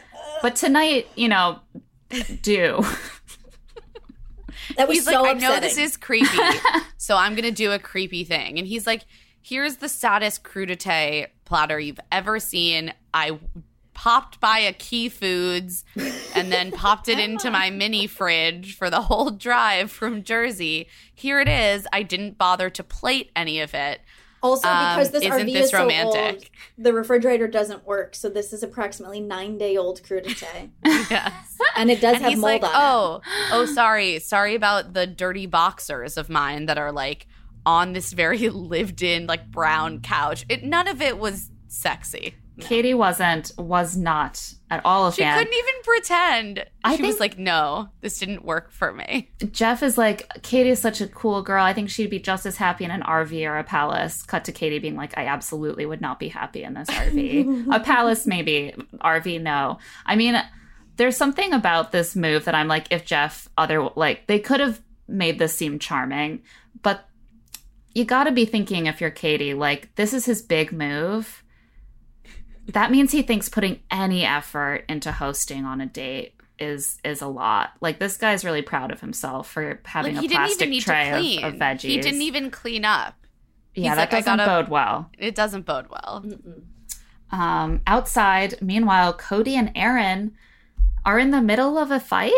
But 0.42 0.56
tonight, 0.56 1.08
you 1.16 1.28
know, 1.28 1.60
do. 2.42 2.84
That 4.78 4.88
was 4.88 4.97
he's 4.97 5.05
so 5.05 5.22
like, 5.22 5.38
I 5.38 5.39
know 5.39 5.59
this 5.59 5.78
is 5.78 5.97
creepy, 5.97 6.38
so 6.97 7.18
I'm 7.18 7.36
gonna 7.36 7.51
do 7.51 7.72
a 7.72 7.80
creepy 7.80 8.24
thing. 8.24 8.57
And 8.57 8.68
he's 8.68 8.88
like, 8.88 9.03
here's 9.41 9.78
the 9.78 9.89
saddest 9.89 10.43
crudité 10.43 11.28
platter 11.45 11.80
you've 11.80 11.99
ever 12.12 12.39
seen. 12.39 12.93
I 13.14 13.39
popped 13.93 14.39
by 14.39 14.59
a 14.59 14.74
Key 14.74 15.09
Foods 15.09 15.84
and 16.34 16.51
then 16.51 16.72
popped 16.72 17.07
it 17.07 17.20
into 17.20 17.51
my 17.51 17.70
mini 17.72 18.07
fridge 18.07 18.76
for 18.76 18.89
the 18.89 19.01
whole 19.01 19.30
drive 19.32 19.91
from 19.91 20.24
Jersey. 20.24 20.88
Here 21.14 21.39
it 21.39 21.47
is. 21.47 21.86
I 21.91 22.03
didn't 22.03 22.38
bother 22.38 22.70
to 22.72 22.84
plate 22.84 23.32
any 23.36 23.59
of 23.59 23.74
it. 23.74 24.01
Also, 24.44 24.62
because 24.68 25.08
Um, 25.08 25.12
this 25.14 25.24
isn't 25.24 25.48
RV 25.48 25.54
this 25.54 25.66
is 25.66 25.70
so 25.72 25.89
old, 26.04 26.46
the 26.78 26.94
refrigerator 26.94 27.48
doesn't 27.48 27.86
work. 27.86 28.16
So 28.16 28.28
this 28.30 28.54
is 28.54 28.64
approximately 28.64 29.20
nine 29.20 29.58
day 29.58 29.78
old 29.78 30.02
crudité, 30.02 30.72
Yes. 30.86 31.34
and 31.76 31.92
it 31.92 32.02
does 32.02 32.16
and 32.16 32.24
have 32.24 32.32
he's 32.32 32.39
mold 32.39 32.62
like, 32.62 32.64
on 32.64 32.70
it. 32.70 32.74
"Oh, 32.76 33.22
oh, 33.52 33.66
sorry, 33.66 34.18
sorry 34.20 34.56
about 34.56 34.94
the 34.94 35.06
dirty 35.06 35.46
boxers 35.46 36.18
of 36.18 36.30
mine 36.30 36.66
that 36.66 36.78
are 36.80 36.92
like 36.92 37.28
on 37.66 37.94
this 37.94 38.14
very 38.14 38.50
lived-in 38.50 39.28
like 39.28 39.52
brown 39.52 40.00
couch. 40.02 40.44
It 40.50 40.64
none 40.64 40.88
of 40.88 41.02
it 41.02 41.20
was 41.20 41.52
sexy. 41.68 42.36
Katie 42.60 42.94
wasn't, 42.94 43.52
was 43.58 43.96
not 43.98 44.54
at 44.72 44.84
all 44.86 45.06
a 45.06 45.12
She 45.12 45.22
couldn't 45.22 45.54
even 45.54 45.74
pretend. 45.84 46.66
I 46.84 46.96
she 46.96 47.04
was 47.04 47.20
like, 47.20 47.38
"No, 47.38 47.90
this 48.00 48.18
didn't 48.18 48.46
work 48.46 48.72
for 48.72 48.94
me." 48.94 49.30
Jeff 49.52 49.84
is 49.84 49.98
like, 49.98 50.28
Katie 50.42 50.70
is 50.70 50.80
such 50.80 51.02
a 51.02 51.08
cool 51.08 51.42
girl. 51.43 51.64
I 51.64 51.74
think 51.74 51.89
she'd 51.89 52.10
be 52.10 52.20
just 52.20 52.46
as 52.46 52.56
happy 52.56 52.86
in 52.86 52.92
an 52.92 53.02
RV 53.02 53.46
or 53.48 53.58
a 53.58 53.66
palace. 53.66 54.24
Cut 54.24 54.46
to 54.46 54.54
Katie 54.54 54.80
being 54.80 54.96
like, 54.96 55.18
I 55.18 55.28
absolutely 55.28 55.86
would 55.86 56.00
not 56.00 56.20
be 56.20 56.30
happy 56.30 56.64
in 56.64 56.74
this 56.74 56.89
RV. 56.89 57.68
a 57.76 57.80
palace, 57.82 58.26
maybe. 58.26 58.74
RV, 59.02 59.42
no. 59.42 59.78
I 60.06 60.16
mean, 60.16 60.42
there's 60.96 61.18
something 61.18 61.52
about 61.52 61.92
this 61.92 62.16
move 62.16 62.46
that 62.46 62.56
I'm 62.56 62.70
like, 62.70 62.88
if 62.92 63.06
Jeff, 63.06 63.50
other, 63.58 63.89
like, 63.96 64.28
they 64.28 64.39
could 64.39 64.62
have 64.62 64.82
made 65.08 65.38
this 65.38 65.54
seem 65.54 65.80
charming, 65.80 66.43
but 66.82 67.06
you 67.93 68.06
got 68.06 68.24
to 68.24 68.32
be 68.32 68.46
thinking 68.46 68.86
if 68.86 69.02
you're 69.02 69.12
Katie, 69.12 69.54
like, 69.54 69.93
this 69.96 70.14
is 70.14 70.26
his 70.26 70.42
big 70.42 70.72
move. 70.72 71.43
That 72.67 72.92
means 72.92 73.12
he 73.12 73.21
thinks 73.21 73.50
putting 73.50 73.79
any 73.89 74.24
effort 74.25 74.86
into 74.88 75.12
hosting 75.12 75.66
on 75.66 75.82
a 75.82 75.86
date 75.86 76.36
is 76.59 77.00
is 77.04 77.21
a 77.21 77.28
lot. 77.28 77.71
Like 77.82 78.00
this 78.00 78.17
guy's 78.17 78.46
really 78.46 78.62
proud 78.62 78.92
of 78.92 79.01
himself 79.01 79.50
for 79.50 79.79
having 79.86 80.16
Like 80.16 80.25
a 80.25 80.29
plastic 80.29 80.71
tray. 80.82 81.38
Of, 81.42 81.54
of 81.55 81.59
veggies. 81.59 81.82
He 81.82 82.00
didn't 82.00 82.21
even 82.21 82.51
clean 82.51 82.86
up. 82.86 83.16
yeah, 83.74 83.89
he's 83.89 83.96
that 83.97 83.97
like, 83.97 84.13
I 84.13 84.17
doesn't 84.21 84.38
gotta- 84.38 84.63
bode 84.63 84.70
well. 84.71 85.09
It 85.17 85.33
doesn't 85.36 85.66
bode 85.66 85.88
well. 85.89 86.24
Um, 87.32 87.82
outside, 87.88 88.62
meanwhile, 88.62 89.13
Cody 89.13 89.55
and 89.55 89.71
Aaron 89.75 90.33
are 91.05 91.17
in 91.17 91.32
the 91.32 91.42
middle 91.42 91.78
of 91.78 91.89
a 91.89 92.00
fight 92.00 92.33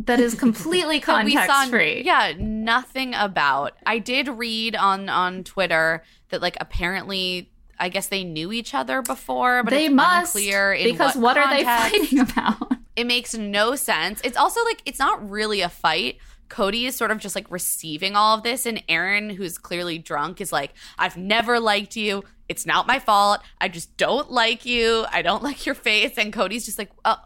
that 0.00 0.20
is 0.20 0.34
completely 0.34 1.00
context 1.10 1.70
free. 1.70 2.02
yeah, 2.04 2.32
nothing 2.38 3.14
about. 3.14 3.72
I 3.84 3.98
did 3.98 4.28
read 4.28 4.76
on 4.76 5.08
on 5.08 5.44
Twitter 5.44 6.02
that 6.30 6.40
like 6.40 6.56
apparently 6.60 7.50
I 7.78 7.88
guess 7.88 8.08
they 8.08 8.24
knew 8.24 8.52
each 8.52 8.74
other 8.74 9.02
before, 9.02 9.62
but 9.62 9.70
they 9.70 9.86
it's 9.86 9.94
must 9.94 10.34
unclear 10.34 10.72
in 10.72 10.92
because 10.92 11.14
what, 11.16 11.36
what, 11.36 11.38
are 11.38 11.54
they 11.54 11.64
fighting 11.64 12.20
about? 12.20 12.72
It 12.96 13.08
makes 13.08 13.34
no 13.34 13.74
sense. 13.74 14.20
It's 14.22 14.36
also 14.36 14.62
like 14.64 14.80
it's 14.86 15.00
not 15.00 15.28
really 15.28 15.62
a 15.62 15.68
fight. 15.68 16.18
Cody 16.48 16.86
is 16.86 16.94
sort 16.94 17.10
of 17.10 17.18
just 17.18 17.34
like 17.34 17.50
receiving 17.50 18.14
all 18.14 18.36
of 18.36 18.44
this, 18.44 18.66
and 18.66 18.80
Aaron, 18.88 19.30
who's 19.30 19.58
clearly 19.58 19.98
drunk, 19.98 20.40
is 20.40 20.52
like, 20.52 20.74
I've 20.96 21.16
never 21.16 21.58
liked 21.58 21.96
you. 21.96 22.22
It's 22.48 22.66
not 22.66 22.86
my 22.86 23.00
fault. 23.00 23.40
I 23.60 23.66
just 23.66 23.96
don't 23.96 24.30
like 24.30 24.64
you. 24.64 25.06
I 25.10 25.22
don't 25.22 25.42
like 25.42 25.66
your 25.66 25.74
face. 25.74 26.16
And 26.16 26.32
Cody's 26.32 26.66
just 26.66 26.78
like, 26.78 26.92
oh, 27.04 27.16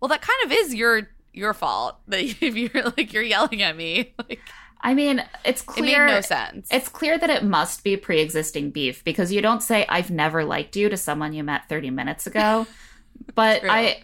well, 0.00 0.08
that 0.08 0.22
kind 0.22 0.38
of 0.46 0.52
is 0.52 0.74
your 0.74 1.10
your 1.32 1.54
fault 1.54 1.98
that 2.08 2.20
if 2.20 2.42
you're 2.42 2.84
like 2.96 3.12
you're 3.12 3.22
yelling 3.22 3.62
at 3.62 3.76
me. 3.76 4.14
Like 4.28 4.40
I 4.82 4.94
mean, 4.94 5.22
it's 5.44 5.62
clear. 5.62 6.04
it 6.04 6.06
made 6.06 6.14
no 6.14 6.20
sense. 6.22 6.68
It's 6.70 6.88
clear 6.88 7.18
that 7.18 7.30
it 7.30 7.44
must 7.44 7.84
be 7.84 7.96
pre-existing 7.96 8.70
beef 8.70 9.04
because 9.04 9.32
you 9.32 9.42
don't 9.42 9.62
say 9.62 9.84
"I've 9.88 10.10
never 10.10 10.44
liked 10.44 10.76
you" 10.76 10.88
to 10.88 10.96
someone 10.96 11.32
you 11.32 11.44
met 11.44 11.68
30 11.68 11.90
minutes 11.90 12.26
ago. 12.26 12.66
But 13.34 13.60
True. 13.60 13.70
I, 13.70 14.02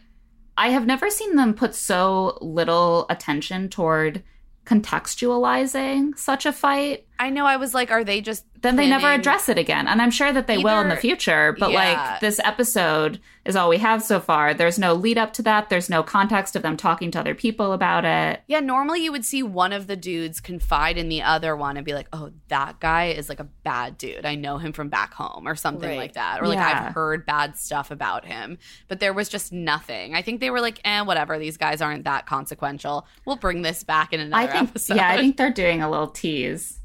I 0.58 0.68
have 0.68 0.86
never 0.86 1.08
seen 1.10 1.36
them 1.36 1.54
put 1.54 1.74
so 1.74 2.36
little 2.42 3.06
attention 3.08 3.70
toward 3.70 4.22
contextualizing 4.66 6.18
such 6.18 6.44
a 6.44 6.52
fight. 6.52 7.06
I 7.18 7.30
know. 7.30 7.46
I 7.46 7.56
was 7.56 7.72
like, 7.74 7.90
are 7.90 8.04
they 8.04 8.20
just 8.20 8.44
Then 8.62 8.76
they 8.76 8.88
never 8.88 9.06
address 9.12 9.48
it 9.48 9.58
again, 9.58 9.86
and 9.86 10.02
I'm 10.02 10.10
sure 10.10 10.32
that 10.32 10.46
they 10.46 10.58
will 10.58 10.80
in 10.80 10.88
the 10.88 10.96
future. 10.96 11.54
But 11.58 11.70
Yeah. 11.70 11.76
like 12.10 12.20
this 12.20 12.40
episode 12.42 13.20
is 13.44 13.54
all 13.54 13.68
we 13.68 13.78
have 13.78 14.02
so 14.02 14.18
far. 14.18 14.52
There's 14.54 14.78
no 14.78 14.92
lead 14.92 15.16
up 15.18 15.32
to 15.34 15.42
that. 15.42 15.68
There's 15.68 15.88
no 15.88 16.02
context 16.02 16.56
of 16.56 16.62
them 16.62 16.76
talking 16.76 17.10
to 17.12 17.20
other 17.20 17.34
people 17.34 17.72
about 17.72 18.04
it. 18.04 18.42
Yeah, 18.48 18.58
normally 18.60 19.04
you 19.04 19.12
would 19.12 19.24
see 19.24 19.42
one 19.42 19.72
of 19.72 19.86
the 19.86 19.94
dudes 19.94 20.40
confide 20.40 20.98
in 20.98 21.08
the 21.08 21.22
other 21.22 21.54
one 21.54 21.76
and 21.76 21.86
be 21.86 21.94
like, 21.94 22.08
"Oh, 22.12 22.32
that 22.48 22.80
guy 22.80 23.06
is 23.06 23.28
like 23.28 23.38
a 23.40 23.44
bad 23.62 23.98
dude. 23.98 24.26
I 24.26 24.34
know 24.34 24.58
him 24.58 24.72
from 24.72 24.88
back 24.88 25.14
home 25.14 25.46
or 25.46 25.54
something 25.54 25.88
Right. 25.88 25.98
like 25.98 26.12
that." 26.14 26.42
Or 26.42 26.48
like 26.48 26.58
Yeah. 26.58 26.86
I've 26.88 26.94
heard 26.94 27.24
bad 27.24 27.56
stuff 27.56 27.90
about 27.90 28.24
him. 28.24 28.58
But 28.88 28.98
there 29.00 29.12
was 29.12 29.28
just 29.28 29.52
nothing. 29.52 30.14
I 30.14 30.22
think 30.22 30.40
they 30.40 30.50
were 30.50 30.60
like, 30.60 30.80
"Eh, 30.84 31.02
whatever. 31.02 31.38
These 31.38 31.56
guys 31.56 31.80
aren't 31.80 32.04
that 32.04 32.26
consequential. 32.26 33.06
We'll 33.24 33.36
bring 33.36 33.62
this 33.62 33.84
back 33.84 34.12
in 34.12 34.20
another 34.20 34.42
I 34.42 34.46
think, 34.52 34.70
episode." 34.70 34.96
yeah, 34.96 35.08
I 35.10 35.16
think 35.18 35.36
they're 35.36 35.52
doing 35.52 35.82
a 35.82 35.90
little 35.90 36.08
tease 36.08 36.80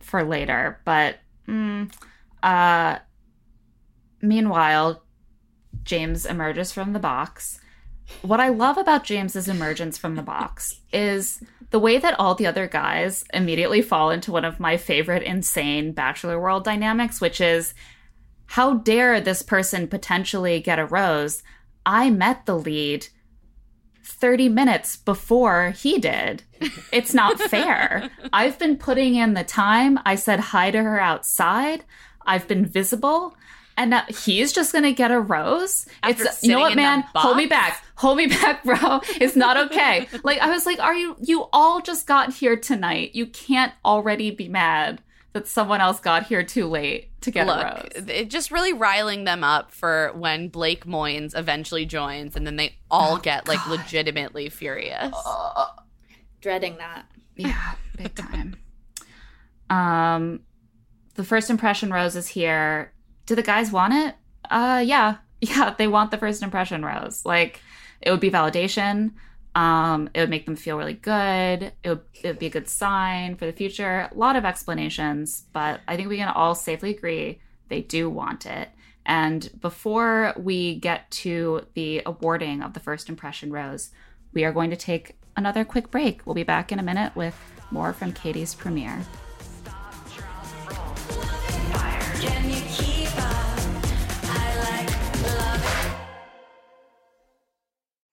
for 0.00 0.24
later. 0.24 0.80
But 0.84 1.16
mm, 1.48 1.92
uh, 2.42 2.98
meanwhile, 4.20 5.02
James 5.82 6.26
emerges 6.26 6.72
from 6.72 6.92
the 6.92 6.98
box. 6.98 7.60
What 8.22 8.40
I 8.40 8.48
love 8.48 8.76
about 8.76 9.04
James's 9.04 9.48
emergence 9.48 9.96
from 9.96 10.16
the 10.16 10.22
box 10.22 10.80
is 10.92 11.42
the 11.70 11.78
way 11.78 11.98
that 11.98 12.18
all 12.18 12.34
the 12.34 12.46
other 12.46 12.66
guys 12.66 13.24
immediately 13.32 13.82
fall 13.82 14.10
into 14.10 14.32
one 14.32 14.44
of 14.44 14.58
my 14.58 14.76
favorite 14.76 15.22
insane 15.22 15.92
Bachelor 15.92 16.40
World 16.40 16.64
dynamics, 16.64 17.20
which 17.20 17.40
is 17.40 17.72
how 18.46 18.74
dare 18.74 19.20
this 19.20 19.42
person 19.42 19.86
potentially 19.86 20.60
get 20.60 20.80
a 20.80 20.86
rose? 20.86 21.44
I 21.86 22.10
met 22.10 22.46
the 22.46 22.58
lead 22.58 23.06
30 24.04 24.48
minutes 24.48 24.96
before 24.96 25.70
he 25.70 25.98
did. 25.98 26.42
It's 26.92 27.14
not 27.14 27.40
fair. 27.50 28.10
I've 28.32 28.58
been 28.58 28.76
putting 28.76 29.14
in 29.14 29.34
the 29.34 29.44
time. 29.44 29.98
I 30.04 30.14
said 30.14 30.40
hi 30.40 30.70
to 30.70 30.82
her 30.82 31.00
outside. 31.00 31.84
I've 32.26 32.46
been 32.48 32.66
visible. 32.66 33.36
And 33.76 33.90
now 33.90 34.04
he's 34.08 34.52
just 34.52 34.72
going 34.72 34.84
to 34.84 34.92
get 34.92 35.10
a 35.10 35.18
rose. 35.18 35.86
After 36.02 36.24
it's 36.24 36.42
you 36.42 36.50
know 36.50 36.60
what, 36.60 36.76
man? 36.76 37.04
Hold 37.14 37.36
me 37.38 37.46
back. 37.46 37.82
Hold 37.94 38.18
me 38.18 38.26
back, 38.26 38.62
bro. 38.62 39.00
It's 39.20 39.36
not 39.36 39.56
okay. 39.70 40.06
like 40.22 40.38
I 40.38 40.50
was 40.50 40.66
like, 40.66 40.78
are 40.80 40.94
you 40.94 41.16
you 41.20 41.46
all 41.52 41.80
just 41.80 42.06
got 42.06 42.34
here 42.34 42.56
tonight? 42.56 43.14
You 43.14 43.26
can't 43.26 43.72
already 43.84 44.30
be 44.32 44.48
mad 44.48 45.00
that 45.32 45.46
someone 45.46 45.80
else 45.80 46.00
got 46.00 46.26
here 46.26 46.42
too 46.42 46.66
late 46.66 47.10
to 47.20 47.30
get 47.30 47.46
a 47.46 47.82
rose. 47.94 48.08
it 48.08 48.30
just 48.30 48.50
really 48.50 48.72
riling 48.72 49.24
them 49.24 49.44
up 49.44 49.70
for 49.70 50.12
when 50.16 50.48
Blake 50.48 50.86
Moynes 50.86 51.38
eventually 51.38 51.86
joins, 51.86 52.34
and 52.36 52.46
then 52.46 52.56
they 52.56 52.74
all 52.90 53.14
Oh, 53.16 53.20
get 53.20 53.46
like 53.46 53.64
legitimately 53.68 54.48
furious. 54.48 55.14
Dreading 56.40 56.78
that. 56.78 57.06
Yeah, 57.36 57.74
big 57.96 58.14
time. 58.14 58.56
um, 59.68 60.40
the 61.14 61.24
first 61.24 61.50
impression 61.50 61.92
rose 61.92 62.16
is 62.16 62.28
here. 62.28 62.92
Do 63.26 63.34
the 63.34 63.42
guys 63.42 63.70
want 63.70 63.94
it? 63.94 64.14
Uh, 64.50 64.82
yeah, 64.84 65.16
yeah, 65.40 65.74
they 65.76 65.86
want 65.86 66.10
the 66.10 66.18
first 66.18 66.42
impression 66.42 66.84
rose. 66.84 67.24
Like, 67.24 67.60
it 68.00 68.10
would 68.10 68.20
be 68.20 68.30
validation. 68.30 69.12
Um, 69.60 70.08
it 70.14 70.20
would 70.20 70.30
make 70.30 70.46
them 70.46 70.56
feel 70.56 70.78
really 70.78 70.94
good. 70.94 71.72
It 71.84 71.88
would, 71.90 72.00
it 72.14 72.26
would 72.26 72.38
be 72.38 72.46
a 72.46 72.50
good 72.50 72.66
sign 72.66 73.36
for 73.36 73.44
the 73.44 73.52
future. 73.52 74.08
A 74.10 74.14
lot 74.14 74.34
of 74.34 74.46
explanations, 74.46 75.44
but 75.52 75.82
I 75.86 75.96
think 75.96 76.08
we 76.08 76.16
can 76.16 76.28
all 76.28 76.54
safely 76.54 76.96
agree 76.96 77.40
they 77.68 77.82
do 77.82 78.08
want 78.08 78.46
it. 78.46 78.70
And 79.04 79.50
before 79.60 80.32
we 80.38 80.76
get 80.76 81.10
to 81.10 81.66
the 81.74 82.00
awarding 82.06 82.62
of 82.62 82.72
the 82.72 82.80
first 82.80 83.10
impression 83.10 83.52
rose, 83.52 83.90
we 84.32 84.44
are 84.44 84.52
going 84.52 84.70
to 84.70 84.76
take 84.76 85.18
another 85.36 85.62
quick 85.62 85.90
break. 85.90 86.22
We'll 86.24 86.34
be 86.34 86.42
back 86.42 86.72
in 86.72 86.78
a 86.78 86.82
minute 86.82 87.14
with 87.14 87.36
more 87.70 87.92
from 87.92 88.12
Katie's 88.14 88.54
premiere. 88.54 89.04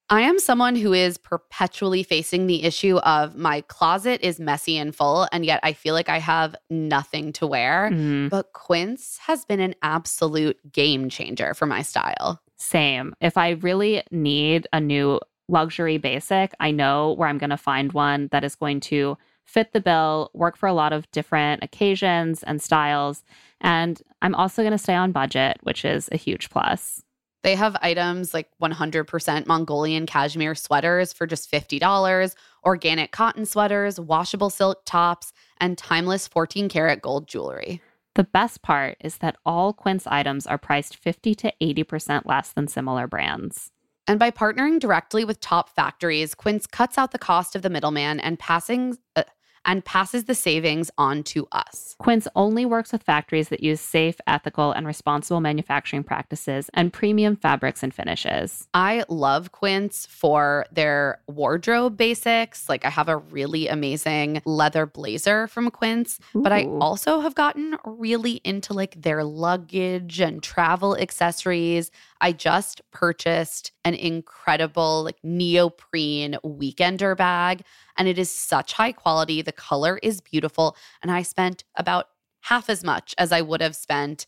I 0.09 0.21
am 0.21 0.39
someone 0.39 0.77
who 0.77 0.93
is 0.93 1.17
perpetually 1.17 2.01
facing 2.01 2.47
the 2.47 2.63
issue 2.63 2.95
of 2.99 3.35
my 3.35 3.59
closet 3.61 4.21
is 4.21 4.39
messy 4.39 4.77
and 4.77 4.95
full, 4.95 5.27
and 5.34 5.45
yet 5.45 5.59
I 5.63 5.73
feel 5.73 5.93
like 5.93 6.07
I 6.07 6.19
have 6.19 6.55
nothing 6.69 7.34
to 7.34 7.47
wear. 7.47 7.89
Mhm. 7.91 8.29
But 8.29 8.53
Quince 8.53 9.17
has 9.23 9.43
been 9.43 9.59
an 9.59 9.75
absolute 9.84 10.71
game 10.71 11.09
changer 11.09 11.53
for 11.53 11.65
my 11.65 11.81
style. 11.81 12.41
Same. 12.55 13.15
If 13.19 13.38
I 13.38 13.49
really 13.49 14.01
need 14.09 14.65
a 14.71 14.79
new 14.79 15.19
luxury 15.49 15.97
basic, 15.97 16.53
I 16.59 16.71
know 16.71 17.13
where 17.17 17.27
I'm 17.27 17.38
going 17.38 17.49
to 17.49 17.57
find 17.57 17.91
one 17.91 18.29
that 18.31 18.45
is 18.45 18.55
going 18.55 18.79
to 18.81 19.17
fit 19.43 19.73
the 19.73 19.81
bill, 19.81 20.29
work 20.34 20.57
for 20.57 20.67
a 20.67 20.73
lot 20.73 20.93
of 20.93 21.09
different 21.11 21.63
occasions 21.63 22.43
and 22.43 22.61
styles. 22.61 23.23
And 23.59 24.01
I'm 24.21 24.35
also 24.35 24.61
going 24.61 24.71
to 24.71 24.77
stay 24.77 24.95
on 24.95 25.11
budget, 25.11 25.57
which 25.63 25.84
is 25.85 26.09
a 26.11 26.17
huge 26.17 26.49
plus. 26.49 27.03
They 27.47 27.55
have 27.55 27.77
items 27.81 28.33
like 28.33 28.49
100% 28.61 29.47
Mongolian 29.47 30.05
cashmere 30.05 30.53
sweaters 30.53 31.13
for 31.13 31.25
just 31.25 31.49
$50, 31.49 32.35
organic 32.65 33.13
cotton 33.13 33.45
sweaters, 33.45 34.01
washable 34.01 34.49
silk 34.49 34.81
tops, 34.83 35.31
and 35.57 35.77
timeless 35.77 36.27
14 36.27 36.67
karat 36.67 37.01
gold 37.01 37.25
jewelry. 37.25 37.81
The 38.15 38.25
best 38.25 38.63
part 38.63 38.97
is 38.99 39.19
that 39.19 39.37
all 39.45 39.71
Quince 39.71 40.05
items 40.07 40.45
are 40.45 40.57
priced 40.57 40.97
50 40.97 41.35
to 41.35 41.53
80% 41.61 42.25
less 42.25 42.51
than 42.51 42.67
similar 42.67 43.07
brands. 43.07 43.71
And 44.07 44.19
by 44.19 44.29
partnering 44.29 44.77
directly 44.77 45.23
with 45.23 45.39
top 45.39 45.69
factories, 45.69 46.35
Quince 46.35 46.67
cuts 46.67 46.97
out 46.97 47.13
the 47.13 47.17
cost 47.17 47.55
of 47.55 47.61
the 47.61 47.69
middleman 47.69 48.19
and 48.19 48.37
passing 48.37 48.97
uh, 49.15 49.23
and 49.68 49.84
passes 49.84 50.23
the 50.23 50.34
savings 50.34 50.89
on 50.98 51.22
to 51.22 51.48
us. 51.52 51.95
Quince 51.99 52.27
only 52.35 52.65
works 52.65 52.94
with 52.94 53.03
factories 53.03 53.49
that 53.49 53.61
use 53.61 53.81
safe, 53.81 54.15
ethical, 54.26 54.72
and 54.72 54.88
responsible 54.88 55.41
manufacturing 55.41 56.03
practices 56.03 56.69
and 56.73 56.94
premium 56.94 57.35
fabrics 57.35 57.84
and 57.84 57.94
finishes. 57.94 58.68
I 58.73 59.03
love 59.10 59.52
Quince 59.52 60.06
for 60.06 60.65
their 60.72 61.19
wardrobe 61.27 61.98
basics. 61.98 62.69
Like 62.69 62.85
I 62.85 62.89
have 62.89 63.10
a 63.10 63.18
really 63.18 63.68
amazing 63.68 64.41
leather 64.45 64.85
blazer 64.85 65.48
from 65.48 65.69
Quince, 65.69 66.19
but 66.34 66.53
I 66.53 66.64
also 66.80 67.19
have 67.19 67.35
gotten 67.35 67.77
really 67.85 68.41
into 68.45 68.73
like 68.73 69.02
their 69.02 69.23
luggage 69.26 70.22
and 70.22 70.41
travel 70.41 70.95
accessories. 70.95 71.91
I 72.22 72.31
just 72.31 72.81
purchased 72.91 73.72
an 73.85 73.94
incredible 73.94 75.03
like 75.03 75.18
neoprene 75.23 76.38
weekender 76.44 77.15
bag 77.15 77.64
and 77.98 78.07
it 78.07 78.18
is 78.19 78.31
such 78.31 78.73
high 78.73 78.91
quality. 78.91 79.41
The 79.41 79.52
color 79.52 79.99
is 80.02 80.22
beautiful 80.22 80.76
and 81.02 81.11
I 81.11 81.22
spent 81.22 81.64
about 81.76 82.07
half 82.41 82.69
as 82.69 82.84
much 82.84 83.14
as 83.18 83.31
I 83.31 83.41
would 83.41 83.61
have 83.61 83.76
spent 83.76 84.26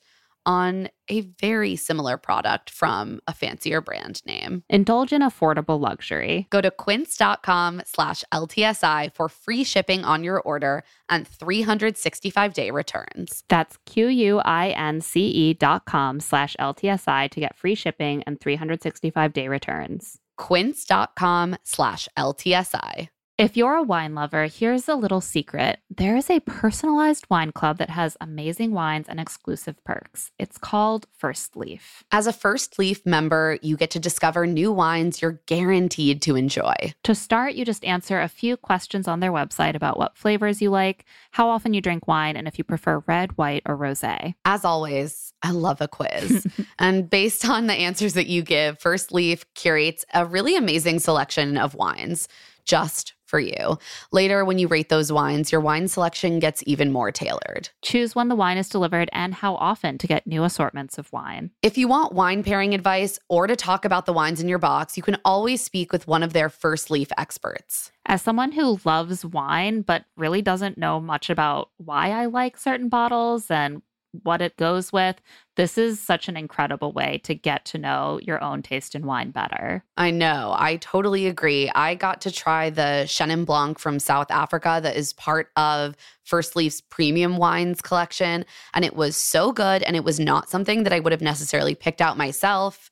on 0.49 0.89
a 1.09 1.21
very 1.39 1.75
similar 1.75 2.17
product 2.17 2.71
from 2.71 3.19
a 3.27 3.33
fancier 3.33 3.81
brand 3.81 4.25
name. 4.25 4.63
Indulge 4.67 5.13
in 5.13 5.21
affordable 5.21 5.79
luxury. 5.79 6.47
Go 6.49 6.59
to 6.59 6.71
quince.com 6.71 7.83
slash 7.85 8.23
LTSI 8.33 9.13
for 9.13 9.29
free 9.29 9.63
shipping 9.63 10.03
on 10.03 10.23
your 10.23 10.39
order 10.41 10.83
and 11.07 11.27
365 11.27 12.53
day 12.53 12.71
returns. 12.71 13.43
That's 13.47 13.77
Q-U-I-N-C-E 13.85 15.53
dot 15.53 15.85
com 15.85 16.19
slash 16.19 16.55
LTSI 16.59 17.29
to 17.29 17.39
get 17.39 17.55
free 17.55 17.75
shipping 17.75 18.23
and 18.23 18.41
365 18.41 19.33
day 19.33 19.47
returns. 19.47 20.17
Quince.com 20.37 21.57
slash 21.63 22.09
LTSI. 22.17 23.09
If 23.39 23.55
you're 23.55 23.75
a 23.75 23.83
wine 23.83 24.15
lover, 24.15 24.47
here's 24.47 24.89
a 24.89 24.95
little 24.95 25.21
secret. 25.21 25.79
There 25.89 26.17
is 26.17 26.29
a 26.29 26.41
personalized 26.41 27.25
wine 27.29 27.53
club 27.53 27.77
that 27.77 27.89
has 27.89 28.17
amazing 28.19 28.73
wines 28.73 29.07
and 29.07 29.17
exclusive 29.17 29.81
perks. 29.85 30.31
It's 30.37 30.57
called 30.57 31.07
First 31.17 31.55
Leaf. 31.55 32.03
As 32.11 32.27
a 32.27 32.33
First 32.33 32.77
Leaf 32.77 33.05
member, 33.05 33.57
you 33.61 33.77
get 33.77 33.91
to 33.91 33.99
discover 33.99 34.45
new 34.45 34.73
wines 34.73 35.21
you're 35.21 35.39
guaranteed 35.45 36.21
to 36.23 36.35
enjoy. 36.35 36.73
To 37.05 37.15
start, 37.15 37.53
you 37.53 37.63
just 37.63 37.85
answer 37.85 38.19
a 38.19 38.27
few 38.27 38.57
questions 38.57 39.07
on 39.07 39.21
their 39.21 39.31
website 39.31 39.73
about 39.73 39.97
what 39.97 40.17
flavors 40.17 40.61
you 40.61 40.69
like, 40.69 41.05
how 41.31 41.47
often 41.47 41.73
you 41.73 41.79
drink 41.79 42.09
wine, 42.09 42.35
and 42.35 42.45
if 42.45 42.57
you 42.57 42.65
prefer 42.65 43.01
red, 43.07 43.37
white, 43.37 43.63
or 43.65 43.77
rosé. 43.77 44.33
As 44.43 44.65
always, 44.65 45.31
I 45.43 45.51
love 45.51 45.79
a 45.79 45.87
quiz. 45.87 46.45
and 46.77 47.09
based 47.09 47.47
on 47.47 47.67
the 47.67 47.73
answers 47.73 48.15
that 48.15 48.27
you 48.27 48.41
give, 48.41 48.81
First 48.81 49.13
Leaf 49.13 49.45
curates 49.53 50.03
a 50.13 50.25
really 50.25 50.57
amazing 50.57 50.99
selection 50.99 51.57
of 51.57 51.73
wines 51.73 52.27
just 52.65 53.13
for 53.29 53.39
you. 53.39 53.77
Later, 54.11 54.43
when 54.43 54.57
you 54.57 54.67
rate 54.67 54.89
those 54.89 55.11
wines, 55.11 55.51
your 55.51 55.61
wine 55.61 55.87
selection 55.87 56.39
gets 56.39 56.63
even 56.65 56.91
more 56.91 57.11
tailored. 57.11 57.69
Choose 57.83 58.15
when 58.15 58.27
the 58.27 58.35
wine 58.35 58.57
is 58.57 58.67
delivered 58.67 59.09
and 59.13 59.35
how 59.35 59.55
often 59.55 59.97
to 59.99 60.07
get 60.07 60.25
new 60.25 60.43
assortments 60.43 60.97
of 60.97 61.13
wine. 61.13 61.51
If 61.61 61.77
you 61.77 61.87
want 61.87 62.13
wine 62.13 62.43
pairing 62.43 62.73
advice 62.73 63.19
or 63.29 63.45
to 63.45 63.55
talk 63.55 63.85
about 63.85 64.05
the 64.05 64.13
wines 64.13 64.41
in 64.41 64.49
your 64.49 64.57
box, 64.57 64.97
you 64.97 65.03
can 65.03 65.17
always 65.23 65.61
speak 65.61 65.93
with 65.93 66.07
one 66.07 66.23
of 66.23 66.33
their 66.33 66.49
First 66.49 66.89
Leaf 66.89 67.09
experts. 67.17 67.91
As 68.05 68.23
someone 68.23 68.53
who 68.53 68.79
loves 68.83 69.23
wine 69.23 69.81
but 69.81 70.05
really 70.17 70.41
doesn't 70.41 70.79
know 70.79 70.99
much 70.99 71.29
about 71.29 71.69
why 71.77 72.09
I 72.09 72.25
like 72.25 72.57
certain 72.57 72.89
bottles 72.89 73.51
and 73.51 73.83
what 74.23 74.41
it 74.41 74.57
goes 74.57 74.91
with, 74.91 75.21
this 75.55 75.77
is 75.77 75.99
such 75.99 76.27
an 76.27 76.37
incredible 76.37 76.91
way 76.91 77.19
to 77.23 77.35
get 77.35 77.65
to 77.65 77.77
know 77.77 78.19
your 78.23 78.43
own 78.43 78.61
taste 78.61 78.95
in 78.95 79.05
wine 79.05 79.31
better. 79.31 79.83
I 79.97 80.11
know. 80.11 80.55
I 80.57 80.77
totally 80.77 81.27
agree. 81.27 81.69
I 81.75 81.95
got 81.95 82.21
to 82.21 82.31
try 82.31 82.69
the 82.69 83.03
Chenin 83.05 83.45
Blanc 83.45 83.77
from 83.77 83.99
South 83.99 84.31
Africa 84.31 84.79
that 84.81 84.95
is 84.95 85.13
part 85.13 85.49
of 85.55 85.95
First 86.23 86.55
Leaf's 86.55 86.81
premium 86.81 87.37
wines 87.37 87.81
collection. 87.81 88.45
And 88.73 88.85
it 88.85 88.95
was 88.95 89.15
so 89.15 89.51
good. 89.51 89.83
And 89.83 89.95
it 89.95 90.03
was 90.03 90.19
not 90.19 90.49
something 90.49 90.83
that 90.83 90.93
I 90.93 90.99
would 90.99 91.11
have 91.11 91.21
necessarily 91.21 91.75
picked 91.75 92.01
out 92.01 92.17
myself. 92.17 92.89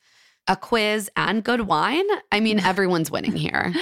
A 0.50 0.56
quiz 0.56 1.10
and 1.18 1.44
good 1.44 1.62
wine? 1.62 2.06
I 2.32 2.40
mean, 2.40 2.60
everyone's 2.66 3.12
winning 3.12 3.36
here. 3.36 3.74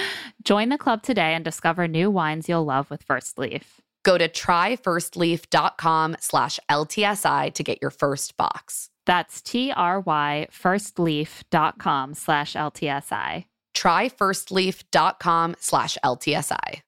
Join 0.42 0.68
the 0.68 0.78
club 0.78 1.02
today 1.02 1.34
and 1.34 1.44
discover 1.44 1.86
new 1.86 2.10
wines 2.10 2.48
you'll 2.48 2.64
love 2.64 2.90
with 2.90 3.02
First 3.02 3.38
Leaf. 3.38 3.80
Go 4.06 4.16
to 4.16 4.28
tryfirstleaf.com 4.28 6.16
slash 6.20 6.60
LTSI 6.70 7.52
to 7.52 7.62
get 7.64 7.78
your 7.82 7.90
first 7.90 8.36
box. 8.36 8.88
That's 9.04 9.42
T-R-Y 9.42 10.46
firstleaf.com 10.52 12.14
slash 12.14 12.54
LTSI. 12.54 13.46
Tryfirstleaf.com 13.74 15.56
slash 15.58 15.98
LTSI. 16.04 16.82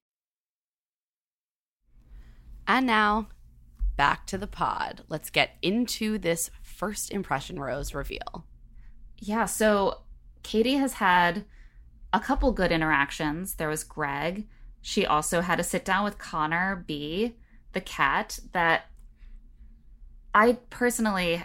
And 2.69 2.87
now, 2.87 3.27
back 3.97 4.29
to 4.29 4.39
the 4.39 4.47
pod. 4.47 5.03
Let's 5.09 5.31
get 5.31 5.57
into 5.61 6.19
this 6.19 6.53
first 6.63 7.11
impression 7.11 7.59
rose 7.59 7.95
reveal. 7.95 8.47
Yeah, 9.19 9.47
so 9.47 10.03
Katie 10.45 10.77
has 10.77 10.93
had 10.93 11.47
a 12.13 12.21
couple 12.21 12.53
good 12.53 12.71
interactions. 12.71 13.57
There 13.57 13.69
was 13.69 13.83
Greg. 13.83 14.47
She 14.89 15.05
also 15.05 15.43
had 15.43 15.61
a 15.61 15.65
sit 15.65 15.85
down 15.85 16.03
with 16.05 16.17
Connor 16.17 16.83
B, 16.87 17.35
the 17.75 17.81
cat, 17.83 18.39
that 18.53 18.87
I 20.33 20.55
personally 20.71 21.45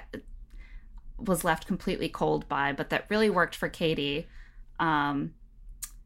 was 1.17 1.43
left 1.43 1.67
completely 1.67 2.07
cold 2.07 2.47
by, 2.47 2.71
but 2.71 2.89
that 2.91 3.05
really 3.09 3.29
worked 3.29 3.53
for 3.53 3.67
Katie. 3.67 4.27
Um, 4.79 5.33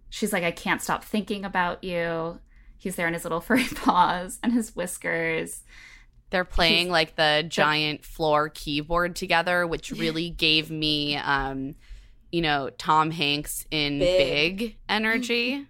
she's 0.10 0.34
like, 0.34 0.44
I 0.44 0.50
can't 0.50 0.82
stop 0.82 1.04
thinking 1.04 1.46
about 1.46 1.84
you. 1.84 2.40
He's 2.76 2.96
there 2.96 3.08
in 3.08 3.14
his 3.14 3.24
little 3.24 3.40
furry 3.48 3.68
paws 3.76 4.40
and 4.42 4.52
his 4.52 4.76
whiskers. 4.76 5.62
They're 6.32 6.44
playing 6.44 6.90
like 6.90 7.18
the 7.18 7.46
giant 7.48 8.04
floor 8.04 8.50
keyboard 8.50 9.16
together, 9.16 9.68
which 9.68 9.92
really 9.92 10.32
gave 10.32 10.72
me, 10.72 11.18
um, 11.18 11.76
you 12.32 12.42
know, 12.42 12.72
Tom 12.80 13.12
Hanks 13.12 13.64
in 13.70 14.00
Big. 14.00 14.58
Big, 14.58 14.78
energy. 14.90 15.68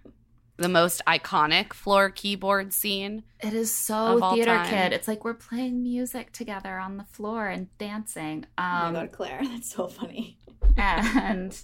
The 0.58 0.68
most 0.68 1.00
iconic 1.06 1.72
floor 1.72 2.10
keyboard 2.10 2.72
scene. 2.72 3.22
It 3.40 3.54
is 3.54 3.72
so 3.74 4.20
all 4.20 4.34
theater 4.34 4.54
time. 4.56 4.68
kid. 4.68 4.92
It's 4.92 5.06
like 5.08 5.24
we're 5.24 5.34
playing 5.34 5.82
music 5.84 6.32
together 6.32 6.78
on 6.78 6.96
the 6.96 7.04
floor 7.04 7.46
and 7.46 7.68
dancing. 7.78 8.44
oh 8.58 8.62
Um, 8.62 8.92
my 8.92 9.00
god, 9.00 9.12
Clare, 9.12 9.40
that's 9.44 9.72
so 9.72 9.86
funny. 9.86 10.38
and 10.76 11.58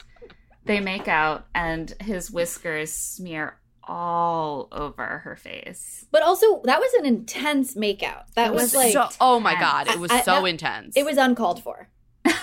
they 0.65 0.79
make 0.81 1.09
out, 1.09 1.47
and 1.55 1.93
his 2.01 2.31
whiskers 2.31 2.93
smear 2.93 3.59
all 3.83 4.69
over 4.73 5.19
her 5.25 5.37
face. 5.37 6.07
But 6.11 6.23
also, 6.23 6.63
that 6.65 6.79
was 6.81 6.93
an 6.95 7.05
intense 7.05 7.75
makeout. 7.75 8.23
That 8.35 8.53
was, 8.55 8.63
was 8.73 8.75
like 8.77 8.93
so, 8.93 9.09
oh 9.21 9.41
my 9.41 9.55
god, 9.59 9.89
it 9.89 9.99
was 9.99 10.11
I- 10.13 10.19
I- 10.19 10.23
so 10.23 10.35
that- 10.41 10.45
intense. 10.47 10.97
it 10.97 11.05
was 11.05 11.17
uncalled 11.19 11.63
for. 11.63 11.89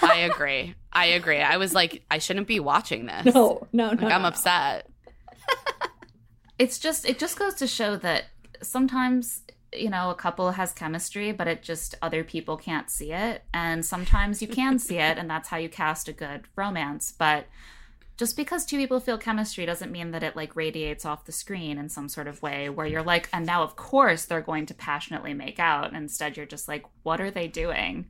I 0.03 0.30
agree. 0.32 0.76
I 0.94 1.06
agree. 1.07 1.40
I 1.41 1.57
was 1.57 1.73
like, 1.73 2.03
I 2.11 2.19
shouldn't 2.19 2.48
be 2.48 2.60
watching 2.60 3.06
this. 3.07 3.34
No, 3.34 3.68
no, 3.73 3.86
no. 3.86 3.90
Like, 3.91 4.02
no, 4.02 4.07
I'm 4.10 4.22
no. 4.22 4.28
upset. 4.28 4.88
It's 6.61 6.77
just 6.77 7.09
it 7.09 7.17
just 7.17 7.39
goes 7.39 7.55
to 7.55 7.65
show 7.65 7.95
that 7.97 8.25
sometimes 8.61 9.41
you 9.73 9.89
know 9.89 10.11
a 10.11 10.15
couple 10.15 10.51
has 10.51 10.73
chemistry 10.73 11.31
but 11.31 11.47
it 11.47 11.63
just 11.63 11.95
other 12.03 12.23
people 12.23 12.55
can't 12.55 12.88
see 12.88 13.11
it. 13.11 13.43
And 13.51 13.83
sometimes 13.83 14.43
you 14.43 14.47
can 14.47 14.77
see 14.77 14.99
it 14.99 15.17
and 15.17 15.27
that's 15.27 15.49
how 15.49 15.57
you 15.57 15.69
cast 15.69 16.07
a 16.07 16.13
good 16.13 16.43
romance. 16.55 17.11
But 17.17 17.47
just 18.15 18.38
because 18.38 18.63
two 18.63 18.77
people 18.77 18.99
feel 18.99 19.17
chemistry 19.17 19.65
doesn't 19.65 19.91
mean 19.91 20.11
that 20.11 20.21
it 20.21 20.35
like 20.35 20.55
radiates 20.55 21.03
off 21.03 21.25
the 21.25 21.31
screen 21.31 21.79
in 21.79 21.89
some 21.89 22.07
sort 22.07 22.27
of 22.27 22.43
way 22.43 22.69
where 22.69 22.85
you're 22.85 23.01
like 23.01 23.27
and 23.33 23.43
now 23.43 23.63
of 23.63 23.75
course 23.75 24.25
they're 24.25 24.39
going 24.39 24.67
to 24.67 24.75
passionately 24.75 25.33
make 25.33 25.57
out. 25.57 25.93
Instead 25.93 26.38
you're 26.38 26.45
just 26.45 26.67
like 26.67 26.85
what 27.01 27.19
are 27.19 27.31
they 27.31 27.47
doing? 27.47 28.05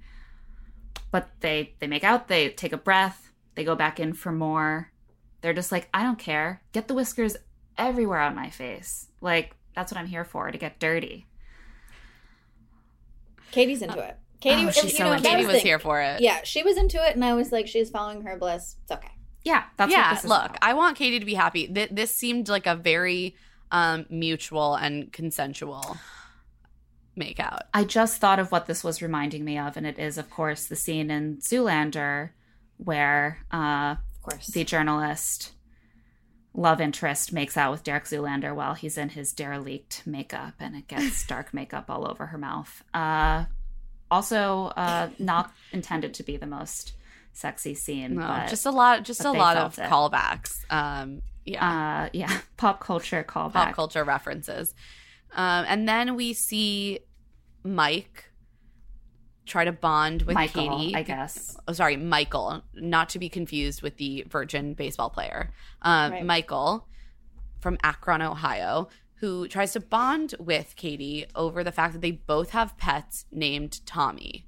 But 1.09 1.29
they 1.39 1.75
they 1.79 1.87
make 1.87 2.03
out 2.03 2.27
they 2.27 2.49
take 2.49 2.73
a 2.73 2.77
breath 2.77 3.31
they 3.55 3.63
go 3.63 3.75
back 3.75 3.97
in 3.97 4.11
for 4.11 4.33
more. 4.33 4.91
They're 5.39 5.53
just 5.53 5.71
like 5.71 5.87
i 5.93 6.03
don't 6.03 6.19
care. 6.19 6.63
Get 6.73 6.89
the 6.89 6.93
whiskers 6.95 7.37
everywhere 7.77 8.19
on 8.19 8.35
my 8.35 8.49
face 8.49 9.07
like 9.21 9.55
that's 9.75 9.91
what 9.91 9.99
i'm 9.99 10.07
here 10.07 10.25
for 10.25 10.51
to 10.51 10.57
get 10.57 10.79
dirty 10.79 11.25
Katie's 13.51 13.81
into 13.81 13.99
it. 13.99 14.17
Katie, 14.39 14.65
oh, 14.65 14.71
she's 14.71 14.83
you 14.85 14.89
so 14.97 15.03
know, 15.03 15.11
into 15.11 15.23
that 15.23 15.29
Katie 15.31 15.45
was 15.45 15.55
thing. 15.57 15.65
here 15.65 15.77
for 15.77 16.01
it. 16.01 16.21
Yeah, 16.21 16.39
she 16.43 16.63
was 16.63 16.77
into 16.77 16.97
it, 17.05 17.15
and 17.15 17.23
I 17.23 17.33
was 17.33 17.51
like, 17.51 17.67
she's 17.67 17.89
following 17.89 18.21
her 18.23 18.37
bliss. 18.37 18.77
It's 18.83 18.91
okay. 18.91 19.11
yeah 19.43 19.65
that's 19.77 19.91
yeah, 19.91 20.07
what 20.07 20.15
this 20.15 20.23
is 20.23 20.29
look, 20.29 20.45
about. 20.45 20.57
I 20.61 20.73
want 20.73 20.97
Katie 20.97 21.19
to 21.19 21.25
be 21.25 21.33
happy. 21.35 21.67
Th- 21.67 21.89
this 21.91 22.15
seemed 22.15 22.47
like 22.49 22.65
a 22.65 22.75
very 22.75 23.35
um, 23.71 24.05
mutual 24.09 24.75
and 24.75 25.11
consensual 25.11 25.97
makeout. 27.19 27.59
I 27.73 27.83
just 27.83 28.17
thought 28.19 28.39
of 28.39 28.51
what 28.51 28.65
this 28.67 28.83
was 28.83 29.01
reminding 29.01 29.43
me 29.45 29.57
of, 29.59 29.77
and 29.77 29.85
it 29.85 29.99
is, 29.99 30.17
of 30.17 30.29
course, 30.29 30.65
the 30.65 30.75
scene 30.75 31.11
in 31.11 31.37
Zoolander 31.37 32.29
where 32.77 33.39
uh, 33.53 33.95
Of 34.15 34.21
course. 34.23 34.47
the 34.47 34.63
journalist 34.63 35.51
love 36.53 36.81
interest 36.81 37.31
makes 37.31 37.55
out 37.57 37.71
with 37.71 37.83
Derek 37.83 38.05
Zoolander 38.05 38.53
while 38.53 38.73
he's 38.73 38.97
in 38.97 39.09
his 39.09 39.31
derelict 39.33 40.03
makeup, 40.05 40.53
and 40.59 40.75
it 40.75 40.87
gets 40.87 41.25
dark 41.27 41.53
makeup 41.53 41.89
all 41.89 42.09
over 42.09 42.27
her 42.27 42.37
mouth. 42.37 42.83
Uh, 42.93 43.45
also, 44.09 44.65
uh, 44.75 45.09
not 45.19 45.51
intended 45.71 46.13
to 46.15 46.23
be 46.23 46.35
the 46.37 46.45
most 46.47 46.93
sexy 47.33 47.73
scene, 47.73 48.15
No, 48.15 48.27
but 48.27 48.49
just 48.49 48.65
a 48.65 48.71
lot, 48.71 49.03
just 49.03 49.23
a 49.23 49.31
lot 49.31 49.55
of 49.55 49.79
it. 49.79 49.89
callbacks. 49.89 50.65
Um, 50.69 51.21
yeah, 51.45 52.03
uh, 52.05 52.09
yeah, 52.11 52.39
pop 52.57 52.81
culture 52.81 53.23
callback. 53.23 53.53
pop 53.53 53.73
culture 53.75 54.03
references. 54.03 54.73
Um, 55.33 55.65
and 55.67 55.87
then 55.87 56.15
we 56.15 56.33
see 56.33 56.99
Mike 57.63 58.25
try 59.51 59.65
to 59.65 59.71
bond 59.71 60.23
with 60.23 60.35
Michael, 60.35 60.79
Katie. 60.79 60.95
I 60.95 61.03
guess. 61.03 61.57
oh, 61.67 61.73
sorry, 61.73 61.97
Michael, 61.97 62.63
not 62.73 63.09
to 63.09 63.19
be 63.19 63.29
confused 63.29 63.81
with 63.81 63.97
the 63.97 64.25
Virgin 64.29 64.73
baseball 64.73 65.09
player. 65.09 65.51
Um, 65.81 66.11
Right. 66.11 66.25
Michael 66.25 66.87
from 67.59 67.77
Akron, 67.83 68.21
Ohio, 68.21 68.87
who 69.15 69.47
tries 69.47 69.73
to 69.73 69.79
bond 69.79 70.33
with 70.39 70.75
Katie 70.75 71.25
over 71.35 71.63
the 71.63 71.71
fact 71.71 71.93
that 71.93 72.01
they 72.01 72.11
both 72.11 72.51
have 72.51 72.77
pets 72.77 73.25
named 73.31 73.85
Tommy. 73.85 74.45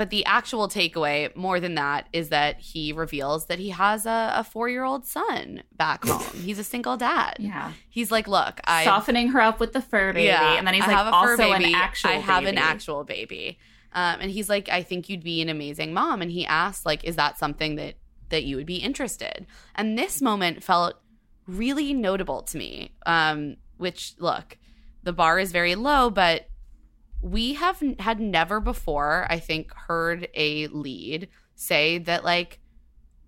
But 0.00 0.08
the 0.08 0.24
actual 0.24 0.66
takeaway, 0.66 1.36
more 1.36 1.60
than 1.60 1.74
that, 1.74 2.08
is 2.14 2.30
that 2.30 2.58
he 2.58 2.90
reveals 2.90 3.44
that 3.48 3.58
he 3.58 3.68
has 3.68 4.06
a, 4.06 4.32
a 4.34 4.42
four 4.42 4.66
year 4.66 4.82
old 4.82 5.04
son 5.04 5.62
back 5.76 6.02
home. 6.06 6.40
He's 6.40 6.58
a 6.58 6.64
single 6.64 6.96
dad. 6.96 7.36
Yeah, 7.38 7.72
He's 7.90 8.10
like, 8.10 8.26
look, 8.26 8.62
I 8.64 8.84
softening 8.84 9.28
her 9.32 9.42
up 9.42 9.60
with 9.60 9.74
the 9.74 9.82
fur 9.82 10.14
baby, 10.14 10.28
yeah, 10.28 10.54
and 10.54 10.66
then 10.66 10.72
he's 10.72 10.84
I 10.84 10.86
like, 10.86 10.96
have 10.96 11.06
a 11.08 11.10
fur 11.10 11.32
also 11.32 11.52
baby. 11.52 11.64
an 11.66 11.74
actual. 11.74 12.10
I 12.12 12.14
have 12.14 12.46
an 12.46 12.56
actual 12.56 13.04
baby. 13.04 13.58
Um, 13.92 14.20
and 14.22 14.30
he's 14.30 14.48
like, 14.48 14.70
I 14.70 14.82
think 14.82 15.10
you'd 15.10 15.22
be 15.22 15.42
an 15.42 15.50
amazing 15.50 15.92
mom. 15.92 16.22
And 16.22 16.30
he 16.30 16.46
asked, 16.46 16.86
like, 16.86 17.04
is 17.04 17.16
that 17.16 17.38
something 17.38 17.76
that 17.76 17.96
that 18.30 18.44
you 18.44 18.56
would 18.56 18.64
be 18.64 18.76
interested? 18.76 19.44
And 19.74 19.98
this 19.98 20.22
moment 20.22 20.64
felt 20.64 20.94
really 21.46 21.92
notable 21.92 22.40
to 22.44 22.56
me. 22.56 22.92
Um, 23.04 23.56
which 23.76 24.14
look, 24.18 24.56
the 25.02 25.12
bar 25.12 25.38
is 25.38 25.52
very 25.52 25.74
low, 25.74 26.08
but 26.08 26.48
we 27.22 27.54
have 27.54 27.82
had 27.98 28.18
never 28.20 28.60
before, 28.60 29.26
I 29.28 29.38
think, 29.38 29.72
heard 29.74 30.28
a 30.34 30.66
lead 30.68 31.28
say 31.54 31.98
that 31.98 32.24
like 32.24 32.58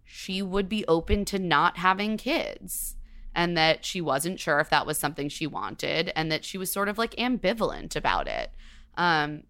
she 0.04 0.42
would 0.42 0.68
be 0.68 0.84
open 0.86 1.24
to 1.26 1.38
not 1.38 1.76
having 1.78 2.16
kids. 2.16 2.96
and 3.34 3.56
that 3.56 3.82
she 3.82 3.98
wasn't 4.00 4.38
sure 4.38 4.60
if 4.60 4.68
that 4.68 4.84
was 4.86 4.98
something 4.98 5.26
she 5.26 5.46
wanted 5.46 6.12
and 6.14 6.30
that 6.30 6.44
she 6.44 6.58
was 6.58 6.70
sort 6.70 6.86
of 6.86 6.98
like 6.98 7.12
ambivalent 7.16 7.96
about 7.96 8.28
it. 8.28 8.50
Um, 8.98 9.44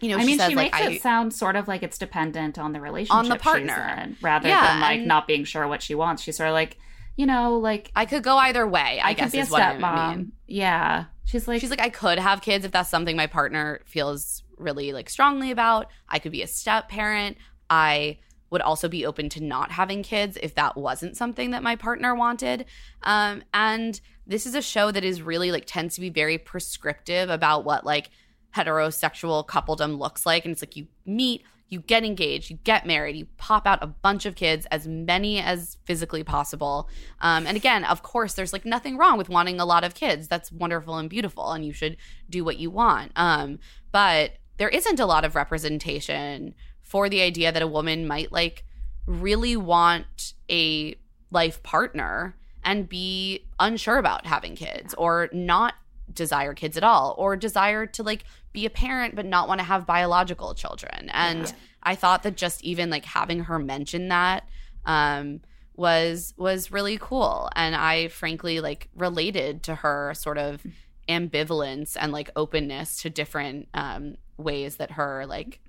you 0.00 0.08
know, 0.10 0.18
I 0.18 0.20
she 0.20 0.26
mean, 0.26 0.38
says 0.38 0.50
she 0.50 0.54
like 0.54 0.72
makes 0.72 0.86
I 0.86 0.90
it 0.92 1.02
sound 1.02 1.34
sort 1.34 1.56
of 1.56 1.66
like 1.66 1.82
it's 1.82 1.98
dependent 1.98 2.58
on 2.60 2.72
the 2.72 2.80
relationship 2.80 3.16
On 3.16 3.28
the 3.28 3.34
partner. 3.36 3.98
in, 4.04 4.16
rather 4.22 4.48
Yeah, 4.48 4.64
than 4.68 4.80
like 4.80 4.98
and- 5.00 5.08
not 5.08 5.26
being 5.26 5.42
sure 5.44 5.66
what 5.66 5.82
she 5.82 5.96
wants. 5.96 6.22
She's 6.22 6.36
sort 6.36 6.48
of 6.48 6.52
like, 6.52 6.78
you 7.16 7.26
know, 7.26 7.58
like 7.58 7.90
I 7.94 8.06
could 8.06 8.22
go 8.22 8.36
either 8.36 8.66
way. 8.66 9.00
I, 9.02 9.10
I, 9.10 9.12
guess 9.14 9.26
could 9.26 9.32
be 9.32 9.38
a 9.38 9.42
is 9.42 9.50
what 9.50 9.62
I 9.62 9.76
stepmom. 9.76 10.16
mean. 10.16 10.32
Yeah, 10.46 11.04
she's 11.24 11.46
like, 11.48 11.60
She's 11.60 11.70
like, 11.70 11.80
I 11.80 11.90
could 11.90 12.18
have 12.18 12.42
kids 12.42 12.64
if 12.64 12.72
that's 12.72 12.90
something 12.90 13.16
my 13.16 13.26
partner 13.26 13.80
feels 13.86 14.42
really 14.56 14.92
like 14.92 15.08
strongly 15.08 15.50
about. 15.50 15.90
I 16.08 16.18
could 16.18 16.32
be 16.32 16.42
a 16.42 16.46
step 16.46 16.88
parent. 16.88 17.36
I 17.70 18.18
would 18.50 18.62
also 18.62 18.88
be 18.88 19.04
open 19.04 19.28
to 19.30 19.42
not 19.42 19.72
having 19.72 20.02
kids 20.02 20.38
if 20.40 20.54
that 20.54 20.76
wasn't 20.76 21.16
something 21.16 21.50
that 21.50 21.62
my 21.62 21.76
partner 21.76 22.14
wanted. 22.14 22.66
Um, 23.02 23.42
and 23.52 24.00
this 24.26 24.46
is 24.46 24.54
a 24.54 24.62
show 24.62 24.90
that 24.90 25.04
is 25.04 25.22
really 25.22 25.50
like 25.50 25.64
tends 25.66 25.96
to 25.96 26.00
be 26.00 26.10
very 26.10 26.38
prescriptive 26.38 27.30
about 27.30 27.64
what 27.64 27.84
like 27.84 28.10
heterosexual 28.56 29.46
coupledom 29.46 29.98
looks 29.98 30.24
like. 30.24 30.44
And 30.44 30.52
it's 30.52 30.62
like 30.62 30.76
you 30.76 30.86
meet, 31.04 31.42
you 31.74 31.80
get 31.80 32.04
engaged, 32.04 32.50
you 32.50 32.58
get 32.62 32.86
married, 32.86 33.16
you 33.16 33.26
pop 33.36 33.66
out 33.66 33.82
a 33.82 33.86
bunch 33.88 34.24
of 34.26 34.36
kids, 34.36 34.64
as 34.70 34.86
many 34.86 35.40
as 35.40 35.76
physically 35.84 36.22
possible. 36.22 36.88
Um, 37.20 37.48
and 37.48 37.56
again, 37.56 37.84
of 37.84 38.02
course, 38.02 38.34
there's 38.34 38.52
like 38.52 38.64
nothing 38.64 38.96
wrong 38.96 39.18
with 39.18 39.28
wanting 39.28 39.58
a 39.58 39.64
lot 39.66 39.82
of 39.82 39.94
kids. 39.94 40.28
That's 40.28 40.52
wonderful 40.52 40.96
and 40.96 41.10
beautiful, 41.10 41.50
and 41.50 41.66
you 41.66 41.72
should 41.72 41.96
do 42.30 42.44
what 42.44 42.58
you 42.58 42.70
want. 42.70 43.10
Um, 43.16 43.58
but 43.90 44.34
there 44.56 44.68
isn't 44.68 45.00
a 45.00 45.06
lot 45.06 45.24
of 45.24 45.34
representation 45.34 46.54
for 46.80 47.08
the 47.08 47.20
idea 47.20 47.50
that 47.50 47.60
a 47.60 47.66
woman 47.66 48.06
might 48.06 48.30
like 48.30 48.64
really 49.04 49.56
want 49.56 50.34
a 50.48 50.94
life 51.32 51.60
partner 51.64 52.36
and 52.62 52.88
be 52.88 53.46
unsure 53.58 53.98
about 53.98 54.26
having 54.26 54.54
kids 54.54 54.94
or 54.94 55.28
not 55.32 55.74
desire 56.12 56.54
kids 56.54 56.76
at 56.76 56.84
all 56.84 57.16
or 57.18 57.34
desire 57.34 57.84
to 57.84 58.04
like 58.04 58.24
be 58.54 58.64
a 58.64 58.70
parent 58.70 59.14
but 59.14 59.26
not 59.26 59.48
want 59.48 59.58
to 59.58 59.64
have 59.64 59.84
biological 59.86 60.54
children 60.54 61.10
and 61.12 61.52
i 61.82 61.94
thought 61.94 62.22
that 62.22 62.36
just 62.36 62.64
even 62.64 62.88
like 62.88 63.04
having 63.04 63.40
her 63.40 63.58
mention 63.58 64.08
that 64.08 64.48
um 64.86 65.40
was 65.76 66.32
was 66.38 66.70
really 66.72 66.96
cool 66.98 67.50
and 67.56 67.74
i 67.76 68.08
frankly 68.08 68.60
like 68.60 68.88
related 68.96 69.62
to 69.62 69.74
her 69.74 70.12
sort 70.14 70.38
of 70.38 70.64
ambivalence 71.08 71.96
and 72.00 72.12
like 72.12 72.30
openness 72.36 73.02
to 73.02 73.10
different 73.10 73.68
um 73.74 74.14
ways 74.38 74.76
that 74.76 74.92
her 74.92 75.26
like 75.26 75.60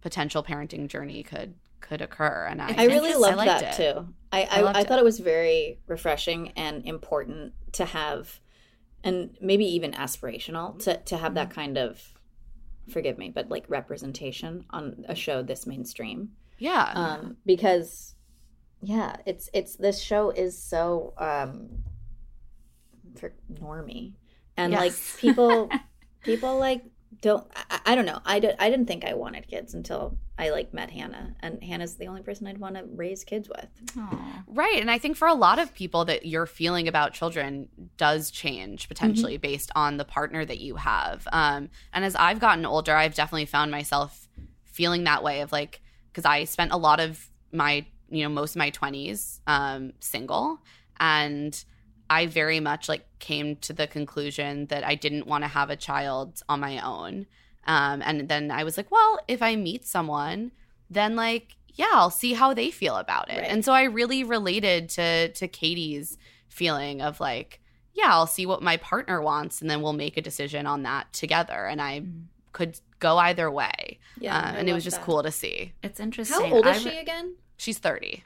potential 0.00 0.42
parenting 0.42 0.86
journey 0.86 1.22
could 1.22 1.54
could 1.80 2.00
occur 2.00 2.46
and 2.50 2.60
i 2.62 2.74
I 2.76 2.84
really 2.84 3.12
I 3.12 3.16
love 3.16 3.36
liked 3.36 3.60
that 3.60 3.78
it. 3.80 3.94
too. 3.94 4.08
I 4.30 4.42
I 4.42 4.58
I, 4.58 4.60
loved 4.60 4.76
I, 4.76 4.80
it. 4.82 4.88
thought 4.88 4.98
it 4.98 5.04
was 5.04 5.18
very 5.18 5.78
refreshing 5.86 6.50
and 6.56 6.84
important 6.86 7.54
to 7.72 7.84
have, 7.86 8.40
and 9.02 9.36
maybe 9.40 9.64
even 9.64 9.92
aspirational 9.92 10.78
to 10.84 10.98
to 10.98 11.16
have 11.16 11.32
Mm-hmm. 11.32 11.34
that 11.34 11.50
kind 11.50 11.78
of, 11.78 12.12
forgive 12.88 13.18
me, 13.18 13.30
but 13.30 13.48
like 13.48 13.64
representation 13.68 14.64
on 14.70 15.04
a 15.08 15.14
show 15.14 15.42
this 15.42 15.66
mainstream. 15.66 16.30
yeah. 16.58 16.92
Um, 16.94 17.36
because, 17.46 18.14
yeah, 18.82 19.16
it's 19.26 19.48
it's 19.52 19.76
this 19.76 20.00
show 20.00 20.30
is 20.30 20.56
so 20.56 21.14
um, 21.18 21.68
for 23.16 23.32
normy, 23.52 24.12
and 24.56 24.72
like 24.72 24.94
people 25.18 25.70
people 26.22 26.58
like 26.58 26.84
don't 27.20 27.46
I, 27.70 27.80
I 27.86 27.94
don't 27.94 28.06
know 28.06 28.20
I, 28.24 28.38
did, 28.38 28.56
I 28.58 28.70
didn't 28.70 28.86
think 28.86 29.04
i 29.04 29.14
wanted 29.14 29.48
kids 29.48 29.74
until 29.74 30.16
i 30.38 30.50
like 30.50 30.72
met 30.72 30.90
hannah 30.90 31.34
and 31.40 31.62
hannah's 31.62 31.96
the 31.96 32.06
only 32.06 32.22
person 32.22 32.46
i'd 32.46 32.58
want 32.58 32.76
to 32.76 32.84
raise 32.84 33.24
kids 33.24 33.48
with 33.48 33.68
Aw. 33.96 34.44
Right. 34.46 34.80
And 34.80 34.90
I 34.90 34.98
think 34.98 35.16
for 35.16 35.28
a 35.28 35.34
lot 35.34 35.58
of 35.58 35.74
people 35.74 36.04
that 36.06 36.26
your 36.26 36.46
feeling 36.46 36.88
about 36.88 37.12
children 37.12 37.68
does 37.96 38.30
change 38.30 38.88
potentially 38.88 39.36
based 39.36 39.70
on 39.74 39.96
the 39.96 40.04
partner 40.04 40.44
that 40.44 40.58
you 40.58 40.76
have. 40.76 41.26
Um, 41.32 41.70
and 41.92 42.04
as 42.04 42.14
I've 42.16 42.40
gotten 42.40 42.66
older, 42.66 42.94
I've 42.94 43.14
definitely 43.14 43.46
found 43.46 43.70
myself 43.70 44.28
feeling 44.64 45.04
that 45.04 45.22
way 45.22 45.40
of 45.40 45.52
like, 45.52 45.80
because 46.10 46.24
I 46.24 46.44
spent 46.44 46.72
a 46.72 46.76
lot 46.76 47.00
of 47.00 47.28
my, 47.52 47.86
you 48.10 48.22
know, 48.22 48.28
most 48.28 48.52
of 48.52 48.56
my 48.56 48.70
20s 48.70 49.40
um, 49.46 49.92
single. 50.00 50.58
And 50.98 51.62
I 52.10 52.26
very 52.26 52.60
much 52.60 52.88
like 52.88 53.04
came 53.18 53.56
to 53.56 53.72
the 53.72 53.86
conclusion 53.86 54.66
that 54.66 54.84
I 54.84 54.94
didn't 54.94 55.26
want 55.26 55.44
to 55.44 55.48
have 55.48 55.70
a 55.70 55.76
child 55.76 56.42
on 56.48 56.60
my 56.60 56.78
own. 56.80 57.26
Um, 57.66 58.02
and 58.04 58.28
then 58.28 58.50
I 58.50 58.64
was 58.64 58.76
like, 58.76 58.90
well, 58.90 59.18
if 59.28 59.42
I 59.42 59.56
meet 59.56 59.86
someone, 59.86 60.52
then 60.88 61.16
like, 61.16 61.56
yeah, 61.74 61.90
I'll 61.92 62.10
see 62.10 62.32
how 62.32 62.54
they 62.54 62.70
feel 62.70 62.96
about 62.96 63.30
it. 63.30 63.38
Right. 63.38 63.50
And 63.50 63.64
so 63.64 63.72
I 63.72 63.84
really 63.84 64.24
related 64.24 64.88
to 64.90 65.28
to 65.32 65.48
Katie's 65.48 66.16
feeling 66.48 67.02
of 67.02 67.20
like, 67.20 67.60
yeah, 67.94 68.08
I'll 68.12 68.26
see 68.26 68.46
what 68.46 68.62
my 68.62 68.76
partner 68.78 69.20
wants, 69.20 69.60
and 69.60 69.70
then 69.70 69.82
we'll 69.82 69.92
make 69.92 70.16
a 70.16 70.22
decision 70.22 70.66
on 70.66 70.82
that 70.84 71.12
together. 71.12 71.66
And 71.66 71.80
I 71.82 72.02
could 72.52 72.80
go 73.00 73.18
either 73.18 73.50
way. 73.50 73.98
Yeah, 74.18 74.36
Um, 74.36 74.56
and 74.56 74.68
it 74.68 74.72
was 74.72 74.82
just 74.82 74.96
that. 74.96 75.04
cool 75.04 75.22
to 75.22 75.30
see. 75.30 75.72
It's 75.82 76.00
interesting. 76.00 76.48
how 76.48 76.54
old 76.54 76.66
is 76.66 76.84
I 76.84 76.90
she 76.90 76.96
again 76.98 77.34
She's 77.58 77.78
thirty. 77.78 78.24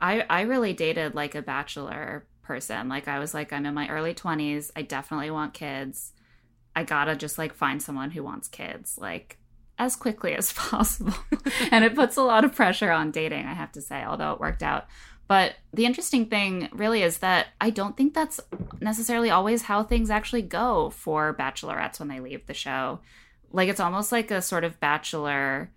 I 0.00 0.24
I 0.28 0.42
really 0.42 0.72
dated 0.72 1.14
like 1.14 1.34
a 1.34 1.42
bachelor 1.42 2.26
person. 2.42 2.88
Like 2.88 3.06
I 3.08 3.18
was 3.18 3.34
like 3.34 3.52
I'm 3.52 3.66
in 3.66 3.74
my 3.74 3.88
early 3.88 4.14
20s. 4.14 4.70
I 4.74 4.82
definitely 4.82 5.30
want 5.30 5.54
kids. 5.54 6.12
I 6.74 6.84
got 6.84 7.04
to 7.04 7.16
just 7.16 7.38
like 7.38 7.52
find 7.52 7.82
someone 7.82 8.10
who 8.10 8.22
wants 8.22 8.48
kids 8.48 8.98
like 8.98 9.38
as 9.78 9.96
quickly 9.96 10.34
as 10.36 10.52
possible. 10.52 11.14
and 11.70 11.84
it 11.84 11.94
puts 11.94 12.16
a 12.16 12.22
lot 12.22 12.44
of 12.44 12.54
pressure 12.54 12.90
on 12.90 13.10
dating, 13.10 13.46
I 13.46 13.54
have 13.54 13.72
to 13.72 13.82
say, 13.82 14.04
although 14.04 14.32
it 14.32 14.40
worked 14.40 14.62
out. 14.62 14.86
But 15.28 15.54
the 15.72 15.86
interesting 15.86 16.26
thing 16.26 16.68
really 16.72 17.04
is 17.04 17.18
that 17.18 17.48
I 17.60 17.70
don't 17.70 17.96
think 17.96 18.14
that's 18.14 18.40
necessarily 18.80 19.30
always 19.30 19.62
how 19.62 19.84
things 19.84 20.10
actually 20.10 20.42
go 20.42 20.90
for 20.90 21.36
bachelorettes 21.38 22.00
when 22.00 22.08
they 22.08 22.18
leave 22.18 22.46
the 22.46 22.54
show. 22.54 22.98
Like 23.52 23.68
it's 23.68 23.78
almost 23.78 24.10
like 24.10 24.32
a 24.32 24.42
sort 24.42 24.64
of 24.64 24.80
bachelor 24.80 25.70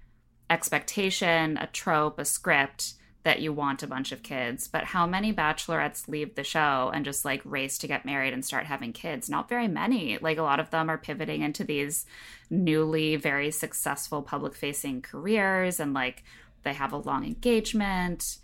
expectation, 0.49 1.57
a 1.57 1.67
trope, 1.67 2.17
a 2.17 2.25
script 2.25 2.93
that 3.23 3.39
you 3.39 3.53
want 3.53 3.83
a 3.83 3.87
bunch 3.87 4.11
of 4.11 4.21
kids. 4.21 4.67
But 4.67 4.83
how 4.83 5.07
many 5.07 5.33
bachelorettes 5.33 6.07
leave 6.07 6.35
the 6.35 6.43
show 6.43 6.91
and 6.93 7.05
just 7.05 7.23
like 7.23 7.41
race 7.45 7.77
to 7.79 7.87
get 7.87 8.05
married 8.05 8.33
and 8.33 8.43
start 8.43 8.65
having 8.65 8.91
kids? 8.91 9.29
Not 9.29 9.49
very 9.49 9.67
many. 9.67 10.17
Like 10.17 10.37
a 10.37 10.43
lot 10.43 10.59
of 10.59 10.69
them 10.69 10.89
are 10.89 10.97
pivoting 10.97 11.41
into 11.41 11.63
these 11.63 12.05
newly 12.49 13.15
very 13.15 13.49
successful 13.49 14.21
public 14.21 14.55
facing 14.55 15.01
careers 15.01 15.79
and 15.79 15.93
like 15.93 16.23
they 16.63 16.73
have 16.73 16.91
a 16.91 16.97
long 16.97 17.25
engagement 17.25 18.37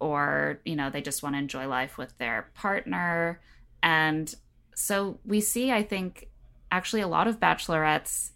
or, 0.00 0.60
you 0.64 0.76
know, 0.76 0.90
they 0.90 1.02
just 1.02 1.22
want 1.22 1.34
to 1.34 1.38
enjoy 1.38 1.68
life 1.68 1.98
with 1.98 2.16
their 2.18 2.48
partner. 2.54 3.40
And 3.82 4.34
so 4.74 5.18
we 5.24 5.40
see, 5.40 5.70
I 5.70 5.82
think, 5.82 6.28
actually 6.72 7.02
a 7.02 7.08
lot 7.08 7.28
of 7.28 7.38
bachelorettes 7.38 8.30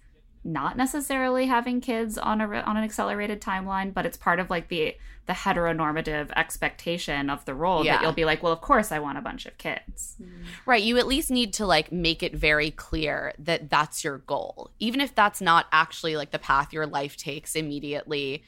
not 0.46 0.76
necessarily 0.76 1.46
having 1.46 1.80
kids 1.80 2.16
on 2.16 2.40
a 2.40 2.46
on 2.46 2.76
an 2.76 2.84
accelerated 2.84 3.42
timeline, 3.42 3.92
but 3.92 4.06
it's 4.06 4.16
part 4.16 4.38
of 4.38 4.48
like 4.48 4.68
the 4.68 4.96
the 5.26 5.32
heteronormative 5.32 6.30
expectation 6.36 7.28
of 7.28 7.44
the 7.46 7.54
role 7.54 7.84
Yeah. 7.84 7.96
that 7.96 8.02
you'll 8.02 8.12
be 8.12 8.24
like, 8.24 8.44
well, 8.44 8.52
of 8.52 8.60
course 8.60 8.92
I 8.92 9.00
want 9.00 9.18
a 9.18 9.20
bunch 9.20 9.44
of 9.44 9.58
kids. 9.58 10.16
Mm-hmm. 10.22 10.42
Right. 10.64 10.82
You 10.84 10.98
at 10.98 11.06
least 11.08 11.32
need 11.32 11.52
to 11.54 11.66
like 11.66 11.90
make 11.90 12.22
it 12.22 12.36
very 12.36 12.70
clear 12.70 13.34
that 13.40 13.68
that's 13.68 14.04
your 14.04 14.18
goal. 14.18 14.70
Even 14.78 15.00
if 15.00 15.16
that's 15.16 15.40
not 15.40 15.66
actually 15.72 16.16
like 16.16 16.30
the 16.30 16.38
path 16.38 16.72
your 16.72 16.86
life 16.86 17.16
takes 17.16 17.56
immediately 17.56 18.44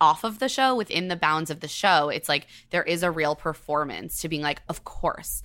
off 0.00 0.22
of 0.22 0.38
the 0.38 0.48
show, 0.48 0.76
within 0.76 1.08
the 1.08 1.16
bounds 1.16 1.50
of 1.50 1.58
the 1.58 1.68
show, 1.68 2.10
it's 2.10 2.28
like 2.28 2.46
there 2.70 2.82
is 2.84 3.02
a 3.02 3.10
real 3.10 3.34
performance 3.34 4.20
to 4.20 4.28
being 4.28 4.42
like, 4.42 4.62
of 4.68 4.84
course, 4.84 5.42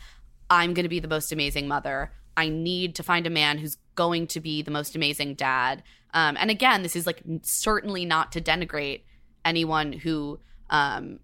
I'm 0.51 0.75
going 0.75 0.83
to 0.83 0.89
be 0.89 0.99
the 0.99 1.07
most 1.07 1.31
amazing 1.31 1.67
mother. 1.67 2.11
I 2.37 2.49
need 2.49 2.93
to 2.95 3.03
find 3.03 3.25
a 3.25 3.31
man 3.31 3.57
who's 3.57 3.77
going 3.99 4.27
to 4.27 4.39
be 4.39 4.61
the 4.61 4.71
most 4.71 4.95
amazing 4.95 5.35
dad. 5.35 5.83
Um, 6.13 6.37
and 6.39 6.49
again, 6.49 6.83
this 6.83 6.95
is 6.95 7.05
like 7.05 7.21
certainly 7.41 8.05
not 8.05 8.31
to 8.31 8.39
denigrate 8.39 9.01
anyone 9.43 9.91
who 9.91 10.39
um, 10.69 11.19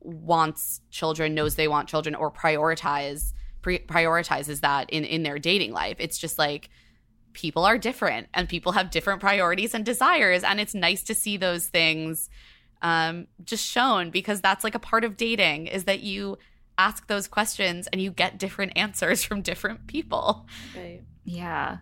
wants 0.00 0.82
children, 0.90 1.34
knows 1.34 1.54
they 1.54 1.66
want 1.66 1.88
children, 1.88 2.14
or 2.14 2.30
prioritize 2.30 3.32
pre- 3.62 3.78
prioritizes 3.78 4.60
that 4.60 4.90
in 4.90 5.04
in 5.04 5.22
their 5.22 5.38
dating 5.38 5.72
life. 5.72 5.96
It's 5.98 6.18
just 6.18 6.38
like 6.38 6.68
people 7.32 7.64
are 7.64 7.78
different 7.78 8.26
and 8.34 8.48
people 8.48 8.72
have 8.72 8.90
different 8.90 9.20
priorities 9.20 9.72
and 9.72 9.82
desires, 9.82 10.44
and 10.44 10.60
it's 10.60 10.74
nice 10.74 11.02
to 11.04 11.14
see 11.14 11.38
those 11.38 11.68
things 11.68 12.28
um, 12.82 13.28
just 13.44 13.64
shown 13.66 14.10
because 14.10 14.42
that's 14.42 14.62
like 14.62 14.74
a 14.74 14.78
part 14.90 15.04
of 15.04 15.16
dating 15.16 15.68
is 15.68 15.84
that 15.84 16.00
you 16.00 16.36
ask 16.76 17.06
those 17.06 17.28
questions 17.28 17.86
and 17.88 18.00
you 18.00 18.10
get 18.10 18.38
different 18.38 18.72
answers 18.76 19.24
from 19.24 19.40
different 19.40 19.86
people. 19.86 20.46
Right. 20.76 21.02
Yeah. 21.24 21.78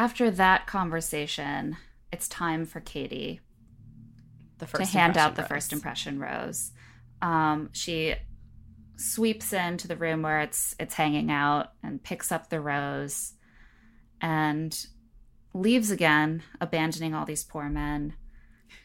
After 0.00 0.30
that 0.30 0.66
conversation, 0.66 1.76
it's 2.10 2.26
time 2.26 2.64
for 2.64 2.80
Katie 2.80 3.42
The 4.56 4.64
to 4.64 4.86
hand 4.86 5.18
out 5.18 5.34
the 5.34 5.42
rose. 5.42 5.48
first 5.50 5.72
impression 5.74 6.18
rose. 6.18 6.70
Um, 7.20 7.68
she 7.74 8.14
sweeps 8.96 9.52
into 9.52 9.86
the 9.86 9.96
room 9.96 10.22
where 10.22 10.40
it's 10.40 10.74
it's 10.80 10.94
hanging 10.94 11.30
out 11.30 11.72
and 11.82 12.02
picks 12.02 12.32
up 12.32 12.48
the 12.48 12.62
rose 12.62 13.34
and 14.22 14.86
leaves 15.52 15.90
again, 15.90 16.44
abandoning 16.62 17.14
all 17.14 17.26
these 17.26 17.44
poor 17.44 17.68
men 17.68 18.14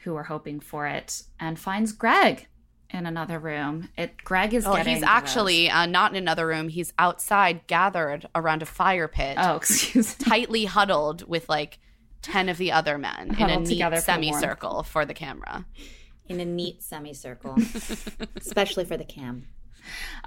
who 0.04 0.18
are 0.18 0.24
hoping 0.24 0.60
for 0.60 0.86
it, 0.86 1.24
and 1.40 1.58
finds 1.58 1.94
Greg 1.94 2.50
in 2.95 3.05
another 3.05 3.38
room. 3.39 3.89
It 3.97 4.23
Greg 4.23 4.53
is 4.53 4.65
Oh, 4.65 4.76
getting. 4.76 4.95
he's 4.95 5.03
actually 5.03 5.69
uh, 5.69 5.85
not 5.85 6.11
in 6.11 6.17
another 6.17 6.47
room. 6.47 6.69
He's 6.69 6.93
outside, 6.97 7.67
gathered 7.67 8.27
around 8.34 8.61
a 8.61 8.65
fire 8.65 9.07
pit. 9.07 9.38
Oh, 9.39 9.55
excuse 9.57 10.17
me. 10.19 10.26
tightly 10.26 10.65
huddled 10.65 11.27
with 11.27 11.47
like 11.49 11.80
ten 12.22 12.49
of 12.49 12.57
the 12.57 12.72
other 12.72 12.97
men 12.97 13.35
in 13.38 13.49
a 13.49 13.57
neat 13.59 13.67
together 13.69 13.97
for 13.97 14.01
semicircle 14.01 14.84
for 14.84 15.05
the 15.05 15.13
camera. 15.13 15.65
in 16.27 16.39
a 16.39 16.45
neat 16.45 16.81
semicircle, 16.89 17.55
especially 18.35 18.85
for 18.85 18.97
the 18.97 19.05
cam. 19.05 19.47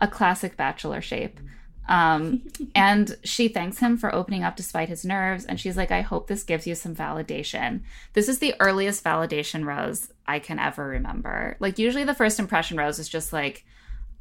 a 0.00 0.06
classic 0.06 0.56
bachelor 0.56 1.00
shape. 1.00 1.40
Um, 1.88 2.42
and 2.74 3.16
she 3.24 3.48
thanks 3.48 3.78
him 3.78 3.96
for 3.96 4.14
opening 4.14 4.44
up 4.44 4.56
despite 4.56 4.88
his 4.88 5.04
nerves. 5.04 5.44
And 5.44 5.58
she's 5.58 5.76
like, 5.76 5.90
I 5.90 6.02
hope 6.02 6.28
this 6.28 6.44
gives 6.44 6.66
you 6.66 6.74
some 6.74 6.94
validation. 6.94 7.80
This 8.12 8.28
is 8.28 8.38
the 8.38 8.54
earliest 8.60 9.02
validation 9.02 9.64
rose 9.64 10.12
I 10.26 10.38
can 10.38 10.58
ever 10.58 10.86
remember. 10.86 11.56
Like, 11.58 11.78
usually 11.78 12.04
the 12.04 12.14
first 12.14 12.38
impression 12.38 12.76
rose 12.76 12.98
is 12.98 13.08
just 13.08 13.32
like, 13.32 13.64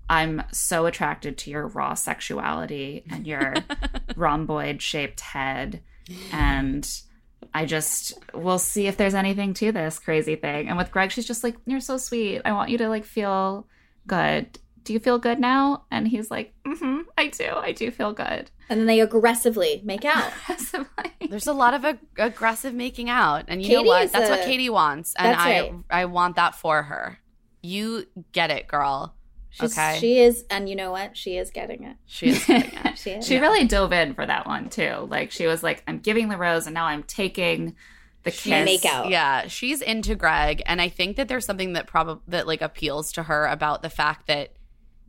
I'm 0.09 0.43
so 0.53 0.85
attracted 0.85 1.37
to 1.39 1.51
your 1.51 1.67
raw 1.67 1.93
sexuality 1.93 3.03
and 3.09 3.27
your 3.27 3.55
rhomboid 4.15 4.81
shaped 4.81 5.19
head. 5.19 5.81
And 6.31 6.89
I 7.53 7.65
just, 7.65 8.13
we'll 8.33 8.59
see 8.59 8.87
if 8.87 8.95
there's 8.95 9.13
anything 9.13 9.53
to 9.55 9.73
this 9.73 9.99
crazy 9.99 10.35
thing. 10.37 10.69
And 10.69 10.77
with 10.77 10.91
Greg, 10.91 11.11
she's 11.11 11.27
just 11.27 11.43
like, 11.43 11.57
You're 11.65 11.81
so 11.81 11.97
sweet. 11.97 12.41
I 12.45 12.53
want 12.53 12.69
you 12.69 12.77
to 12.77 12.87
like 12.87 13.03
feel 13.03 13.67
good. 14.07 14.57
Do 14.87 14.93
you 14.93 14.99
feel 14.99 15.19
good 15.19 15.37
now? 15.37 15.83
And 15.91 16.07
he's 16.07 16.31
like, 16.31 16.53
mm-hmm, 16.65 17.01
I 17.17 17.27
do. 17.27 17.49
I 17.53 17.73
do 17.73 17.91
feel 17.91 18.13
good. 18.13 18.49
And 18.69 18.79
then 18.79 18.85
they 18.87 19.01
aggressively 19.01 19.81
make 19.83 20.05
out. 20.05 20.31
So, 20.57 20.85
like, 20.97 21.13
There's 21.29 21.47
a 21.47 21.51
lot 21.53 21.73
of 21.73 21.83
ag- 21.83 21.99
aggressive 22.17 22.73
making 22.73 23.09
out, 23.09 23.43
and 23.49 23.61
you 23.61 23.73
know 23.75 23.81
what? 23.83 24.11
That's 24.13 24.29
a- 24.29 24.31
what 24.33 24.45
Katie 24.45 24.69
wants, 24.69 25.13
and 25.17 25.27
That's 25.33 25.41
I 25.41 25.59
right. 25.61 25.73
I 25.89 26.05
want 26.05 26.37
that 26.37 26.55
for 26.55 26.83
her. 26.83 27.19
You 27.61 28.07
get 28.31 28.49
it, 28.49 28.67
girl. 28.67 29.13
She's, 29.49 29.77
Okay. 29.77 29.97
She 29.99 30.19
is, 30.19 30.45
and 30.49 30.69
you 30.69 30.75
know 30.77 30.91
what? 30.91 31.17
She 31.17 31.35
is 31.37 31.51
getting 31.51 31.83
it. 31.83 31.97
She 32.05 32.27
is 32.29 32.45
getting 32.45 32.71
it. 32.85 32.97
She 32.97 33.09
is. 33.11 33.27
she 33.27 33.37
really 33.39 33.65
dove 33.67 33.91
in 33.91 34.13
for 34.13 34.25
that 34.25 34.47
one 34.47 34.69
too. 34.69 35.05
Like 35.09 35.31
she 35.31 35.47
was 35.47 35.63
like, 35.63 35.83
I'm 35.87 35.99
giving 35.99 36.29
the 36.29 36.37
rose 36.37 36.65
and 36.65 36.73
now 36.73 36.85
I'm 36.85 37.03
taking 37.03 37.75
the 38.23 38.31
She- 38.31 38.49
kiss. 38.51 38.65
make 38.65 38.85
out. 38.85 39.09
Yeah, 39.09 39.47
she's 39.47 39.81
into 39.81 40.15
Greg, 40.15 40.61
and 40.65 40.81
I 40.81 40.89
think 40.89 41.17
that 41.17 41.27
there's 41.27 41.45
something 41.45 41.73
that 41.73 41.87
probably 41.87 42.21
that 42.29 42.47
like 42.47 42.61
appeals 42.61 43.11
to 43.13 43.23
her 43.23 43.45
about 43.47 43.81
the 43.81 43.89
fact 43.89 44.27
that 44.27 44.53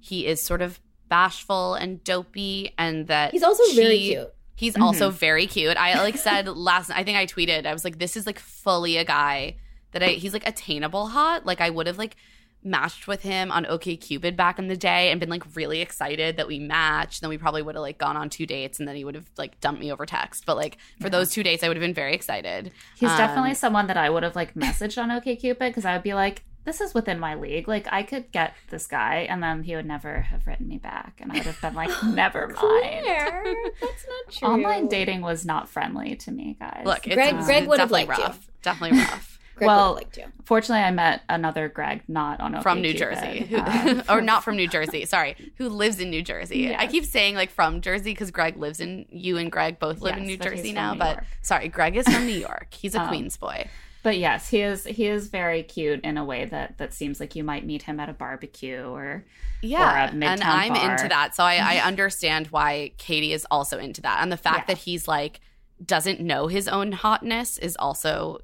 he 0.01 0.27
is 0.27 0.43
sort 0.43 0.63
of 0.63 0.81
bashful 1.09 1.75
and 1.75 2.03
dopey, 2.05 2.75
and 2.79 3.07
that 3.09 3.33
He's 3.33 3.43
also 3.43 3.63
very 3.75 3.99
she- 3.99 4.09
cute. 4.15 4.29
He's 4.55 4.77
also 4.77 5.11
very 5.11 5.47
cute. 5.47 5.77
I 5.77 6.01
like 6.03 6.17
said 6.17 6.49
last. 6.57 6.91
I 6.91 7.05
think 7.05 7.17
I 7.17 7.27
tweeted. 7.27 7.65
I 7.65 7.73
was 7.73 7.85
like, 7.85 7.99
"This 8.01 8.17
is 8.17 8.27
like 8.27 8.41
fully 8.41 8.97
a 8.97 9.05
guy 9.05 9.57
that 9.93 10.03
I." 10.03 10.09
He's 10.09 10.33
like 10.33 10.47
attainable 10.47 11.07
hot. 11.09 11.47
Like 11.47 11.61
I 11.61 11.71
would 11.71 11.87
have 11.87 11.97
like 11.97 12.17
matched 12.65 13.07
with 13.07 13.23
him 13.23 13.53
on 13.53 13.65
OK 13.67 13.97
Cupid 13.97 14.37
back 14.37 14.59
in 14.59 14.67
the 14.67 14.77
day 14.77 15.13
and 15.13 15.21
been 15.21 15.29
like 15.31 15.45
really 15.55 15.81
excited 15.81 16.37
that 16.39 16.49
we 16.49 16.59
matched. 16.59 17.21
Then 17.21 17.31
we 17.31 17.39
probably 17.39 17.63
would 17.63 17.77
have 17.77 17.83
like 17.83 17.99
gone 17.99 18.17
on 18.17 18.29
two 18.31 18.47
dates 18.47 18.81
and 18.81 18.89
then 18.89 18.97
he 18.97 19.05
would 19.05 19.15
have 19.15 19.31
like 19.39 19.61
dumped 19.61 19.81
me 19.81 19.93
over 19.93 20.05
text. 20.05 20.45
But 20.45 20.57
like 20.57 20.77
for 21.01 21.09
those 21.09 21.31
two 21.31 21.45
dates, 21.45 21.63
I 21.63 21.69
would 21.69 21.77
have 21.77 21.83
been 21.83 21.95
very 21.95 22.13
excited. 22.15 22.73
He's 22.99 23.11
Um, 23.11 23.17
definitely 23.17 23.55
someone 23.55 23.87
that 23.87 23.97
I 23.97 24.11
would 24.11 24.25
have 24.25 24.35
like 24.35 24.55
messaged 24.55 25.01
on 25.01 25.09
OkCupid 25.11 25.61
because 25.61 25.85
I 25.85 25.93
would 25.95 26.03
be 26.03 26.15
like, 26.15 26.43
this 26.69 26.81
is 26.83 26.93
within 26.93 27.19
my 27.19 27.35
league. 27.35 27.67
Like 27.67 27.87
I 27.91 28.03
could 28.03 28.31
get 28.31 28.55
this 28.69 28.87
guy, 28.87 29.27
and 29.31 29.43
then 29.43 29.63
he 29.63 29.75
would 29.75 29.87
never 29.87 30.21
have 30.21 30.47
written 30.47 30.69
me 30.69 30.77
back, 30.79 31.19
and 31.21 31.33
I 31.33 31.37
would 31.37 31.47
have 31.47 31.61
been 31.61 31.75
like, 31.75 31.91
never 32.05 32.47
mind. 32.49 32.57
Clare, 32.59 33.55
that's 33.81 34.07
not 34.07 34.33
true. 34.39 34.49
Online 34.49 34.87
dating 34.87 35.23
was 35.23 35.47
not 35.47 35.69
friendly 35.69 36.15
to 36.17 36.31
me, 36.31 36.57
guys. 36.61 36.83
Look, 36.85 37.07
it's, 37.07 37.15
Greg- 37.15 37.35
it's 37.37 37.47
Greg 37.47 37.67
would 37.67 37.81
have 37.81 37.89
definitely 37.91 38.17
liked 38.23 38.37
you. 38.37 38.41
Definitely 38.63 38.99
rough. 38.99 39.35
Greg 39.59 39.67
well, 39.67 39.95
would 39.95 40.05
have 40.05 40.07
liked 40.07 40.17
you. 40.19 40.25
fortunately, 40.45 40.85
I 40.85 40.91
met 40.93 41.23
another 41.29 41.69
Greg, 41.69 42.03
not 42.07 42.39
on 42.41 42.53
OkCupid. 42.53 42.63
from 42.63 42.81
New 42.83 42.95
Jersey, 42.95 43.39
who, 43.51 43.57
Uh, 43.57 44.03
or 44.09 44.21
not 44.21 44.45
from 44.45 44.55
New 44.57 44.69
Jersey. 44.69 45.05
Sorry, 45.05 45.35
who 45.57 45.69
lives 45.69 45.99
in 45.99 46.11
New 46.11 46.23
Jersey? 46.23 46.77
I 46.77 46.87
keep 46.87 47.05
saying 47.05 47.35
like 47.35 47.51
from 47.51 47.81
Jersey 47.81 48.13
because 48.13 48.31
Greg 48.31 48.57
lives 48.57 48.79
in. 48.79 49.07
You 49.11 49.37
and 49.39 49.51
Greg 49.51 49.81
both 49.81 50.01
live 50.01 50.17
in 50.17 50.27
New 50.27 50.37
Jersey 50.37 50.73
now, 50.73 50.93
New 50.93 50.99
but 51.01 51.25
sorry, 51.43 51.67
Greg 51.69 51.97
is 51.97 52.07
from 52.07 52.27
New 52.27 52.39
York. 52.39 52.69
He's 52.73 52.95
a 52.95 53.01
Um, 53.01 53.09
Queens 53.09 53.37
boy. 53.37 53.67
But 54.03 54.19
yes, 54.19 54.49
he 54.49 54.63
is 54.63 54.85
he 54.85 55.07
is 55.07 55.29
very 55.29 55.63
cute 55.63 56.01
in 56.03 56.17
a 56.17 56.25
way 56.25 56.45
that 56.47 56.79
that 56.79 56.95
seems 56.95 57.19
like 57.21 57.35
you 57.35 57.43
might 57.45 57.67
meet 57.67 57.83
him 57.83 57.99
at 58.01 58.09
a 58.09 58.13
barbecue 58.13 58.83
or 58.85 59.25
Yeah, 59.63 60.07
a 60.07 60.11
and 60.13 60.25
I'm 60.43 60.73
bar. 60.73 60.93
into 60.93 61.09
that. 61.09 61.35
So 61.35 61.43
I, 61.45 61.57
I 61.57 61.77
understand 61.87 62.47
why 62.49 62.93
Katie 62.99 63.33
is 63.33 63.47
also 63.51 63.79
into 63.79 64.01
that, 64.03 64.23
and 64.23 64.31
the 64.31 64.37
fact 64.37 64.69
Yeah. 64.69 64.75
that 64.75 64.79
he's 64.83 65.09
like 65.09 65.41
doesn't 65.85 66.21
know 66.21 66.47
his 66.47 66.69
own 66.69 66.93
hotness 66.93 67.59
is 67.59 67.77
also 67.79 68.39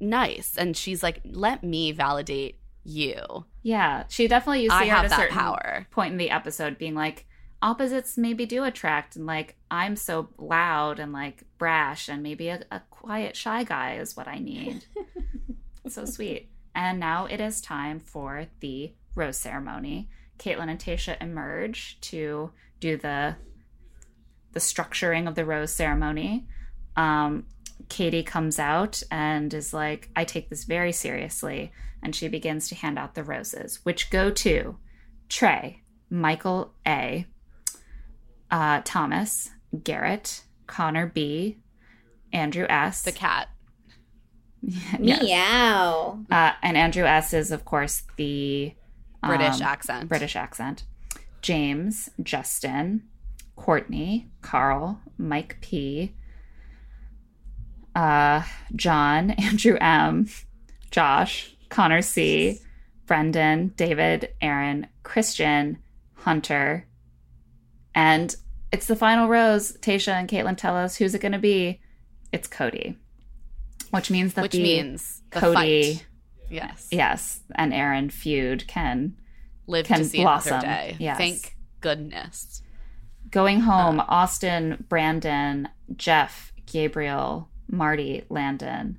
nice. 0.00 0.56
And 0.56 0.76
she's 0.76 1.02
like, 1.02 1.20
let 1.24 1.62
me 1.62 1.92
validate 1.92 2.58
you. 2.84 3.44
Yeah, 3.62 4.04
she 4.08 4.28
definitely 4.28 4.64
you 4.64 4.70
see 4.70 4.76
I 4.76 4.86
her 4.86 4.90
have 4.96 5.04
at 5.04 5.06
a 5.06 5.08
that 5.10 5.18
certain 5.18 5.36
power. 5.36 5.86
point 5.90 6.12
in 6.12 6.18
the 6.18 6.30
episode 6.30 6.78
being 6.78 6.94
like 6.94 7.26
opposites 7.64 8.18
maybe 8.18 8.44
do 8.44 8.62
attract 8.62 9.16
and 9.16 9.24
like 9.24 9.56
I'm 9.70 9.96
so 9.96 10.28
loud 10.36 11.00
and 11.00 11.12
like 11.12 11.44
brash 11.56 12.10
and 12.10 12.22
maybe 12.22 12.48
a, 12.48 12.62
a 12.70 12.82
quiet 12.90 13.34
shy 13.36 13.64
guy 13.64 13.94
is 13.94 14.14
what 14.14 14.28
I 14.28 14.38
need. 14.38 14.84
so 15.88 16.04
sweet. 16.04 16.50
And 16.74 17.00
now 17.00 17.24
it 17.24 17.40
is 17.40 17.62
time 17.62 18.00
for 18.00 18.46
the 18.60 18.92
rose 19.14 19.38
ceremony. 19.38 20.10
Kaitlyn 20.38 20.68
and 20.68 20.78
Tayshia 20.78 21.20
emerge 21.22 21.98
to 22.02 22.52
do 22.80 22.98
the 22.98 23.36
the 24.52 24.60
structuring 24.60 25.26
of 25.26 25.34
the 25.34 25.46
rose 25.46 25.72
ceremony. 25.72 26.46
Um, 26.96 27.46
Katie 27.88 28.22
comes 28.22 28.58
out 28.58 29.02
and 29.10 29.52
is 29.52 29.72
like, 29.72 30.10
I 30.14 30.24
take 30.24 30.50
this 30.50 30.64
very 30.64 30.92
seriously. 30.92 31.72
And 32.02 32.14
she 32.14 32.28
begins 32.28 32.68
to 32.68 32.74
hand 32.74 32.98
out 32.98 33.14
the 33.14 33.24
roses, 33.24 33.80
which 33.84 34.10
go 34.10 34.30
to 34.30 34.76
Trey, 35.28 35.82
Michael 36.10 36.74
A., 36.86 37.26
uh, 38.50 38.82
Thomas, 38.84 39.50
Garrett, 39.82 40.42
Connor 40.66 41.06
B., 41.06 41.58
Andrew 42.32 42.66
S. 42.68 43.02
The 43.02 43.12
cat. 43.12 43.48
Yes. 44.98 45.22
Meow. 45.22 46.24
Uh, 46.30 46.52
and 46.62 46.78
Andrew 46.78 47.04
S. 47.04 47.34
is, 47.34 47.50
of 47.50 47.66
course, 47.66 48.02
the 48.16 48.72
British 49.22 49.60
um, 49.60 49.66
accent. 49.66 50.08
British 50.08 50.36
accent. 50.36 50.84
James, 51.42 52.08
Justin, 52.22 53.02
Courtney, 53.56 54.30
Carl, 54.40 55.00
Mike 55.18 55.58
P, 55.60 56.14
uh, 57.94 58.42
John, 58.74 59.30
Andrew 59.38 59.76
M, 59.80 60.28
Josh, 60.90 61.54
Connor 61.68 62.00
C, 62.00 62.60
Brendan, 63.06 63.74
David, 63.76 64.30
Aaron, 64.40 64.86
Christian, 65.02 65.78
Hunter, 66.14 66.86
and 67.94 68.34
it's 68.72 68.86
the 68.86 68.96
final 68.96 69.28
rose. 69.28 69.76
Tayshia 69.78 70.14
and 70.14 70.28
Kaitlyn 70.28 70.56
tell 70.56 70.76
us 70.76 70.96
who's 70.96 71.14
it 71.14 71.20
going 71.20 71.32
to 71.32 71.38
be. 71.38 71.80
It's 72.32 72.48
Cody, 72.48 72.96
which 73.90 74.10
means 74.10 74.34
that 74.34 74.42
which 74.42 74.52
the 74.52 74.62
means 74.62 75.22
Cody. 75.30 76.02
Yes. 76.50 76.88
yes, 76.90 77.40
and 77.54 77.72
Aaron 77.72 78.10
feud 78.10 78.66
can 78.68 79.16
Live 79.66 79.86
can 79.86 79.98
to 80.00 80.04
see 80.04 80.22
blossom. 80.22 80.52
another 80.54 80.66
day. 80.66 80.96
Yes. 80.98 81.16
Thank 81.16 81.56
goodness. 81.80 82.62
Going 83.30 83.60
home, 83.60 83.98
Uh. 84.00 84.04
Austin, 84.08 84.84
Brandon, 84.88 85.68
Jeff, 85.96 86.52
Gabriel, 86.66 87.48
Marty, 87.68 88.24
Landon, 88.28 88.98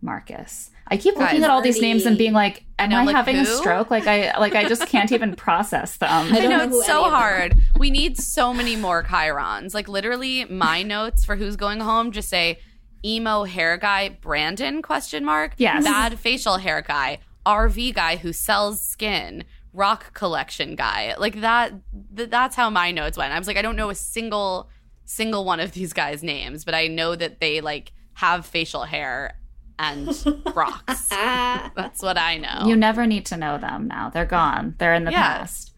Marcus. 0.00 0.70
I 0.88 0.96
keep 0.96 1.14
looking 1.16 1.38
Guys, 1.38 1.42
at 1.42 1.50
all 1.50 1.62
these 1.62 1.80
names 1.80 2.06
and 2.06 2.16
being 2.16 2.32
like, 2.32 2.64
am 2.78 2.90
know, 2.90 2.98
I 2.98 3.04
like, 3.04 3.16
having 3.16 3.36
a 3.36 3.44
stroke? 3.44 3.90
Like 3.90 4.06
I 4.06 4.38
like 4.38 4.54
I 4.54 4.68
just 4.68 4.86
can't 4.86 5.10
even 5.10 5.34
process 5.36 5.96
them. 5.96 6.32
I 6.32 6.38
I 6.38 6.46
know, 6.46 6.58
know 6.58 6.78
it's 6.78 6.86
so 6.86 6.98
any 6.98 7.04
of 7.04 7.04
them 7.04 7.14
are. 7.14 7.18
hard. 7.20 7.56
We 7.78 7.90
need 7.90 8.16
so 8.18 8.54
many 8.54 8.76
more 8.76 9.02
chyrons. 9.02 9.74
Like 9.74 9.88
literally, 9.88 10.44
my 10.44 10.82
notes 10.82 11.24
for 11.24 11.34
who's 11.36 11.56
going 11.56 11.80
home 11.80 12.12
just 12.12 12.28
say 12.28 12.60
emo 13.04 13.44
hair 13.44 13.76
guy 13.76 14.10
Brandon 14.10 14.80
question 14.80 15.24
mark. 15.24 15.54
Yes. 15.56 15.84
Bad 15.84 16.18
facial 16.20 16.58
hair 16.58 16.82
guy. 16.82 17.18
RV 17.44 17.94
guy 17.94 18.16
who 18.16 18.32
sells 18.32 18.80
skin. 18.80 19.44
Rock 19.72 20.14
collection 20.14 20.76
guy. 20.76 21.14
Like 21.18 21.40
that. 21.40 21.72
Th- 22.16 22.30
that's 22.30 22.54
how 22.54 22.70
my 22.70 22.92
notes 22.92 23.18
went. 23.18 23.32
I 23.32 23.38
was 23.38 23.48
like, 23.48 23.56
I 23.56 23.62
don't 23.62 23.76
know 23.76 23.90
a 23.90 23.94
single 23.94 24.70
single 25.04 25.44
one 25.44 25.60
of 25.60 25.72
these 25.72 25.92
guys' 25.92 26.22
names, 26.22 26.64
but 26.64 26.74
I 26.74 26.86
know 26.86 27.16
that 27.16 27.40
they 27.40 27.60
like 27.60 27.92
have 28.14 28.46
facial 28.46 28.84
hair 28.84 29.38
and 29.78 30.08
rocks. 30.54 31.08
That's 31.10 32.02
what 32.02 32.18
I 32.18 32.38
know. 32.38 32.66
You 32.66 32.76
never 32.76 33.06
need 33.06 33.26
to 33.26 33.36
know 33.36 33.58
them 33.58 33.88
now. 33.88 34.10
They're 34.10 34.24
gone. 34.24 34.74
They're 34.78 34.94
in 34.94 35.04
the 35.04 35.10
Yeah. 35.12 35.38
past. 35.38 35.72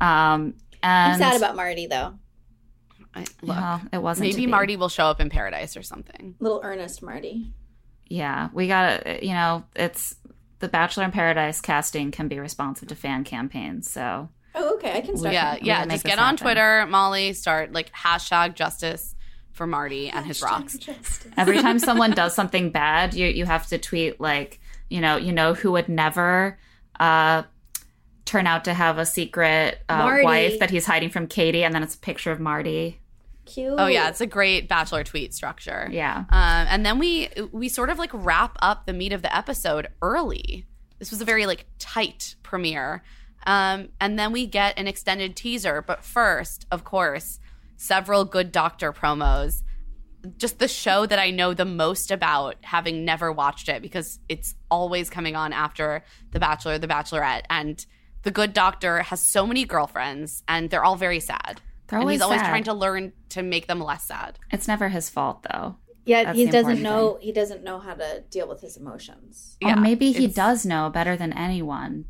Um 0.00 0.54
and 0.82 1.12
I'm 1.12 1.18
sad 1.18 1.36
about 1.36 1.54
Marty 1.56 1.86
though. 1.86 2.14
I- 3.14 3.20
look, 3.42 3.56
well, 3.56 3.82
it 3.92 3.98
wasn't 4.02 4.30
maybe. 4.30 4.46
Marty 4.46 4.76
will 4.76 4.88
show 4.88 5.04
up 5.06 5.20
in 5.20 5.28
paradise 5.30 5.76
or 5.76 5.82
something. 5.82 6.34
Little 6.40 6.60
earnest 6.64 7.02
Marty. 7.02 7.52
Yeah, 8.08 8.48
we 8.52 8.68
got 8.68 9.04
to 9.04 9.24
you 9.24 9.32
know, 9.32 9.64
it's 9.76 10.16
the 10.58 10.68
Bachelor 10.68 11.04
in 11.04 11.10
Paradise 11.12 11.60
casting 11.60 12.10
can 12.10 12.28
be 12.28 12.38
responsive 12.38 12.88
to 12.88 12.94
fan 12.94 13.24
campaigns. 13.24 13.90
So, 13.90 14.28
Oh, 14.54 14.74
okay. 14.74 14.96
I 14.98 15.00
can 15.00 15.16
start. 15.16 15.32
yeah, 15.34 15.56
yeah. 15.62 15.78
Just 15.86 16.04
this 16.04 16.12
get 16.12 16.18
on. 16.18 16.36
Twitter, 16.36 16.86
Molly. 16.86 17.32
Start 17.32 17.72
like 17.72 17.90
hashtag 17.92 18.54
justice 18.54 19.14
for 19.62 19.66
Marty 19.68 20.08
and 20.08 20.26
his 20.26 20.42
rocks. 20.42 20.76
Every 21.36 21.56
time 21.58 21.78
someone 21.78 22.10
does 22.10 22.34
something 22.34 22.70
bad, 22.70 23.14
you 23.14 23.28
you 23.28 23.44
have 23.44 23.68
to 23.68 23.78
tweet 23.78 24.20
like, 24.20 24.58
you 24.90 25.00
know, 25.00 25.16
you 25.16 25.30
know 25.30 25.54
who 25.54 25.70
would 25.70 25.88
never 25.88 26.58
uh 26.98 27.44
turn 28.24 28.48
out 28.48 28.64
to 28.64 28.74
have 28.74 28.98
a 28.98 29.06
secret 29.06 29.80
uh, 29.88 30.18
wife 30.24 30.58
that 30.58 30.70
he's 30.70 30.84
hiding 30.84 31.10
from 31.10 31.28
Katie, 31.28 31.62
and 31.62 31.72
then 31.72 31.84
it's 31.84 31.94
a 31.94 31.98
picture 31.98 32.32
of 32.32 32.40
Marty. 32.40 32.98
Cute. 33.44 33.74
Oh 33.78 33.86
yeah, 33.86 34.08
it's 34.08 34.20
a 34.20 34.26
great 34.26 34.68
bachelor 34.68 35.04
tweet 35.04 35.32
structure. 35.32 35.88
Yeah. 35.92 36.24
Um, 36.28 36.66
and 36.68 36.84
then 36.84 36.98
we 36.98 37.28
we 37.52 37.68
sort 37.68 37.88
of 37.88 38.00
like 38.00 38.10
wrap 38.12 38.56
up 38.60 38.86
the 38.86 38.92
meat 38.92 39.12
of 39.12 39.22
the 39.22 39.32
episode 39.32 39.86
early. 40.02 40.66
This 40.98 41.12
was 41.12 41.20
a 41.20 41.24
very 41.24 41.46
like 41.46 41.66
tight 41.78 42.34
premiere. 42.42 43.04
Um, 43.46 43.90
and 44.00 44.18
then 44.18 44.32
we 44.32 44.44
get 44.44 44.76
an 44.76 44.88
extended 44.88 45.36
teaser. 45.36 45.82
But 45.82 46.04
first, 46.04 46.66
of 46.72 46.82
course, 46.82 47.38
several 47.76 48.24
good 48.24 48.52
doctor 48.52 48.92
promos. 48.92 49.62
Just 50.36 50.58
the 50.60 50.68
show 50.68 51.04
that 51.06 51.18
I 51.18 51.30
know 51.30 51.52
the 51.52 51.64
most 51.64 52.10
about, 52.10 52.56
having 52.62 53.04
never 53.04 53.32
watched 53.32 53.68
it 53.68 53.82
because 53.82 54.20
it's 54.28 54.54
always 54.70 55.10
coming 55.10 55.34
on 55.34 55.52
after 55.52 56.04
The 56.30 56.38
Bachelor, 56.38 56.78
The 56.78 56.86
Bachelorette, 56.86 57.42
and 57.50 57.84
the 58.22 58.30
Good 58.30 58.52
Doctor 58.52 59.02
has 59.02 59.20
so 59.20 59.46
many 59.46 59.64
girlfriends, 59.64 60.44
and 60.46 60.70
they're 60.70 60.84
all 60.84 60.96
very 60.96 61.18
sad. 61.18 61.60
They're 61.88 61.98
and 61.98 62.08
he's 62.10 62.22
always 62.22 62.38
always 62.38 62.48
trying 62.48 62.64
to 62.64 62.72
learn 62.72 63.12
to 63.30 63.42
make 63.42 63.66
them 63.66 63.80
less 63.80 64.04
sad. 64.04 64.38
It's 64.52 64.68
never 64.68 64.88
his 64.88 65.10
fault, 65.10 65.44
though. 65.50 65.76
Yeah, 66.04 66.24
That's 66.24 66.38
he 66.38 66.46
doesn't 66.46 66.78
important 66.78 66.82
know. 66.82 67.18
He 67.20 67.32
doesn't 67.32 67.62
know 67.62 67.78
how 67.78 67.94
to 67.94 68.22
deal 68.30 68.48
with 68.48 68.60
his 68.60 68.76
emotions. 68.76 69.56
Yeah, 69.60 69.74
or 69.74 69.80
maybe 69.80 70.12
he 70.12 70.26
does 70.26 70.64
know 70.64 70.90
better 70.90 71.16
than 71.16 71.32
anyone 71.32 72.06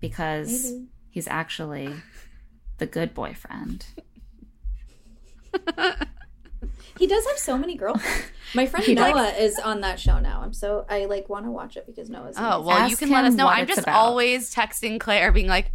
because 0.00 0.70
Maybe. 0.70 0.86
he's 1.10 1.28
actually 1.28 1.94
the 2.78 2.86
good 2.86 3.14
boyfriend. 3.14 3.86
He 6.98 7.06
does 7.06 7.26
have 7.26 7.38
so 7.38 7.58
many 7.58 7.76
girlfriends. 7.76 8.22
My 8.54 8.66
friend 8.66 8.86
He 8.86 8.94
does. 8.94 9.12
Noah 9.14 9.28
is 9.30 9.58
on 9.58 9.80
that 9.80 9.98
show 9.98 10.20
now. 10.20 10.40
I'm 10.42 10.52
so 10.52 10.86
I 10.88 11.06
like 11.06 11.28
want 11.28 11.44
to 11.44 11.50
watch 11.50 11.76
it 11.76 11.86
because 11.86 12.08
Noah's. 12.08 12.36
Oh, 12.38 12.42
amazing. 12.60 12.66
well, 12.66 12.88
you 12.88 12.96
can 12.96 13.10
let 13.10 13.24
us 13.24 13.34
know. 13.34 13.48
I'm 13.48 13.66
just 13.66 13.80
about. 13.80 13.96
always 13.96 14.54
texting 14.54 15.00
Clare, 15.00 15.32
being 15.32 15.48
like, 15.48 15.72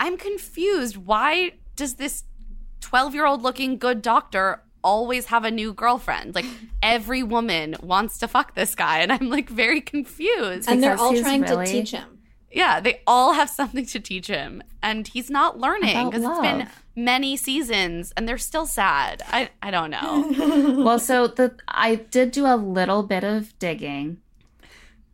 I'm 0.00 0.16
confused. 0.16 0.96
Why 0.96 1.52
does 1.76 1.94
this 1.94 2.24
12 2.80 3.14
year 3.14 3.26
old 3.26 3.42
looking 3.42 3.76
good 3.76 4.00
doctor 4.00 4.62
always 4.82 5.26
have 5.26 5.44
a 5.44 5.50
new 5.50 5.74
girlfriend? 5.74 6.34
Like, 6.34 6.46
every 6.82 7.22
woman 7.22 7.76
wants 7.82 8.18
to 8.18 8.28
fuck 8.28 8.54
this 8.54 8.74
guy. 8.74 9.00
And 9.00 9.12
I'm 9.12 9.28
like, 9.28 9.50
very 9.50 9.82
confused. 9.82 10.70
and 10.70 10.82
they're 10.82 10.96
all 10.98 11.14
trying 11.14 11.42
really- 11.42 11.66
to 11.66 11.72
teach 11.72 11.90
him. 11.90 12.18
yeah, 12.50 12.80
they 12.80 13.02
all 13.06 13.34
have 13.34 13.50
something 13.50 13.84
to 13.86 14.00
teach 14.00 14.28
him. 14.28 14.62
And 14.82 15.06
he's 15.06 15.28
not 15.28 15.58
learning 15.60 16.06
because 16.06 16.22
it's 16.24 16.40
been 16.40 16.58
love. 16.60 16.82
Many 16.96 17.36
seasons 17.36 18.12
and 18.16 18.26
they're 18.26 18.38
still 18.38 18.66
sad. 18.66 19.22
I, 19.28 19.50
I 19.62 19.70
don't 19.70 19.90
know. 19.90 20.82
well, 20.84 20.98
so 20.98 21.28
the 21.28 21.54
I 21.68 21.96
did 21.96 22.32
do 22.32 22.46
a 22.46 22.56
little 22.56 23.02
bit 23.02 23.22
of 23.22 23.56
digging, 23.58 24.18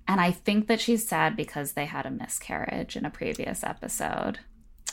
and 0.06 0.20
I 0.20 0.30
think 0.30 0.68
that 0.68 0.80
she's 0.80 1.06
sad 1.06 1.36
because 1.36 1.72
they 1.72 1.86
had 1.86 2.06
a 2.06 2.10
miscarriage 2.10 2.96
in 2.96 3.04
a 3.04 3.10
previous 3.10 3.64
episode. 3.64 4.38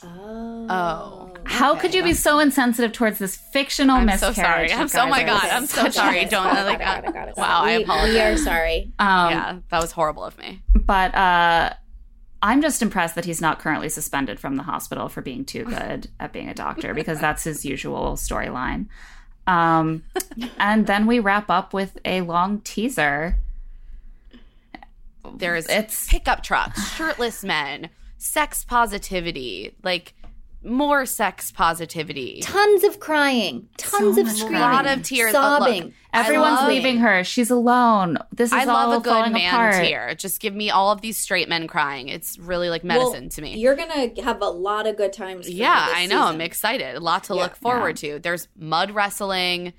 Oh. 0.04 0.68
Oh. 0.70 1.34
How 1.44 1.76
could 1.76 1.94
you 1.94 2.04
be 2.04 2.14
so 2.14 2.40
insensitive 2.40 2.94
towards 2.94 3.20
this 3.20 3.36
fictional 3.36 4.00
miscarriage? 4.02 4.32
I'm 4.32 4.38
so 4.38 4.40
miscarriage? 4.40 4.70
sorry. 4.72 4.82
I'm 4.82 4.88
so, 4.88 5.02
oh 5.02 5.08
my 5.08 5.24
God. 5.24 5.44
I'm 5.44 5.66
so 5.66 5.90
sorry. 5.90 6.26
Don't, 6.30 6.46
like, 6.46 6.80
got 6.80 7.04
it, 7.04 7.14
got 7.14 7.28
it, 7.30 7.36
got 7.36 7.38
wow, 7.38 7.64
it. 7.64 7.68
I 7.68 7.72
apologize. 7.72 8.14
We 8.14 8.20
are 8.22 8.38
sorry. 8.38 8.92
Um, 9.00 9.32
yeah, 9.32 9.58
that 9.70 9.82
was 9.82 9.92
horrible 9.92 10.24
of 10.24 10.38
me. 10.38 10.62
But 10.74 11.14
uh, 11.16 11.74
I'm 12.42 12.62
just 12.62 12.82
impressed 12.82 13.16
that 13.16 13.26
he's 13.26 13.42
not 13.42 13.60
currently 13.60 13.90
suspended 13.90 14.40
from 14.40 14.56
the 14.56 14.64
hospital 14.64 15.10
for 15.10 15.22
being 15.22 15.44
too 15.46 15.66
good 15.66 16.08
at 16.20 16.32
being 16.32 16.48
a 16.50 16.54
doctor 16.54 16.94
because 16.94 17.20
that's 17.20 17.44
his 17.44 17.66
usual 17.66 18.14
storyline. 18.14 18.88
Um, 19.48 20.04
and 20.60 20.86
then 20.88 21.06
we 21.08 21.20
wrap 21.20 21.50
up 21.50 21.74
with 21.74 21.98
a 22.06 22.22
long 22.22 22.62
teaser. 22.62 23.36
There's 25.36 25.66
It's- 25.68 26.08
pickup 26.10 26.44
trucks, 26.44 26.92
shirtless 26.96 27.44
men, 27.44 27.90
sex 28.18 28.64
positivity, 28.64 29.76
like 29.84 30.14
more 30.64 31.06
sex 31.06 31.52
positivity. 31.52 32.42
Tons 32.42 32.84
of 32.84 33.00
crying. 33.00 33.70
Tons 33.78 34.16
So 34.16 34.22
of 34.22 34.28
much 34.28 34.36
screaming. 34.38 34.60
lot 34.62 34.86
of 34.86 35.04
tears. 35.04 35.34
Uh, 35.34 35.40
look, 35.60 35.60
Sobbing. 35.70 35.94
Everyone's 36.14 36.60
love- 36.60 36.68
leaving 36.68 36.98
her. 36.98 37.24
She's 37.24 37.50
alone. 37.50 38.18
This 38.34 38.50
is 38.52 38.54
I 38.54 38.66
love 38.66 38.90
all 38.90 38.98
a 38.98 39.02
good 39.02 39.32
man 39.32 39.54
apart. 39.54 39.76
tear. 39.76 40.16
Just 40.16 40.42
give 40.42 40.54
me 40.54 40.70
all 40.70 40.92
of 40.92 41.02
these 41.02 41.18
straight 41.18 41.48
men 41.48 41.68
crying. 41.68 42.10
It's 42.10 42.38
really 42.40 42.70
like 42.70 42.84
Well, 42.84 42.98
medicine 43.12 43.30
to 43.30 43.42
me. 43.42 43.58
You're 43.58 43.76
gonna 43.76 44.10
have 44.22 44.42
a 44.42 44.50
lot 44.50 44.86
of 44.88 44.98
good 44.98 45.14
times. 45.14 45.46
for 45.46 45.52
Yeah, 45.54 45.86
this 45.88 45.96
I 45.98 46.06
know. 46.08 46.26
I'm 46.26 46.42
excited. 46.42 46.96
A 46.96 47.00
lot 47.00 47.24
to 47.26 47.36
Yeah. 47.36 47.44
look 47.44 47.56
forward 47.56 47.96
to. 47.98 48.20
There's 48.20 48.48
mud 48.58 48.92
wrestling. 48.92 49.74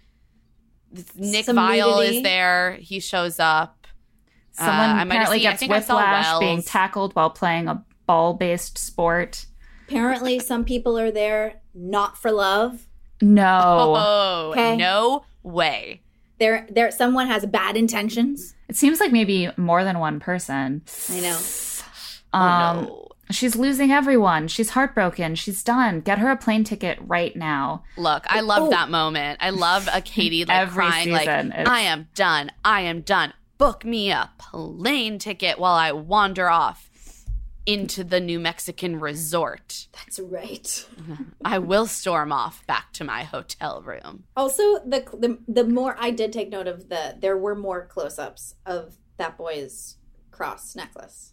Nick 1.15 1.44
Some 1.44 1.57
Viall 1.57 1.98
nudity. 1.98 2.16
is 2.19 2.23
there. 2.23 2.78
He 2.81 3.01
shows 3.01 3.39
up. 3.39 3.86
Someone 4.52 4.74
Uh, 4.77 4.82
I 4.82 4.86
might 4.86 4.98
have 4.98 5.07
apparently 5.07 5.47
I 5.47 5.51
gets 5.51 5.61
think 5.61 5.73
I 5.73 5.78
whiplash 5.78 6.39
being 6.40 6.62
tackled 6.62 7.15
while 7.15 7.31
playing 7.31 7.69
a 7.69 7.85
ball-based 8.07 8.77
sport. 8.78 9.47
Apparently, 9.90 10.38
some 10.38 10.64
people 10.64 10.96
are 10.98 11.10
there 11.10 11.60
not 11.74 12.16
for 12.16 12.30
love. 12.30 12.86
No, 13.20 13.94
Oh, 13.96 14.50
Okay. 14.52 14.76
no 14.76 15.24
way. 15.42 16.02
There, 16.38 16.66
there. 16.70 16.90
Someone 16.90 17.26
has 17.26 17.44
bad 17.44 17.76
intentions. 17.76 18.54
it 18.68 18.76
seems 18.76 19.00
like 19.00 19.12
maybe 19.12 19.50
more 19.56 19.82
than 19.84 19.98
one 19.98 20.20
person. 20.20 20.82
I 21.10 21.20
know. 21.20 21.38
Um, 22.32 22.42
oh, 22.42 22.82
no. 22.82 23.06
She's 23.30 23.54
losing 23.56 23.90
everyone. 23.92 24.48
She's 24.48 24.70
heartbroken. 24.70 25.34
She's 25.34 25.62
done. 25.62 26.00
Get 26.00 26.18
her 26.18 26.30
a 26.30 26.36
plane 26.36 26.64
ticket 26.64 26.98
right 27.02 27.34
now. 27.36 27.82
Look, 27.96 28.24
I 28.28 28.40
love 28.40 28.62
Oh. 28.64 28.70
that 28.70 28.88
moment. 28.90 29.38
I 29.42 29.50
love 29.50 29.88
a 29.92 30.00
Katie 30.00 30.44
like 30.46 30.56
Every 30.56 30.86
crying 30.86 31.10
like 31.10 31.28
it's- 31.28 31.68
I 31.68 31.80
am 31.80 32.08
done. 32.14 32.50
I 32.64 32.80
am 32.82 33.02
done. 33.02 33.32
Book 33.58 33.84
me 33.84 34.10
a 34.10 34.30
plane 34.38 35.18
ticket 35.18 35.58
while 35.58 35.74
I 35.74 35.92
wander 35.92 36.48
off 36.48 36.89
into 37.66 38.02
the 38.04 38.20
New 38.20 38.40
Mexican 38.40 38.98
resort. 39.00 39.86
That's 39.92 40.18
right. 40.18 40.86
I 41.44 41.58
will 41.58 41.86
storm 41.86 42.32
off 42.32 42.66
back 42.66 42.92
to 42.94 43.04
my 43.04 43.24
hotel 43.24 43.82
room. 43.82 44.24
Also, 44.36 44.62
the 44.84 45.04
the 45.18 45.38
the 45.46 45.64
more 45.64 45.96
I 45.98 46.10
did 46.10 46.32
take 46.32 46.50
note 46.50 46.66
of 46.66 46.88
the, 46.88 47.16
there 47.20 47.36
were 47.36 47.54
more 47.54 47.86
close-ups 47.86 48.54
of 48.66 48.96
that 49.18 49.36
boy's 49.36 49.96
cross 50.30 50.74
necklace. 50.74 51.32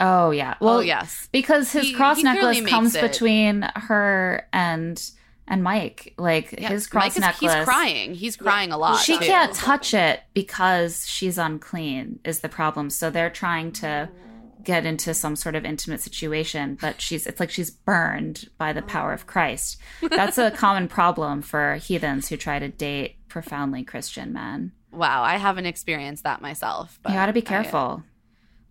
Oh 0.00 0.30
yeah. 0.30 0.54
Well, 0.60 0.76
oh 0.78 0.80
yes. 0.80 1.28
because 1.32 1.72
his 1.72 1.86
He- 1.86 1.92
cross 1.94 2.18
he 2.18 2.22
necklace 2.22 2.64
comes 2.66 2.94
it. 2.94 3.02
between 3.02 3.62
her 3.74 4.46
and 4.52 5.02
and 5.46 5.62
Mike. 5.62 6.14
Like 6.18 6.52
Yeah, 6.58 6.68
his 6.68 6.86
cross 6.86 7.02
Mike 7.04 7.12
is- 7.16 7.20
necklace. 7.20 7.54
He's 7.54 7.64
crying. 7.64 8.14
He's 8.14 8.36
crying 8.36 8.70
a 8.72 8.78
lot. 8.78 9.00
She 9.00 9.18
too. 9.18 9.24
can't 9.24 9.52
touch 9.54 9.94
it 9.94 10.20
because 10.34 11.06
she's 11.08 11.36
unclean. 11.38 12.20
Is 12.24 12.40
the 12.40 12.48
problem? 12.48 12.90
So 12.90 13.10
they're 13.10 13.30
trying 13.30 13.72
to 13.72 14.08
oh. 14.12 14.27
Get 14.68 14.84
into 14.84 15.14
some 15.14 15.34
sort 15.34 15.54
of 15.54 15.64
intimate 15.64 15.98
situation, 16.02 16.76
but 16.78 17.00
she's 17.00 17.26
it's 17.26 17.40
like 17.40 17.50
she's 17.50 17.70
burned 17.70 18.50
by 18.58 18.70
the 18.74 18.82
power 18.82 19.14
of 19.14 19.26
Christ. 19.26 19.78
That's 20.10 20.36
a 20.36 20.50
common 20.50 20.88
problem 20.88 21.40
for 21.40 21.76
heathens 21.76 22.28
who 22.28 22.36
try 22.36 22.58
to 22.58 22.68
date 22.68 23.16
profoundly 23.28 23.82
Christian 23.82 24.30
men. 24.30 24.72
Wow, 24.92 25.22
I 25.22 25.36
haven't 25.38 25.64
experienced 25.64 26.22
that 26.24 26.42
myself. 26.42 26.98
But 27.02 27.10
You 27.12 27.16
got 27.16 27.26
to 27.26 27.32
be 27.32 27.40
I- 27.40 27.48
careful. 27.54 28.02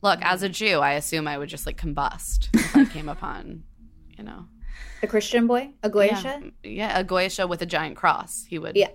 look, 0.04 0.20
as 0.22 0.44
a 0.44 0.50
Jew, 0.50 0.80
I 0.82 0.92
assume 0.94 1.28
I 1.28 1.36
would 1.40 1.50
just 1.50 1.66
like 1.66 1.82
combust 1.82 2.50
if 2.54 2.76
I 2.76 2.86
came 2.86 3.10
upon, 3.10 3.64
you 4.18 4.24
know, 4.24 4.46
A 5.02 5.08
Christian 5.08 5.48
boy, 5.48 5.72
a 5.82 5.90
goyisha. 5.90 6.52
yeah, 6.64 7.00
a 7.00 7.04
goyisha 7.04 7.50
with 7.50 7.64
a 7.64 7.66
giant 7.66 7.96
cross. 7.98 8.46
He 8.48 8.60
would. 8.60 8.76
Yeah. 8.76 8.90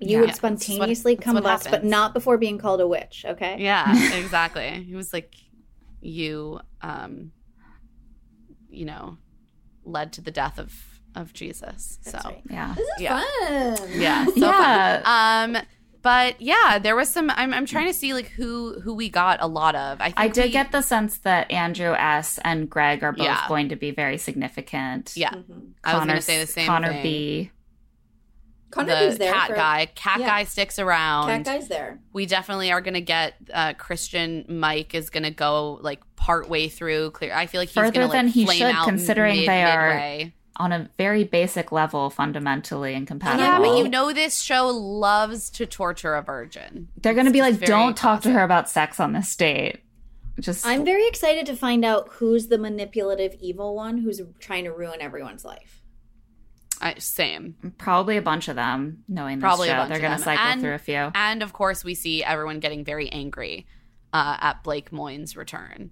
You 0.00 0.08
Yeah. 0.16 0.20
would 0.22 0.34
spontaneously 0.34 1.14
that's 1.14 1.26
what 1.32 1.44
combust, 1.44 1.70
but 1.70 1.84
not 1.84 2.14
before 2.14 2.36
being 2.36 2.58
called 2.58 2.80
a 2.80 2.88
witch. 2.88 3.24
Okay. 3.28 3.56
Yeah, 3.60 3.84
exactly. 4.18 4.82
he 4.84 4.96
was 4.96 5.12
like, 5.12 5.34
you, 6.00 6.60
um, 6.82 7.32
you 8.70 8.84
know, 8.84 9.16
led 9.84 10.12
to 10.14 10.20
the 10.20 10.30
death 10.30 10.58
of 10.58 10.72
of 11.14 11.32
Jesus. 11.32 11.98
That's 12.04 12.22
so 12.22 12.28
right. 12.30 12.42
Yeah. 12.50 12.74
This 12.76 12.86
is 12.86 13.00
Yeah. 13.00 13.20
fun. 13.20 13.88
yeah, 14.00 14.24
so 14.26 14.32
Yeah. 14.36 15.02
fun. 15.02 15.56
Um, 15.56 15.62
but 16.02 16.40
yeah, 16.40 16.78
there 16.78 16.94
was 16.94 17.08
some. 17.08 17.30
I'm 17.30 17.52
I'm 17.52 17.66
trying 17.66 17.86
to 17.86 17.92
see 17.94 18.14
like 18.14 18.28
who 18.28 18.78
who 18.80 18.94
we 18.94 19.08
got 19.08 19.42
a 19.42 19.46
lot 19.48 19.74
of. 19.74 20.00
I 20.00 20.06
think 20.06 20.20
I 20.20 20.28
did 20.28 20.44
we- 20.46 20.50
get 20.50 20.70
the 20.70 20.80
sense 20.82 21.18
that 21.18 21.50
Andrew 21.50 21.92
S 21.94 22.38
and 22.44 22.70
Greg 22.70 23.02
are 23.02 23.12
both 23.12 23.24
Yeah. 23.26 23.44
going 23.48 23.70
to 23.70 23.76
be 23.76 23.90
very 23.90 24.16
significant. 24.18 25.12
Yeah, 25.16 25.30
Mhm. 25.30 25.72
I 25.82 25.94
was 25.94 26.00
going 26.00 26.08
Connor- 26.08 26.14
to 26.16 26.22
say 26.22 26.38
the 26.38 26.46
same 26.46 26.66
Connor 26.66 26.92
thing. 26.92 27.02
B. 27.02 27.50
Connor 28.70 29.10
the 29.10 29.16
there. 29.18 29.32
cat 29.32 29.48
for- 29.48 29.54
guy. 29.54 29.86
Cat 29.94 30.20
yeah. 30.20 30.26
guy 30.26 30.44
sticks 30.44 30.78
around. 30.78 31.28
Cat 31.28 31.44
guy's 31.44 31.68
there. 31.68 32.00
We 32.12 32.26
definitely 32.26 32.70
are 32.70 32.80
going 32.80 32.94
to 32.94 33.00
get 33.00 33.34
uh, 33.52 33.72
Christian. 33.74 34.44
Mike 34.48 34.94
is 34.94 35.10
going 35.10 35.22
to 35.22 35.30
go 35.30 35.78
like 35.82 36.00
part 36.16 36.48
way 36.48 36.68
through. 36.68 37.12
Clear. 37.12 37.32
I 37.34 37.46
feel 37.46 37.60
like 37.60 37.68
he's 37.68 37.74
Further 37.74 37.92
going 37.92 38.08
to 38.08 38.12
like 38.12 38.18
than 38.18 38.28
he 38.28 38.46
should, 38.46 38.74
considering 38.84 39.36
mid- 39.36 39.48
they 39.48 39.62
are 39.64 39.88
midway. 39.88 40.34
on 40.56 40.72
a 40.72 40.90
very 40.98 41.24
basic 41.24 41.72
level, 41.72 42.10
fundamentally 42.10 42.94
incompatible. 42.94 43.44
Yeah, 43.44 43.58
but 43.58 43.78
you 43.78 43.88
know 43.88 44.12
this 44.12 44.40
show 44.40 44.68
loves 44.68 45.50
to 45.50 45.66
torture 45.66 46.14
a 46.14 46.22
virgin. 46.22 46.88
They're 47.00 47.14
going 47.14 47.26
to 47.26 47.32
be 47.32 47.40
like, 47.40 47.60
don't 47.60 47.96
talk 47.96 48.22
to 48.22 48.32
her 48.32 48.42
about 48.42 48.68
sex 48.68 49.00
on 49.00 49.12
this 49.12 49.34
date. 49.34 49.78
Just 50.40 50.64
I'm 50.64 50.84
very 50.84 51.08
excited 51.08 51.46
to 51.46 51.56
find 51.56 51.84
out 51.84 52.08
who's 52.12 52.46
the 52.46 52.58
manipulative 52.58 53.34
evil 53.40 53.74
one 53.74 53.98
who's 53.98 54.20
trying 54.38 54.64
to 54.64 54.72
ruin 54.72 55.00
everyone's 55.00 55.44
life. 55.44 55.77
I, 56.80 56.94
same. 56.98 57.56
probably 57.78 58.16
a 58.16 58.22
bunch 58.22 58.48
of 58.48 58.56
them. 58.56 59.04
Knowing 59.08 59.38
this 59.38 59.42
Probably 59.42 59.68
a 59.68 59.72
show, 59.72 59.76
bunch 59.78 59.90
they're 59.90 60.00
going 60.00 60.16
to 60.18 60.22
cycle 60.22 60.44
And- 60.44 60.60
through 60.60 60.74
a 60.74 60.78
few. 60.78 61.10
And 61.14 61.42
of 61.42 61.52
course, 61.52 61.84
we 61.84 61.94
see 61.94 62.22
everyone 62.24 62.60
getting 62.60 62.84
very 62.84 63.08
angry 63.10 63.66
uh, 64.12 64.36
at 64.40 64.62
Blake 64.64 64.90
Moynes' 64.90 65.36
return. 65.36 65.90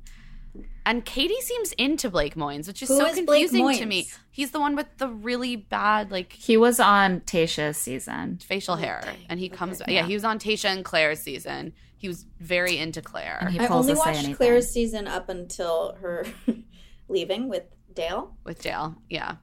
And 0.86 1.04
Katie 1.04 1.40
seems 1.42 1.72
into 1.72 2.08
Blake 2.08 2.34
Moynes, 2.34 2.66
which 2.66 2.80
is 2.82 2.88
Who 2.88 2.96
so 2.96 3.06
is 3.06 3.20
Blake 3.20 3.48
confusing 3.50 3.78
to 3.80 3.86
me. 3.86 4.08
He's 4.30 4.52
the 4.52 4.60
one 4.60 4.74
with 4.76 4.86
the 4.96 5.08
really 5.08 5.56
bad 5.56 6.10
like 6.10 6.32
He 6.32 6.56
was 6.56 6.80
on 6.80 7.20
Tayshia's 7.20 7.76
season. 7.76 8.38
facial 8.42 8.76
hair, 8.76 9.02
and 9.28 9.38
he 9.38 9.48
comes 9.50 9.80
back. 9.80 9.88
Yeah, 9.90 10.06
he 10.06 10.14
was 10.14 10.24
on 10.24 10.38
Tasha 10.38 10.66
and 10.70 10.84
Clare's 10.84 11.20
season. 11.20 11.74
He 11.98 12.08
was 12.08 12.24
very 12.40 12.78
into 12.78 13.02
Claire. 13.02 13.38
And 13.40 13.50
he 13.50 13.60
I 13.60 13.66
pulls 13.66 13.86
only 13.88 13.98
watched 13.98 14.18
anything. 14.18 14.36
Clare's 14.36 14.68
season 14.72 15.06
up 15.08 15.28
until 15.28 15.96
her 16.00 16.24
leaving 17.08 17.48
with 17.48 17.64
Dale. 17.92 18.34
with 18.44 18.62
Dale. 18.62 18.94
Yeah. 19.10 19.36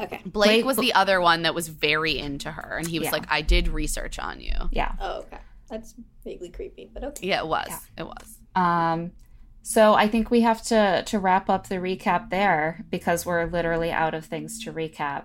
Okay. 0.00 0.20
Blake, 0.24 0.32
Blake- 0.32 0.64
was 0.64 0.76
the 0.78 0.94
other 0.94 1.20
one 1.20 1.42
that 1.42 1.54
was 1.54 1.68
very 1.68 2.18
into 2.18 2.50
her, 2.50 2.76
and 2.78 2.86
he 2.88 2.98
was 2.98 3.06
Yeah. 3.06 3.12
like, 3.12 3.26
"I 3.30 3.42
did 3.42 3.68
research 3.68 4.18
on 4.18 4.40
you." 4.40 4.54
Yeah. 4.70 4.92
Oh, 5.00 5.18
okay. 5.20 5.38
That's 5.68 5.94
vaguely 6.24 6.48
creepy, 6.50 6.90
but 6.92 7.04
okay. 7.04 7.26
Yeah, 7.28 7.40
it 7.40 7.46
was. 7.46 7.66
Yeah. 7.68 7.78
It 7.98 8.06
was. 8.06 8.38
Um, 8.54 9.12
so 9.62 9.94
I 9.94 10.08
think 10.08 10.30
we 10.30 10.40
have 10.40 10.62
to 10.64 11.02
to 11.06 11.18
wrap 11.18 11.48
up 11.50 11.68
the 11.68 11.76
recap 11.76 12.30
there 12.30 12.84
because 12.90 13.24
we're 13.26 13.44
literally 13.46 13.90
out 13.92 14.14
of 14.14 14.24
things 14.24 14.62
to 14.64 14.72
recap. 14.72 15.24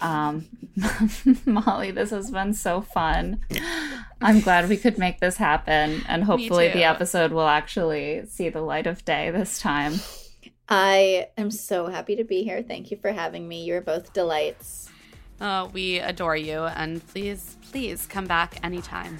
Um, 0.00 0.46
Molly, 1.46 1.90
this 1.90 2.10
has 2.10 2.30
been 2.30 2.54
so 2.54 2.80
fun. 2.80 3.40
I'm 4.22 4.40
glad 4.40 4.68
we 4.68 4.76
could 4.76 4.98
make 4.98 5.20
this 5.20 5.36
happen, 5.36 6.02
and 6.08 6.24
hopefully 6.30 6.68
the 6.68 6.84
episode 6.84 7.32
will 7.32 7.46
actually 7.48 8.24
see 8.26 8.48
the 8.48 8.62
light 8.62 8.86
of 8.86 9.04
day 9.04 9.30
this 9.30 9.58
time. 9.58 9.94
I 10.70 11.26
am 11.36 11.50
so 11.50 11.88
happy 11.88 12.14
to 12.14 12.22
be 12.22 12.44
here. 12.44 12.62
Thank 12.62 12.92
you 12.92 12.96
for 12.96 13.10
having 13.10 13.48
me. 13.48 13.64
You're 13.64 13.80
both 13.80 14.12
delights. 14.12 14.88
Uh, 15.40 15.68
we 15.72 15.98
adore 15.98 16.36
you, 16.36 16.64
and 16.64 17.04
please, 17.08 17.56
please 17.72 18.06
come 18.06 18.26
back 18.26 18.60
anytime. 18.62 19.18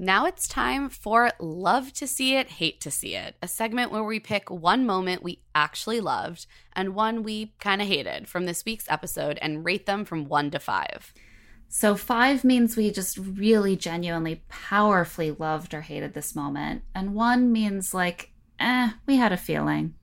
Now 0.00 0.26
it's 0.26 0.46
time 0.46 0.90
for 0.90 1.32
Love 1.40 1.92
to 1.94 2.06
See 2.06 2.36
It, 2.36 2.48
Hate 2.48 2.80
to 2.82 2.90
See 2.90 3.16
It, 3.16 3.34
a 3.42 3.48
segment 3.48 3.90
where 3.90 4.04
we 4.04 4.20
pick 4.20 4.50
one 4.50 4.86
moment 4.86 5.24
we 5.24 5.40
actually 5.54 6.00
loved 6.00 6.46
and 6.74 6.94
one 6.94 7.22
we 7.22 7.54
kind 7.58 7.82
of 7.82 7.88
hated 7.88 8.28
from 8.28 8.44
this 8.44 8.64
week's 8.64 8.88
episode 8.88 9.38
and 9.42 9.64
rate 9.64 9.86
them 9.86 10.04
from 10.04 10.26
one 10.26 10.50
to 10.50 10.60
five. 10.60 11.12
So 11.68 11.94
five 11.94 12.44
means 12.44 12.76
we 12.76 12.90
just 12.90 13.18
really 13.18 13.76
genuinely 13.76 14.42
powerfully 14.48 15.30
loved 15.32 15.74
or 15.74 15.82
hated 15.82 16.14
this 16.14 16.34
moment. 16.34 16.82
And 16.94 17.14
one 17.14 17.52
means 17.52 17.92
like, 17.92 18.32
eh, 18.58 18.90
we 19.06 19.16
had 19.16 19.32
a 19.32 19.36
feeling. 19.36 19.94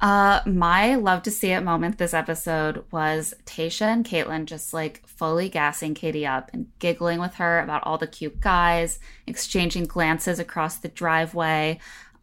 Uh 0.00 0.40
my 0.46 0.94
love 0.94 1.22
to 1.24 1.30
see 1.30 1.50
it 1.50 1.60
moment 1.60 1.98
this 1.98 2.14
episode 2.14 2.84
was 2.90 3.34
Tayshia 3.44 3.92
and 3.92 4.04
Kaitlyn 4.04 4.46
just 4.46 4.72
like 4.72 5.06
fully 5.06 5.50
gassing 5.50 5.92
Katie 5.92 6.26
up 6.26 6.50
and 6.54 6.68
giggling 6.78 7.20
with 7.20 7.34
her 7.34 7.60
about 7.60 7.82
all 7.84 7.98
the 7.98 8.06
cute 8.06 8.40
guys, 8.40 8.98
exchanging 9.26 9.84
glances 9.84 10.38
across 10.38 10.78
the 10.78 10.88
driveway. 10.88 11.78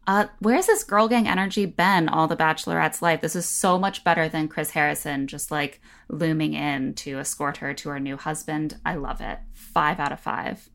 Uh, 0.08 0.26
where's 0.38 0.64
this 0.64 0.84
girl 0.84 1.06
gang 1.06 1.28
energy 1.28 1.66
been 1.66 2.08
all 2.08 2.26
the 2.26 2.34
Bachelorette's 2.34 3.02
life? 3.02 3.20
This 3.20 3.36
is 3.36 3.46
so 3.46 3.78
much 3.78 4.04
better 4.04 4.26
than 4.26 4.48
Chris 4.48 4.70
Harrison 4.70 5.26
just 5.26 5.50
like 5.50 5.82
looming 6.08 6.54
in 6.54 6.94
to 6.94 7.18
escort 7.18 7.58
her 7.58 7.74
to 7.74 7.90
her 7.90 8.00
new 8.00 8.16
husband. 8.16 8.80
I 8.86 8.94
love 8.94 9.20
it. 9.20 9.38
Five 9.52 10.00
out 10.00 10.10
of 10.10 10.18
five. 10.18 10.70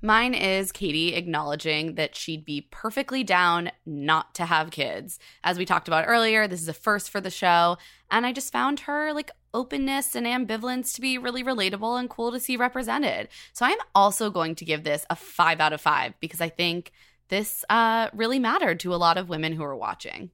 Mine 0.00 0.32
is 0.32 0.72
Katie 0.72 1.14
acknowledging 1.14 1.96
that 1.96 2.16
she'd 2.16 2.46
be 2.46 2.68
perfectly 2.70 3.22
down 3.22 3.70
not 3.84 4.34
to 4.36 4.46
have 4.46 4.70
kids. 4.70 5.18
As 5.44 5.58
we 5.58 5.66
talked 5.66 5.88
about 5.88 6.06
earlier, 6.08 6.48
this 6.48 6.62
is 6.62 6.68
a 6.68 6.72
first 6.72 7.10
for 7.10 7.20
the 7.20 7.30
show, 7.30 7.76
and 8.10 8.24
I 8.24 8.32
just 8.32 8.50
found 8.50 8.80
her 8.80 9.12
like 9.12 9.30
openness 9.52 10.14
and 10.14 10.26
ambivalence 10.26 10.94
to 10.94 11.02
be 11.02 11.18
really 11.18 11.44
relatable 11.44 12.00
and 12.00 12.08
cool 12.08 12.32
to 12.32 12.40
see 12.40 12.56
represented. 12.56 13.28
So 13.52 13.66
I'm 13.66 13.78
also 13.94 14.30
going 14.30 14.54
to 14.54 14.64
give 14.64 14.84
this 14.84 15.04
a 15.10 15.16
5 15.16 15.60
out 15.60 15.74
of 15.74 15.82
5 15.82 16.14
because 16.20 16.40
I 16.40 16.48
think 16.48 16.92
this 17.28 17.64
uh 17.68 18.08
really 18.12 18.38
mattered 18.38 18.80
to 18.80 18.94
a 18.94 18.96
lot 18.96 19.18
of 19.18 19.28
women 19.28 19.52
who 19.52 19.62
were 19.62 19.76
watching. 19.76 20.30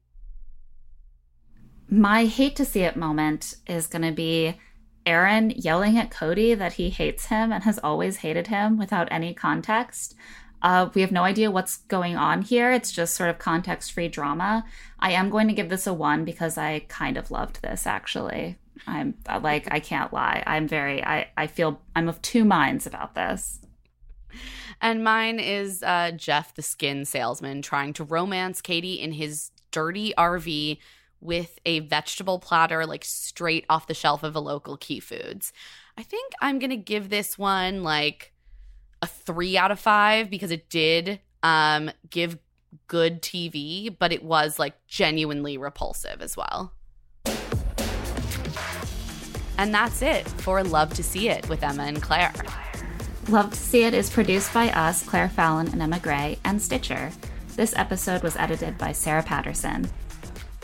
My 1.89 2.25
hate 2.25 2.57
to 2.57 2.65
see 2.65 2.81
it 2.81 2.97
moment 2.97 3.57
is 3.67 3.87
going 3.87 4.03
to 4.03 4.13
be 4.13 4.57
Aaron 5.07 5.51
yelling 5.51 5.99
at 5.99 6.11
Cody 6.11 6.55
that 6.55 6.75
he 6.75 6.91
hates 6.91 7.27
him 7.27 7.53
and 7.53 7.63
has 7.65 7.79
always 7.79 8.19
hated 8.19 8.47
him 8.47 8.79
without 8.79 9.09
any 9.11 9.35
context. 9.35 10.15
Uh, 10.63 10.89
we 10.95 11.03
have 11.03 11.13
no 11.13 11.25
idea 11.25 11.51
what's 11.51 11.77
going 11.77 12.17
on 12.17 12.41
here. 12.41 12.73
It's 12.73 12.91
just 12.91 13.15
sort 13.15 13.29
of 13.29 13.39
context 13.39 13.93
free 13.93 14.09
drama. 14.09 14.65
I 14.99 15.13
am 15.13 15.29
going 15.29 15.47
to 15.49 15.55
give 15.55 15.69
this 15.69 15.87
a 15.87 15.93
one 15.93 16.25
because 16.25 16.57
I 16.57 16.87
kind 16.89 17.19
of 17.19 17.31
loved 17.31 17.61
this 17.61 17.87
actually. 17.87 18.57
I'm 18.87 19.15
like, 19.43 19.69
I 19.71 19.79
can't 19.81 20.13
lie. 20.13 20.43
I'm 20.47 20.67
very, 20.67 21.05
I, 21.05 21.29
I 21.37 21.47
feel 21.49 21.81
I'm 21.95 22.09
of 22.09 22.23
two 22.23 22.45
minds 22.45 22.87
about 22.87 23.15
this. 23.15 23.61
And 24.81 25.05
mine 25.05 25.39
is 25.39 25.83
uh, 25.83 26.13
Jeff, 26.17 26.55
the 26.55 26.63
skin 26.63 27.05
salesman, 27.05 27.63
trying 27.63 27.93
to 27.95 28.05
romance 28.05 28.61
Katie 28.61 29.01
in 29.01 29.13
his 29.13 29.51
dirty 29.71 30.13
RV 30.17 30.79
with 31.21 31.59
a 31.65 31.81
vegetable 31.81 32.39
platter, 32.39 32.85
like 32.87 33.05
straight 33.05 33.65
off 33.69 33.87
the 33.87 33.95
shelf 33.95 34.23
of 34.23 34.37
a 34.37 34.41
local 34.41 34.77
Key 34.77 35.01
Foods. 35.01 35.53
I 35.97 36.03
think 36.03 36.33
I'm 36.41 36.59
going 36.59 36.71
to 36.71 36.77
give 36.77 37.09
this 37.09 37.39
one 37.39 37.83
like 37.83 38.33
a 39.01 39.07
three 39.07 39.57
out 39.57 39.71
of 39.71 39.81
five 39.81 40.31
because 40.31 40.51
it 40.51 40.69
did 40.69 41.21
um, 41.43 41.91
give 42.11 42.39
good 42.89 43.23
TV, 43.23 43.95
but 43.97 44.13
it 44.13 44.23
was 44.23 44.59
like 44.59 44.75
genuinely 44.87 45.57
repulsive 45.57 46.21
as 46.21 46.37
well. 46.37 46.73
And 49.57 49.73
that's 49.73 50.03
it 50.03 50.27
for 50.29 50.63
Love 50.65 50.93
to 50.95 51.03
See 51.03 51.29
It 51.29 51.49
with 51.49 51.63
Emma 51.63 51.85
and 51.85 52.03
Claire. 52.03 52.33
Love 53.31 53.51
to 53.51 53.57
See 53.57 53.85
It 53.85 53.95
is 53.95 54.11
produced 54.11 54.53
by 54.53 54.69
us, 54.73 55.03
Claire 55.03 55.31
Fallon 55.31 55.69
and 55.69 55.81
Emma 55.81 55.99
Gray, 55.99 56.39
and 56.45 56.61
Stitcher. 56.61 57.11
This 57.57 57.75
episode 57.75 58.23
was 58.23 58.37
edited 58.37 58.77
by 58.77 58.93
Sarah 58.93 59.23
Patterson. 59.23 59.89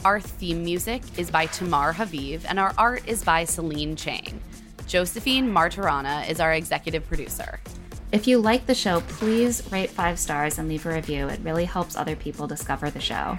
Our 0.04 0.20
theme 0.20 0.62
music 0.62 1.02
is 1.16 1.30
by 1.30 1.46
Tamar 1.46 1.94
Haviv, 1.94 2.44
and 2.46 2.60
our 2.60 2.74
art 2.76 3.08
is 3.08 3.24
by 3.24 3.44
Celine 3.44 3.96
Chang. 3.96 4.38
Josephine 4.86 5.50
Martirana 5.50 6.28
is 6.28 6.38
our 6.38 6.52
executive 6.52 7.06
producer. 7.08 7.60
If 8.12 8.26
you 8.26 8.38
like 8.38 8.66
the 8.66 8.74
show, 8.74 9.00
please 9.02 9.62
rate 9.72 9.88
five 9.88 10.18
stars 10.18 10.58
and 10.58 10.68
leave 10.68 10.84
a 10.84 10.92
review. 10.92 11.28
It 11.28 11.40
really 11.42 11.64
helps 11.64 11.96
other 11.96 12.14
people 12.14 12.46
discover 12.46 12.90
the 12.90 13.00
show. 13.00 13.38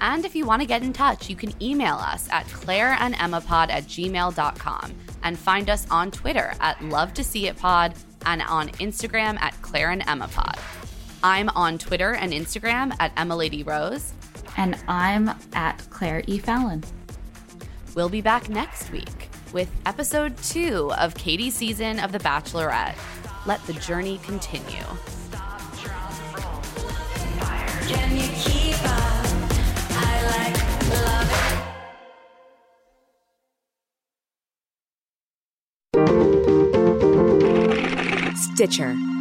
And 0.00 0.24
if 0.24 0.34
you 0.34 0.44
want 0.44 0.60
to 0.60 0.66
get 0.66 0.82
in 0.82 0.92
touch, 0.92 1.30
you 1.30 1.36
can 1.36 1.52
email 1.62 1.94
us 1.94 2.28
at 2.30 2.46
claireandemmapod 2.46 3.70
at 3.70 3.84
gmail.com 3.84 4.94
and 5.22 5.38
find 5.38 5.70
us 5.70 5.86
on 5.88 6.10
Twitter 6.10 6.52
at 6.60 6.82
Love 6.82 7.14
to 7.14 7.22
See 7.22 7.46
It 7.46 7.56
Pod 7.56 7.94
and 8.26 8.42
on 8.42 8.68
Instagram 8.70 9.38
at 9.40 9.54
Claire 9.62 9.90
and 9.90 10.02
Emma 10.06 10.28
Pod. 10.28 10.58
I'm 11.22 11.48
on 11.50 11.78
Twitter 11.78 12.14
and 12.14 12.32
Instagram 12.32 12.94
at 13.00 13.12
Emma 13.16 13.34
Lady 13.36 13.62
Rose. 13.62 14.12
And 14.56 14.76
I'm 14.86 15.30
at 15.54 15.78
Claire 15.90 16.22
E. 16.26 16.38
Fallon. 16.38 16.84
We'll 17.94 18.08
be 18.08 18.20
back 18.20 18.48
next 18.48 18.90
week 18.90 19.28
with 19.52 19.70
episode 19.86 20.36
two 20.38 20.92
of 20.94 21.14
Katie's 21.14 21.54
season 21.54 21.98
of 22.00 22.12
The 22.12 22.18
Bachelorette. 22.18 22.96
Let 23.46 23.64
the 23.66 23.72
journey 23.74 24.18
continue. 24.24 24.82
Can 27.86 28.16
you 28.16 28.28
keep 28.34 28.74
up? 28.84 29.26
I 29.90 30.50
like 30.50 30.56
love 30.90 31.33
Stitcher. 38.54 39.13